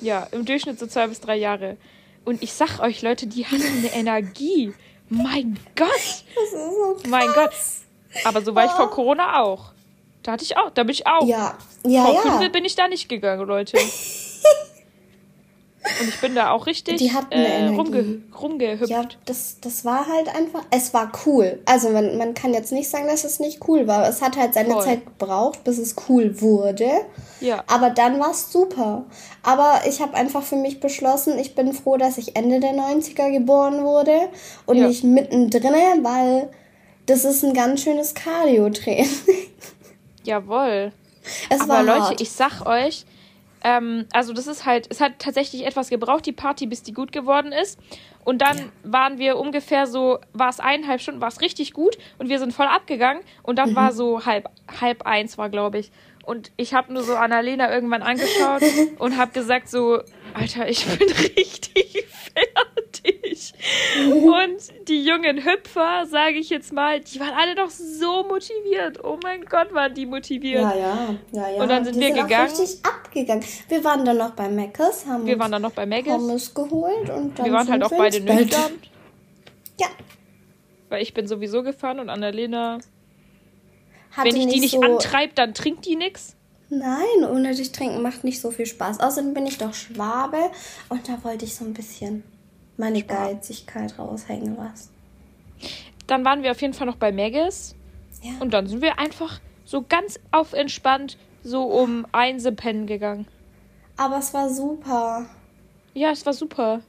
Ja, 0.00 0.26
im 0.32 0.44
Durchschnitt 0.44 0.78
so 0.78 0.86
zwei 0.86 1.06
bis 1.06 1.20
drei 1.20 1.36
Jahre. 1.36 1.76
Und 2.24 2.42
ich 2.42 2.52
sag 2.52 2.80
euch, 2.80 3.02
Leute, 3.02 3.26
die 3.26 3.46
haben 3.46 3.62
eine 3.62 3.92
Energie. 3.94 4.72
Mein 5.08 5.58
Gott! 5.76 5.88
Das 6.34 6.44
ist 6.44 6.52
so 6.52 6.94
krass. 6.94 7.10
Mein 7.10 7.28
Gott. 7.34 7.52
Aber 8.24 8.42
so 8.42 8.54
war 8.54 8.64
ich 8.64 8.70
vor 8.72 8.90
Corona 8.90 9.40
auch. 9.40 9.72
Da 10.22 10.32
hatte 10.32 10.44
ich 10.44 10.56
auch, 10.56 10.70
da 10.70 10.84
bin 10.84 10.92
ich 10.92 11.06
auch. 11.06 11.26
Ja, 11.26 11.56
ja, 11.84 12.04
vor 12.04 12.14
ja. 12.14 12.38
Fünf 12.38 12.52
bin 12.52 12.64
ich 12.64 12.74
da 12.74 12.88
nicht 12.88 13.08
gegangen, 13.08 13.46
Leute. 13.46 13.78
Und 16.00 16.08
ich 16.08 16.20
bin 16.20 16.34
da 16.34 16.50
auch 16.50 16.66
richtig 16.66 16.96
die 16.96 17.12
hatten 17.12 17.32
äh, 17.32 17.66
rumge 17.66 18.22
rumgehüpft. 18.40 18.90
Ja, 18.90 19.04
das, 19.26 19.58
das 19.60 19.84
war 19.84 20.06
halt 20.06 20.34
einfach, 20.34 20.62
es 20.70 20.94
war 20.94 21.12
cool. 21.26 21.60
Also 21.66 21.90
man, 21.90 22.16
man 22.16 22.32
kann 22.32 22.54
jetzt 22.54 22.72
nicht 22.72 22.88
sagen, 22.88 23.06
dass 23.06 23.24
es 23.24 23.38
nicht 23.38 23.68
cool 23.68 23.86
war. 23.86 24.08
Es 24.08 24.22
hat 24.22 24.38
halt 24.38 24.54
seine 24.54 24.72
Voll. 24.72 24.82
Zeit 24.82 25.04
gebraucht, 25.04 25.62
bis 25.62 25.76
es 25.76 25.94
cool 26.08 26.40
wurde. 26.40 26.88
Ja. 27.40 27.62
Aber 27.66 27.90
dann 27.90 28.18
war 28.18 28.30
es 28.30 28.50
super. 28.50 29.04
Aber 29.42 29.82
ich 29.86 30.00
habe 30.00 30.14
einfach 30.14 30.42
für 30.42 30.56
mich 30.56 30.80
beschlossen, 30.80 31.38
ich 31.38 31.54
bin 31.54 31.74
froh, 31.74 31.98
dass 31.98 32.16
ich 32.16 32.34
Ende 32.34 32.60
der 32.60 32.72
90er 32.72 33.30
geboren 33.30 33.84
wurde 33.84 34.30
und 34.64 34.78
ja. 34.78 34.88
nicht 34.88 35.04
mittendrin, 35.04 36.02
weil 36.02 36.48
das 37.06 37.24
ist 37.24 37.44
ein 37.44 37.54
ganz 37.54 37.82
schönes 37.82 38.14
Cardio-Training. 38.14 39.08
Jawohl. 40.24 40.92
Es 41.48 41.60
Aber 41.60 41.82
Leute, 41.82 42.00
hart. 42.00 42.20
ich 42.20 42.30
sag 42.30 42.66
euch, 42.66 43.04
ähm, 43.62 44.06
also 44.12 44.32
das 44.32 44.46
ist 44.46 44.66
halt, 44.66 44.86
es 44.90 45.00
hat 45.00 45.18
tatsächlich 45.18 45.66
etwas 45.66 45.88
gebraucht, 45.88 46.26
die 46.26 46.32
Party, 46.32 46.66
bis 46.66 46.82
die 46.82 46.92
gut 46.92 47.12
geworden 47.12 47.52
ist. 47.52 47.78
Und 48.24 48.40
dann 48.40 48.56
ja. 48.58 48.64
waren 48.84 49.18
wir 49.18 49.38
ungefähr 49.38 49.86
so, 49.86 50.18
war 50.32 50.48
es 50.48 50.60
eineinhalb 50.60 51.00
Stunden, 51.00 51.20
war 51.20 51.28
es 51.28 51.40
richtig 51.40 51.72
gut 51.72 51.98
und 52.18 52.28
wir 52.28 52.38
sind 52.38 52.52
voll 52.52 52.66
abgegangen 52.66 53.22
und 53.42 53.58
dann 53.58 53.70
mhm. 53.70 53.76
war 53.76 53.92
so 53.92 54.24
halb, 54.24 54.48
halb 54.80 55.06
eins 55.06 55.36
war, 55.36 55.50
glaube 55.50 55.78
ich. 55.78 55.92
Und 56.24 56.52
ich 56.56 56.72
habe 56.72 56.92
nur 56.92 57.02
so 57.02 57.16
Annalena 57.16 57.70
irgendwann 57.72 58.02
angeschaut 58.02 58.62
und 58.98 59.18
habe 59.18 59.32
gesagt 59.32 59.68
so, 59.68 60.00
Alter, 60.34 60.68
ich 60.68 60.84
bin 60.84 61.08
richtig 61.36 62.06
fertig. 62.34 63.54
Und 64.10 64.88
die 64.88 65.04
jungen 65.04 65.44
Hüpfer, 65.44 66.06
sage 66.06 66.38
ich 66.38 66.50
jetzt 66.50 66.72
mal, 66.72 67.00
die 67.00 67.20
waren 67.20 67.34
alle 67.34 67.54
doch 67.54 67.70
so 67.70 68.24
motiviert. 68.24 69.02
Oh 69.02 69.16
mein 69.22 69.44
Gott, 69.44 69.72
waren 69.72 69.94
die 69.94 70.06
motiviert. 70.06 70.62
Ja, 70.62 70.74
ja, 70.74 71.16
ja, 71.32 71.48
ja. 71.50 71.62
Und 71.62 71.68
dann 71.68 71.84
sind 71.84 71.94
die 71.94 72.00
wir 72.00 72.14
sind 72.14 72.24
gegangen. 72.24 72.52
Auch 72.52 72.60
richtig 72.60 72.84
abgegangen. 72.84 73.44
Wir 73.68 73.84
waren 73.84 74.04
dann 74.04 74.16
noch 74.18 74.32
bei 74.32 74.48
Meckes, 74.48 75.06
haben 75.06 75.24
wir 75.24 75.38
waren 75.38 75.52
dann 75.52 75.62
noch 75.62 75.72
bei 75.72 75.86
Meckes. 75.86 76.12
Pommes 76.12 76.52
geholt 76.52 77.10
und 77.10 77.38
dann 77.38 77.46
Wir 77.46 77.52
waren 77.52 77.70
halt 77.70 77.82
auch 77.84 77.90
beide 77.96 78.20
nüchtern. 78.20 78.72
Ja. 79.78 79.86
Weil 80.88 81.02
ich 81.02 81.14
bin 81.14 81.28
sowieso 81.28 81.62
gefahren 81.62 82.00
und 82.00 82.10
Annalena 82.10 82.80
hatte 84.10 84.28
Wenn 84.28 84.36
ich 84.36 84.46
die 84.48 84.60
nicht 84.60 84.72
so 84.72 84.80
antreibe, 84.80 85.32
dann 85.34 85.54
trinkt 85.54 85.86
die 85.86 85.96
nichts. 85.96 86.33
Nein, 86.78 87.30
ohne 87.30 87.54
dich 87.54 87.72
trinken 87.72 88.02
macht 88.02 88.24
nicht 88.24 88.40
so 88.40 88.50
viel 88.50 88.66
Spaß. 88.66 89.00
Außerdem 89.00 89.34
bin 89.34 89.46
ich 89.46 89.58
doch 89.58 89.74
Schwabe 89.74 90.50
und 90.88 91.08
da 91.08 91.22
wollte 91.24 91.44
ich 91.44 91.54
so 91.54 91.64
ein 91.64 91.74
bisschen 91.74 92.24
meine 92.76 93.00
Schwab. 93.00 93.08
Geizigkeit 93.08 93.98
raushängen 93.98 94.56
lassen. 94.56 94.90
Dann 96.06 96.24
waren 96.24 96.42
wir 96.42 96.50
auf 96.50 96.60
jeden 96.60 96.74
Fall 96.74 96.86
noch 96.86 96.96
bei 96.96 97.12
Maggis. 97.12 97.74
Ja. 98.22 98.32
Und 98.40 98.52
dann 98.52 98.66
sind 98.66 98.82
wir 98.82 98.98
einfach 98.98 99.40
so 99.64 99.84
ganz 99.88 100.18
auf 100.30 100.52
entspannt 100.52 101.18
so 101.42 101.64
um 101.64 102.06
eins 102.12 102.46
pennen 102.56 102.86
gegangen. 102.86 103.26
Aber 103.96 104.18
es 104.18 104.34
war 104.34 104.48
super. 104.48 105.26
Ja, 105.92 106.10
es 106.10 106.26
war 106.26 106.32
super. 106.32 106.80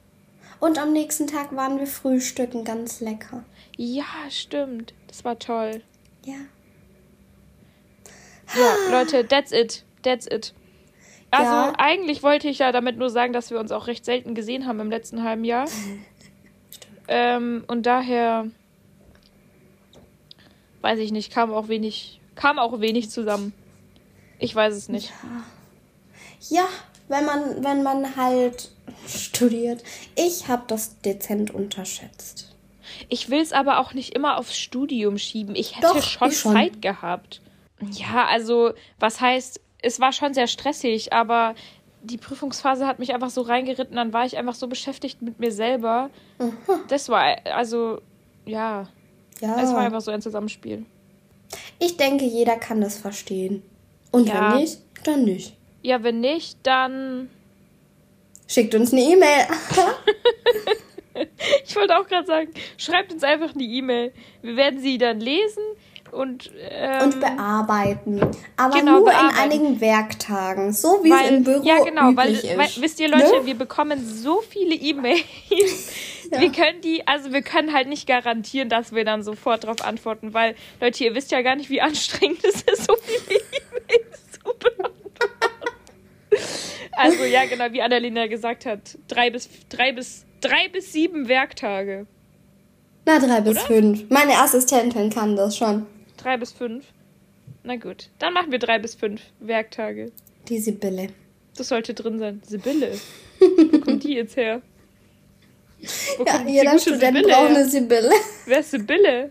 Und 0.58 0.78
am 0.78 0.92
nächsten 0.92 1.26
Tag 1.26 1.54
waren 1.54 1.78
wir 1.78 1.86
frühstücken, 1.86 2.64
ganz 2.64 3.00
lecker. 3.00 3.44
Ja, 3.76 4.04
stimmt. 4.30 4.94
Das 5.06 5.24
war 5.24 5.38
toll. 5.38 5.82
Ja. 6.24 6.36
Ja, 8.54 8.74
Leute, 8.90 9.26
that's 9.26 9.52
it. 9.52 9.84
That's 10.02 10.26
it. 10.26 10.54
Also 11.30 11.50
ja. 11.50 11.72
eigentlich 11.78 12.22
wollte 12.22 12.48
ich 12.48 12.60
ja 12.60 12.72
damit 12.72 12.96
nur 12.98 13.10
sagen, 13.10 13.32
dass 13.32 13.50
wir 13.50 13.58
uns 13.58 13.72
auch 13.72 13.88
recht 13.88 14.04
selten 14.04 14.34
gesehen 14.34 14.66
haben 14.66 14.80
im 14.80 14.90
letzten 14.90 15.22
halben 15.22 15.44
Jahr. 15.44 15.66
ähm, 17.08 17.64
und 17.66 17.84
daher 17.84 18.46
weiß 20.82 20.98
ich 21.00 21.12
nicht, 21.12 21.32
kam 21.32 21.52
auch 21.52 21.68
wenig, 21.68 22.20
kam 22.36 22.58
auch 22.58 22.80
wenig 22.80 23.10
zusammen. 23.10 23.52
Ich 24.38 24.54
weiß 24.54 24.74
es 24.74 24.88
nicht. 24.88 25.12
Ja, 26.48 26.60
ja 26.60 26.68
wenn 27.08 27.24
man, 27.24 27.64
wenn 27.64 27.82
man 27.82 28.16
halt 28.16 28.70
studiert. 29.06 29.82
Ich 30.14 30.48
habe 30.48 30.64
das 30.66 31.00
dezent 31.00 31.50
unterschätzt. 31.52 32.54
Ich 33.08 33.30
will 33.30 33.40
es 33.40 33.52
aber 33.52 33.78
auch 33.78 33.94
nicht 33.94 34.14
immer 34.14 34.38
aufs 34.38 34.56
Studium 34.56 35.18
schieben. 35.18 35.54
Ich 35.54 35.76
hätte 35.76 35.88
Doch, 35.88 36.02
schon, 36.02 36.32
schon 36.32 36.52
Zeit 36.52 36.82
gehabt. 36.82 37.40
Ja, 37.80 38.26
also 38.26 38.72
was 38.98 39.20
heißt, 39.20 39.60
es 39.82 40.00
war 40.00 40.12
schon 40.12 40.34
sehr 40.34 40.46
stressig, 40.46 41.12
aber 41.12 41.54
die 42.02 42.18
Prüfungsphase 42.18 42.86
hat 42.86 42.98
mich 42.98 43.12
einfach 43.12 43.30
so 43.30 43.42
reingeritten, 43.42 43.96
dann 43.96 44.12
war 44.12 44.24
ich 44.24 44.36
einfach 44.36 44.54
so 44.54 44.68
beschäftigt 44.68 45.22
mit 45.22 45.38
mir 45.40 45.52
selber. 45.52 46.10
Mhm. 46.38 46.56
Das 46.88 47.08
war, 47.08 47.36
also, 47.44 48.00
ja. 48.44 48.88
Ja. 49.40 49.60
Es 49.60 49.72
war 49.72 49.80
einfach 49.80 50.00
so 50.00 50.10
ein 50.10 50.22
Zusammenspiel. 50.22 50.86
Ich 51.78 51.96
denke, 51.96 52.24
jeder 52.24 52.56
kann 52.56 52.80
das 52.80 52.96
verstehen. 52.96 53.62
Und 54.10 54.28
ja. 54.28 54.52
wenn 54.52 54.60
nicht, 54.60 54.78
dann 55.04 55.24
nicht. 55.24 55.56
Ja, 55.82 56.02
wenn 56.02 56.20
nicht, 56.20 56.58
dann. 56.62 57.28
Schickt 58.48 58.74
uns 58.74 58.92
eine 58.92 59.02
E-Mail. 59.02 59.46
ich 61.64 61.76
wollte 61.76 61.98
auch 61.98 62.06
gerade 62.06 62.26
sagen, 62.26 62.50
schreibt 62.76 63.12
uns 63.12 63.22
einfach 63.22 63.54
eine 63.54 63.64
E-Mail. 63.64 64.12
Wir 64.42 64.56
werden 64.56 64.80
sie 64.80 64.98
dann 64.98 65.20
lesen 65.20 65.62
und, 66.12 66.50
ähm, 66.70 67.04
und 67.04 67.20
bearbeiten. 67.20 68.20
Aber 68.56 68.78
genau, 68.78 68.98
nur 68.98 69.04
bearbeiten. 69.06 69.34
in 69.34 69.42
einigen 69.42 69.80
Werktagen, 69.80 70.72
so 70.72 71.00
wie 71.02 71.10
weil, 71.10 71.24
es 71.24 71.30
im 71.30 71.44
Büro 71.44 71.62
Ja, 71.64 71.82
genau, 71.84 72.16
weil, 72.16 72.34
weil, 72.56 72.68
wisst 72.80 73.00
ihr 73.00 73.08
Leute, 73.08 73.40
ne? 73.40 73.46
wir 73.46 73.54
bekommen 73.54 74.04
so 74.06 74.42
viele 74.42 74.74
E-Mails. 74.74 75.22
ja. 76.30 76.40
Wir 76.40 76.52
können 76.52 76.80
die, 76.82 77.06
also 77.06 77.32
wir 77.32 77.42
können 77.42 77.72
halt 77.72 77.88
nicht 77.88 78.06
garantieren, 78.06 78.68
dass 78.68 78.92
wir 78.92 79.04
dann 79.04 79.22
sofort 79.22 79.64
darauf 79.64 79.84
antworten, 79.84 80.34
weil 80.34 80.54
Leute, 80.80 81.04
ihr 81.04 81.14
wisst 81.14 81.30
ja 81.30 81.42
gar 81.42 81.56
nicht, 81.56 81.70
wie 81.70 81.80
anstrengend 81.80 82.44
es 82.44 82.62
ist, 82.62 82.86
so 82.86 82.96
viele 83.02 83.40
E-Mails 83.40 84.32
zu 84.32 84.40
beantworten. 84.58 84.96
Also 86.92 87.24
ja, 87.24 87.44
genau, 87.44 87.66
wie 87.72 87.82
Annalena 87.82 88.26
gesagt 88.26 88.64
hat, 88.64 88.98
drei 89.06 89.30
bis 89.30 89.48
drei 89.68 89.92
bis 89.92 90.24
drei 90.40 90.68
bis 90.68 90.92
sieben 90.92 91.28
Werktage. 91.28 92.06
Na, 93.04 93.18
drei 93.18 93.40
bis 93.40 93.58
Oder? 93.58 93.66
fünf. 93.66 94.10
Meine 94.10 94.32
Assistentin 94.38 95.10
kann 95.10 95.36
das 95.36 95.56
schon. 95.56 95.86
Drei 96.16 96.36
bis 96.36 96.52
fünf. 96.52 96.86
Na 97.62 97.76
gut, 97.76 98.10
dann 98.18 98.32
machen 98.32 98.52
wir 98.52 98.58
drei 98.58 98.78
bis 98.78 98.94
fünf 98.94 99.20
Werktage. 99.40 100.12
Die 100.48 100.58
Sibylle. 100.58 101.08
Das 101.56 101.68
sollte 101.68 101.94
drin 101.94 102.18
sein. 102.18 102.42
Sibylle. 102.46 102.92
Wo 103.38 103.78
kommt 103.78 104.04
die 104.04 104.14
jetzt 104.14 104.36
her? 104.36 104.62
Wo 106.18 106.24
ja, 106.24 106.44
jeder 106.46 106.78
Student 106.78 107.16
Sibylle 107.16 107.28
braucht 107.28 107.50
eine 107.50 107.68
Sibylle. 107.68 108.10
Wer 108.46 108.60
ist 108.60 108.70
Sibylle? 108.70 109.30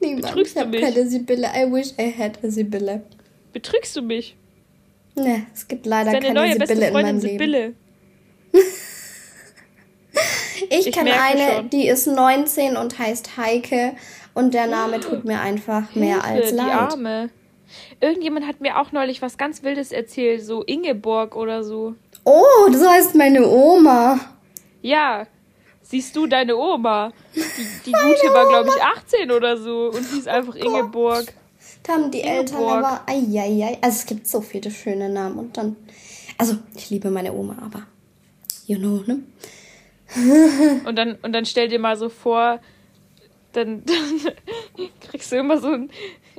Niemand. 0.00 0.26
Betrügst 0.26 0.56
ich 0.56 0.62
habe 0.62 0.80
keine 0.80 1.08
Sibylle. 1.08 1.48
I 1.54 1.72
wish 1.72 1.92
I 1.98 2.12
had 2.16 2.42
a 2.44 2.50
Sibylle. 2.50 3.02
Betrügst 3.52 3.96
du 3.96 4.02
mich? 4.02 4.36
Ne, 5.14 5.46
es 5.52 5.66
gibt 5.66 5.86
leider 5.86 6.12
Deine 6.12 6.26
keine 6.26 6.40
neue 6.40 6.52
Sibylle 6.52 6.66
beste 6.68 6.92
Freundin 6.92 6.96
in 6.96 7.02
meinem 7.02 7.20
Sibylle. 7.20 7.60
Leben. 7.60 7.76
ich, 10.70 10.86
ich 10.86 10.92
kenne 10.92 11.20
eine, 11.20 11.56
schon. 11.56 11.70
die 11.70 11.88
ist 11.88 12.06
19 12.06 12.76
und 12.76 12.98
heißt 12.98 13.36
Heike 13.36 13.94
und 14.38 14.54
der 14.54 14.68
Name 14.68 15.00
tut 15.00 15.24
mir 15.24 15.40
einfach 15.40 15.94
mehr 15.96 16.22
Hilfe, 16.22 16.44
als 16.44 16.52
leid. 16.52 16.66
Die 16.66 16.70
Arme. 16.70 17.30
Irgendjemand 18.00 18.46
hat 18.46 18.60
mir 18.60 18.78
auch 18.78 18.92
neulich 18.92 19.20
was 19.20 19.36
ganz 19.36 19.64
Wildes 19.64 19.90
erzählt, 19.90 20.44
so 20.44 20.62
Ingeborg 20.62 21.34
oder 21.34 21.64
so. 21.64 21.96
Oh, 22.24 22.68
das 22.72 22.86
heißt 22.86 23.14
meine 23.16 23.44
Oma. 23.46 24.20
Ja, 24.80 25.26
siehst 25.82 26.14
du 26.14 26.28
deine 26.28 26.56
Oma? 26.56 27.12
Die, 27.34 27.40
die 27.86 27.92
gute 27.92 28.32
war, 28.32 28.48
glaube 28.48 28.68
ich, 28.68 28.80
18 28.80 29.32
oder 29.32 29.56
so 29.56 29.90
und 29.90 30.06
hieß 30.06 30.28
einfach 30.28 30.54
oh 30.54 30.64
Ingeborg. 30.64 31.26
Da 31.82 31.94
haben 31.94 32.12
die 32.12 32.20
Ingeborg. 32.20 32.38
Eltern 32.38 32.84
aber, 32.84 33.02
eieiei. 33.06 33.76
Also 33.80 33.98
es 33.98 34.06
gibt 34.06 34.28
so 34.28 34.40
viele 34.40 34.70
schöne 34.70 35.08
Namen 35.08 35.36
und 35.40 35.56
dann, 35.56 35.74
also 36.38 36.56
ich 36.76 36.90
liebe 36.90 37.10
meine 37.10 37.32
Oma, 37.32 37.56
aber, 37.60 37.82
you 38.66 38.78
know, 38.78 39.02
ne? 39.04 39.18
und 40.86 40.96
dann, 40.96 41.16
und 41.22 41.32
dann 41.32 41.44
stell 41.44 41.68
dir 41.68 41.80
mal 41.80 41.96
so 41.96 42.08
vor, 42.08 42.60
dann, 43.58 43.84
dann 44.76 44.88
kriegst 45.10 45.32
du 45.32 45.36
immer 45.36 45.58
so 45.58 45.68
ein 45.68 45.90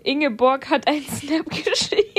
Ingeborg 0.03 0.69
hat 0.69 0.87
einen 0.87 1.05
Snap 1.05 1.49
geschrieben. 1.65 2.05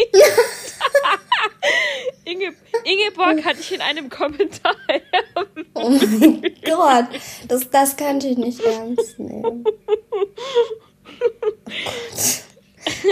Inge, 2.24 2.52
Ingeborg 2.84 3.44
hatte 3.44 3.60
ich 3.60 3.72
in 3.72 3.80
einem 3.80 4.10
Kommentar. 4.10 4.74
oh 5.74 5.88
mein 5.88 6.42
Gott, 6.64 7.06
das, 7.48 7.70
das 7.70 7.96
könnte 7.96 8.28
ich 8.28 8.36
nicht 8.36 8.60
ernst 8.60 9.18
nehmen. 9.18 9.64
Oh 9.64 9.72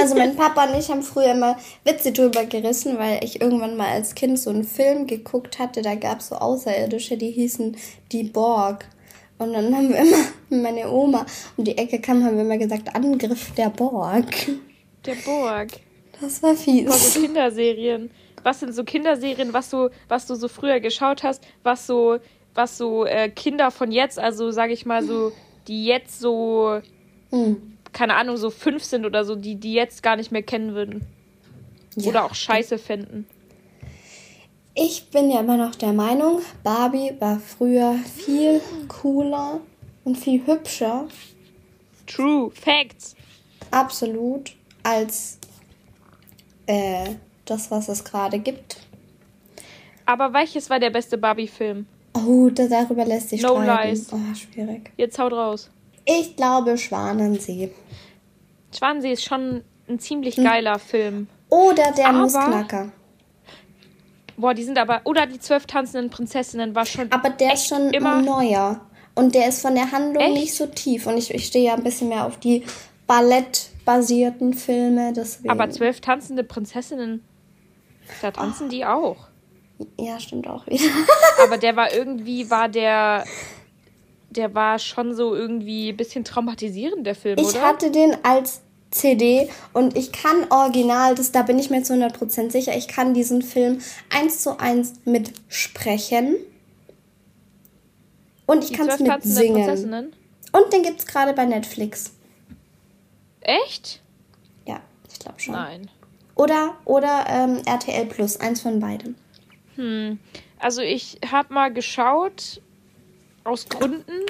Also 0.01 0.15
mein 0.15 0.37
Papa 0.37 0.65
und 0.65 0.79
ich 0.79 0.91
haben 0.91 1.03
früher 1.03 1.33
immer 1.33 1.57
Witze 1.85 2.13
drüber 2.13 2.45
gerissen, 2.45 2.99
weil 2.99 3.25
ich 3.25 3.41
irgendwann 3.41 3.77
mal 3.77 3.89
als 3.89 4.15
Kind 4.15 4.39
so 4.39 4.51
einen 4.51 4.65
Film 4.65 5.07
geguckt 5.07 5.59
hatte. 5.59 5.83
Da 5.83 5.95
gab 5.95 6.21
es 6.21 6.29
so 6.29 6.37
Außerirdische, 6.37 7.17
die 7.17 7.31
hießen 7.31 7.77
die 8.13 8.25
Borg. 8.25 8.87
Und 9.39 9.53
dann 9.53 9.75
haben 9.75 9.89
wir 9.89 9.97
immer, 9.97 10.17
meine 10.63 10.91
Oma 10.91 11.25
um 11.57 11.65
die 11.65 11.77
Ecke 11.79 12.01
kam, 12.01 12.25
haben 12.25 12.37
wir 12.37 12.45
immer 12.45 12.59
gesagt, 12.59 12.95
Angriff 12.95 13.53
der 13.55 13.71
Borg. 13.71 14.27
Der 15.07 15.15
Borg. 15.25 15.69
Das 16.21 16.43
war 16.43 16.55
fies. 16.55 16.87
Also 16.91 17.21
so 17.21 17.21
Kinderserien. 17.21 18.11
Was 18.43 18.61
sind 18.61 18.75
so 18.75 18.85
Kinderserien, 18.85 19.53
was 19.53 19.71
du, 19.71 19.91
was 20.09 20.27
du 20.27 20.35
so 20.35 20.49
früher 20.49 20.81
geschaut 20.81 21.23
hast, 21.23 21.45
was 21.63 21.87
so, 21.87 22.19
was 22.55 22.79
so 22.79 23.05
äh, 23.05 23.29
Kinder 23.29 23.71
von 23.71 23.93
jetzt, 23.93 24.19
also 24.19 24.51
sage 24.51 24.73
ich 24.73 24.87
mal 24.87 25.05
so, 25.05 25.33
die 25.69 25.85
jetzt 25.85 26.19
so, 26.21 26.81
Hm. 27.31 27.77
keine 27.93 28.15
Ahnung, 28.15 28.37
so 28.37 28.51
fünf 28.51 28.83
sind 28.83 29.05
oder 29.05 29.25
so, 29.25 29.35
die 29.37 29.57
die 29.57 29.75
jetzt 29.75 30.03
gar 30.03 30.17
nicht 30.17 30.33
mehr 30.33 30.43
kennen 30.43 30.75
würden. 30.75 31.07
Ja. 31.97 32.09
Oder 32.11 32.25
auch 32.25 32.35
scheiße 32.35 32.79
fänden. 32.79 33.27
Ich 34.75 35.11
bin 35.11 35.31
ja 35.31 35.41
immer 35.41 35.57
noch 35.57 35.75
der 35.75 35.93
Meinung, 35.93 36.41
Barbie 36.63 37.13
war 37.19 37.41
früher 37.41 37.95
viel 37.95 38.61
cooler 38.87 39.61
und 40.05 40.17
viel 40.17 40.47
hübscher, 40.47 41.09
True. 42.07 42.51
Facts. 42.55 43.17
absolut, 43.71 44.55
als 44.85 45.39
äh, 46.67 47.15
das, 47.45 47.71
was 47.71 47.89
es 47.89 48.05
gerade 48.05 48.39
gibt. 48.39 48.79
Aber 50.07 50.33
welches 50.33 50.71
war 50.71 50.79
der 50.79 50.91
beste 50.91 51.19
Barbie-Film? 51.19 51.87
Oh, 52.15 52.49
da, 52.51 52.67
darüber 52.67 53.05
lässt 53.05 53.31
sich 53.31 53.43
No 53.43 53.61
streiten. 53.63 53.91
lies. 53.91 54.13
Oh, 54.13 54.35
schwierig. 54.35 54.91
Jetzt 54.97 55.19
haut 55.19 55.33
raus. 55.33 55.71
Ich 56.07 56.37
glaube 56.37 56.79
Schwanensee. 56.79 57.71
Schwanensee 58.75 59.13
ist 59.13 59.25
schon 59.25 59.63
ein 59.89 59.99
ziemlich 59.99 60.37
geiler 60.37 60.79
Film. 60.79 61.27
Oder 61.51 61.93
der 61.93 62.09
Aber- 62.09 62.19
Nussknacker. 62.21 62.93
Boah, 64.39 64.55
die 64.55 64.63
sind 64.65 64.79
aber. 64.79 65.01
Oder 65.05 65.27
die 65.27 65.39
zwölf 65.41 65.67
tanzenden 65.67 66.11
Prinzessinnen 66.11 66.75
war 66.75 66.87
schon. 66.87 67.11
Aber 67.13 67.29
der 67.31 67.55
ist 67.55 67.67
schon 67.67 67.91
immer. 67.91 68.23
neuer. 68.23 68.81
Und 69.15 69.35
der 69.35 69.49
ist 69.49 69.61
von 69.63 69.75
der 69.75 69.91
Handlung 69.91 70.23
Echt? 70.23 70.35
nicht 70.35 70.55
so 70.55 70.67
tief. 70.67 71.07
Und 71.09 71.19
ich, 71.19 71.35
ich 71.35 71.45
stehe 71.47 71.67
ja 71.67 71.75
ein 71.75 71.83
bisschen 71.83 72.09
mehr 72.09 72.25
auf 72.25 72.39
die 72.39 72.65
ballettbasierten 73.09 74.55
Filme. 74.55 75.13
Deswegen. 75.13 75.51
Aber 75.51 75.69
zwölf 75.71 76.01
tanzende 76.01 76.45
Prinzessinnen. 76.45 77.25
Da 78.23 78.31
tanzen 78.31 78.69
die 78.69 78.85
auch. 78.85 79.17
Ja, 79.99 80.19
stimmt 80.19 80.49
auch 80.49 80.67
wieder. 80.67 80.85
Aber 81.45 81.59
der 81.59 81.77
war 81.77 81.93
irgendwie, 81.93 82.51
war 82.51 82.69
der. 82.69 83.25
Der 84.31 84.55
war 84.55 84.79
schon 84.79 85.15
so 85.15 85.35
irgendwie 85.35 85.89
ein 85.89 85.97
bisschen 85.97 86.23
traumatisierend, 86.23 87.07
der 87.07 87.15
Film, 87.15 87.39
Ich 87.39 87.47
oder? 87.49 87.63
hatte 87.63 87.91
den 87.91 88.15
als 88.23 88.61
CD 88.91 89.49
und 89.73 89.97
ich 89.97 90.13
kann 90.13 90.51
original, 90.51 91.15
das, 91.15 91.33
da 91.33 91.43
bin 91.43 91.59
ich 91.59 91.71
mir 91.71 91.83
zu 91.83 91.95
100% 91.95 92.51
sicher, 92.51 92.77
ich 92.77 92.89
kann 92.89 93.15
diesen 93.15 93.43
Film 93.43 93.81
eins 94.11 94.43
zu 94.43 94.59
eins 94.59 94.95
mitsprechen. 95.05 96.37
Und 98.47 98.65
ich 98.65 98.73
kann 98.73 98.89
es 98.89 98.99
mitsingen. 98.99 100.15
Und 100.53 100.73
den 100.73 100.83
gibt 100.83 101.01
es 101.01 101.07
gerade 101.07 101.35
bei 101.35 101.45
Netflix. 101.45 102.13
Echt? 103.41 104.01
Ja, 104.67 104.81
ich 105.13 105.19
glaube 105.19 105.39
schon. 105.39 105.55
Nein. 105.55 105.91
Oder, 106.35 106.77
oder 106.85 107.27
ähm, 107.29 107.63
RTL 107.67 108.07
Plus, 108.07 108.39
eins 108.39 108.63
von 108.63 108.81
beiden. 108.81 109.17
Hm. 109.75 110.19
Also 110.59 110.81
ich 110.81 111.19
habe 111.31 111.53
mal 111.53 111.73
geschaut, 111.73 112.63
aus 113.45 113.69
Gründen, 113.69 114.27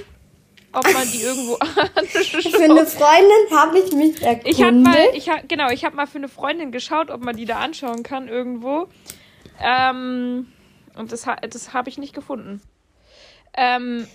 ob 0.72 0.84
man 0.92 1.10
die 1.10 1.22
irgendwo 1.22 1.56
Für 1.56 2.64
eine 2.64 2.86
Freundin 2.86 3.56
habe 3.56 3.78
ich 3.78 3.92
mich 3.92 4.22
erkundigt. 4.22 4.58
Ich 4.58 4.62
habe 4.62 4.76
mal, 4.76 5.08
ich 5.14 5.28
hab, 5.28 5.48
genau, 5.48 5.70
ich 5.70 5.84
habe 5.84 5.96
mal 5.96 6.06
für 6.06 6.18
eine 6.18 6.28
Freundin 6.28 6.72
geschaut, 6.72 7.10
ob 7.10 7.24
man 7.24 7.36
die 7.36 7.46
da 7.46 7.58
anschauen 7.58 8.02
kann 8.02 8.28
irgendwo. 8.28 8.88
Ähm, 9.60 10.48
und 10.96 11.12
das, 11.12 11.26
das 11.48 11.72
habe 11.72 11.88
ich 11.88 11.98
nicht 11.98 12.14
gefunden. 12.14 12.60
Ähm, 13.56 14.06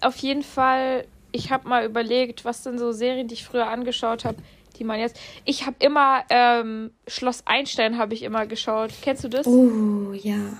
auf 0.00 0.16
jeden 0.16 0.42
Fall, 0.42 1.06
ich 1.32 1.50
habe 1.50 1.68
mal 1.68 1.84
überlegt, 1.84 2.44
was 2.44 2.62
denn 2.62 2.78
so 2.78 2.92
Serien, 2.92 3.28
die 3.28 3.34
ich 3.34 3.44
früher 3.44 3.68
angeschaut 3.68 4.24
habe, 4.24 4.38
die 4.78 4.84
man 4.84 5.00
jetzt. 5.00 5.18
Ich 5.44 5.66
habe 5.66 5.76
immer 5.78 6.24
ähm, 6.30 6.90
Schloss 7.06 7.42
Einstein 7.46 7.98
habe 7.98 8.14
ich 8.14 8.22
immer 8.22 8.46
geschaut. 8.46 8.90
Kennst 9.02 9.24
du 9.24 9.28
das? 9.28 9.46
Oh, 9.46 10.12
ja. 10.12 10.58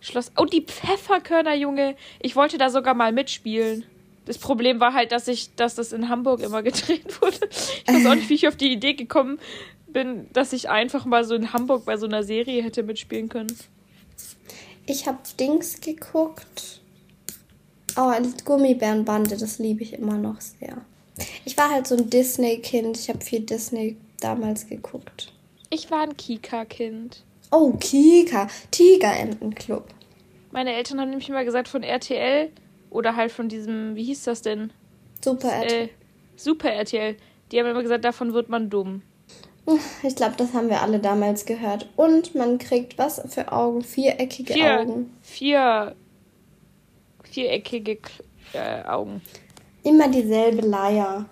Schloss. 0.00 0.32
Oh, 0.36 0.44
die 0.44 0.62
Pfefferkörner, 0.62 1.54
Junge. 1.54 1.96
Ich 2.20 2.36
wollte 2.36 2.58
da 2.58 2.68
sogar 2.70 2.94
mal 2.94 3.12
mitspielen. 3.12 3.84
Das 4.26 4.38
Problem 4.38 4.80
war 4.80 4.94
halt, 4.94 5.12
dass 5.12 5.28
ich, 5.28 5.54
dass 5.54 5.74
das 5.74 5.92
in 5.92 6.08
Hamburg 6.08 6.40
immer 6.40 6.62
gedreht 6.62 7.20
wurde. 7.20 7.48
Ich 7.50 7.86
weiß 7.86 8.06
auch 8.06 8.14
nicht, 8.14 8.28
wie 8.28 8.34
ich 8.34 8.48
auf 8.48 8.56
die 8.56 8.72
Idee 8.72 8.94
gekommen 8.94 9.38
bin, 9.86 10.28
dass 10.32 10.52
ich 10.52 10.70
einfach 10.70 11.04
mal 11.04 11.24
so 11.24 11.34
in 11.34 11.52
Hamburg 11.52 11.84
bei 11.84 11.96
so 11.96 12.06
einer 12.06 12.22
Serie 12.22 12.62
hätte 12.62 12.82
mitspielen 12.82 13.28
können. 13.28 13.56
Ich 14.86 15.06
habe 15.06 15.18
Dings 15.38 15.80
geguckt. 15.80 16.80
Oh, 17.96 18.12
Gummibärenbande, 18.44 19.36
das 19.36 19.58
liebe 19.58 19.82
ich 19.82 19.92
immer 19.94 20.18
noch 20.18 20.40
sehr. 20.40 20.84
Ich 21.44 21.56
war 21.56 21.70
halt 21.70 21.86
so 21.86 21.96
ein 21.96 22.10
Disney-Kind. 22.10 22.98
Ich 22.98 23.08
habe 23.08 23.20
viel 23.20 23.40
Disney 23.40 23.96
damals 24.20 24.66
geguckt. 24.66 25.32
Ich 25.70 25.90
war 25.90 26.02
ein 26.02 26.16
Kika-Kind. 26.16 27.22
Oh, 27.50 27.72
Kika. 27.78 28.48
Tigerentenclub. 28.72 29.86
Meine 30.50 30.72
Eltern 30.74 31.00
haben 31.00 31.10
nämlich 31.10 31.28
immer 31.28 31.44
gesagt, 31.44 31.68
von 31.68 31.82
RTL 31.82 32.50
oder 32.94 33.16
halt 33.16 33.32
von 33.32 33.48
diesem, 33.48 33.96
wie 33.96 34.04
hieß 34.04 34.24
das 34.24 34.40
denn? 34.42 34.72
Super 35.22 35.48
RTL. 35.52 35.84
Äh, 35.86 35.88
Super 36.36 36.70
RTL. 36.72 37.16
Die 37.50 37.60
haben 37.60 37.66
immer 37.66 37.82
gesagt, 37.82 38.04
davon 38.04 38.32
wird 38.32 38.48
man 38.48 38.70
dumm. 38.70 39.02
Ich 40.02 40.14
glaube, 40.16 40.34
das 40.36 40.52
haben 40.52 40.68
wir 40.68 40.82
alle 40.82 40.98
damals 40.98 41.46
gehört. 41.46 41.88
Und 41.96 42.34
man 42.34 42.58
kriegt 42.58 42.98
was 42.98 43.20
für 43.32 43.50
Augen? 43.50 43.82
Viereckige 43.82 44.52
Vier, 44.52 44.80
Augen. 44.80 45.10
vier, 45.22 45.94
viereckige 47.24 47.98
äh, 48.52 48.82
Augen. 48.84 49.22
Immer 49.82 50.08
dieselbe 50.08 50.66
Leier. 50.66 51.26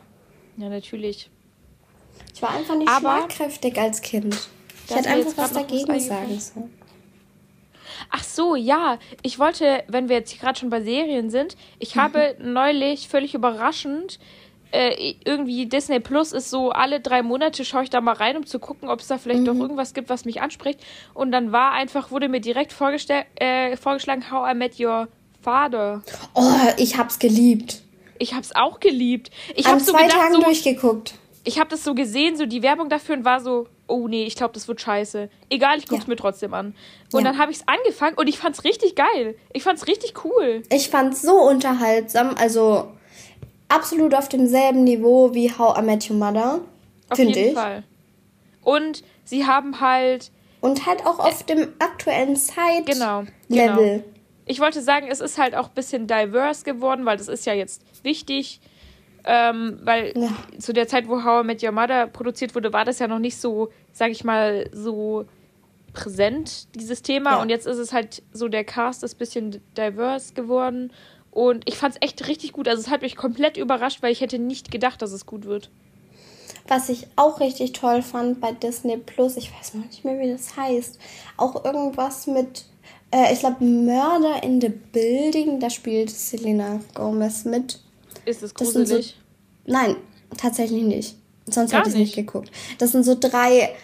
Ja, 0.57 0.69
natürlich. 0.69 1.31
Ich 2.35 2.43
war 2.43 2.51
einfach 2.51 2.77
nicht 2.77 2.89
Aber- 2.89 3.19
schlagkräftig 3.19 3.79
als 3.79 4.01
Kind. 4.01 4.37
Ich 4.89 4.97
hätte 4.97 5.09
einfach 5.11 5.37
was 5.37 5.53
dagegen 5.53 6.01
sagen 6.01 6.41
sollen. 6.41 6.71
Ach 8.11 8.25
so, 8.25 8.57
ja. 8.57 8.99
Ich 9.23 9.39
wollte, 9.39 9.85
wenn 9.89 10.09
wir 10.09 10.17
jetzt 10.17 10.39
gerade 10.41 10.59
schon 10.59 10.71
bei 10.71 10.83
Serien 10.83 11.31
sind, 11.31 11.57
ich 11.79 11.97
habe 11.97 12.37
neulich 12.39 13.09
völlig 13.09 13.35
überraschend 13.35 14.19
äh, 14.73 15.15
irgendwie 15.25 15.67
Disney 15.67 16.01
Plus 16.01 16.33
ist 16.33 16.51
so 16.51 16.71
alle 16.71 17.01
drei 17.01 17.23
Monate 17.23 17.65
schaue 17.65 17.85
ich 17.85 17.91
da 17.91 18.01
mal 18.01 18.15
rein, 18.15 18.37
um 18.37 18.47
zu 18.47 18.59
gucken, 18.59 18.89
ob 18.89 19.01
es 19.01 19.07
da 19.07 19.19
vielleicht 19.19 19.47
doch 19.47 19.55
irgendwas 19.55 19.95
gibt, 19.95 20.09
was 20.09 20.25
mich 20.25 20.41
anspricht. 20.41 20.81
Und 21.15 21.31
dann 21.31 21.53
war 21.53 21.73
einfach 21.73 22.11
wurde 22.11 22.29
mir 22.29 22.41
direkt 22.41 22.75
äh, 23.37 23.77
vorgeschlagen 23.77 24.31
How 24.31 24.51
I 24.51 24.55
Met 24.57 24.81
Your 24.81 25.09
Father. 25.43 26.03
Oh, 26.35 26.51
ich 26.79 26.97
hab's 26.97 27.19
geliebt. 27.19 27.83
Ich 28.19 28.35
hab's 28.35 28.53
auch 28.55 28.81
geliebt. 28.81 29.31
Ich 29.55 29.67
An 29.67 29.73
habe 29.73 29.85
so 29.85 29.93
zwei 29.93 30.05
gedacht, 30.05 30.19
Tagen 30.19 30.35
so, 30.35 30.41
durchgeguckt. 30.41 31.15
ich 31.45 31.59
habe 31.59 31.69
das 31.69 31.85
so 31.85 31.95
gesehen, 31.95 32.37
so 32.37 32.47
die 32.47 32.63
Werbung 32.63 32.89
dafür 32.89 33.17
und 33.17 33.25
war 33.25 33.41
so, 33.41 33.67
oh 33.89 34.09
nee, 34.09 34.25
ich 34.25 34.37
glaube, 34.37 34.55
das 34.55 34.69
wird 34.69 34.81
scheiße. 34.81 35.29
Egal, 35.51 35.79
ich 35.79 35.87
guck's 35.89 36.05
Ja. 36.05 36.09
mir 36.09 36.17
trotzdem 36.17 36.55
an. 36.55 36.75
Und 37.13 37.25
Ja. 37.25 37.31
dann 37.31 37.39
habe 37.39 37.53
ich's 37.53 37.65
angefangen 37.67 38.17
und 38.17 38.29
ich 38.29 38.39
fand's 38.39 38.65
richtig 38.65 38.95
geil. 38.95 39.35
Ich 39.53 39.63
fand's 39.63 39.87
richtig 39.87 40.25
cool. 40.25 40.63
Ich 40.71 40.89
fand's 40.89 41.23
so 41.23 41.35
unterhaltsam. 41.43 42.35
Also 42.39 42.93
absolut 43.69 44.15
auf 44.15 44.29
demselben 44.29 44.85
Niveau 44.85 45.35
wie 45.35 45.51
How 45.51 45.79
I 45.79 45.83
Met 45.83 46.09
Your 46.11 46.17
Mother. 46.17 46.61
Auf 47.11 47.19
jeden 47.19 47.31
ich. 47.37 47.53
Fall. 47.55 47.85
Und 48.63 49.03
sie 49.25 49.47
haben 49.47 49.81
halt, 49.81 50.31
Und 50.61 50.87
halt 50.87 51.05
auch 51.05 51.19
auf 51.19 51.43
dem 51.43 51.69
aktuellen 51.79 52.37
Zeit 52.37 52.87
genau, 52.87 53.25
Level. 53.49 53.77
genau. 53.99 54.05
Ich 54.47 54.61
wollte 54.61 54.81
sagen, 54.83 55.07
es 55.11 55.21
ist 55.21 55.39
halt 55.39 55.55
auch 55.55 55.69
ein 55.69 55.75
bisschen 55.75 56.07
diverse 56.07 56.65
geworden, 56.65 57.05
weil 57.05 57.17
das 57.17 57.29
ist 57.29 57.47
ja 57.47 57.55
jetzt 57.55 57.83
wichtig. 58.03 58.61
Ähm, 59.25 59.79
weil 59.85 60.13
Ja. 60.17 60.31
zu 60.59 60.73
der 60.73 60.89
Zeit, 60.89 61.09
wo 61.09 61.23
How 61.25 61.45
I 61.45 61.47
Met 61.47 61.63
Your 61.63 61.73
Mother 61.73 62.07
produziert 62.09 62.55
wurde, 62.55 62.73
war 62.73 62.85
das 62.85 62.99
ja 62.99 63.07
noch 63.07 63.21
nicht 63.21 63.37
so, 63.37 63.69
sag 63.93 64.11
ich 64.11 64.25
mal, 64.25 64.69
so 64.73 65.27
präsent, 65.93 66.75
dieses 66.75 67.03
Thema. 67.03 67.33
Ja. 67.33 67.43
Und 67.43 67.49
jetzt 67.49 67.67
ist 67.67 67.79
es 67.79 67.93
halt 67.93 68.23
so, 68.33 68.49
der 68.49 68.65
Cast 68.65 69.03
ist 69.05 69.15
ein 69.15 69.19
bisschen 69.19 69.61
diverse 69.77 70.35
geworden. 70.35 70.93
Und 71.31 71.69
ich 71.69 71.77
fand 71.77 71.95
es 71.95 72.03
echt 72.03 72.29
richtig 72.29 72.53
gut. 72.53 72.69
Also 72.69 72.81
es 72.83 72.91
hat 72.91 73.03
mich 73.03 73.17
komplett 73.17 73.57
überrascht, 73.57 74.03
weil 74.03 74.13
ich 74.13 74.21
hätte 74.21 74.39
nicht 74.39 74.71
gedacht, 74.71 75.01
dass 75.03 75.13
es 75.13 75.25
gut 75.27 75.45
wird. 75.47 75.71
Was 76.69 76.89
ich 76.89 77.07
auch 77.17 77.41
richtig 77.41 77.73
toll 77.73 78.03
fand 78.03 78.41
bei 78.41 78.53
Disney 78.53 78.97
Plus, 78.97 79.37
ich 79.37 79.53
weiß 79.53 79.75
noch 79.75 79.85
nicht 79.85 80.05
mehr, 80.05 80.19
wie 80.19 80.31
das 80.31 80.57
heißt, 80.57 80.99
auch 81.37 81.65
irgendwas 81.65 82.27
mit, 82.27 82.65
äh, 83.11 83.33
ich 83.33 83.41
glaube, 83.41 83.65
Murder 83.65 84.43
in 84.43 84.61
the 84.61 84.69
Building, 84.69 85.59
da 85.59 85.71
spielt 85.71 86.11
Selena 86.11 86.81
Gomez 86.95 87.45
mit. 87.45 87.81
Ist 88.25 88.43
es 88.43 88.53
Das 88.55 88.73
sind 88.73 88.87
so- 88.87 88.95
gruselig? 88.95 89.17
Nein, 89.67 89.97
tatsächlich 90.37 90.83
nicht. 90.83 91.17
Sonst 91.49 91.73
hätte 91.73 91.89
ich 91.89 91.95
nicht 91.95 92.17
nicht. 92.17 92.27
geguckt. 92.27 92.51
Das 92.79 92.93
sind 92.93 93.05
so 93.05 93.17
drei 93.19 93.75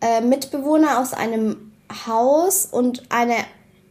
äh, 0.00 0.20
Mitbewohner 0.20 1.00
aus 1.00 1.12
einem 1.12 1.72
Haus 2.06 2.66
und 2.66 3.02
eine 3.10 3.34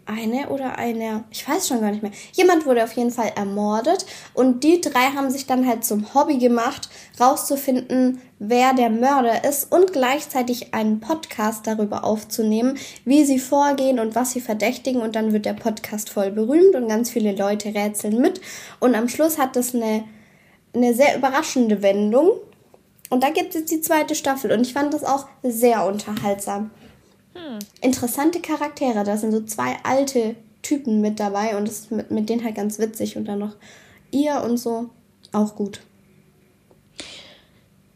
eine 0.07 0.49
oder 0.49 0.77
eine, 0.77 1.23
ich 1.31 1.47
weiß 1.47 1.67
schon 1.67 1.81
gar 1.81 1.91
nicht 1.91 2.03
mehr. 2.03 2.11
Jemand 2.33 2.65
wurde 2.65 2.83
auf 2.83 2.93
jeden 2.93 3.11
Fall 3.11 3.31
ermordet 3.35 4.05
und 4.33 4.63
die 4.63 4.81
drei 4.81 5.11
haben 5.15 5.29
sich 5.29 5.45
dann 5.45 5.67
halt 5.67 5.83
zum 5.85 6.13
Hobby 6.13 6.37
gemacht, 6.37 6.89
rauszufinden, 7.19 8.21
wer 8.39 8.73
der 8.73 8.89
Mörder 8.89 9.43
ist 9.43 9.71
und 9.71 9.93
gleichzeitig 9.93 10.73
einen 10.73 10.99
Podcast 10.99 11.67
darüber 11.67 12.03
aufzunehmen, 12.03 12.77
wie 13.05 13.25
sie 13.25 13.39
vorgehen 13.39 13.99
und 13.99 14.15
was 14.15 14.31
sie 14.31 14.41
verdächtigen 14.41 15.01
und 15.01 15.15
dann 15.15 15.33
wird 15.33 15.45
der 15.45 15.53
Podcast 15.53 16.09
voll 16.09 16.31
berühmt 16.31 16.75
und 16.75 16.87
ganz 16.87 17.09
viele 17.09 17.35
Leute 17.35 17.73
rätseln 17.73 18.19
mit 18.21 18.41
und 18.79 18.95
am 18.95 19.09
Schluss 19.09 19.37
hat 19.37 19.55
es 19.55 19.75
eine, 19.75 20.03
eine 20.73 20.93
sehr 20.93 21.17
überraschende 21.17 21.81
Wendung 21.81 22.31
und 23.09 23.23
da 23.23 23.29
gibt 23.29 23.55
es 23.55 23.65
die 23.65 23.81
zweite 23.81 24.15
Staffel 24.15 24.51
und 24.51 24.61
ich 24.61 24.73
fand 24.73 24.93
das 24.93 25.03
auch 25.03 25.27
sehr 25.41 25.85
unterhaltsam. 25.85 26.71
Hm. 27.37 27.59
Interessante 27.81 28.41
Charaktere. 28.41 29.03
Da 29.03 29.17
sind 29.17 29.31
so 29.31 29.41
zwei 29.41 29.77
alte 29.83 30.35
Typen 30.61 31.01
mit 31.01 31.19
dabei 31.19 31.57
und 31.57 31.67
das 31.67 31.79
ist 31.79 31.91
mit, 31.91 32.11
mit 32.11 32.29
denen 32.29 32.43
halt 32.43 32.55
ganz 32.55 32.79
witzig. 32.79 33.17
Und 33.17 33.25
dann 33.25 33.39
noch 33.39 33.55
ihr 34.11 34.41
und 34.43 34.57
so. 34.57 34.89
Auch 35.31 35.55
gut. 35.55 35.81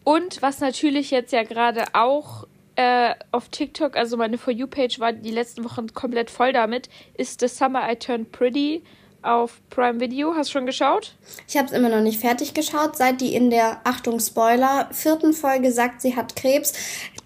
Und 0.03 0.41
was 0.41 0.59
natürlich 0.59 1.11
jetzt 1.11 1.31
ja 1.31 1.43
gerade 1.43 1.85
auch 1.93 2.47
äh, 2.75 3.13
auf 3.31 3.49
TikTok, 3.49 3.95
also 3.95 4.17
meine 4.17 4.37
For 4.37 4.53
You-Page 4.53 4.99
war 4.99 5.13
die 5.13 5.31
letzten 5.31 5.63
Wochen 5.63 5.93
komplett 5.93 6.29
voll 6.29 6.53
damit, 6.53 6.89
ist 7.15 7.39
The 7.39 7.47
Summer 7.47 7.91
I 7.91 7.95
Turned 7.95 8.31
Pretty 8.31 8.83
auf 9.21 9.61
Prime 9.69 9.99
Video. 9.99 10.33
Hast 10.35 10.49
du 10.49 10.53
schon 10.53 10.65
geschaut? 10.65 11.15
Ich 11.47 11.57
habe 11.57 11.67
es 11.67 11.73
immer 11.73 11.89
noch 11.89 12.01
nicht 12.01 12.19
fertig 12.19 12.53
geschaut. 12.53 12.97
Seit 12.97 13.21
die 13.21 13.35
in 13.35 13.49
der, 13.49 13.81
Achtung, 13.83 14.19
Spoiler, 14.19 14.89
vierten 14.91 15.33
Folge 15.33 15.71
sagt, 15.71 16.01
sie 16.01 16.15
hat 16.15 16.35
Krebs, 16.35 16.73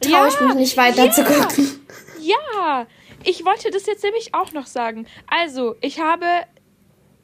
traue 0.01 0.11
ja, 0.11 0.27
ich 0.27 0.41
mich 0.41 0.55
nicht 0.55 0.77
weiter 0.77 1.05
ja. 1.05 1.11
zu 1.11 1.23
gucken. 1.23 1.84
Ja, 2.25 2.87
ich 3.23 3.45
wollte 3.45 3.69
das 3.71 3.85
jetzt 3.85 4.03
nämlich 4.03 4.33
auch 4.33 4.51
noch 4.51 4.65
sagen. 4.65 5.05
Also, 5.27 5.75
ich 5.81 5.99
habe 5.99 6.25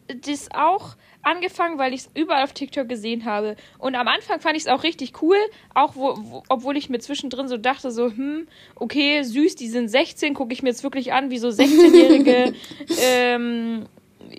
das 0.08 0.50
auch 0.54 0.96
angefangen, 1.24 1.78
weil 1.78 1.94
ich 1.94 2.02
es 2.02 2.10
überall 2.16 2.44
auf 2.44 2.54
TikTok 2.54 2.90
gesehen 2.90 3.26
habe. 3.26 3.56
Und 3.78 3.96
am 3.96 4.08
Anfang 4.08 4.40
fand 4.40 4.58
ich 4.58 4.64
es 4.64 4.68
auch 4.68 4.84
richtig 4.84 5.22
cool, 5.22 5.38
auch 5.74 5.96
wo, 5.96 6.16
wo, 6.18 6.44
obwohl 6.50 6.78
ich 6.78 6.90
mir 6.90 7.00
zwischendrin 7.00 7.48
so 7.48 7.58
dachte, 7.58 7.92
so, 7.92 8.08
hm, 8.08 8.48
okay, 8.76 9.24
süß, 9.24 9.56
die 9.56 9.70
sind 9.70 9.88
16, 9.88 10.34
gucke 10.34 10.54
ich 10.54 10.64
mir 10.64 10.70
jetzt 10.70 10.84
wirklich 10.84 11.14
an, 11.14 11.30
wie 11.30 11.38
so 11.38 11.50
16-Jährige 11.50 12.54
ähm, 13.02 13.86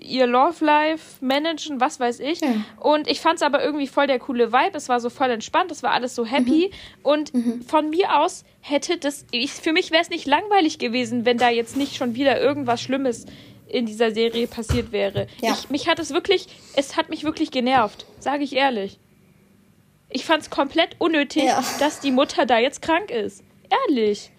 ihr 0.01 0.27
Love 0.27 0.63
Life 0.63 1.23
managen, 1.23 1.79
was 1.79 1.99
weiß 1.99 2.19
ich. 2.19 2.41
Ja. 2.41 2.55
Und 2.79 3.07
ich 3.07 3.21
fand 3.21 3.35
es 3.35 3.41
aber 3.41 3.63
irgendwie 3.63 3.87
voll 3.87 4.07
der 4.07 4.19
coole 4.19 4.51
Vibe. 4.51 4.75
Es 4.77 4.89
war 4.89 4.99
so 4.99 5.09
voll 5.09 5.29
entspannt, 5.29 5.71
es 5.71 5.83
war 5.83 5.91
alles 5.91 6.15
so 6.15 6.25
happy. 6.25 6.71
Mhm. 6.71 6.99
Und 7.03 7.33
mhm. 7.33 7.61
von 7.61 7.89
mir 7.89 8.19
aus 8.19 8.43
hätte 8.61 8.97
das, 8.97 9.25
ich, 9.31 9.51
für 9.51 9.73
mich 9.73 9.91
wäre 9.91 10.01
es 10.01 10.09
nicht 10.09 10.25
langweilig 10.25 10.79
gewesen, 10.79 11.25
wenn 11.25 11.37
da 11.37 11.49
jetzt 11.49 11.77
nicht 11.77 11.95
schon 11.95 12.15
wieder 12.15 12.39
irgendwas 12.39 12.81
Schlimmes 12.81 13.25
in 13.67 13.85
dieser 13.85 14.11
Serie 14.11 14.47
passiert 14.47 14.91
wäre. 14.91 15.27
Ja. 15.41 15.53
Ich, 15.53 15.69
mich 15.69 15.87
hat 15.87 15.99
es 15.99 16.13
wirklich, 16.13 16.47
es 16.75 16.95
hat 16.95 17.09
mich 17.09 17.23
wirklich 17.23 17.51
genervt, 17.51 18.05
sage 18.19 18.43
ich 18.43 18.55
ehrlich. 18.55 18.99
Ich 20.09 20.25
fand 20.25 20.43
es 20.43 20.49
komplett 20.51 20.95
unnötig, 20.99 21.45
ja. 21.45 21.63
dass 21.79 21.99
die 21.99 22.11
Mutter 22.11 22.45
da 22.45 22.59
jetzt 22.59 22.83
krank 22.83 23.09
ist. 23.09 23.43
Ehrlich. 23.87 24.31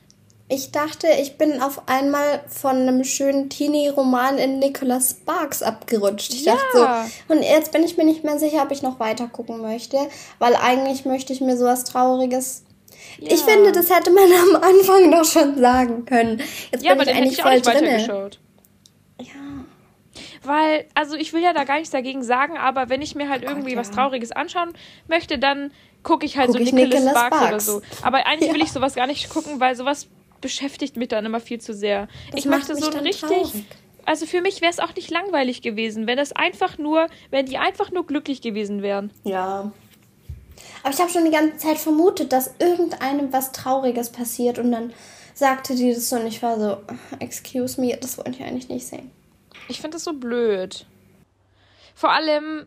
Ich 0.46 0.72
dachte, 0.72 1.06
ich 1.22 1.38
bin 1.38 1.62
auf 1.62 1.88
einmal 1.88 2.44
von 2.48 2.76
einem 2.76 3.02
schönen 3.02 3.48
Teenie-Roman 3.48 4.36
in 4.36 4.58
Nicholas 4.58 5.10
Sparks 5.10 5.62
abgerutscht. 5.62 6.34
Ich 6.34 6.44
ja. 6.44 6.54
dachte 6.54 7.08
so, 7.28 7.34
und 7.34 7.42
jetzt 7.42 7.72
bin 7.72 7.82
ich 7.82 7.96
mir 7.96 8.04
nicht 8.04 8.24
mehr 8.24 8.38
sicher, 8.38 8.62
ob 8.62 8.70
ich 8.70 8.82
noch 8.82 9.00
weiter 9.00 9.26
gucken 9.26 9.62
möchte, 9.62 9.96
weil 10.38 10.54
eigentlich 10.54 11.06
möchte 11.06 11.32
ich 11.32 11.40
mir 11.40 11.56
sowas 11.56 11.84
Trauriges. 11.84 12.64
Ja. 13.18 13.32
Ich 13.32 13.40
finde, 13.40 13.72
das 13.72 13.88
hätte 13.88 14.10
man 14.10 14.24
am 14.24 14.62
Anfang 14.62 15.10
doch 15.10 15.24
schon 15.24 15.58
sagen 15.58 16.04
können. 16.04 16.42
Jetzt 16.70 16.84
ja, 16.84 16.94
bin 16.94 17.08
ich 17.08 17.14
eigentlich 17.14 17.40
voll 17.40 17.60
drin. 17.62 18.30
Ja. 19.20 19.32
Weil, 20.42 20.84
also 20.94 21.16
ich 21.16 21.32
will 21.32 21.42
ja 21.42 21.54
da 21.54 21.64
gar 21.64 21.76
nichts 21.76 21.90
dagegen 21.90 22.22
sagen, 22.22 22.58
aber 22.58 22.90
wenn 22.90 23.00
ich 23.00 23.14
mir 23.14 23.30
halt 23.30 23.44
oh 23.46 23.48
irgendwie 23.48 23.74
Gott, 23.74 23.80
was 23.80 23.90
Trauriges 23.92 24.30
anschauen 24.30 24.74
möchte, 25.08 25.38
dann 25.38 25.72
gucke 26.02 26.26
ich 26.26 26.36
halt 26.36 26.48
Guck 26.48 26.58
so 26.58 26.64
Nicholas, 26.64 26.90
Nicholas 26.90 27.12
Sparks, 27.12 27.36
Sparks, 27.36 27.68
oder 27.68 27.80
so. 27.80 27.82
Aber 28.02 28.26
eigentlich 28.26 28.52
will 28.52 28.62
ich 28.62 28.72
sowas 28.72 28.94
gar 28.94 29.06
nicht 29.06 29.30
gucken, 29.30 29.58
weil 29.58 29.74
sowas 29.74 30.06
beschäftigt 30.44 30.98
mich 30.98 31.08
dann 31.08 31.24
immer 31.24 31.40
viel 31.40 31.58
zu 31.58 31.72
sehr. 31.72 32.06
Das 32.30 32.40
ich 32.40 32.44
möchte 32.44 32.76
so 32.76 32.90
ein 32.90 32.98
richtig. 32.98 33.28
Traurig. 33.28 33.64
Also 34.04 34.26
für 34.26 34.42
mich 34.42 34.60
wäre 34.60 34.70
es 34.70 34.78
auch 34.78 34.94
nicht 34.94 35.10
langweilig 35.10 35.62
gewesen, 35.62 36.06
wenn 36.06 36.18
es 36.18 36.32
einfach 36.32 36.76
nur, 36.76 37.06
wenn 37.30 37.46
die 37.46 37.56
einfach 37.56 37.90
nur 37.90 38.06
glücklich 38.06 38.42
gewesen 38.42 38.82
wären. 38.82 39.10
Ja. 39.24 39.72
Aber 40.82 40.92
ich 40.92 41.00
habe 41.00 41.10
schon 41.10 41.24
die 41.24 41.30
ganze 41.30 41.56
Zeit 41.56 41.78
vermutet, 41.78 42.30
dass 42.34 42.54
irgendeinem 42.58 43.32
was 43.32 43.52
Trauriges 43.52 44.12
passiert 44.12 44.58
und 44.58 44.70
dann 44.70 44.92
sagte 45.32 45.74
die 45.74 45.94
das 45.94 46.10
so 46.10 46.16
und 46.16 46.26
ich 46.26 46.42
war 46.42 46.60
so, 46.60 46.76
excuse 47.20 47.80
me, 47.80 47.96
das 47.98 48.18
wollte 48.18 48.32
ich 48.32 48.42
eigentlich 48.42 48.68
nicht 48.68 48.86
sehen. 48.86 49.10
Ich 49.68 49.80
finde 49.80 49.96
das 49.96 50.04
so 50.04 50.12
blöd. 50.12 50.84
Vor 51.94 52.12
allem, 52.12 52.66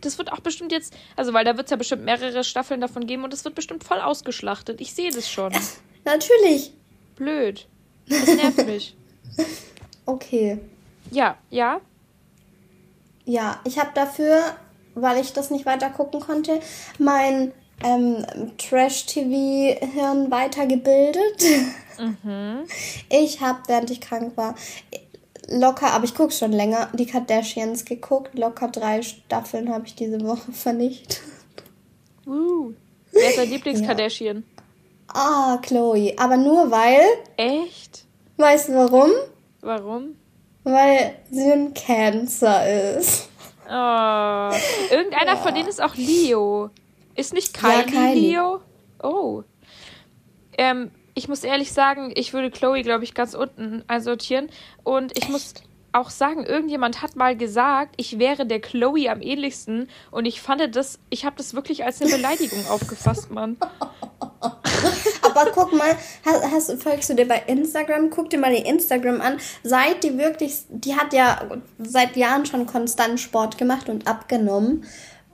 das 0.00 0.18
wird 0.18 0.32
auch 0.32 0.40
bestimmt 0.40 0.72
jetzt, 0.72 0.94
also 1.16 1.32
weil 1.32 1.44
da 1.44 1.56
wird 1.56 1.66
es 1.66 1.70
ja 1.70 1.76
bestimmt 1.76 2.04
mehrere 2.04 2.44
Staffeln 2.44 2.80
davon 2.80 3.06
geben 3.06 3.24
und 3.24 3.32
es 3.34 3.44
wird 3.44 3.54
bestimmt 3.54 3.84
voll 3.84 4.00
ausgeschlachtet. 4.00 4.80
Ich 4.80 4.94
sehe 4.94 5.10
das 5.10 5.30
schon. 5.30 5.52
Natürlich. 6.04 6.72
Blöd. 7.16 7.66
Das 8.08 8.26
nervt 8.26 8.66
mich. 8.66 8.96
Okay. 10.06 10.58
Ja, 11.12 11.36
ja. 11.50 11.80
Ja, 13.24 13.60
ich 13.62 13.78
habe 13.78 13.90
dafür, 13.94 14.42
weil 14.96 15.20
ich 15.20 15.32
das 15.32 15.50
nicht 15.50 15.66
weiter 15.66 15.88
gucken 15.90 16.18
konnte, 16.18 16.58
mein 16.98 17.52
ähm, 17.84 18.26
Trash-TV-Hirn 18.58 20.30
weitergebildet. 20.30 21.44
Mhm. 21.98 22.64
Ich 23.08 23.40
habe, 23.40 23.60
während 23.68 23.90
ich 23.90 24.00
krank 24.00 24.36
war, 24.36 24.56
locker, 25.50 25.92
aber 25.92 26.04
ich 26.04 26.14
gucke 26.14 26.32
schon 26.32 26.52
länger, 26.52 26.88
die 26.94 27.06
Kardashians 27.06 27.84
geguckt. 27.84 28.38
Locker 28.38 28.68
drei 28.68 29.02
Staffeln 29.02 29.72
habe 29.72 29.86
ich 29.86 29.94
diese 29.94 30.20
Woche 30.22 30.52
vernichtet. 30.52 31.20
Uh, 32.26 32.72
wer 33.12 33.28
ist 33.28 33.38
dein 33.38 33.50
Lieblings-Kardashian? 33.50 34.44
Ah, 35.08 35.58
Chloe. 35.62 36.14
Aber 36.16 36.36
nur 36.36 36.70
weil. 36.70 37.00
Echt? 37.36 38.04
Weißt 38.36 38.68
du 38.68 38.74
warum? 38.74 39.10
Warum? 39.60 40.16
Weil 40.62 41.16
sie 41.30 41.50
ein 41.50 41.74
Cancer 41.74 42.96
ist. 42.96 43.28
Oh. 43.66 44.50
Irgendeiner 44.90 45.34
ja. 45.34 45.36
von 45.36 45.54
denen 45.54 45.68
ist 45.68 45.82
auch 45.82 45.94
Leo. 45.96 46.70
Ist 47.14 47.32
nicht 47.32 47.54
Kylie, 47.54 47.76
ja, 47.76 47.82
Kylie. 47.82 48.30
Leo? 48.30 48.60
Oh. 49.02 49.42
Ähm, 50.56 50.90
ich 51.20 51.28
muss 51.28 51.44
ehrlich 51.44 51.70
sagen, 51.74 52.12
ich 52.14 52.32
würde 52.32 52.50
Chloe, 52.50 52.80
glaube 52.80 53.04
ich, 53.04 53.12
ganz 53.12 53.34
unten 53.34 53.84
einsortieren. 53.88 54.48
Und 54.84 55.12
ich 55.12 55.24
Echt? 55.24 55.30
muss 55.30 55.52
auch 55.92 56.08
sagen, 56.08 56.46
irgendjemand 56.46 57.02
hat 57.02 57.14
mal 57.14 57.36
gesagt, 57.36 57.94
ich 57.98 58.18
wäre 58.18 58.46
der 58.46 58.60
Chloe 58.60 59.10
am 59.10 59.20
ähnlichsten. 59.20 59.90
Und 60.10 60.24
ich 60.24 60.40
fand 60.40 60.74
das, 60.74 60.98
ich 61.10 61.26
habe 61.26 61.36
das 61.36 61.52
wirklich 61.52 61.84
als 61.84 62.00
eine 62.00 62.10
Beleidigung 62.10 62.66
aufgefasst, 62.70 63.30
Mann. 63.30 63.58
Aber 65.20 65.50
guck 65.52 65.76
mal, 65.76 65.94
hast, 66.24 66.70
hast, 66.70 66.82
folgst 66.82 67.10
du 67.10 67.14
dir 67.14 67.28
bei 67.28 67.42
Instagram? 67.46 68.08
Guck 68.08 68.30
dir 68.30 68.38
mal 68.38 68.54
die 68.54 68.66
Instagram 68.66 69.20
an. 69.20 69.36
Seit 69.62 70.02
die 70.02 70.16
wirklich, 70.16 70.54
die 70.70 70.96
hat 70.96 71.12
ja 71.12 71.50
seit 71.78 72.16
Jahren 72.16 72.46
schon 72.46 72.64
konstant 72.64 73.20
Sport 73.20 73.58
gemacht 73.58 73.90
und 73.90 74.06
abgenommen. 74.06 74.86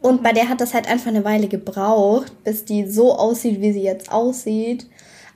Und 0.02 0.24
bei 0.24 0.32
der 0.32 0.48
hat 0.48 0.60
das 0.60 0.74
halt 0.74 0.88
einfach 0.88 1.08
eine 1.08 1.24
Weile 1.24 1.46
gebraucht, 1.46 2.32
bis 2.42 2.64
die 2.64 2.88
so 2.90 3.14
aussieht, 3.14 3.60
wie 3.60 3.72
sie 3.72 3.82
jetzt 3.82 4.10
aussieht. 4.10 4.88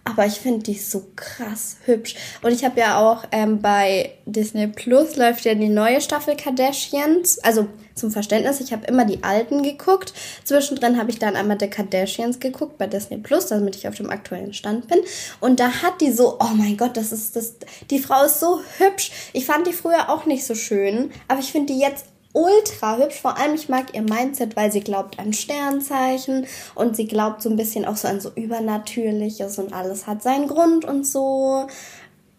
Aber 0.05 0.27
ich 0.27 0.41
finde 0.41 0.61
die 0.61 0.79
so 0.79 1.07
krass 1.15 1.77
hübsch. 1.85 2.15
Und 2.43 2.53
ich 2.53 2.65
habe 2.65 2.81
ja 2.81 2.99
auch 2.99 3.25
ähm, 3.33 3.61
bei 3.61 4.13
Disney 4.25 4.67
Plus 4.67 5.17
läuft 5.17 5.45
ja 5.45 5.55
die 5.55 5.69
neue 5.69 6.01
Staffel 6.01 6.37
Kardashians. 6.37 7.39
Also 7.41 7.67
zum 7.95 8.11
Verständnis, 8.11 8.61
ich 8.61 8.73
habe 8.73 8.87
immer 8.87 9.05
die 9.05 9.23
alten 9.23 9.63
geguckt. 9.63 10.15
Zwischendrin 10.45 10.99
habe 10.99 11.11
ich 11.11 11.19
dann 11.19 11.37
einmal 11.37 11.59
The 11.61 11.69
Kardashians 11.69 12.41
geguckt 12.41 12.79
bei 12.79 12.87
Disney 12.87 13.19
Plus, 13.19 13.47
damit 13.47 13.77
ich 13.77 13.87
auf 13.87 13.95
dem 13.95 14.11
aktuellen 14.11 14.55
Stand 14.55 14.89
bin. 14.89 15.01
Und 15.39 15.61
da 15.61 15.83
hat 15.83 16.01
die 16.01 16.13
so, 16.13 16.39
oh 16.41 16.55
mein 16.55 16.79
Gott, 16.79 16.97
das 16.97 17.13
ist 17.13 17.37
das. 17.37 17.57
Die 17.91 17.99
Frau 17.99 18.25
ist 18.25 18.41
so 18.41 18.61
hübsch. 18.79 19.11
Ich 19.35 19.45
fand 19.45 19.67
die 19.67 19.73
früher 19.73 20.09
auch 20.09 20.25
nicht 20.25 20.47
so 20.47 20.55
schön, 20.55 21.11
aber 21.29 21.41
ich 21.41 21.53
finde 21.53 21.75
die 21.75 21.81
jetzt 21.81 22.07
ultra 22.33 22.97
hübsch. 22.97 23.21
Vor 23.21 23.37
allem, 23.37 23.55
ich 23.55 23.69
mag 23.69 23.95
ihr 23.95 24.03
Mindset, 24.03 24.57
weil 24.57 24.71
sie 24.73 24.81
glaubt 24.81 25.19
an 25.19 25.33
Sternzeichen 25.33 26.47
und 26.75 26.97
sie 26.97 27.07
glaubt 27.07 27.43
so 27.43 27.51
ein 27.51 27.57
bisschen 27.57 27.85
auch 27.85 27.97
so 27.97 28.09
an 28.09 28.21
so 28.21 28.31
Übernatürliches 28.35 29.59
und 29.59 29.73
alles 29.73 30.07
hat 30.07 30.23
seinen 30.23 30.49
Grund 30.49 30.85
und 30.85 31.07
so. 31.07 31.67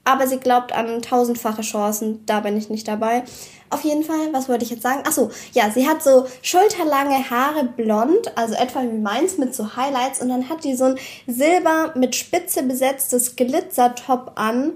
Aber 0.03 0.27
sie 0.27 0.37
glaubt 0.37 0.73
an 0.73 1.01
tausendfache 1.01 1.61
Chancen. 1.61 2.25
Da 2.25 2.39
bin 2.39 2.57
ich 2.57 2.69
nicht 2.69 2.87
dabei. 2.87 3.23
Auf 3.69 3.83
jeden 3.83 4.03
Fall, 4.03 4.33
was 4.33 4.49
wollte 4.49 4.65
ich 4.65 4.71
jetzt 4.71 4.83
sagen? 4.83 5.03
Ach 5.07 5.11
so, 5.11 5.29
ja, 5.53 5.69
sie 5.69 5.87
hat 5.87 6.03
so 6.03 6.25
schulterlange 6.41 7.29
Haare 7.29 7.63
blond, 7.63 8.35
also 8.35 8.55
etwa 8.55 8.81
wie 8.81 8.97
meins 8.97 9.37
mit 9.37 9.55
so 9.55 9.77
Highlights 9.77 10.21
und 10.21 10.27
dann 10.27 10.49
hat 10.49 10.65
die 10.65 10.75
so 10.75 10.85
ein 10.85 10.99
silber 11.27 11.93
mit 11.95 12.15
Spitze 12.15 12.63
besetztes 12.63 13.37
Glitzertop 13.37 14.33
an. 14.35 14.73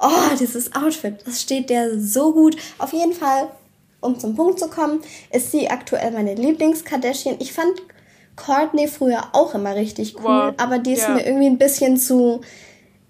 Oh, 0.00 0.34
dieses 0.40 0.74
Outfit, 0.74 1.24
das 1.24 1.40
steht 1.40 1.70
der 1.70 2.00
so 2.00 2.32
gut. 2.32 2.56
Auf 2.78 2.92
jeden 2.92 3.12
Fall 3.12 3.48
um 4.06 4.18
zum 4.18 4.34
Punkt 4.34 4.58
zu 4.58 4.68
kommen, 4.68 5.00
ist 5.32 5.50
sie 5.50 5.68
aktuell 5.68 6.12
meine 6.12 6.34
Lieblings-Kardashian. 6.34 7.36
Ich 7.40 7.52
fand 7.52 7.82
Courtney 8.36 8.88
früher 8.88 9.22
auch 9.32 9.54
immer 9.54 9.74
richtig 9.74 10.16
cool, 10.18 10.24
wow. 10.24 10.54
aber 10.56 10.78
die 10.78 10.92
ist 10.92 11.02
ja. 11.02 11.14
mir 11.14 11.26
irgendwie 11.26 11.46
ein 11.46 11.58
bisschen 11.58 11.96
zu 11.96 12.40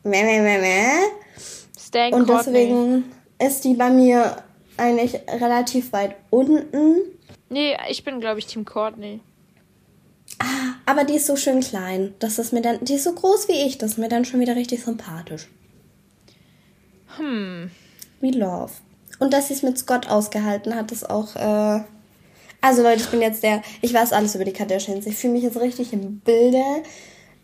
meh, 0.02 0.22
meh, 0.22 0.40
meh, 0.40 0.58
meh. 0.58 2.12
Und 2.12 2.28
deswegen 2.28 3.04
ist 3.38 3.64
die 3.64 3.74
bei 3.74 3.90
mir 3.90 4.36
eigentlich 4.76 5.20
relativ 5.28 5.92
weit 5.92 6.16
unten. 6.30 6.96
Nee, 7.48 7.76
ich 7.88 8.04
bin, 8.04 8.20
glaube 8.20 8.38
ich, 8.38 8.46
Team 8.46 8.64
Courtney. 8.64 9.20
Ah, 10.38 10.74
aber 10.84 11.04
die 11.04 11.14
ist 11.14 11.26
so 11.26 11.36
schön 11.36 11.60
klein. 11.60 12.14
Das 12.18 12.38
ist 12.38 12.52
mir 12.52 12.60
dann, 12.60 12.84
die 12.84 12.94
ist 12.94 13.04
so 13.04 13.12
groß 13.12 13.48
wie 13.48 13.66
ich. 13.66 13.78
Das 13.78 13.92
ist 13.92 13.98
mir 13.98 14.08
dann 14.08 14.24
schon 14.24 14.40
wieder 14.40 14.56
richtig 14.56 14.84
sympathisch. 14.84 15.48
Hm. 17.16 17.70
Wie 18.20 18.32
Love. 18.32 18.72
Und 19.18 19.32
dass 19.32 19.48
sie 19.48 19.54
es 19.54 19.62
mit 19.62 19.78
Scott 19.78 20.08
ausgehalten 20.08 20.74
hat, 20.74 20.92
ist 20.92 21.08
auch. 21.08 21.36
Äh 21.36 21.84
also 22.60 22.82
Leute, 22.82 23.02
ich 23.02 23.10
bin 23.10 23.20
jetzt 23.20 23.42
der. 23.42 23.62
Ich 23.80 23.94
weiß 23.94 24.12
alles 24.12 24.34
über 24.34 24.44
die 24.44 24.52
Kardashians. 24.52 25.06
Ich 25.06 25.16
fühle 25.16 25.34
mich 25.34 25.42
jetzt 25.42 25.60
richtig 25.60 25.92
im 25.92 26.20
Bilde. 26.20 26.62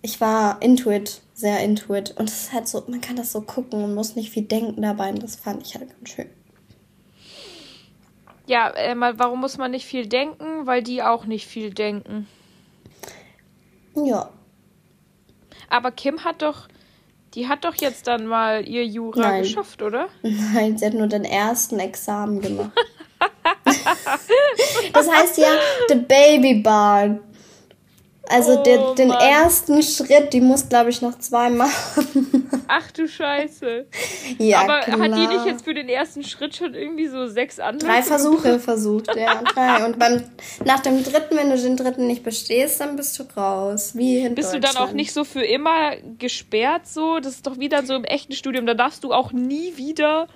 Ich 0.00 0.20
war 0.20 0.60
into 0.60 0.90
it, 0.90 1.20
sehr 1.34 1.60
into 1.60 1.94
it. 1.94 2.14
Und 2.18 2.28
es 2.28 2.44
ist 2.44 2.52
halt 2.52 2.66
so, 2.66 2.82
man 2.88 3.00
kann 3.00 3.16
das 3.16 3.30
so 3.30 3.40
gucken 3.40 3.84
und 3.84 3.94
muss 3.94 4.16
nicht 4.16 4.30
viel 4.30 4.42
denken 4.42 4.82
dabei. 4.82 5.10
Und 5.10 5.22
das 5.22 5.36
fand 5.36 5.64
ich 5.66 5.74
halt 5.76 5.90
ganz 5.90 6.08
schön. 6.08 6.28
Ja, 8.46 8.70
äh, 8.74 8.96
warum 8.96 9.40
muss 9.40 9.58
man 9.58 9.70
nicht 9.70 9.86
viel 9.86 10.06
denken? 10.06 10.66
Weil 10.66 10.82
die 10.82 11.02
auch 11.02 11.24
nicht 11.24 11.46
viel 11.46 11.72
denken. 11.72 12.26
Ja. 13.94 14.30
Aber 15.68 15.92
Kim 15.92 16.24
hat 16.24 16.42
doch, 16.42 16.68
die 17.34 17.48
hat 17.48 17.64
doch 17.64 17.74
jetzt 17.76 18.06
dann 18.06 18.26
mal 18.26 18.68
ihr 18.68 18.84
Jura 18.84 19.20
Nein. 19.20 19.42
geschafft, 19.42 19.82
oder? 19.82 20.08
Nein, 20.22 20.76
sie 20.76 20.86
hat 20.86 20.94
nur 20.94 21.06
den 21.06 21.24
ersten 21.24 21.78
Examen 21.78 22.40
gemacht. 22.40 22.72
das 24.92 25.10
heißt 25.10 25.38
ja 25.38 25.48
The 25.88 25.94
Baby 25.94 26.60
Barn. 26.62 27.20
Also 28.32 28.58
oh, 28.58 28.62
den, 28.62 28.80
den 28.96 29.10
ersten 29.10 29.82
Schritt, 29.82 30.32
die 30.32 30.40
muss, 30.40 30.68
glaube 30.68 30.90
ich, 30.90 31.02
noch 31.02 31.18
zwei 31.18 31.50
machen. 31.50 32.50
Ach 32.68 32.90
du 32.90 33.06
Scheiße. 33.06 33.86
Ja, 34.38 34.60
Aber 34.60 34.80
klar. 34.80 35.00
hat 35.00 35.16
die 35.16 35.26
nicht 35.26 35.44
jetzt 35.44 35.64
für 35.64 35.74
den 35.74 35.88
ersten 35.88 36.24
Schritt 36.24 36.56
schon 36.56 36.74
irgendwie 36.74 37.08
so 37.08 37.26
sechs 37.26 37.60
andere? 37.60 37.90
Drei 37.90 38.02
Versuche 38.02 38.58
versucht, 38.58 39.14
ja. 39.14 39.42
Drei. 39.42 39.84
Und 39.84 39.98
beim, 39.98 40.22
nach 40.64 40.80
dem 40.80 41.04
dritten, 41.04 41.36
wenn 41.36 41.50
du 41.50 41.58
den 41.58 41.76
dritten 41.76 42.06
nicht 42.06 42.22
bestehst, 42.22 42.80
dann 42.80 42.96
bist 42.96 43.18
du 43.18 43.24
raus. 43.36 43.94
Wie 43.94 44.20
in 44.20 44.34
Bist 44.34 44.54
du 44.54 44.60
dann 44.60 44.76
auch 44.76 44.92
nicht 44.92 45.12
so 45.12 45.24
für 45.24 45.44
immer 45.44 45.96
gesperrt 46.18 46.86
so? 46.86 47.20
Das 47.20 47.34
ist 47.34 47.46
doch 47.46 47.58
wieder 47.58 47.84
so 47.84 47.94
im 47.94 48.04
echten 48.04 48.32
Studium. 48.32 48.64
Da 48.64 48.74
darfst 48.74 49.04
du 49.04 49.12
auch 49.12 49.32
nie 49.32 49.76
wieder 49.76 50.26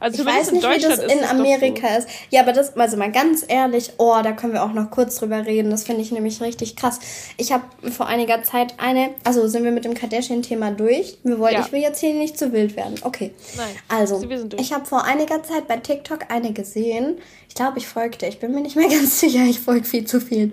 also 0.00 0.22
ich 0.22 0.28
weiß 0.28 0.52
nicht, 0.52 0.68
wie 0.68 0.80
das 0.80 0.98
in 0.98 1.24
Amerika 1.24 1.88
so. 1.88 1.98
ist. 1.98 2.08
Ja, 2.30 2.42
aber 2.42 2.52
das, 2.52 2.76
also 2.76 2.96
mal 2.96 3.10
ganz 3.10 3.44
ehrlich, 3.46 3.92
oh, 3.96 4.16
da 4.22 4.32
können 4.32 4.52
wir 4.52 4.62
auch 4.62 4.72
noch 4.72 4.90
kurz 4.90 5.16
drüber 5.16 5.46
reden. 5.46 5.70
Das 5.70 5.84
finde 5.84 6.02
ich 6.02 6.12
nämlich 6.12 6.40
richtig 6.42 6.76
krass. 6.76 6.98
Ich 7.36 7.52
habe 7.52 7.64
vor 7.90 8.06
einiger 8.06 8.42
Zeit 8.42 8.74
eine, 8.78 9.10
also 9.24 9.46
sind 9.48 9.64
wir 9.64 9.70
mit 9.70 9.84
dem 9.84 9.94
Kardashian-Thema 9.94 10.72
durch. 10.72 11.18
Wir 11.22 11.38
wollen, 11.38 11.54
ja. 11.54 11.60
Ich 11.64 11.72
will 11.72 11.80
jetzt 11.80 12.00
hier 12.00 12.12
nicht 12.12 12.38
zu 12.38 12.52
wild 12.52 12.76
werden. 12.76 12.96
Okay. 13.02 13.32
Nein. 13.56 13.68
Also, 13.88 14.22
ich 14.58 14.72
habe 14.72 14.84
vor 14.84 15.04
einiger 15.04 15.42
Zeit 15.42 15.68
bei 15.68 15.76
TikTok 15.76 16.30
eine 16.30 16.52
gesehen. 16.52 17.18
Ich 17.48 17.54
glaube, 17.54 17.78
ich 17.78 17.86
folgte. 17.86 18.26
Ich 18.26 18.40
bin 18.40 18.52
mir 18.52 18.60
nicht 18.60 18.76
mehr 18.76 18.88
ganz 18.90 19.20
sicher. 19.20 19.44
Ich 19.44 19.60
folge 19.60 19.84
viel 19.84 20.04
zu 20.04 20.20
vielen. 20.20 20.52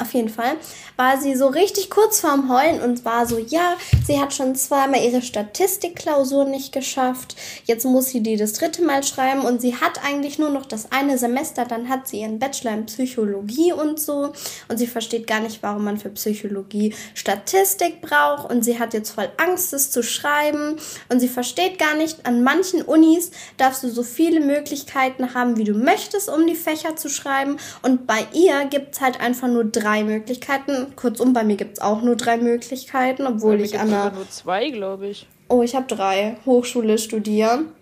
Auf 0.00 0.14
jeden 0.14 0.28
Fall 0.28 0.56
war 0.96 1.20
sie 1.20 1.34
so 1.34 1.48
richtig 1.48 1.90
kurz 1.90 2.20
vorm 2.20 2.48
Heulen 2.48 2.80
und 2.80 3.04
war 3.04 3.26
so, 3.26 3.36
ja, 3.36 3.76
sie 4.06 4.20
hat 4.20 4.32
schon 4.32 4.54
zweimal 4.54 5.02
ihre 5.02 5.22
Statistikklausur 5.22 6.44
nicht 6.44 6.72
geschafft. 6.72 7.34
Jetzt 7.64 7.84
muss 7.84 8.06
sie 8.06 8.22
die 8.22 8.36
das 8.36 8.52
dritte 8.52 8.82
Mal 8.82 9.02
schreiben 9.02 9.40
und 9.40 9.60
sie 9.60 9.74
hat 9.74 10.04
eigentlich 10.04 10.38
nur 10.38 10.50
noch 10.50 10.66
das 10.66 10.92
eine 10.92 11.18
Semester. 11.18 11.64
Dann 11.64 11.88
hat 11.88 12.06
sie 12.06 12.20
ihren 12.20 12.38
Bachelor 12.38 12.74
in 12.74 12.86
Psychologie 12.86 13.72
und 13.72 14.00
so. 14.00 14.32
Und 14.68 14.78
sie 14.78 14.86
versteht 14.86 15.26
gar 15.26 15.40
nicht, 15.40 15.64
warum 15.64 15.82
man 15.82 15.98
für 15.98 16.10
Psychologie 16.10 16.94
Statistik 17.14 18.00
braucht. 18.00 18.48
Und 18.48 18.64
sie 18.64 18.78
hat 18.78 18.94
jetzt 18.94 19.10
voll 19.10 19.30
Angst, 19.36 19.72
es 19.72 19.90
zu 19.90 20.04
schreiben. 20.04 20.76
Und 21.08 21.18
sie 21.18 21.28
versteht 21.28 21.80
gar 21.80 21.96
nicht, 21.96 22.24
an 22.24 22.44
manchen 22.44 22.82
Unis 22.82 23.32
darfst 23.56 23.82
du 23.82 23.88
so 23.88 24.04
viele 24.04 24.38
Möglichkeiten 24.38 25.34
haben, 25.34 25.56
wie 25.56 25.64
du 25.64 25.74
möchtest, 25.74 26.28
um 26.28 26.46
die 26.46 26.54
Fächer 26.54 26.94
zu 26.94 27.08
schreiben. 27.08 27.56
Und 27.82 28.06
bei 28.06 28.28
ihr 28.32 28.64
gibt 28.66 28.94
es 28.94 29.00
halt 29.00 29.20
einfach 29.20 29.48
nur 29.48 29.64
drei 29.64 29.87
drei 29.88 30.04
Möglichkeiten. 30.04 30.94
Kurzum, 30.96 31.32
bei 31.32 31.44
mir 31.44 31.56
gibt 31.56 31.78
es 31.78 31.80
auch 31.80 32.02
nur 32.02 32.16
drei 32.16 32.36
Möglichkeiten, 32.36 33.26
obwohl 33.26 33.60
ich 33.60 33.78
Anna. 33.78 34.10
nur 34.10 34.28
zwei, 34.28 34.70
glaube 34.70 35.08
ich. 35.08 35.26
Oh, 35.48 35.62
ich 35.62 35.74
habe 35.74 35.86
drei. 35.86 36.36
Hochschule 36.44 36.98
studieren. 36.98 37.72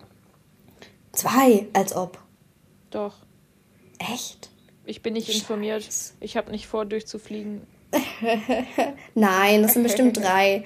Zwei, 1.11 1.67
als 1.73 1.95
ob. 1.95 2.19
Doch. 2.91 3.15
Echt? 3.99 4.49
Ich 4.85 5.01
bin 5.01 5.13
nicht 5.13 5.33
informiert. 5.33 5.87
Ich 6.21 6.37
habe 6.37 6.51
nicht 6.51 6.67
vor, 6.67 6.85
durchzufliegen. 6.85 7.61
Nein, 9.15 9.63
das 9.63 9.73
sind 9.73 9.83
bestimmt 9.83 10.17
drei. 10.23 10.63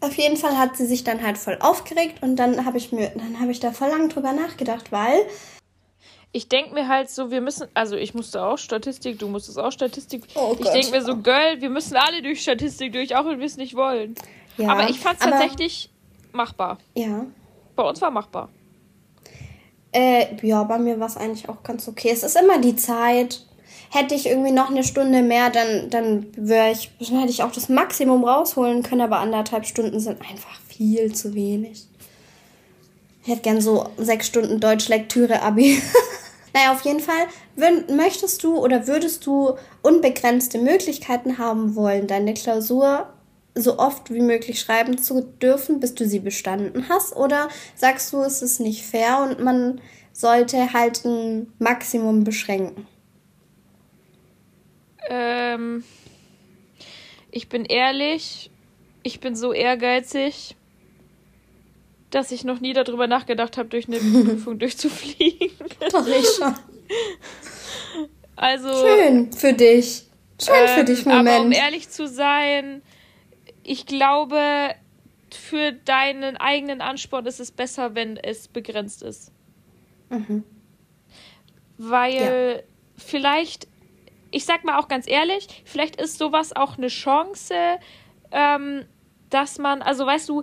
Auf 0.00 0.14
jeden 0.16 0.36
Fall 0.36 0.58
hat 0.58 0.76
sie 0.76 0.86
sich 0.86 1.04
dann 1.04 1.22
halt 1.22 1.38
voll 1.38 1.58
aufgeregt 1.60 2.22
und 2.22 2.36
dann 2.36 2.64
habe 2.64 2.76
ich 2.76 2.90
mir, 2.92 3.10
dann 3.10 3.40
habe 3.40 3.52
ich 3.52 3.60
da 3.60 3.70
voll 3.70 3.88
lang 3.88 4.08
drüber 4.08 4.32
nachgedacht, 4.32 4.90
weil 4.90 5.14
ich 6.34 6.48
denke 6.48 6.74
mir 6.74 6.88
halt 6.88 7.08
so, 7.08 7.30
wir 7.30 7.40
müssen, 7.40 7.68
also 7.74 7.94
ich 7.94 8.12
musste 8.12 8.44
auch 8.44 8.58
Statistik, 8.58 9.20
du 9.20 9.28
musstest 9.28 9.56
auch 9.56 9.70
Statistik. 9.70 10.24
Oh 10.34 10.56
ich 10.58 10.68
denke 10.68 10.90
mir 10.90 11.00
so, 11.00 11.16
Girl, 11.16 11.60
wir 11.60 11.70
müssen 11.70 11.96
alle 11.96 12.22
durch 12.22 12.42
Statistik 12.42 12.92
durch, 12.92 13.14
auch 13.14 13.24
wenn 13.24 13.38
wir 13.38 13.46
es 13.46 13.56
nicht 13.56 13.76
wollen. 13.76 14.16
Ja, 14.58 14.70
aber 14.70 14.90
ich 14.90 14.98
fand 14.98 15.20
es 15.20 15.24
tatsächlich 15.24 15.90
machbar. 16.32 16.78
Ja. 16.96 17.24
Bei 17.76 17.84
uns 17.84 18.02
war 18.02 18.10
machbar. 18.10 18.48
Äh, 19.92 20.44
ja, 20.44 20.64
bei 20.64 20.76
mir 20.76 20.98
war 20.98 21.06
es 21.06 21.16
eigentlich 21.16 21.48
auch 21.48 21.62
ganz 21.62 21.86
okay. 21.86 22.10
Es 22.12 22.24
ist 22.24 22.36
immer 22.36 22.58
die 22.58 22.74
Zeit. 22.74 23.46
Hätte 23.90 24.16
ich 24.16 24.26
irgendwie 24.26 24.50
noch 24.50 24.70
eine 24.70 24.82
Stunde 24.82 25.22
mehr, 25.22 25.50
dann, 25.50 25.88
dann 25.88 26.26
wäre 26.36 26.72
ich, 26.72 26.90
dann 26.98 27.20
hätte 27.20 27.30
ich 27.30 27.44
auch 27.44 27.52
das 27.52 27.68
Maximum 27.68 28.24
rausholen 28.24 28.82
können, 28.82 29.02
aber 29.02 29.18
anderthalb 29.18 29.66
Stunden 29.66 30.00
sind 30.00 30.20
einfach 30.20 30.60
viel 30.66 31.14
zu 31.14 31.32
wenig. 31.34 31.86
Ich 33.22 33.28
hätte 33.28 33.42
gern 33.42 33.60
so 33.60 33.88
sechs 33.96 34.26
Stunden 34.26 34.58
Deutschlektüre-Abi. 34.58 35.80
Naja, 36.54 36.72
auf 36.72 36.82
jeden 36.82 37.00
Fall, 37.00 37.26
würd, 37.56 37.90
möchtest 37.90 38.44
du 38.44 38.56
oder 38.56 38.86
würdest 38.86 39.26
du 39.26 39.54
unbegrenzte 39.82 40.58
Möglichkeiten 40.58 41.36
haben 41.36 41.74
wollen, 41.74 42.06
deine 42.06 42.32
Klausur 42.32 43.12
so 43.56 43.78
oft 43.78 44.12
wie 44.12 44.20
möglich 44.20 44.60
schreiben 44.60 44.96
zu 44.98 45.20
dürfen, 45.20 45.80
bis 45.80 45.94
du 45.94 46.06
sie 46.06 46.20
bestanden 46.20 46.88
hast? 46.88 47.16
Oder 47.16 47.48
sagst 47.74 48.12
du, 48.12 48.20
es 48.20 48.40
ist 48.40 48.60
nicht 48.60 48.84
fair 48.84 49.26
und 49.28 49.42
man 49.42 49.80
sollte 50.12 50.72
halt 50.72 51.04
ein 51.04 51.52
Maximum 51.58 52.22
beschränken? 52.22 52.86
Ähm, 55.08 55.82
ich 57.32 57.48
bin 57.48 57.64
ehrlich, 57.64 58.52
ich 59.02 59.18
bin 59.18 59.34
so 59.34 59.52
ehrgeizig 59.52 60.56
dass 62.14 62.30
ich 62.30 62.44
noch 62.44 62.60
nie 62.60 62.72
darüber 62.72 63.06
nachgedacht 63.06 63.58
habe, 63.58 63.68
durch 63.68 63.88
eine 63.88 63.98
Prüfung 64.24 64.58
durchzufliegen. 64.58 65.33
Doch, 65.90 66.06
ich 66.06 66.26
schon. 66.28 66.54
Also. 68.36 68.68
Schön 68.68 69.32
für 69.32 69.52
dich. 69.52 70.06
Schön 70.42 70.54
ähm, 70.54 70.78
für 70.78 70.84
dich, 70.84 71.04
Moment. 71.04 71.28
Aber 71.28 71.40
um 71.44 71.52
ehrlich 71.52 71.88
zu 71.88 72.08
sein, 72.08 72.82
ich 73.62 73.86
glaube, 73.86 74.74
für 75.30 75.72
deinen 75.72 76.36
eigenen 76.36 76.80
Ansporn 76.80 77.26
ist 77.26 77.40
es 77.40 77.50
besser, 77.50 77.94
wenn 77.94 78.16
es 78.16 78.48
begrenzt 78.48 79.02
ist. 79.02 79.32
Mhm. 80.10 80.44
Weil 81.78 82.14
ja. 82.14 82.62
vielleicht, 82.96 83.68
ich 84.30 84.44
sag 84.44 84.64
mal 84.64 84.78
auch 84.78 84.88
ganz 84.88 85.08
ehrlich, 85.08 85.62
vielleicht 85.64 86.00
ist 86.00 86.18
sowas 86.18 86.54
auch 86.54 86.78
eine 86.78 86.88
Chance, 86.88 87.54
ähm, 88.30 88.84
dass 89.30 89.58
man, 89.58 89.82
also 89.82 90.06
weißt 90.06 90.28
du, 90.28 90.42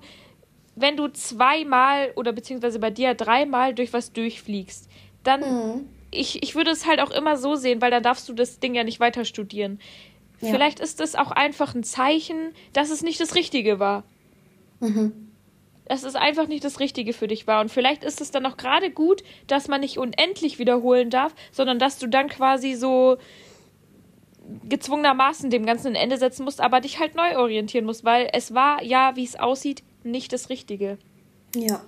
wenn 0.76 0.98
du 0.98 1.08
zweimal 1.10 2.12
oder 2.16 2.32
beziehungsweise 2.32 2.80
bei 2.80 2.90
dir 2.90 3.14
dreimal 3.14 3.74
durch 3.74 3.94
was 3.94 4.14
durchfliegst, 4.14 4.90
dann, 5.23 5.41
mhm. 5.41 5.89
ich, 6.11 6.41
ich 6.43 6.56
würde 6.56 6.72
es 6.72 6.85
halt 6.85 6.99
auch 6.99 7.11
immer 7.11 7.38
so 7.38 7.56
sehen, 7.56 7.81
weil 7.81 7.91
dann 7.91 8.03
darfst 8.03 8.27
du 8.30 8.34
das 8.34 8.60
Ding 8.60 8.76
ja 8.76 8.84
nicht 8.84 8.99
weiter 8.99 9.26
studieren. 9.26 9.80
Ja. 10.41 10.52
Vielleicht 10.52 10.80
ist 10.80 10.99
es 10.99 11.15
auch 11.15 11.31
einfach 11.31 11.76
ein 11.76 11.84
Zeichen, 11.84 12.53
dass 12.73 12.89
es 12.89 13.03
nicht 13.03 13.19
das 13.19 13.35
Richtige 13.35 13.80
war. 13.80 14.03
Mhm. 14.80 15.30
Dass 15.85 16.03
es 16.03 16.15
einfach 16.15 16.48
nicht 16.48 16.64
das 16.64 16.80
Richtige 16.80 17.14
für 17.14 17.27
dich 17.27 17.48
war. 17.48 17.61
Und 17.61 17.69
vielleicht 17.69 18.03
ist 18.03 18.22
es 18.22 18.31
dann 18.31 18.45
auch 18.45 18.57
gerade 18.57 18.89
gut, 18.89 19.23
dass 19.48 19.68
man 19.68 19.81
nicht 19.81 19.98
unendlich 19.98 20.57
wiederholen 20.57 21.10
darf, 21.10 21.35
sondern 21.52 21.80
dass 21.80 21.99
du 21.99 22.07
dann 22.07 22.27
quasi 22.27 22.73
so 22.73 23.18
gezwungenermaßen 24.68 25.49
dem 25.49 25.65
Ganzen 25.65 25.89
ein 25.89 25.95
Ende 25.95 26.18
setzen 26.18 26.43
musst, 26.43 26.61
aber 26.61 26.81
dich 26.81 26.99
halt 26.99 27.15
neu 27.15 27.38
orientieren 27.38 27.85
musst, 27.85 28.03
weil 28.03 28.30
es 28.34 28.53
war 28.53 28.84
ja, 28.84 29.15
wie 29.15 29.23
es 29.23 29.39
aussieht, 29.39 29.84
nicht 30.03 30.34
das 30.34 30.49
Richtige. 30.49 30.98
Ja. 31.56 31.81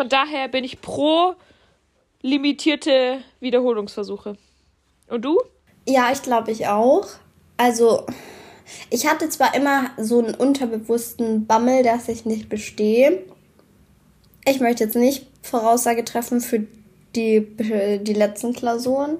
Von 0.00 0.08
daher 0.08 0.48
bin 0.48 0.64
ich 0.64 0.80
pro 0.80 1.34
limitierte 2.22 3.18
Wiederholungsversuche. 3.40 4.38
Und 5.08 5.26
du? 5.26 5.38
Ja, 5.86 6.10
ich 6.10 6.22
glaube 6.22 6.52
ich 6.52 6.68
auch. 6.68 7.06
Also, 7.58 8.06
ich 8.88 9.06
hatte 9.06 9.28
zwar 9.28 9.54
immer 9.54 9.90
so 9.98 10.20
einen 10.20 10.34
unterbewussten 10.34 11.46
Bammel, 11.46 11.82
dass 11.82 12.08
ich 12.08 12.24
nicht 12.24 12.48
bestehe. 12.48 13.26
Ich 14.46 14.58
möchte 14.60 14.84
jetzt 14.84 14.96
nicht 14.96 15.26
Voraussage 15.42 16.02
treffen 16.02 16.40
für 16.40 16.66
die, 17.14 17.46
die 18.00 18.14
letzten 18.14 18.54
Klausuren. 18.54 19.18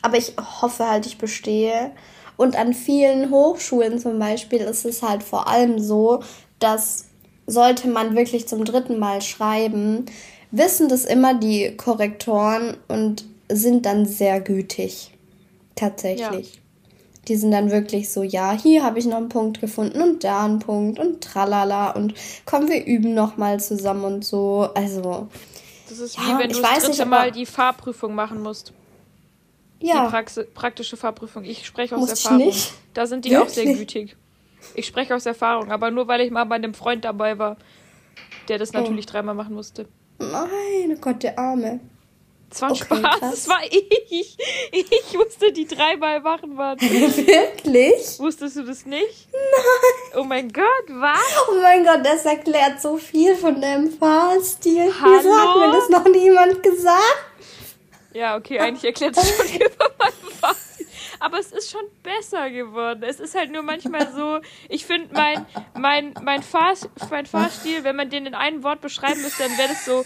Aber 0.00 0.16
ich 0.16 0.32
hoffe 0.62 0.88
halt, 0.88 1.04
ich 1.04 1.18
bestehe. 1.18 1.92
Und 2.38 2.56
an 2.56 2.72
vielen 2.72 3.28
Hochschulen 3.28 3.98
zum 3.98 4.18
Beispiel 4.18 4.62
ist 4.62 4.86
es 4.86 5.02
halt 5.02 5.22
vor 5.22 5.46
allem 5.46 5.78
so, 5.78 6.22
dass 6.58 7.09
sollte 7.50 7.88
man 7.88 8.16
wirklich 8.16 8.46
zum 8.46 8.64
dritten 8.64 8.98
Mal 8.98 9.22
schreiben, 9.22 10.06
wissen 10.50 10.88
das 10.88 11.04
immer 11.04 11.34
die 11.34 11.76
Korrektoren 11.76 12.76
und 12.88 13.24
sind 13.48 13.86
dann 13.86 14.06
sehr 14.06 14.40
gütig. 14.40 15.12
Tatsächlich. 15.74 16.54
Ja. 16.54 16.60
Die 17.28 17.36
sind 17.36 17.50
dann 17.50 17.70
wirklich 17.70 18.10
so, 18.10 18.22
ja, 18.22 18.52
hier 18.52 18.82
habe 18.82 18.98
ich 18.98 19.06
noch 19.06 19.18
einen 19.18 19.28
Punkt 19.28 19.60
gefunden 19.60 20.00
und 20.00 20.24
da 20.24 20.44
einen 20.44 20.58
Punkt 20.58 20.98
und 20.98 21.22
tralala 21.22 21.90
und 21.90 22.14
komm, 22.44 22.68
wir 22.68 22.84
üben 22.86 23.14
noch 23.14 23.36
mal 23.36 23.60
zusammen 23.60 24.04
und 24.04 24.24
so. 24.24 24.68
Also. 24.74 25.28
Das 25.88 25.98
ist 25.98 26.16
ja, 26.16 26.22
wie 26.22 26.42
wenn 26.42 26.50
du 26.50 26.60
das 26.60 26.84
dritte 26.84 27.06
Mal 27.06 27.30
die 27.30 27.46
Fahrprüfung 27.46 28.14
machen 28.14 28.42
musst. 28.42 28.72
Ja. 29.80 30.04
Die 30.04 30.10
Praxi 30.10 30.44
praktische 30.44 30.96
Fahrprüfung. 30.96 31.44
Ich 31.44 31.66
spreche 31.66 31.94
aus 31.96 32.00
Muss 32.00 32.10
Erfahrung. 32.10 32.46
Nicht? 32.46 32.72
Da 32.94 33.06
sind 33.06 33.24
die 33.24 33.30
Wirklich? 33.30 33.48
auch 33.48 33.54
sehr 33.54 33.74
gütig. 33.74 34.16
Ich 34.74 34.86
spreche 34.86 35.14
aus 35.14 35.26
Erfahrung, 35.26 35.70
aber 35.70 35.90
nur 35.90 36.08
weil 36.08 36.20
ich 36.20 36.30
mal 36.30 36.44
bei 36.44 36.56
einem 36.56 36.74
Freund 36.74 37.04
dabei 37.04 37.38
war, 37.38 37.56
der 38.48 38.58
das 38.58 38.74
oh. 38.74 38.78
natürlich 38.78 39.06
dreimal 39.06 39.34
machen 39.34 39.54
musste. 39.54 39.86
Nein, 40.18 40.94
oh 40.94 41.00
Gott, 41.00 41.22
der 41.22 41.38
Arme. 41.38 41.80
Das 42.50 42.62
war 42.62 42.70
okay, 42.72 42.84
Spaß, 42.84 43.00
krass. 43.00 43.20
das 43.20 43.48
war 43.48 43.62
ich. 43.64 44.36
Ich 44.72 45.14
wusste 45.16 45.52
die 45.52 45.66
dreimal 45.66 46.20
machen 46.20 46.56
waren. 46.56 46.80
Wirklich? 46.80 48.18
Wusstest 48.18 48.56
du 48.56 48.64
das 48.64 48.84
nicht? 48.86 49.28
Nein. 49.32 50.20
Oh 50.20 50.24
mein 50.24 50.52
Gott, 50.52 50.64
was? 50.88 51.18
Oh 51.48 51.60
mein 51.62 51.84
Gott, 51.84 52.04
das 52.04 52.24
erklärt 52.24 52.80
so 52.80 52.96
viel 52.96 53.36
von 53.36 53.60
deinem 53.60 53.92
Fahrstil. 53.92 54.86
Wieso 54.86 55.32
hat 55.36 55.56
mir 55.58 55.72
das 55.72 55.88
noch 55.90 56.04
niemand 56.12 56.60
gesagt? 56.62 57.26
Ja, 58.12 58.36
okay, 58.36 58.58
eigentlich 58.58 58.84
erklärt 58.84 59.16
es 59.16 59.28
schon 59.28 59.46
viel 59.46 59.70
von 59.70 59.86
meinem 59.96 60.32
Fahrstil. 60.40 60.69
Aber 61.20 61.38
es 61.38 61.52
ist 61.52 61.70
schon 61.70 61.84
besser 62.02 62.50
geworden. 62.50 63.02
Es 63.02 63.20
ist 63.20 63.34
halt 63.34 63.52
nur 63.52 63.62
manchmal 63.62 64.10
so, 64.12 64.40
ich 64.70 64.86
finde 64.86 65.14
mein, 65.14 65.46
mein, 65.74 66.14
mein, 66.22 66.42
Fahr, 66.42 66.74
mein 67.10 67.26
Fahrstil, 67.26 67.84
wenn 67.84 67.94
man 67.94 68.08
den 68.08 68.24
in 68.24 68.34
einem 68.34 68.62
Wort 68.62 68.80
beschreiben 68.80 69.20
müsste, 69.20 69.42
dann 69.44 69.58
wäre 69.58 69.68
das 69.68 69.84
so, 69.84 70.04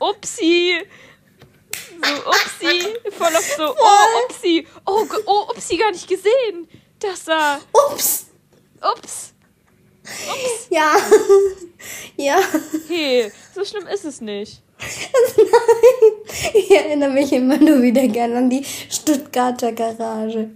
upsi, 0.00 0.82
so, 2.02 2.30
upsi, 2.30 2.80
voll 3.10 3.36
auf 3.36 3.54
so, 3.56 3.74
oh, 3.76 4.24
upsi, 4.24 4.66
oh, 4.86 5.06
oh, 5.26 5.50
upsi, 5.50 5.76
gar 5.76 5.92
nicht 5.92 6.08
gesehen. 6.08 6.66
Das 6.98 7.24
da. 7.24 7.60
Ups. 7.72 8.30
Ups. 8.80 9.34
Ups. 10.02 10.66
Ja. 10.70 10.96
ja. 12.16 12.40
Hey, 12.88 13.30
so 13.54 13.64
schlimm 13.64 13.86
ist 13.86 14.06
es 14.06 14.22
nicht. 14.22 14.63
Nein. 15.36 16.12
Ich 16.54 16.70
erinnere 16.70 17.10
mich 17.10 17.32
immer 17.32 17.56
nur 17.56 17.82
wieder 17.82 18.06
gerne 18.08 18.38
an 18.38 18.50
die 18.50 18.64
Stuttgarter 18.90 19.72
Garage. 19.72 20.50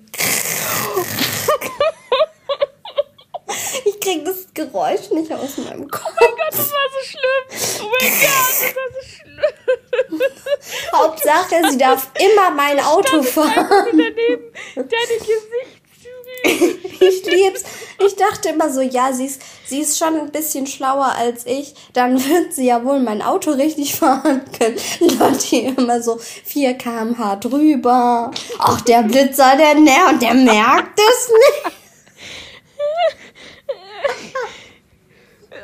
Ich 3.85 4.01
krieg 4.01 4.25
das 4.25 4.47
Geräusch 4.55 5.11
nicht 5.11 5.33
aus 5.33 5.57
meinem 5.59 5.89
Kopf. 5.89 6.05
Oh 6.07 6.13
mein 6.21 6.31
Gott, 6.31 6.53
das 6.53 6.71
war 6.71 6.89
so 6.93 7.01
schlimm. 7.05 7.45
Oh 7.83 7.91
mein 8.01 8.11
Gott, 8.11 8.31
das 8.49 8.75
war 8.77 8.89
so 8.95 9.01
schlimm. 9.09 10.23
Hauptsache, 10.93 11.71
sie 11.71 11.79
darf 11.79 12.11
immer 12.19 12.51
mein 12.51 12.81
Auto 12.81 13.23
fahren. 13.23 13.67
Daneben, 13.91 14.53
deine 14.75 15.19
Gesichtszüge. 15.19 16.79
ich 17.01 17.25
lieb's. 17.27 17.65
Ich 18.01 18.15
dachte 18.15 18.51
immer 18.51 18.71
so, 18.71 18.81
ja, 18.81 19.13
sie 19.13 19.27
ist, 19.27 19.43
sie 19.67 19.81
ist 19.81 19.99
schon 19.99 20.17
ein 20.17 20.31
bisschen 20.31 20.69
schlauer 20.69 21.15
als 21.17 21.47
ich. 21.47 21.75
Dann 21.93 22.17
wird 22.25 22.53
sie 22.53 22.67
ja 22.67 22.85
wohl 22.85 23.01
mein 23.01 23.23
Auto 23.23 23.51
richtig 23.51 23.95
fahren 23.99 24.43
können. 24.57 24.79
Leute 25.01 25.57
immer 25.57 26.01
so 26.01 26.19
4 26.19 26.75
km/h 26.75 27.37
drüber. 27.37 28.31
Ach, 28.59 28.81
der 28.83 29.03
Blitzer, 29.03 29.57
der 29.57 29.75
näher 29.75 30.09
und 30.11 30.23
der 30.23 30.35
merkt 30.35 30.99
es 30.99 31.29
nicht. 31.29 31.75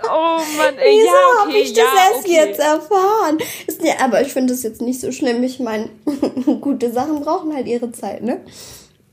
Oh 0.07 0.39
Mann, 0.59 0.77
ey, 0.77 0.99
Wieso 0.99 1.07
ja, 1.07 1.13
okay, 1.13 1.41
habe 1.41 1.59
ich 1.59 1.73
das 1.73 1.85
ja, 1.85 2.11
erst 2.11 2.25
okay. 2.27 2.35
jetzt 2.35 2.61
erfahren? 2.61 3.39
Ist, 3.67 3.83
ja, 3.83 3.95
aber 4.01 4.21
ich 4.21 4.33
finde 4.33 4.53
das 4.53 4.63
jetzt 4.63 4.83
nicht 4.83 5.01
so 5.01 5.13
schlimm. 5.13 5.43
Ich 5.43 5.61
meine, 5.61 5.89
gute 6.61 6.93
Sachen 6.93 7.21
brauchen 7.21 7.55
halt 7.55 7.67
ihre 7.67 7.91
Zeit, 7.93 8.23
ne? 8.23 8.41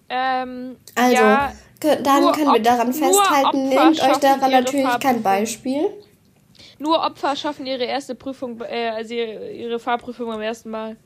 Ähm, 0.10 0.76
also, 0.96 1.16
ja, 1.16 1.54
dann 1.82 2.32
können 2.32 2.54
wir 2.54 2.62
daran 2.62 2.94
festhalten, 2.94 3.70
nehmt 3.70 4.02
euch 4.02 4.18
daran 4.18 4.52
natürlich 4.52 5.00
kein 5.00 5.22
Beispiel. 5.22 5.90
Nur 6.80 7.00
Opfer 7.00 7.36
schaffen 7.36 7.66
ihre 7.66 7.84
erste 7.84 8.16
Prüfung, 8.16 8.60
äh, 8.62 8.90
also 8.90 9.14
ihre, 9.14 9.52
ihre 9.52 9.80
Fahrprüfung 9.80 10.28
beim 10.28 10.42
ersten 10.42 10.72
Mal. 10.72 10.98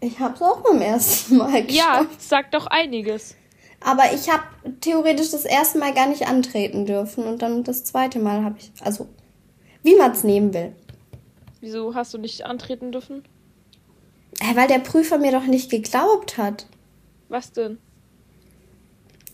Ich 0.00 0.18
hab's 0.18 0.42
auch 0.42 0.60
beim 0.60 0.82
ersten 0.82 1.38
Mal 1.38 1.64
geschafft. 1.64 1.72
Ja, 1.72 2.06
sagt 2.18 2.54
doch 2.54 2.66
einiges. 2.66 3.34
Aber 3.80 4.12
ich 4.14 4.30
habe 4.30 4.42
theoretisch 4.80 5.30
das 5.30 5.44
erste 5.44 5.78
Mal 5.78 5.94
gar 5.94 6.08
nicht 6.08 6.26
antreten 6.26 6.86
dürfen 6.86 7.24
und 7.24 7.42
dann 7.42 7.64
das 7.64 7.84
zweite 7.84 8.18
Mal 8.18 8.44
habe 8.44 8.56
ich, 8.58 8.70
also 8.82 9.08
wie 9.82 9.94
man 9.96 10.12
es 10.12 10.24
nehmen 10.24 10.52
will. 10.52 10.74
Wieso 11.60 11.94
hast 11.94 12.12
du 12.12 12.18
nicht 12.18 12.44
antreten 12.44 12.92
dürfen? 12.92 13.24
Weil 14.54 14.68
der 14.68 14.80
Prüfer 14.80 15.18
mir 15.18 15.32
doch 15.32 15.44
nicht 15.44 15.70
geglaubt 15.70 16.36
hat. 16.36 16.66
Was 17.28 17.52
denn? 17.52 17.78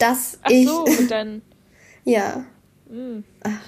Dass 0.00 0.38
Ach 0.42 0.50
ich. 0.50 0.66
so, 0.66 0.84
dann. 1.08 1.42
ja. 2.04 2.44
Mhm. 2.88 3.22
Ach, 3.44 3.60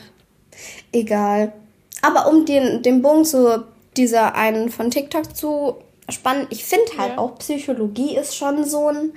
egal. 0.90 1.52
Aber 2.00 2.28
um 2.28 2.44
den, 2.44 2.82
den 2.82 3.02
Bogen 3.02 3.24
zu 3.24 3.64
dieser 3.96 4.34
einen 4.34 4.70
von 4.70 4.90
TikTok 4.90 5.36
zu 5.36 5.76
spannen, 6.08 6.48
ich 6.50 6.64
finde 6.64 6.98
halt 6.98 7.12
ja. 7.12 7.18
auch 7.18 7.38
Psychologie 7.38 8.16
ist 8.16 8.36
schon 8.36 8.64
so 8.64 8.88
ein. 8.88 9.12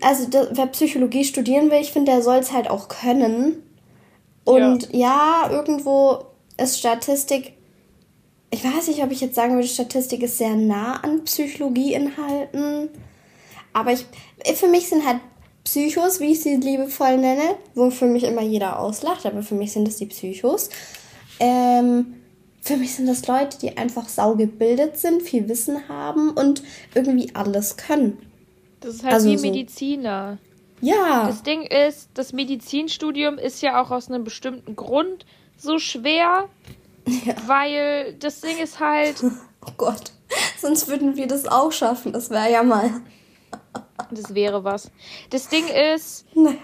Also, 0.00 0.28
wer 0.52 0.66
Psychologie 0.68 1.24
studieren 1.24 1.70
will, 1.70 1.80
ich 1.80 1.92
finde, 1.92 2.12
der 2.12 2.22
soll 2.22 2.38
es 2.38 2.52
halt 2.52 2.70
auch 2.70 2.88
können. 2.88 3.62
Und 4.44 4.90
ja. 4.92 5.44
ja, 5.44 5.50
irgendwo 5.50 6.24
ist 6.56 6.78
Statistik, 6.78 7.52
ich 8.50 8.64
weiß 8.64 8.88
nicht, 8.88 9.02
ob 9.02 9.10
ich 9.10 9.20
jetzt 9.20 9.34
sagen 9.34 9.54
würde, 9.54 9.68
Statistik 9.68 10.22
ist 10.22 10.38
sehr 10.38 10.54
nah 10.54 11.00
an 11.00 11.24
Psychologieinhalten. 11.24 12.88
Aber 13.74 13.92
ich, 13.92 14.06
für 14.54 14.68
mich 14.68 14.88
sind 14.88 15.06
halt 15.06 15.20
Psychos, 15.64 16.20
wie 16.20 16.32
ich 16.32 16.40
sie 16.40 16.56
liebevoll 16.56 17.18
nenne, 17.18 17.56
wo 17.74 17.90
für 17.90 18.06
mich 18.06 18.24
immer 18.24 18.42
jeder 18.42 18.78
auslacht, 18.78 19.26
aber 19.26 19.42
für 19.42 19.54
mich 19.54 19.72
sind 19.72 19.86
das 19.86 19.96
die 19.96 20.06
Psychos. 20.06 20.70
Ähm, 21.38 22.14
für 22.60 22.76
mich 22.76 22.94
sind 22.94 23.06
das 23.06 23.26
Leute, 23.26 23.58
die 23.58 23.76
einfach 23.76 24.08
saugebildet 24.08 24.96
sind, 24.96 25.22
viel 25.22 25.48
Wissen 25.48 25.88
haben 25.88 26.30
und 26.30 26.62
irgendwie 26.94 27.34
alles 27.34 27.76
können. 27.76 28.18
Das 28.80 28.94
ist 28.94 29.04
halt 29.04 29.14
also 29.14 29.30
wie 29.30 29.38
so. 29.38 29.46
Mediziner. 29.46 30.38
Ja. 30.80 31.26
Das 31.26 31.42
Ding 31.42 31.62
ist, 31.62 32.10
das 32.14 32.32
Medizinstudium 32.32 33.38
ist 33.38 33.62
ja 33.62 33.82
auch 33.82 33.90
aus 33.90 34.08
einem 34.08 34.24
bestimmten 34.24 34.76
Grund 34.76 35.24
so 35.56 35.78
schwer, 35.78 36.48
ja. 37.06 37.34
weil 37.46 38.14
das 38.18 38.40
Ding 38.40 38.58
ist 38.58 38.80
halt. 38.80 39.22
Oh 39.64 39.70
Gott, 39.76 40.10
sonst 40.60 40.88
würden 40.88 41.14
wir 41.14 41.28
das 41.28 41.46
auch 41.46 41.70
schaffen. 41.70 42.12
Das 42.12 42.30
wäre 42.30 42.50
ja 42.50 42.64
mal. 42.64 42.90
Das 44.14 44.34
wäre 44.34 44.64
was. 44.64 44.90
Das 45.30 45.48
Ding 45.48 45.66
ist. 45.68 46.26
Nee. 46.34 46.58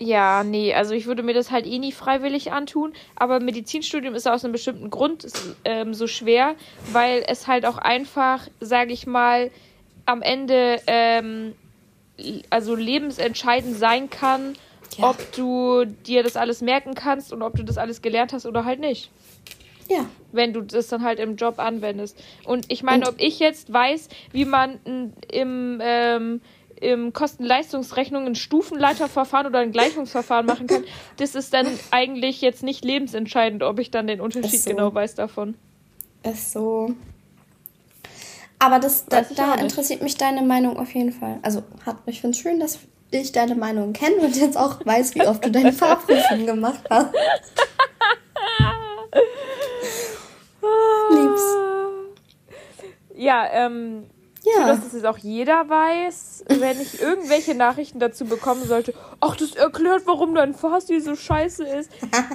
Ja, 0.00 0.44
nee, 0.44 0.72
also 0.74 0.94
ich 0.94 1.06
würde 1.06 1.24
mir 1.24 1.34
das 1.34 1.50
halt 1.50 1.66
eh 1.66 1.78
nie 1.80 1.90
freiwillig 1.90 2.52
antun, 2.52 2.92
aber 3.16 3.40
Medizinstudium 3.40 4.14
ist 4.14 4.28
aus 4.28 4.44
einem 4.44 4.52
bestimmten 4.52 4.90
Grund 4.90 5.26
ähm, 5.64 5.92
so 5.92 6.06
schwer, 6.06 6.54
weil 6.92 7.24
es 7.26 7.48
halt 7.48 7.66
auch 7.66 7.78
einfach, 7.78 8.46
sage 8.60 8.92
ich 8.92 9.08
mal, 9.08 9.50
am 10.06 10.22
Ende 10.22 10.80
ähm, 10.86 11.54
also 12.48 12.76
lebensentscheidend 12.76 13.76
sein 13.76 14.08
kann, 14.08 14.54
ja. 14.96 15.10
ob 15.10 15.32
du 15.32 15.84
dir 15.84 16.22
das 16.22 16.36
alles 16.36 16.60
merken 16.60 16.94
kannst 16.94 17.32
und 17.32 17.42
ob 17.42 17.56
du 17.56 17.64
das 17.64 17.76
alles 17.76 18.00
gelernt 18.00 18.32
hast 18.32 18.46
oder 18.46 18.64
halt 18.64 18.78
nicht. 18.78 19.10
Ja. 19.88 20.06
Wenn 20.32 20.52
du 20.52 20.60
das 20.60 20.88
dann 20.88 21.02
halt 21.02 21.18
im 21.18 21.36
Job 21.36 21.58
anwendest. 21.58 22.22
Und 22.44 22.70
ich 22.70 22.82
meine, 22.82 23.08
ob 23.08 23.14
ich 23.18 23.38
jetzt 23.38 23.72
weiß, 23.72 24.08
wie 24.32 24.44
man 24.44 24.78
im, 25.32 25.80
ähm, 25.82 26.40
im 26.80 27.12
Kosten-Leistungsrechnung 27.12 28.26
ein 28.26 28.34
Stufenleiterverfahren 28.34 29.46
oder 29.46 29.60
ein 29.60 29.72
Gleichungsverfahren 29.72 30.46
machen 30.46 30.66
kann, 30.66 30.84
das 31.16 31.34
ist 31.34 31.54
dann 31.54 31.66
eigentlich 31.90 32.40
jetzt 32.42 32.62
nicht 32.62 32.84
lebensentscheidend, 32.84 33.62
ob 33.62 33.78
ich 33.78 33.90
dann 33.90 34.06
den 34.06 34.20
Unterschied 34.20 34.60
so. 34.60 34.70
genau 34.70 34.94
weiß 34.94 35.14
davon. 35.14 35.56
Ist 36.22 36.52
so. 36.52 36.94
Aber 38.58 38.78
das, 38.78 39.06
da, 39.06 39.22
da 39.22 39.54
interessiert 39.54 40.02
mich 40.02 40.16
deine 40.16 40.42
Meinung 40.42 40.76
auf 40.78 40.92
jeden 40.94 41.12
Fall. 41.12 41.38
Also, 41.42 41.62
ich 42.06 42.20
finde 42.20 42.36
es 42.36 42.42
schön, 42.42 42.60
dass 42.60 42.78
ich 43.10 43.32
deine 43.32 43.54
Meinung 43.54 43.92
kenne 43.92 44.16
und 44.16 44.36
jetzt 44.36 44.56
auch 44.56 44.84
weiß, 44.84 45.14
wie 45.14 45.22
oft 45.22 45.44
du 45.44 45.50
deine 45.50 45.72
Fahrprüfung 45.74 46.44
gemacht 46.44 46.82
hast. 46.90 47.14
Lieb's. 51.38 52.58
Ja, 53.14 53.48
ähm, 53.52 54.04
ja. 54.44 54.66
dass 54.66 54.82
das 54.84 54.92
jetzt 54.92 55.06
auch 55.06 55.18
jeder 55.18 55.68
weiß, 55.68 56.44
wenn 56.48 56.80
ich 56.80 57.00
irgendwelche 57.00 57.54
Nachrichten 57.54 57.98
dazu 57.98 58.24
bekommen 58.24 58.64
sollte, 58.64 58.94
ach, 59.20 59.36
das 59.36 59.54
erklärt, 59.54 60.02
warum 60.06 60.34
dein 60.34 60.54
Fahrstil 60.54 61.00
so 61.00 61.16
scheiße 61.16 61.64
ist, 61.64 61.90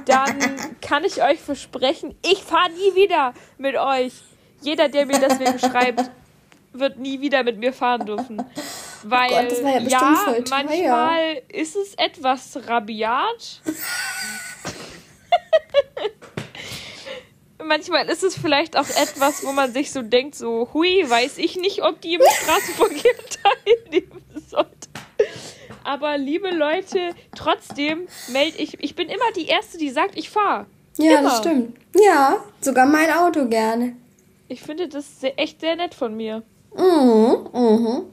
dann 0.06 0.38
kann 0.82 1.04
ich 1.04 1.24
euch 1.24 1.40
versprechen, 1.40 2.16
ich 2.26 2.44
fahre 2.44 2.72
nie 2.72 2.96
wieder 2.96 3.34
mit 3.58 3.76
euch. 3.76 4.14
Jeder, 4.62 4.90
der 4.90 5.06
mir 5.06 5.20
deswegen 5.20 5.60
schreibt, 5.60 6.10
wird 6.72 6.98
nie 6.98 7.22
wieder 7.22 7.44
mit 7.44 7.58
mir 7.58 7.74
fahren 7.74 8.06
dürfen. 8.06 8.42
Weil, 9.04 9.32
oh 9.32 9.64
Gott, 9.64 9.92
ja, 9.92 10.00
ja 10.00 10.36
manchmal 10.50 11.42
ist 11.50 11.76
es 11.76 11.94
etwas 11.96 12.58
rabiat. 12.68 13.62
Manchmal 17.66 18.08
ist 18.10 18.24
es 18.24 18.38
vielleicht 18.38 18.78
auch 18.78 18.90
etwas, 18.90 19.46
wo 19.46 19.52
man 19.52 19.74
sich 19.74 19.92
so 19.92 20.02
denkt, 20.02 20.36
so, 20.36 20.70
hui, 20.74 21.06
weiß 21.08 21.38
ich 21.38 21.56
nicht, 21.56 21.84
ob 21.84 22.02
die 22.02 22.16
im 22.16 22.22
Straßenverkehr 22.22 23.12
teilnehmen 23.84 24.24
sollte. 24.48 24.70
Aber 25.84 26.18
liebe 26.18 26.50
Leute, 26.50 27.12
trotzdem 27.36 28.08
melde 28.32 28.58
ich, 28.58 28.82
ich 28.82 28.96
bin 28.96 29.10
immer 29.10 29.32
die 29.36 29.48
Erste, 29.48 29.78
die 29.78 29.90
sagt, 29.90 30.18
ich 30.18 30.30
fahre. 30.30 30.66
Ja, 30.98 31.20
immer. 31.20 31.30
das 31.30 31.40
stimmt. 31.40 31.78
Ja, 31.96 32.44
sogar 32.62 32.86
mein 32.86 33.12
Auto 33.12 33.48
gerne. 33.48 33.96
Ich 34.48 34.62
finde 34.62 34.88
das 34.88 35.20
sehr, 35.20 35.38
echt 35.40 35.62
sehr 35.62 35.76
nett 35.76 35.94
von 35.94 36.16
mir. 36.16 36.44
Mhm, 36.76 37.50
mhm. 37.54 38.04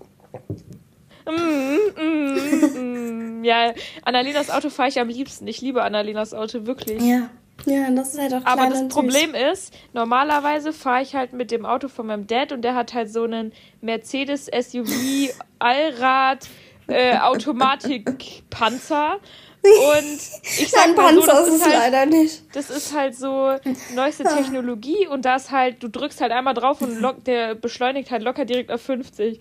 Mm, 1.26 2.02
mm, 2.02 3.40
mm. 3.40 3.44
Ja, 3.44 3.72
Annalenas 4.02 4.50
Auto 4.50 4.70
fahre 4.70 4.88
ich 4.88 5.00
am 5.00 5.08
liebsten. 5.08 5.46
Ich 5.46 5.60
liebe 5.60 5.82
Annalenas 5.82 6.34
Auto, 6.34 6.66
wirklich. 6.66 7.02
Ja. 7.02 7.30
Ja, 7.66 7.90
das 7.90 8.14
ist 8.14 8.20
halt 8.20 8.34
auch 8.34 8.44
Aber 8.44 8.68
das 8.68 8.88
Problem 8.88 9.34
ist, 9.34 9.74
normalerweise 9.92 10.72
fahre 10.72 11.02
ich 11.02 11.14
halt 11.14 11.32
mit 11.32 11.50
dem 11.50 11.66
Auto 11.66 11.88
von 11.88 12.06
meinem 12.06 12.26
Dad 12.26 12.52
und 12.52 12.62
der 12.62 12.74
hat 12.74 12.94
halt 12.94 13.12
so 13.12 13.24
einen 13.24 13.52
Mercedes 13.80 14.46
SUV 14.46 15.32
Allrad 15.58 16.48
äh, 16.88 17.18
Automatik 17.18 18.42
Panzer. 18.50 19.18
Und 19.62 20.20
ich 20.58 20.70
sag 20.70 20.96
mal 20.96 21.14
so, 21.14 21.20
Panzer 21.20 21.32
das 21.34 21.48
ist 21.54 21.64
halt, 21.66 21.74
leider 21.74 22.06
nicht. 22.06 22.42
das 22.54 22.70
ist 22.70 22.96
halt 22.96 23.14
so 23.14 23.54
neueste 23.94 24.24
Technologie 24.24 25.06
und 25.06 25.26
da 25.26 25.36
ist 25.36 25.50
halt, 25.50 25.82
du 25.82 25.88
drückst 25.88 26.22
halt 26.22 26.32
einmal 26.32 26.54
drauf 26.54 26.80
und 26.80 26.98
lock, 26.98 27.24
der 27.24 27.54
beschleunigt 27.54 28.10
halt 28.10 28.22
locker 28.22 28.46
direkt 28.46 28.72
auf 28.72 28.80
50. 28.80 29.38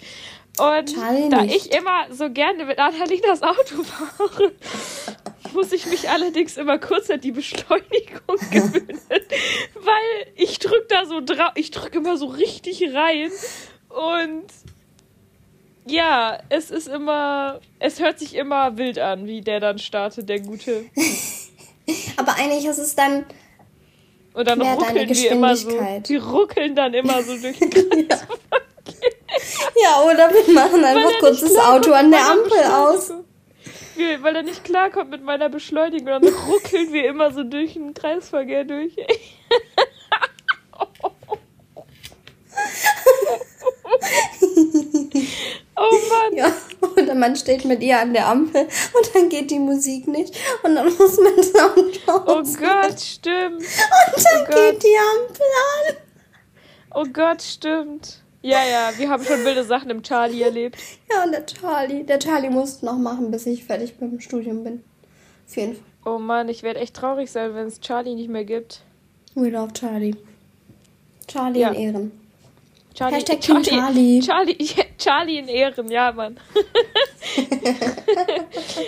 Und 0.60 0.94
Charlie 0.94 1.30
da 1.30 1.42
nicht. 1.44 1.56
ich 1.56 1.74
immer 1.74 2.08
so 2.12 2.30
gerne 2.30 2.66
mit 2.66 2.80
Annalinas 2.80 3.42
Auto 3.42 3.84
fahre, 3.84 4.52
muss 5.54 5.72
ich 5.72 5.86
mich 5.86 6.10
allerdings 6.10 6.58
immer 6.58 6.78
kurz 6.78 7.10
an 7.10 7.22
die 7.22 7.32
Beschleunigung 7.32 8.38
gewöhnen, 8.52 9.00
weil 9.76 10.28
ich 10.36 10.60
drück 10.60 10.88
da 10.90 11.06
so 11.06 11.22
drauf, 11.22 11.52
ich 11.56 11.72
drück 11.72 11.96
immer 11.96 12.18
so 12.18 12.28
richtig 12.28 12.84
rein 12.94 13.32
und 13.90 14.46
ja, 15.86 16.38
es 16.50 16.72
ist 16.72 16.88
immer, 16.88 17.60
es 17.80 18.00
hört 18.00 18.20
sich 18.20 18.36
immer 18.36 18.78
wild 18.78 19.00
an, 19.00 19.26
wie 19.26 19.42
der 19.42 19.60
dann 19.60 19.80
startet, 19.80 20.30
der 20.30 20.40
Gute. 20.40 20.86
Aber 22.18 22.36
eigentlich 22.36 22.66
ist 22.66 22.78
es 22.78 22.96
dann. 22.96 23.26
Und 24.34 24.48
dann 24.48 24.62
ruckeln 24.62 25.12
die 25.12 25.28
immer 25.28 25.56
so, 25.56 25.72
die 26.08 26.18
ruckeln 26.18 26.76
dann 26.76 26.94
immer 26.94 27.24
so 27.24 27.36
durch 27.38 27.58
den 27.58 27.70
Kreis. 28.08 28.26
Ja, 29.84 30.02
oder 30.04 30.30
wir 30.32 30.54
machen 30.54 30.84
einfach 30.84 31.20
kurz 31.20 31.42
das 31.42 31.58
Auto 31.58 31.92
an 31.92 32.12
der 32.12 32.26
Ampel 32.26 32.64
aus. 32.72 33.14
Wir- 34.00 34.24
Weil 34.24 34.36
er 34.38 34.44
nicht 34.44 34.64
klarkommt 34.64 35.12
mit 35.12 35.24
meiner 35.24 35.50
Beschleunigung, 35.50 36.08
dann 36.08 36.26
ruckeln 36.28 36.92
wir 36.94 37.06
immer 37.08 37.32
so 37.32 37.44
durch 37.44 37.74
den 37.74 37.94
Kreisverkehr 37.94 38.64
durch. 38.64 38.96
oh 45.76 45.98
Mann. 46.10 46.36
Ja, 46.36 46.52
oder 46.98 47.16
man 47.16 47.36
steht 47.36 47.66
mit 47.66 47.82
ihr 47.82 48.00
an 48.00 48.14
der 48.14 48.28
Ampel 48.28 48.64
und 48.64 49.16
dann 49.16 49.30
geht 49.30 49.52
die 49.52 49.60
Musik 49.60 50.08
nicht 50.08 50.36
und 50.64 50.76
dann 50.76 50.86
muss 50.86 51.18
man 51.18 51.36
das 51.36 51.56
Auto 51.56 51.84
Oh 52.08 52.12
aus. 52.40 52.58
Gott, 52.58 53.00
stimmt. 53.00 53.62
Und 53.62 54.26
dann 54.26 54.42
oh 54.42 54.46
Gott. 54.46 54.56
geht 54.56 54.84
die 54.84 54.98
Ampel 54.98 55.46
an. 55.90 55.96
Oh 56.96 57.06
Gott, 57.12 57.42
stimmt. 57.42 58.24
Ja, 58.42 58.64
ja, 58.66 58.98
wir 58.98 59.10
haben 59.10 59.24
schon 59.24 59.44
wilde 59.44 59.66
Sachen 59.66 59.90
im 59.90 60.02
Charlie 60.02 60.42
erlebt. 60.44 60.78
Ja, 61.12 61.24
und 61.26 61.32
der 61.34 61.46
Charlie. 61.46 62.04
Der 62.04 62.20
Charlie 62.20 62.50
muss 62.50 62.82
noch 62.82 62.98
machen, 62.98 63.32
bis 63.32 63.46
ich 63.46 63.66
fertig 63.66 63.94
mit 64.00 64.12
dem 64.14 64.20
Studium 64.22 64.64
bin. 64.64 64.82
Auf 65.48 65.58
jeden 65.58 65.74
Fall. 65.76 65.84
Oh 66.06 66.18
Mann, 66.20 66.48
ich 66.48 66.64
werde 66.64 66.80
echt 66.80 66.96
traurig 66.96 67.30
sein, 67.30 67.54
wenn 67.54 67.68
es 67.68 67.82
Charlie 67.82 68.16
nicht 68.16 68.30
mehr 68.30 68.46
gibt. 68.46 68.82
We 69.36 69.50
love 69.50 69.74
Charlie. 69.74 70.16
Charlie 71.28 71.60
Ja. 71.60 71.70
in 71.72 71.76
Ehren. 71.76 72.12
Charlie, 72.96 73.16
Hashtag 73.18 73.42
Team 73.42 73.62
Charlie. 73.62 74.20
Charlie, 74.22 74.58
Charlie 74.98 75.38
in 75.40 75.48
Ehren, 75.48 75.92
ja, 75.92 76.12
Mann. 76.12 76.40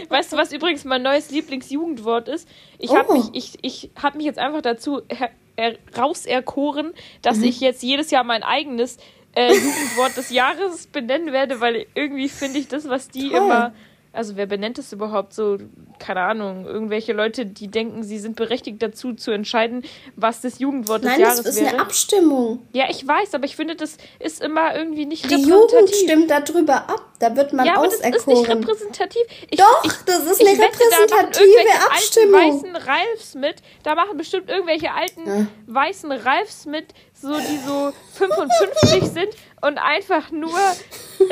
weißt 0.09 0.33
du, 0.33 0.37
was 0.37 0.51
übrigens 0.51 0.83
mein 0.85 1.01
neues 1.03 1.29
Lieblingsjugendwort 1.31 2.27
ist? 2.27 2.47
Ich 2.79 2.93
habe 2.95 3.09
Oh. 3.09 3.13
mich, 3.13 3.25
ich, 3.33 3.57
ich 3.61 3.89
hab 4.01 4.15
mich 4.15 4.25
jetzt 4.25 4.39
einfach 4.39 4.61
dazu 4.61 5.01
er, 5.57 5.75
rauserkoren, 5.97 6.93
dass 7.21 7.37
Mhm. 7.37 7.43
ich 7.43 7.59
jetzt 7.59 7.83
jedes 7.83 8.09
Jahr 8.11 8.23
mein 8.23 8.41
eigenes 8.43 8.97
äh, 9.35 9.53
Jugendwort 9.53 10.17
des 10.17 10.29
Jahres 10.29 10.87
benennen 10.87 11.31
werde, 11.33 11.59
weil 11.61 11.85
irgendwie 11.95 12.29
finde 12.29 12.59
ich 12.59 12.67
das, 12.67 12.87
was 12.89 13.09
die 13.09 13.29
Toll. 13.29 13.37
immer. 13.37 13.73
Also 14.13 14.35
wer 14.35 14.45
benennt 14.45 14.77
es 14.77 14.91
überhaupt 14.91 15.31
so? 15.33 15.57
Keine 15.97 16.19
Ahnung. 16.19 16.65
Irgendwelche 16.65 17.13
Leute, 17.13 17.45
die 17.45 17.69
denken, 17.69 18.03
sie 18.03 18.19
sind 18.19 18.35
berechtigt 18.35 18.81
dazu 18.83 19.13
zu 19.13 19.31
entscheiden, 19.31 19.85
was 20.17 20.41
das 20.41 20.59
Jugendwort 20.59 21.03
des 21.05 21.11
Nein, 21.11 21.21
das 21.21 21.37
Jahres 21.37 21.45
ist 21.45 21.61
wäre. 21.61 21.69
eine 21.75 21.81
Abstimmung. 21.81 22.59
Ja, 22.73 22.89
ich 22.89 23.07
weiß, 23.07 23.33
aber 23.35 23.45
ich 23.45 23.55
finde, 23.55 23.77
das 23.77 23.95
ist 24.19 24.43
immer 24.43 24.75
irgendwie 24.75 25.05
nicht 25.05 25.23
Die 25.31 25.35
repräsentativ. 25.35 25.71
Jugend 25.71 25.95
stimmt 25.95 26.29
darüber 26.29 26.75
ab. 26.89 27.05
Da 27.19 27.33
wird 27.37 27.53
man 27.53 27.65
ja, 27.65 27.75
aber 27.77 27.85
das 27.85 28.01
ist 28.01 28.27
nicht 28.27 28.49
repräsentativ. 28.49 29.21
Ich, 29.49 29.57
Doch, 29.57 29.81
ich, 29.85 29.93
das 30.05 30.25
ist 30.25 30.41
ich 30.41 30.47
eine 30.49 30.57
wette, 30.57 30.77
da 30.77 31.15
machen 31.15 31.27
repräsentative 31.27 31.45
irgendwelche 31.45 31.85
Abstimmung. 31.85 32.35
alten 32.41 32.63
weißen 32.73 32.75
Ralfs 32.75 33.35
mit. 33.35 33.55
Da 33.83 33.95
machen 33.95 34.17
bestimmt 34.17 34.49
irgendwelche 34.49 34.91
alten 34.91 35.25
Ja. 35.25 35.47
weißen 35.67 36.11
Ralfs 36.11 36.65
mit, 36.65 36.87
so 37.21 37.37
die 37.37 37.57
so 37.65 37.91
55 38.13 39.03
sind 39.11 39.29
und 39.61 39.77
einfach 39.77 40.31
nur 40.31 40.57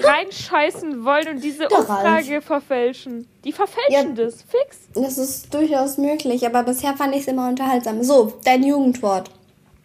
reinscheißen 0.03 1.03
wollen 1.03 1.27
und 1.29 1.43
diese 1.43 1.67
Der 1.67 1.79
Umfrage 1.79 2.41
verfälschen. 2.41 3.27
Die 3.43 3.51
verfälschen 3.51 4.15
Ja. 4.15 4.23
das, 4.25 4.43
fix. 4.43 4.77
Das 4.93 5.17
ist 5.17 5.53
durchaus 5.53 5.97
möglich, 5.97 6.45
aber 6.45 6.63
bisher 6.63 6.95
fand 6.95 7.15
ich 7.15 7.21
es 7.21 7.27
immer 7.27 7.47
unterhaltsam. 7.49 8.03
So, 8.03 8.33
dein 8.43 8.63
Jugendwort. 8.63 9.31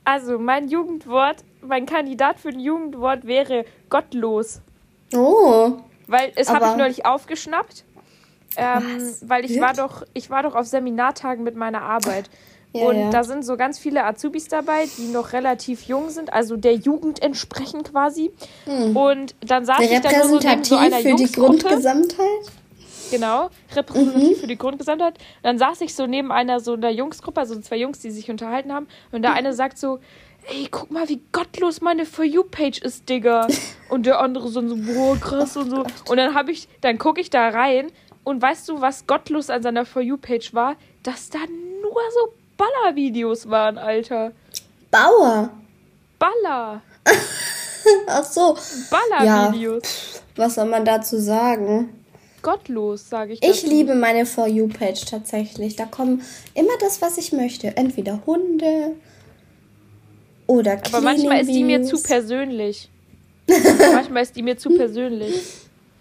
Also, 0.05 0.39
mein 0.39 0.69
Jugendwort, 0.69 1.37
mein 1.63 1.87
Kandidat 1.87 2.39
für 2.39 2.51
ein 2.51 2.61
Jugendwort 2.61 3.27
wäre 3.27 3.65
gottlos. 3.89 4.61
Oh. 5.15 5.73
Weil 6.07 6.33
es 6.37 6.51
habe 6.51 6.67
ich 6.67 6.77
neulich 6.77 7.07
aufgeschnappt. 7.07 7.85
Ähm, 8.57 9.15
weil 9.23 9.45
ich 9.45 9.61
war 9.61 9.73
doch, 9.73 10.05
ich 10.13 10.31
war 10.31 10.43
doch 10.43 10.55
auf 10.55 10.67
Seminartagen 10.67 11.43
mit 11.43 11.57
meiner 11.57 11.83
Arbeit. 11.83 12.31
Ja, 12.75 12.87
und 12.87 12.99
ja. 12.99 13.11
da 13.11 13.23
sind 13.23 13.45
so 13.45 13.57
ganz 13.57 13.79
viele 13.79 14.05
Azubis 14.05 14.49
dabei, 14.49 14.87
die 14.99 15.07
noch 15.13 15.33
relativ 15.33 15.85
jung 15.85 16.11
sind, 16.11 16.33
also 16.33 16.57
der 16.57 16.75
Jugend 16.75 17.23
entsprechen 17.23 17.85
quasi. 17.85 18.33
Und 18.67 19.37
dann 19.47 19.65
saß 19.65 19.81
ich 19.81 20.01
da 20.01 20.11
nur 20.11 20.41
so 20.41 20.49
neben 20.49 20.65
so 20.65 20.77
einer 20.77 20.97
für 20.99 21.15
die. 21.15 21.31
Grundgesamtheit? 21.31 22.51
Genau, 23.13 23.51
repräsentativ 23.77 24.41
für 24.41 24.47
die 24.49 24.59
Grundgesamtheit. 24.59 25.15
Und 25.19 25.45
dann 25.45 25.59
saß 25.59 25.83
ich 25.83 25.95
so 25.95 26.07
neben 26.07 26.33
einer 26.33 26.59
so 26.59 26.73
einer 26.73 26.91
Jungsgruppe, 26.91 27.39
also 27.39 27.61
zwei 27.61 27.77
Jungs, 27.77 28.01
die 28.01 28.11
sich 28.11 28.29
unterhalten 28.29 28.73
haben. 28.73 28.89
Und 29.13 29.23
der 29.23 29.35
eine 29.35 29.53
sagt 29.53 29.79
so, 29.79 30.01
ey, 30.49 30.67
guck 30.69 30.91
mal, 30.91 31.09
wie 31.09 31.21
gottlos 31.31 31.81
meine 31.81 32.07
For 32.07 32.25
You-Page 32.25 32.79
ist, 32.79 33.09
Digga. 33.09 33.47
Und 33.89 34.07
der 34.07 34.19
andere 34.19 34.49
so, 34.49 34.67
so 34.67 34.77
boah, 34.77 35.17
krass 35.17 35.57
und 35.57 35.71
so. 35.71 35.85
Und 36.09 36.17
dann 36.17 36.35
habe 36.35 36.51
ich, 36.51 36.67
dann 36.81 36.99
gucke 36.99 37.21
ich 37.21 37.31
da 37.31 37.51
rein 37.51 37.93
und 38.25 38.43
weißt 38.43 38.69
du, 38.69 38.81
was 38.81 39.07
gottlos 39.07 39.51
an 39.51 39.63
seiner 39.63 39.85
For 39.85 40.03
You-Page 40.03 40.55
war? 40.55 40.75
Dass 41.05 41.31
da 41.31 41.39
nur 41.39 42.01
so 42.15 42.35
Baller-Videos 42.57 43.49
waren, 43.49 43.79
Alter. 43.79 44.33
Bauer. 44.91 45.51
Baller. 46.19 46.83
Ach 48.07 48.25
so. 48.25 48.57
Baller-Videos. 48.91 50.23
Was 50.37 50.55
soll 50.55 50.67
man 50.67 50.85
dazu 50.85 51.19
sagen? 51.19 51.91
Gottlos, 52.43 53.09
sage 53.09 53.33
ich. 53.35 53.43
Ich 53.43 53.63
dazu. 53.63 53.67
liebe 53.75 53.95
meine 53.95 54.27
For 54.27 54.47
You-Page 54.47 55.05
tatsächlich. 55.07 55.77
Da 55.77 55.87
kommen 55.87 56.23
immer 56.55 56.77
das, 56.81 57.01
was 57.01 57.19
ich 57.19 57.33
möchte. 57.33 57.77
Entweder 57.77 58.21
Hunde 58.27 58.93
oder 60.47 60.79
Aber 60.87 61.01
manchmal 61.01 61.41
ist 61.41 61.51
die 61.51 61.65
mir 61.65 61.83
zu 61.83 62.01
persönlich. 62.03 62.91
manchmal 63.49 64.23
ist 64.23 64.37
die 64.37 64.43
mir 64.43 64.57
zu 64.57 64.71
persönlich. 64.71 65.43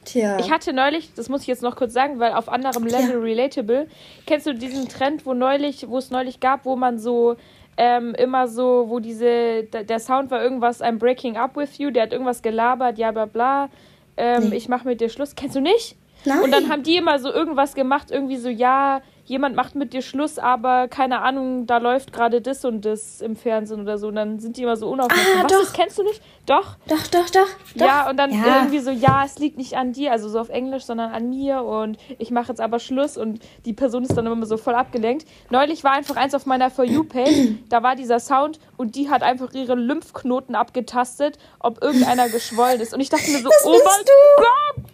Tja. 0.06 0.38
Ich 0.40 0.52
hatte 0.52 0.74
neulich, 0.74 1.14
das 1.14 1.30
muss 1.30 1.42
ich 1.42 1.48
jetzt 1.48 1.62
noch 1.64 1.76
kurz 1.76 1.94
sagen, 1.94 2.20
weil 2.20 2.34
auf 2.34 2.50
anderem 2.50 2.86
Level 2.86 3.20
relatable, 3.22 3.88
kennst 4.26 4.46
du 4.48 4.54
diesen 4.54 4.88
Trend, 4.90 5.26
wo 5.26 5.34
neulich, 5.34 5.88
wo 5.88 5.98
es 5.98 6.12
neulich 6.12 6.40
gab, 6.40 6.66
wo 6.66 6.76
man 6.76 7.00
so 7.00 7.36
ähm, 7.78 8.14
immer 8.16 8.48
so, 8.48 8.86
wo 8.88 9.00
diese, 9.00 9.64
der, 9.64 9.84
der 9.84 10.00
Sound 10.00 10.30
war 10.32 10.44
irgendwas, 10.44 10.82
I'm 10.82 11.00
breaking 11.00 11.38
up 11.38 11.56
with 11.58 11.78
you, 11.80 11.90
der 11.90 12.04
hat 12.04 12.12
irgendwas 12.12 12.42
gelabert, 12.42 12.98
ja 12.98 13.12
bla 13.12 13.26
bla, 13.26 13.70
ähm, 14.18 14.50
Nee. 14.50 14.58
ich 14.58 14.70
mach 14.70 14.84
mit 14.84 15.02
dir 15.02 15.10
Schluss. 15.10 15.36
Kennst 15.36 15.56
du 15.56 15.62
nicht? 15.62 15.96
Nein. 16.26 16.42
Und 16.44 16.52
dann 16.52 16.70
haben 16.70 16.84
die 16.84 16.98
immer 16.98 17.18
so 17.20 17.32
irgendwas 17.34 17.74
gemacht, 17.74 18.12
irgendwie 18.12 18.38
so, 18.38 18.48
ja, 18.50 19.02
jemand 19.26 19.56
macht 19.56 19.76
mit 19.76 19.94
dir 19.94 20.02
Schluss, 20.02 20.38
aber 20.40 20.88
keine 20.88 21.22
Ahnung, 21.22 21.66
da 21.66 21.78
läuft 21.78 22.12
gerade 22.14 22.42
das 22.42 22.66
und 22.66 22.84
das 22.84 23.22
im 23.22 23.36
Fernsehen 23.36 23.82
oder 23.82 23.98
so. 23.98 24.08
Und 24.10 24.16
dann 24.16 24.40
sind 24.40 24.58
die 24.58 24.64
immer 24.64 24.76
so 24.76 24.90
unaufmerksam. 24.90 25.38
Ah, 25.40 25.44
Was, 25.44 25.52
doch. 25.52 25.60
das 25.62 25.74
kennst 25.74 25.98
du 25.98 26.04
nicht? 26.04 26.22
Doch. 26.46 26.76
Doch, 26.88 27.08
doch, 27.08 27.30
doch. 27.30 27.48
doch. 27.76 27.86
Ja, 27.86 28.10
und 28.10 28.18
dann 28.18 28.32
Ja. 28.32 28.58
irgendwie 28.58 28.80
so, 28.80 28.92
ja, 28.92 29.24
es 29.26 29.40
liegt 29.40 29.58
nicht 29.58 29.76
an 29.78 29.94
dir, 29.94 30.12
also 30.12 30.28
so 30.28 30.40
auf 30.40 30.50
Englisch, 30.50 30.84
sondern 30.84 31.12
an 31.14 31.30
mir 31.30 31.64
und 31.64 31.98
ich 32.20 32.32
mache 32.32 32.50
jetzt 32.50 32.60
aber 32.60 32.80
Schluss 32.80 33.18
und 33.18 33.40
die 33.66 33.74
Person 33.74 34.04
ist 34.04 34.16
dann 34.18 34.26
immer 34.26 34.46
so 34.46 34.58
voll 34.58 34.76
abgelenkt. 34.76 35.26
Neulich 35.50 35.84
war 35.86 35.92
einfach 35.94 36.18
eins 36.18 36.36
auf 36.36 36.46
meiner 36.46 36.70
For 36.70 36.84
You-Page, 36.84 37.54
da 37.70 37.82
war 37.82 37.96
dieser 37.96 38.20
Sound 38.20 38.60
und 38.76 38.96
die 38.96 39.10
hat 39.10 39.24
einfach 39.24 39.54
ihre 39.54 39.76
Lymphknoten 39.76 40.56
abgetastet, 40.56 41.38
ob 41.60 41.82
irgendeiner 41.82 42.28
geschwollen 42.28 42.82
ist. 42.82 42.94
Und 42.94 43.00
ich 43.00 43.10
dachte 43.10 43.32
mir 43.32 43.38
so, 43.40 43.50
Das 43.50 43.64
oh 43.66 43.72
bist 43.72 43.86
mein 43.86 44.06
du. 44.06 44.82
Gott! 44.84 44.93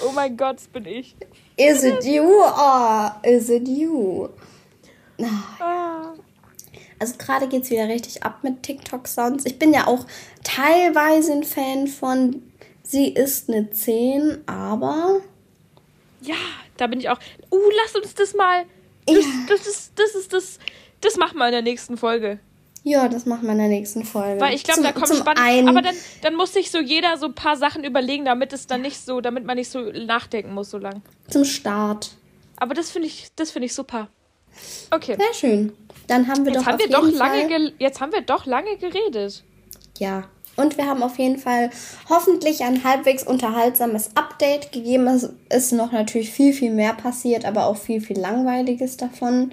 Oh 0.00 0.12
mein 0.12 0.36
Gott, 0.36 0.56
das 0.56 0.68
bin 0.68 0.86
ich. 0.86 1.14
Is 1.56 1.82
it 1.84 2.04
you 2.04 2.24
or 2.24 3.14
is 3.22 3.48
it 3.50 3.68
you? 3.68 4.28
Ah. 5.60 6.12
Also 6.98 7.14
gerade 7.18 7.48
geht 7.48 7.64
es 7.64 7.70
wieder 7.70 7.88
richtig 7.88 8.22
ab 8.22 8.38
mit 8.42 8.62
TikTok-Sounds. 8.62 9.44
Ich 9.44 9.58
bin 9.58 9.72
ja 9.72 9.86
auch 9.86 10.06
teilweise 10.44 11.32
ein 11.32 11.44
Fan 11.44 11.86
von 11.88 12.42
Sie 12.84 13.08
ist 13.08 13.48
eine 13.48 13.70
10, 13.70 14.46
aber 14.46 15.20
Ja, 16.20 16.34
da 16.76 16.86
bin 16.86 17.00
ich 17.00 17.08
auch. 17.08 17.18
Uh, 17.50 17.70
lass 17.82 17.94
uns 17.94 18.14
das 18.14 18.34
mal. 18.34 18.64
Das, 19.06 19.16
Ja. 19.16 19.22
das 19.48 19.66
ist, 19.66 19.92
das 19.96 20.14
ist 20.14 20.32
das. 20.32 20.58
Das 21.00 21.16
machen 21.16 21.38
wir 21.38 21.46
in 21.46 21.52
der 21.52 21.62
nächsten 21.62 21.96
Folge. 21.96 22.38
Ja, 22.84 23.08
das 23.08 23.26
machen 23.26 23.44
wir 23.44 23.52
in 23.52 23.58
der 23.58 23.68
nächsten 23.68 24.04
Folge. 24.04 24.40
Weil 24.40 24.54
ich 24.54 24.64
glaube, 24.64 24.82
da 24.82 24.92
kommt 24.92 25.08
spannend. 25.14 25.40
einen- 25.40 25.68
Aber 25.68 25.82
dann, 25.82 25.94
dann 26.22 26.34
muss 26.34 26.52
sich 26.52 26.70
so 26.70 26.78
jeder 26.80 27.16
so 27.16 27.26
ein 27.26 27.34
paar 27.34 27.56
Sachen 27.56 27.84
überlegen, 27.84 28.24
damit 28.24 28.52
es 28.52 28.66
dann 28.66 28.82
nicht 28.82 28.98
so, 29.04 29.20
damit 29.20 29.44
man 29.44 29.56
nicht 29.56 29.70
so 29.70 29.80
nachdenken 29.80 30.52
muss 30.54 30.70
so 30.70 30.78
lang. 30.78 31.02
zum 31.28 31.44
Start. 31.44 32.12
Aber 32.56 32.74
das 32.74 32.90
finde 32.90 33.08
ich, 33.08 33.28
das 33.36 33.50
finde 33.50 33.66
ich 33.66 33.74
super. 33.74 34.08
Okay. 34.90 35.16
Sehr 35.16 35.34
schön. 35.34 35.72
Dann 36.08 36.28
haben 36.28 36.44
wir 36.44 36.52
Jetzt 36.52 36.62
doch 36.62 36.66
haben 36.66 36.78
wir 36.78 36.88
doch 36.88 37.10
lange, 37.10 37.48
Fall, 37.48 37.72
jetzt 37.78 38.00
haben 38.00 38.12
wir 38.12 38.20
doch 38.22 38.46
lange 38.46 38.76
geredet. 38.76 39.44
Ja. 39.98 40.24
Und 40.54 40.76
wir 40.76 40.86
haben 40.86 41.02
auf 41.02 41.18
jeden 41.18 41.38
Fall 41.38 41.70
hoffentlich 42.10 42.62
ein 42.62 42.84
halbwegs 42.84 43.22
unterhaltsames 43.26 44.10
Update 44.16 44.70
gegeben. 44.70 45.06
Es 45.06 45.30
ist 45.48 45.72
noch 45.72 45.92
natürlich 45.92 46.30
viel, 46.30 46.52
viel 46.52 46.70
mehr 46.70 46.92
passiert, 46.92 47.46
aber 47.46 47.64
auch 47.66 47.78
viel, 47.78 48.02
viel 48.02 48.18
Langweiliges 48.18 48.98
davon. 48.98 49.52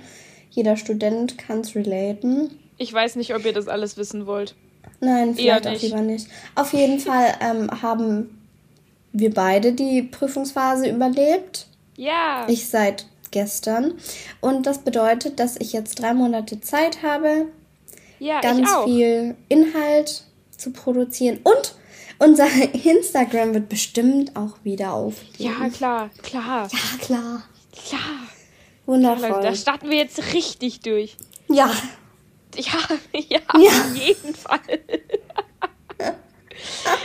Jeder 0.49 0.75
Student 0.75 1.37
kann 1.37 1.61
es 1.61 1.73
relaten. 1.75 2.59
Ich 2.79 2.91
weiß 2.91 3.15
nicht, 3.17 3.35
ob 3.35 3.45
ihr 3.45 3.53
das 3.53 3.67
alles 3.67 3.97
wissen 3.97 4.25
wollt. 4.25 4.55
Nein, 5.01 5.35
vielleicht 5.35 5.67
auch 5.67 5.81
lieber 5.81 6.01
nicht. 6.01 6.27
Auf 6.55 6.73
jeden 6.73 6.99
Fall 6.99 7.35
ähm, 7.41 7.69
haben 7.81 8.39
wir 9.11 9.33
beide 9.33 9.73
die 9.73 10.01
Prüfungsphase 10.01 10.89
überlebt. 10.89 11.67
Ja. 11.95 12.45
Ich 12.47 12.67
seit 12.69 13.05
gestern. 13.31 13.93
Und 14.41 14.65
das 14.65 14.79
bedeutet, 14.79 15.39
dass 15.39 15.57
ich 15.57 15.73
jetzt 15.73 16.01
drei 16.01 16.13
Monate 16.13 16.61
Zeit 16.61 17.03
habe, 17.03 17.47
ja, 18.19 18.41
ganz 18.41 18.69
viel 18.85 19.35
Inhalt 19.49 20.23
zu 20.55 20.71
produzieren. 20.71 21.39
Und 21.43 21.75
unser 22.17 22.47
Instagram 22.83 23.53
wird 23.53 23.69
bestimmt 23.69 24.35
auch 24.35 24.55
wieder 24.63 24.93
aufleben. 24.93 25.61
Ja, 25.61 25.69
klar, 25.69 26.09
klar, 26.23 26.67
Ja, 26.71 27.05
klar. 27.05 27.43
klar. 27.87 28.01
Wundervoll. 28.85 29.41
Da 29.41 29.53
starten 29.53 29.89
wir 29.89 29.97
jetzt 29.97 30.33
richtig 30.33 30.79
durch. 30.79 31.15
Ja. 31.47 31.71
Ja, 32.55 32.79
ja, 33.13 33.39
Ja. 33.59 33.69
auf 33.69 33.95
jeden 33.95 34.35
Fall. 34.35 34.59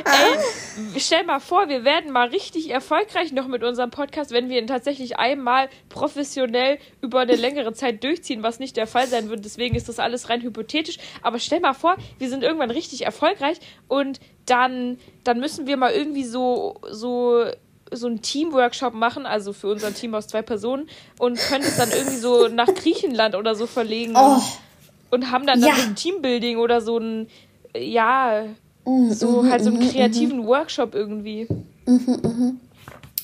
Ey, 0.04 1.00
stell 1.00 1.24
mal 1.24 1.38
vor, 1.38 1.68
wir 1.68 1.84
werden 1.84 2.10
mal 2.12 2.28
richtig 2.28 2.70
erfolgreich 2.70 3.32
noch 3.32 3.46
mit 3.46 3.62
unserem 3.62 3.90
Podcast, 3.90 4.32
wenn 4.32 4.48
wir 4.48 4.58
ihn 4.58 4.66
tatsächlich 4.66 5.16
einmal 5.18 5.68
professionell 5.88 6.78
über 7.00 7.20
eine 7.20 7.36
längere 7.36 7.72
Zeit 7.72 8.02
durchziehen, 8.02 8.42
was 8.42 8.58
nicht 8.58 8.76
der 8.76 8.86
Fall 8.86 9.06
sein 9.06 9.30
wird. 9.30 9.44
Deswegen 9.44 9.76
ist 9.76 9.88
das 9.88 9.98
alles 10.00 10.28
rein 10.28 10.42
hypothetisch. 10.42 10.98
Aber 11.22 11.38
stell 11.38 11.60
mal 11.60 11.74
vor, 11.74 11.96
wir 12.18 12.28
sind 12.28 12.42
irgendwann 12.42 12.70
richtig 12.72 13.04
erfolgreich 13.04 13.58
und 13.86 14.18
dann, 14.46 14.98
dann 15.22 15.38
müssen 15.38 15.66
wir 15.66 15.76
mal 15.76 15.92
irgendwie 15.92 16.24
so, 16.24 16.80
so 16.90 17.44
so 17.92 18.08
einen 18.08 18.22
Teamworkshop 18.22 18.92
machen, 18.94 19.24
also 19.24 19.52
für 19.52 19.68
unser 19.68 19.94
Team 19.94 20.14
aus 20.16 20.26
zwei 20.26 20.42
Personen 20.42 20.88
und 21.18 21.38
können 21.38 21.62
es 21.62 21.76
dann 21.76 21.90
irgendwie 21.90 22.16
so 22.16 22.48
nach 22.48 22.66
Griechenland 22.74 23.36
oder 23.36 23.54
so 23.54 23.66
verlegen 23.66 24.14
Oh. 24.16 24.40
Und 25.15 25.31
haben 25.31 25.47
dann, 25.47 25.61
Ja. 25.61 25.69
dann 25.69 25.77
so 25.77 25.82
ein 25.89 25.97
Teambuilding 25.97 26.59
oder 26.59 26.81
so 26.81 26.99
ein, 26.99 27.28
ja, 27.77 28.45
Mhm, 28.86 29.12
so 29.15 29.43
mhm, 29.43 29.51
halt 29.51 29.65
so 29.65 29.70
einen 29.70 29.78
mhm, 29.82 29.89
kreativen 29.91 30.47
Workshop 30.47 30.95
irgendwie. 30.95 31.47
mhm. 31.86 32.61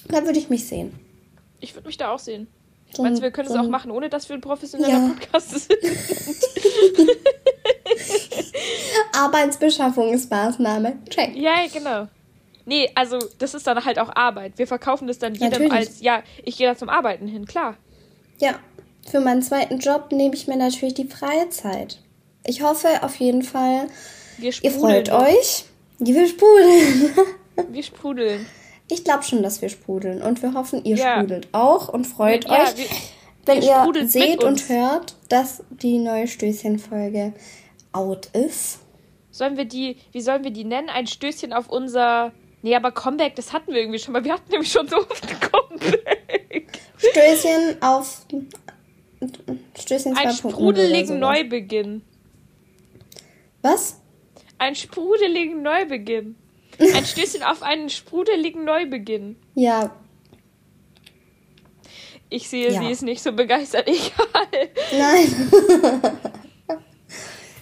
Da 0.09 0.25
würde 0.25 0.39
ich 0.39 0.49
mich 0.49 0.67
sehen. 0.67 0.93
Ich 1.61 1.75
würde 1.75 1.87
mich 1.87 1.99
da 1.99 2.13
auch 2.13 2.19
sehen. 2.19 2.47
So 2.93 3.03
du, 3.05 3.09
ein- 3.11 3.21
wir 3.21 3.31
können 3.31 3.47
so 3.49 3.55
es 3.55 3.61
auch 3.61 3.69
machen, 3.69 3.91
ohne 3.91 4.09
dass 4.09 4.29
wir 4.29 4.37
ein 4.37 4.41
professioneller 4.41 4.89
Ja. 4.91 5.09
Podcast 5.09 5.51
sind? 5.69 5.79
Arbeitsbeschaffungsmaßnahme. 9.13 10.99
Check. 11.09 11.37
ja, 11.37 11.55
genau. 11.73 12.09
Nee, 12.67 12.91
also 12.95 13.19
das 13.39 13.55
ist 13.55 13.67
dann 13.67 13.85
halt 13.85 13.99
auch 13.99 14.15
Arbeit. 14.15 14.53
Wir 14.57 14.67
verkaufen 14.67 15.07
das 15.09 15.19
dann 15.19 15.35
jedem 15.35 15.49
Natürlich. 15.51 15.73
als, 15.73 16.01
ja, 16.01 16.23
ich 16.45 16.57
gehe 16.57 16.67
da 16.69 16.77
zum 16.77 16.89
Arbeiten 16.89 17.27
hin, 17.27 17.47
klar. 17.47 17.77
Ja, 18.39 18.55
für 19.09 19.21
meinen 19.21 19.43
zweiten 19.43 19.79
Job 19.79 20.13
nehme 20.13 20.35
ich 20.35 20.47
mir 20.47 20.57
natürlich 20.57 20.95
die 20.95 21.07
freie 21.07 21.49
Zeit. 21.51 21.99
Ich 22.47 22.63
hoffe 22.63 22.89
auf 23.03 23.17
jeden 23.17 23.43
Fall, 23.43 23.87
ihr 24.39 24.53
freut 24.71 25.11
euch. 25.11 25.65
Wir 25.99 26.27
sprudeln. 26.27 27.11
Wir 27.71 27.83
sprudeln. 27.83 28.47
Ich 28.91 29.05
glaube 29.05 29.23
schon, 29.23 29.43
dass 29.43 29.61
wir 29.61 29.69
sprudeln. 29.69 30.23
Und 30.23 30.43
wir 30.43 30.55
hoffen, 30.55 30.83
ihr 30.85 30.97
Ja. 30.97 31.17
sprudelt 31.19 31.49
auch 31.53 31.89
und 31.91 32.07
freut 32.07 32.47
Ja, 32.47 32.63
euch, 32.63 32.77
wir- 32.79 32.87
wenn 33.45 33.61
ihr 33.63 34.09
seht 34.09 34.43
und 34.43 34.67
hört, 34.71 35.15
dass 35.29 35.63
die 35.69 35.99
neue 35.99 36.27
Stößchen-Folge 36.27 37.35
out 37.93 38.27
ist. 38.33 38.79
Sollen 39.31 39.59
wir 39.59 39.67
die, 39.67 39.97
wie 40.13 40.23
sollen 40.23 40.43
wir 40.43 40.51
die 40.53 40.65
nennen? 40.65 40.89
Ein 40.89 41.07
Stößchen 41.07 41.53
auf 41.53 41.69
unser. 41.69 42.33
Nee, 42.63 42.75
aber 42.75 42.93
Comeback, 42.93 43.37
das 43.37 43.53
hatten 43.53 43.73
wir 43.75 43.81
irgendwie 43.81 43.99
schon 43.99 44.13
mal. 44.15 44.25
Wir 44.25 44.33
hatten 44.33 44.51
nämlich 44.51 44.73
schon 44.73 44.89
so 44.89 44.97
oft 44.97 45.27
Comeback. 45.53 46.81
Stößchen 46.97 47.83
auf 47.83 48.27
Stößchen 49.79 50.15
2.0 50.15 50.19
Ein 50.19 50.33
sprudeligen. 50.33 51.19
Neubeginn. 51.19 52.03
Was? 53.63 54.01
Ein 54.59 54.75
sprudeligen 54.75 55.63
Neubeginn. 55.63 56.37
Ein 56.79 57.05
Stößchen 57.05 57.43
auf 57.43 57.63
einen 57.63 57.91
sprudeligen 57.91 58.65
Neubeginn. 58.65 59.37
Ja, 59.55 59.91
Ich 62.33 62.49
sehe, 62.49 62.71
Ja. 62.73 62.81
sie 62.81 62.91
ist 62.93 63.03
nicht 63.03 63.23
so 63.23 63.33
begeistert. 63.33 63.89
Egal. 63.89 64.71
nein. 64.97 65.51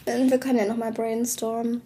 wir 0.30 0.38
können 0.38 0.58
ja 0.58 0.66
nochmal 0.66 0.92
brainstormen. 0.92 1.80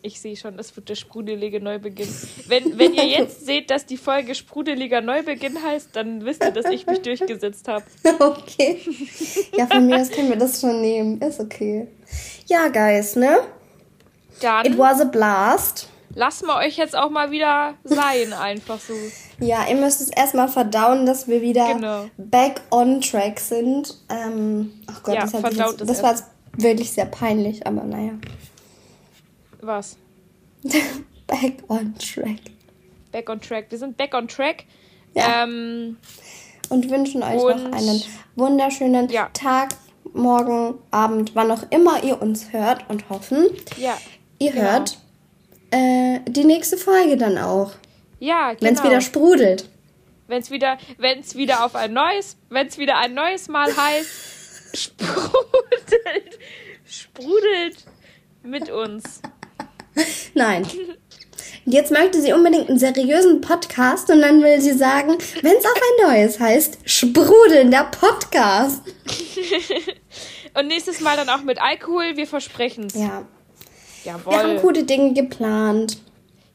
Ich 0.00 0.20
sehe 0.20 0.36
schon, 0.36 0.56
es 0.60 0.74
wird 0.76 0.88
der 0.88 0.94
sprudelige 0.94 1.60
Neubeginn. 1.60 2.08
Wenn, 2.46 2.78
wenn 2.78 2.94
ihr 2.94 3.04
jetzt 3.06 3.44
seht, 3.44 3.68
dass 3.70 3.84
die 3.84 3.96
Folge 3.96 4.36
sprudeliger 4.36 5.00
Neubeginn 5.00 5.60
heißt, 5.62 5.90
dann 5.94 6.24
wisst 6.24 6.42
ihr, 6.44 6.52
dass 6.52 6.66
ich 6.66 6.86
mich 6.86 7.00
durchgesetzt 7.02 7.66
habe. 7.68 7.84
Okay. 8.20 8.78
Ja, 9.56 9.66
von 9.66 9.86
mir 9.86 10.00
aus 10.00 10.10
können 10.10 10.28
wir 10.30 10.36
das 10.36 10.60
schon 10.60 10.80
nehmen. 10.80 11.20
Ist 11.20 11.40
okay. 11.40 11.88
Ja, 12.46 12.68
Guys, 12.68 13.16
ne? 13.16 13.38
It 14.36 14.44
Dann 14.44 14.78
was 14.78 15.00
a 15.00 15.04
blast. 15.04 15.88
lassen 16.14 16.46
wir 16.46 16.54
euch 16.56 16.76
jetzt 16.76 16.96
auch 16.96 17.10
mal 17.10 17.32
wieder 17.32 17.74
sein, 17.82 18.32
einfach 18.32 18.78
so. 18.78 18.94
Ja, 19.44 19.66
ihr 19.68 19.74
müsst 19.76 20.00
es 20.00 20.10
erstmal 20.10 20.48
verdauen, 20.48 21.06
dass 21.06 21.26
wir 21.26 21.42
wieder 21.42 21.74
Genau. 21.74 22.04
back 22.16 22.60
on 22.70 23.00
track 23.00 23.40
sind. 23.40 23.96
Ähm, 24.08 24.72
ach 24.86 25.02
Gott, 25.02 25.14
Ja, 25.16 25.22
das, 25.22 25.34
hat 25.34 25.52
es 25.52 25.76
das 25.86 26.02
war 26.04 26.10
jetzt 26.12 26.24
wirklich 26.56 26.92
sehr 26.92 27.06
peinlich, 27.06 27.66
aber 27.66 27.82
naja. 27.82 28.12
Was? 29.60 29.96
back 31.26 31.54
on 31.68 31.94
track. 31.98 32.40
Back 33.12 33.28
on 33.30 33.40
track. 33.40 33.66
Wir 33.70 33.78
sind 33.78 33.96
back 33.96 34.14
on 34.14 34.28
track. 34.28 34.64
Ja. 35.14 35.44
Ähm, 35.44 35.96
Und 36.68 36.90
wünschen 36.90 37.22
euch 37.22 37.40
Und- 37.40 37.70
noch 37.70 37.72
einen 37.78 38.02
wunderschönen 38.36 39.08
Ja. 39.08 39.28
Tag, 39.32 39.70
Morgen, 40.14 40.78
Abend, 40.90 41.34
wann 41.34 41.50
auch 41.50 41.64
immer 41.70 42.02
ihr 42.02 42.20
uns 42.20 42.52
hört 42.52 42.88
und 42.88 43.08
hoffen, 43.10 43.46
ja. 43.76 43.96
ihr 44.38 44.52
Genau. 44.52 44.62
hört 44.64 44.98
äh, 45.70 46.20
die 46.26 46.44
nächste 46.44 46.78
Folge 46.78 47.16
dann 47.18 47.36
auch. 47.36 47.72
Ja, 48.20 48.52
genau. 48.54 48.62
Wenn 48.62 48.74
es 48.74 48.82
wieder 48.84 49.00
sprudelt. 49.02 49.68
Wenn 50.26 50.40
es 50.40 50.50
wieder, 50.50 50.78
wenn's 50.98 51.36
wieder 51.36 51.64
auf 51.64 51.74
ein 51.74 51.92
neues, 51.92 52.36
wenn 52.48 52.66
es 52.68 52.78
wieder 52.78 52.96
ein 52.98 53.12
neues 53.14 53.48
Mal 53.48 53.68
heißt, 53.74 54.08
sprudelt, 54.76 56.38
sprudelt 56.86 57.84
mit 58.42 58.70
uns. 58.70 59.20
Nein. 60.34 60.66
Jetzt 61.64 61.90
möchte 61.92 62.20
sie 62.22 62.32
unbedingt 62.32 62.68
einen 62.70 62.78
seriösen 62.78 63.40
Podcast 63.42 64.08
und 64.10 64.20
dann 64.22 64.42
will 64.42 64.60
sie 64.60 64.72
sagen, 64.72 65.16
wenn 65.42 65.56
es 65.56 65.64
auf 65.64 65.74
ein 65.74 66.08
neues 66.08 66.40
heißt, 66.40 66.78
sprudelnder 66.84 67.84
Podcast. 67.84 68.82
Und 70.58 70.66
nächstes 70.68 71.00
Mal 71.00 71.16
dann 71.16 71.28
auch 71.28 71.42
mit 71.42 71.60
Alkohol, 71.60 72.16
wir 72.16 72.26
versprechen 72.26 72.86
es. 72.86 72.94
Ja. 72.94 73.26
Jawohl. 74.04 74.32
Wir 74.32 74.38
haben 74.38 74.56
gute 74.62 74.84
Dinge 74.84 75.12
geplant. 75.12 75.98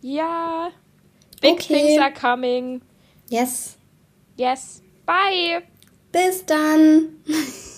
ja. 0.01 0.71
Big 1.41 1.53
Okay. 1.53 1.73
things 1.73 2.01
are 2.01 2.11
coming. 2.13 2.81
Yes. 3.29 3.75
Yes. 4.37 4.81
Bye. 5.05 5.61
Bis 6.11 6.45
dann. 6.45 7.09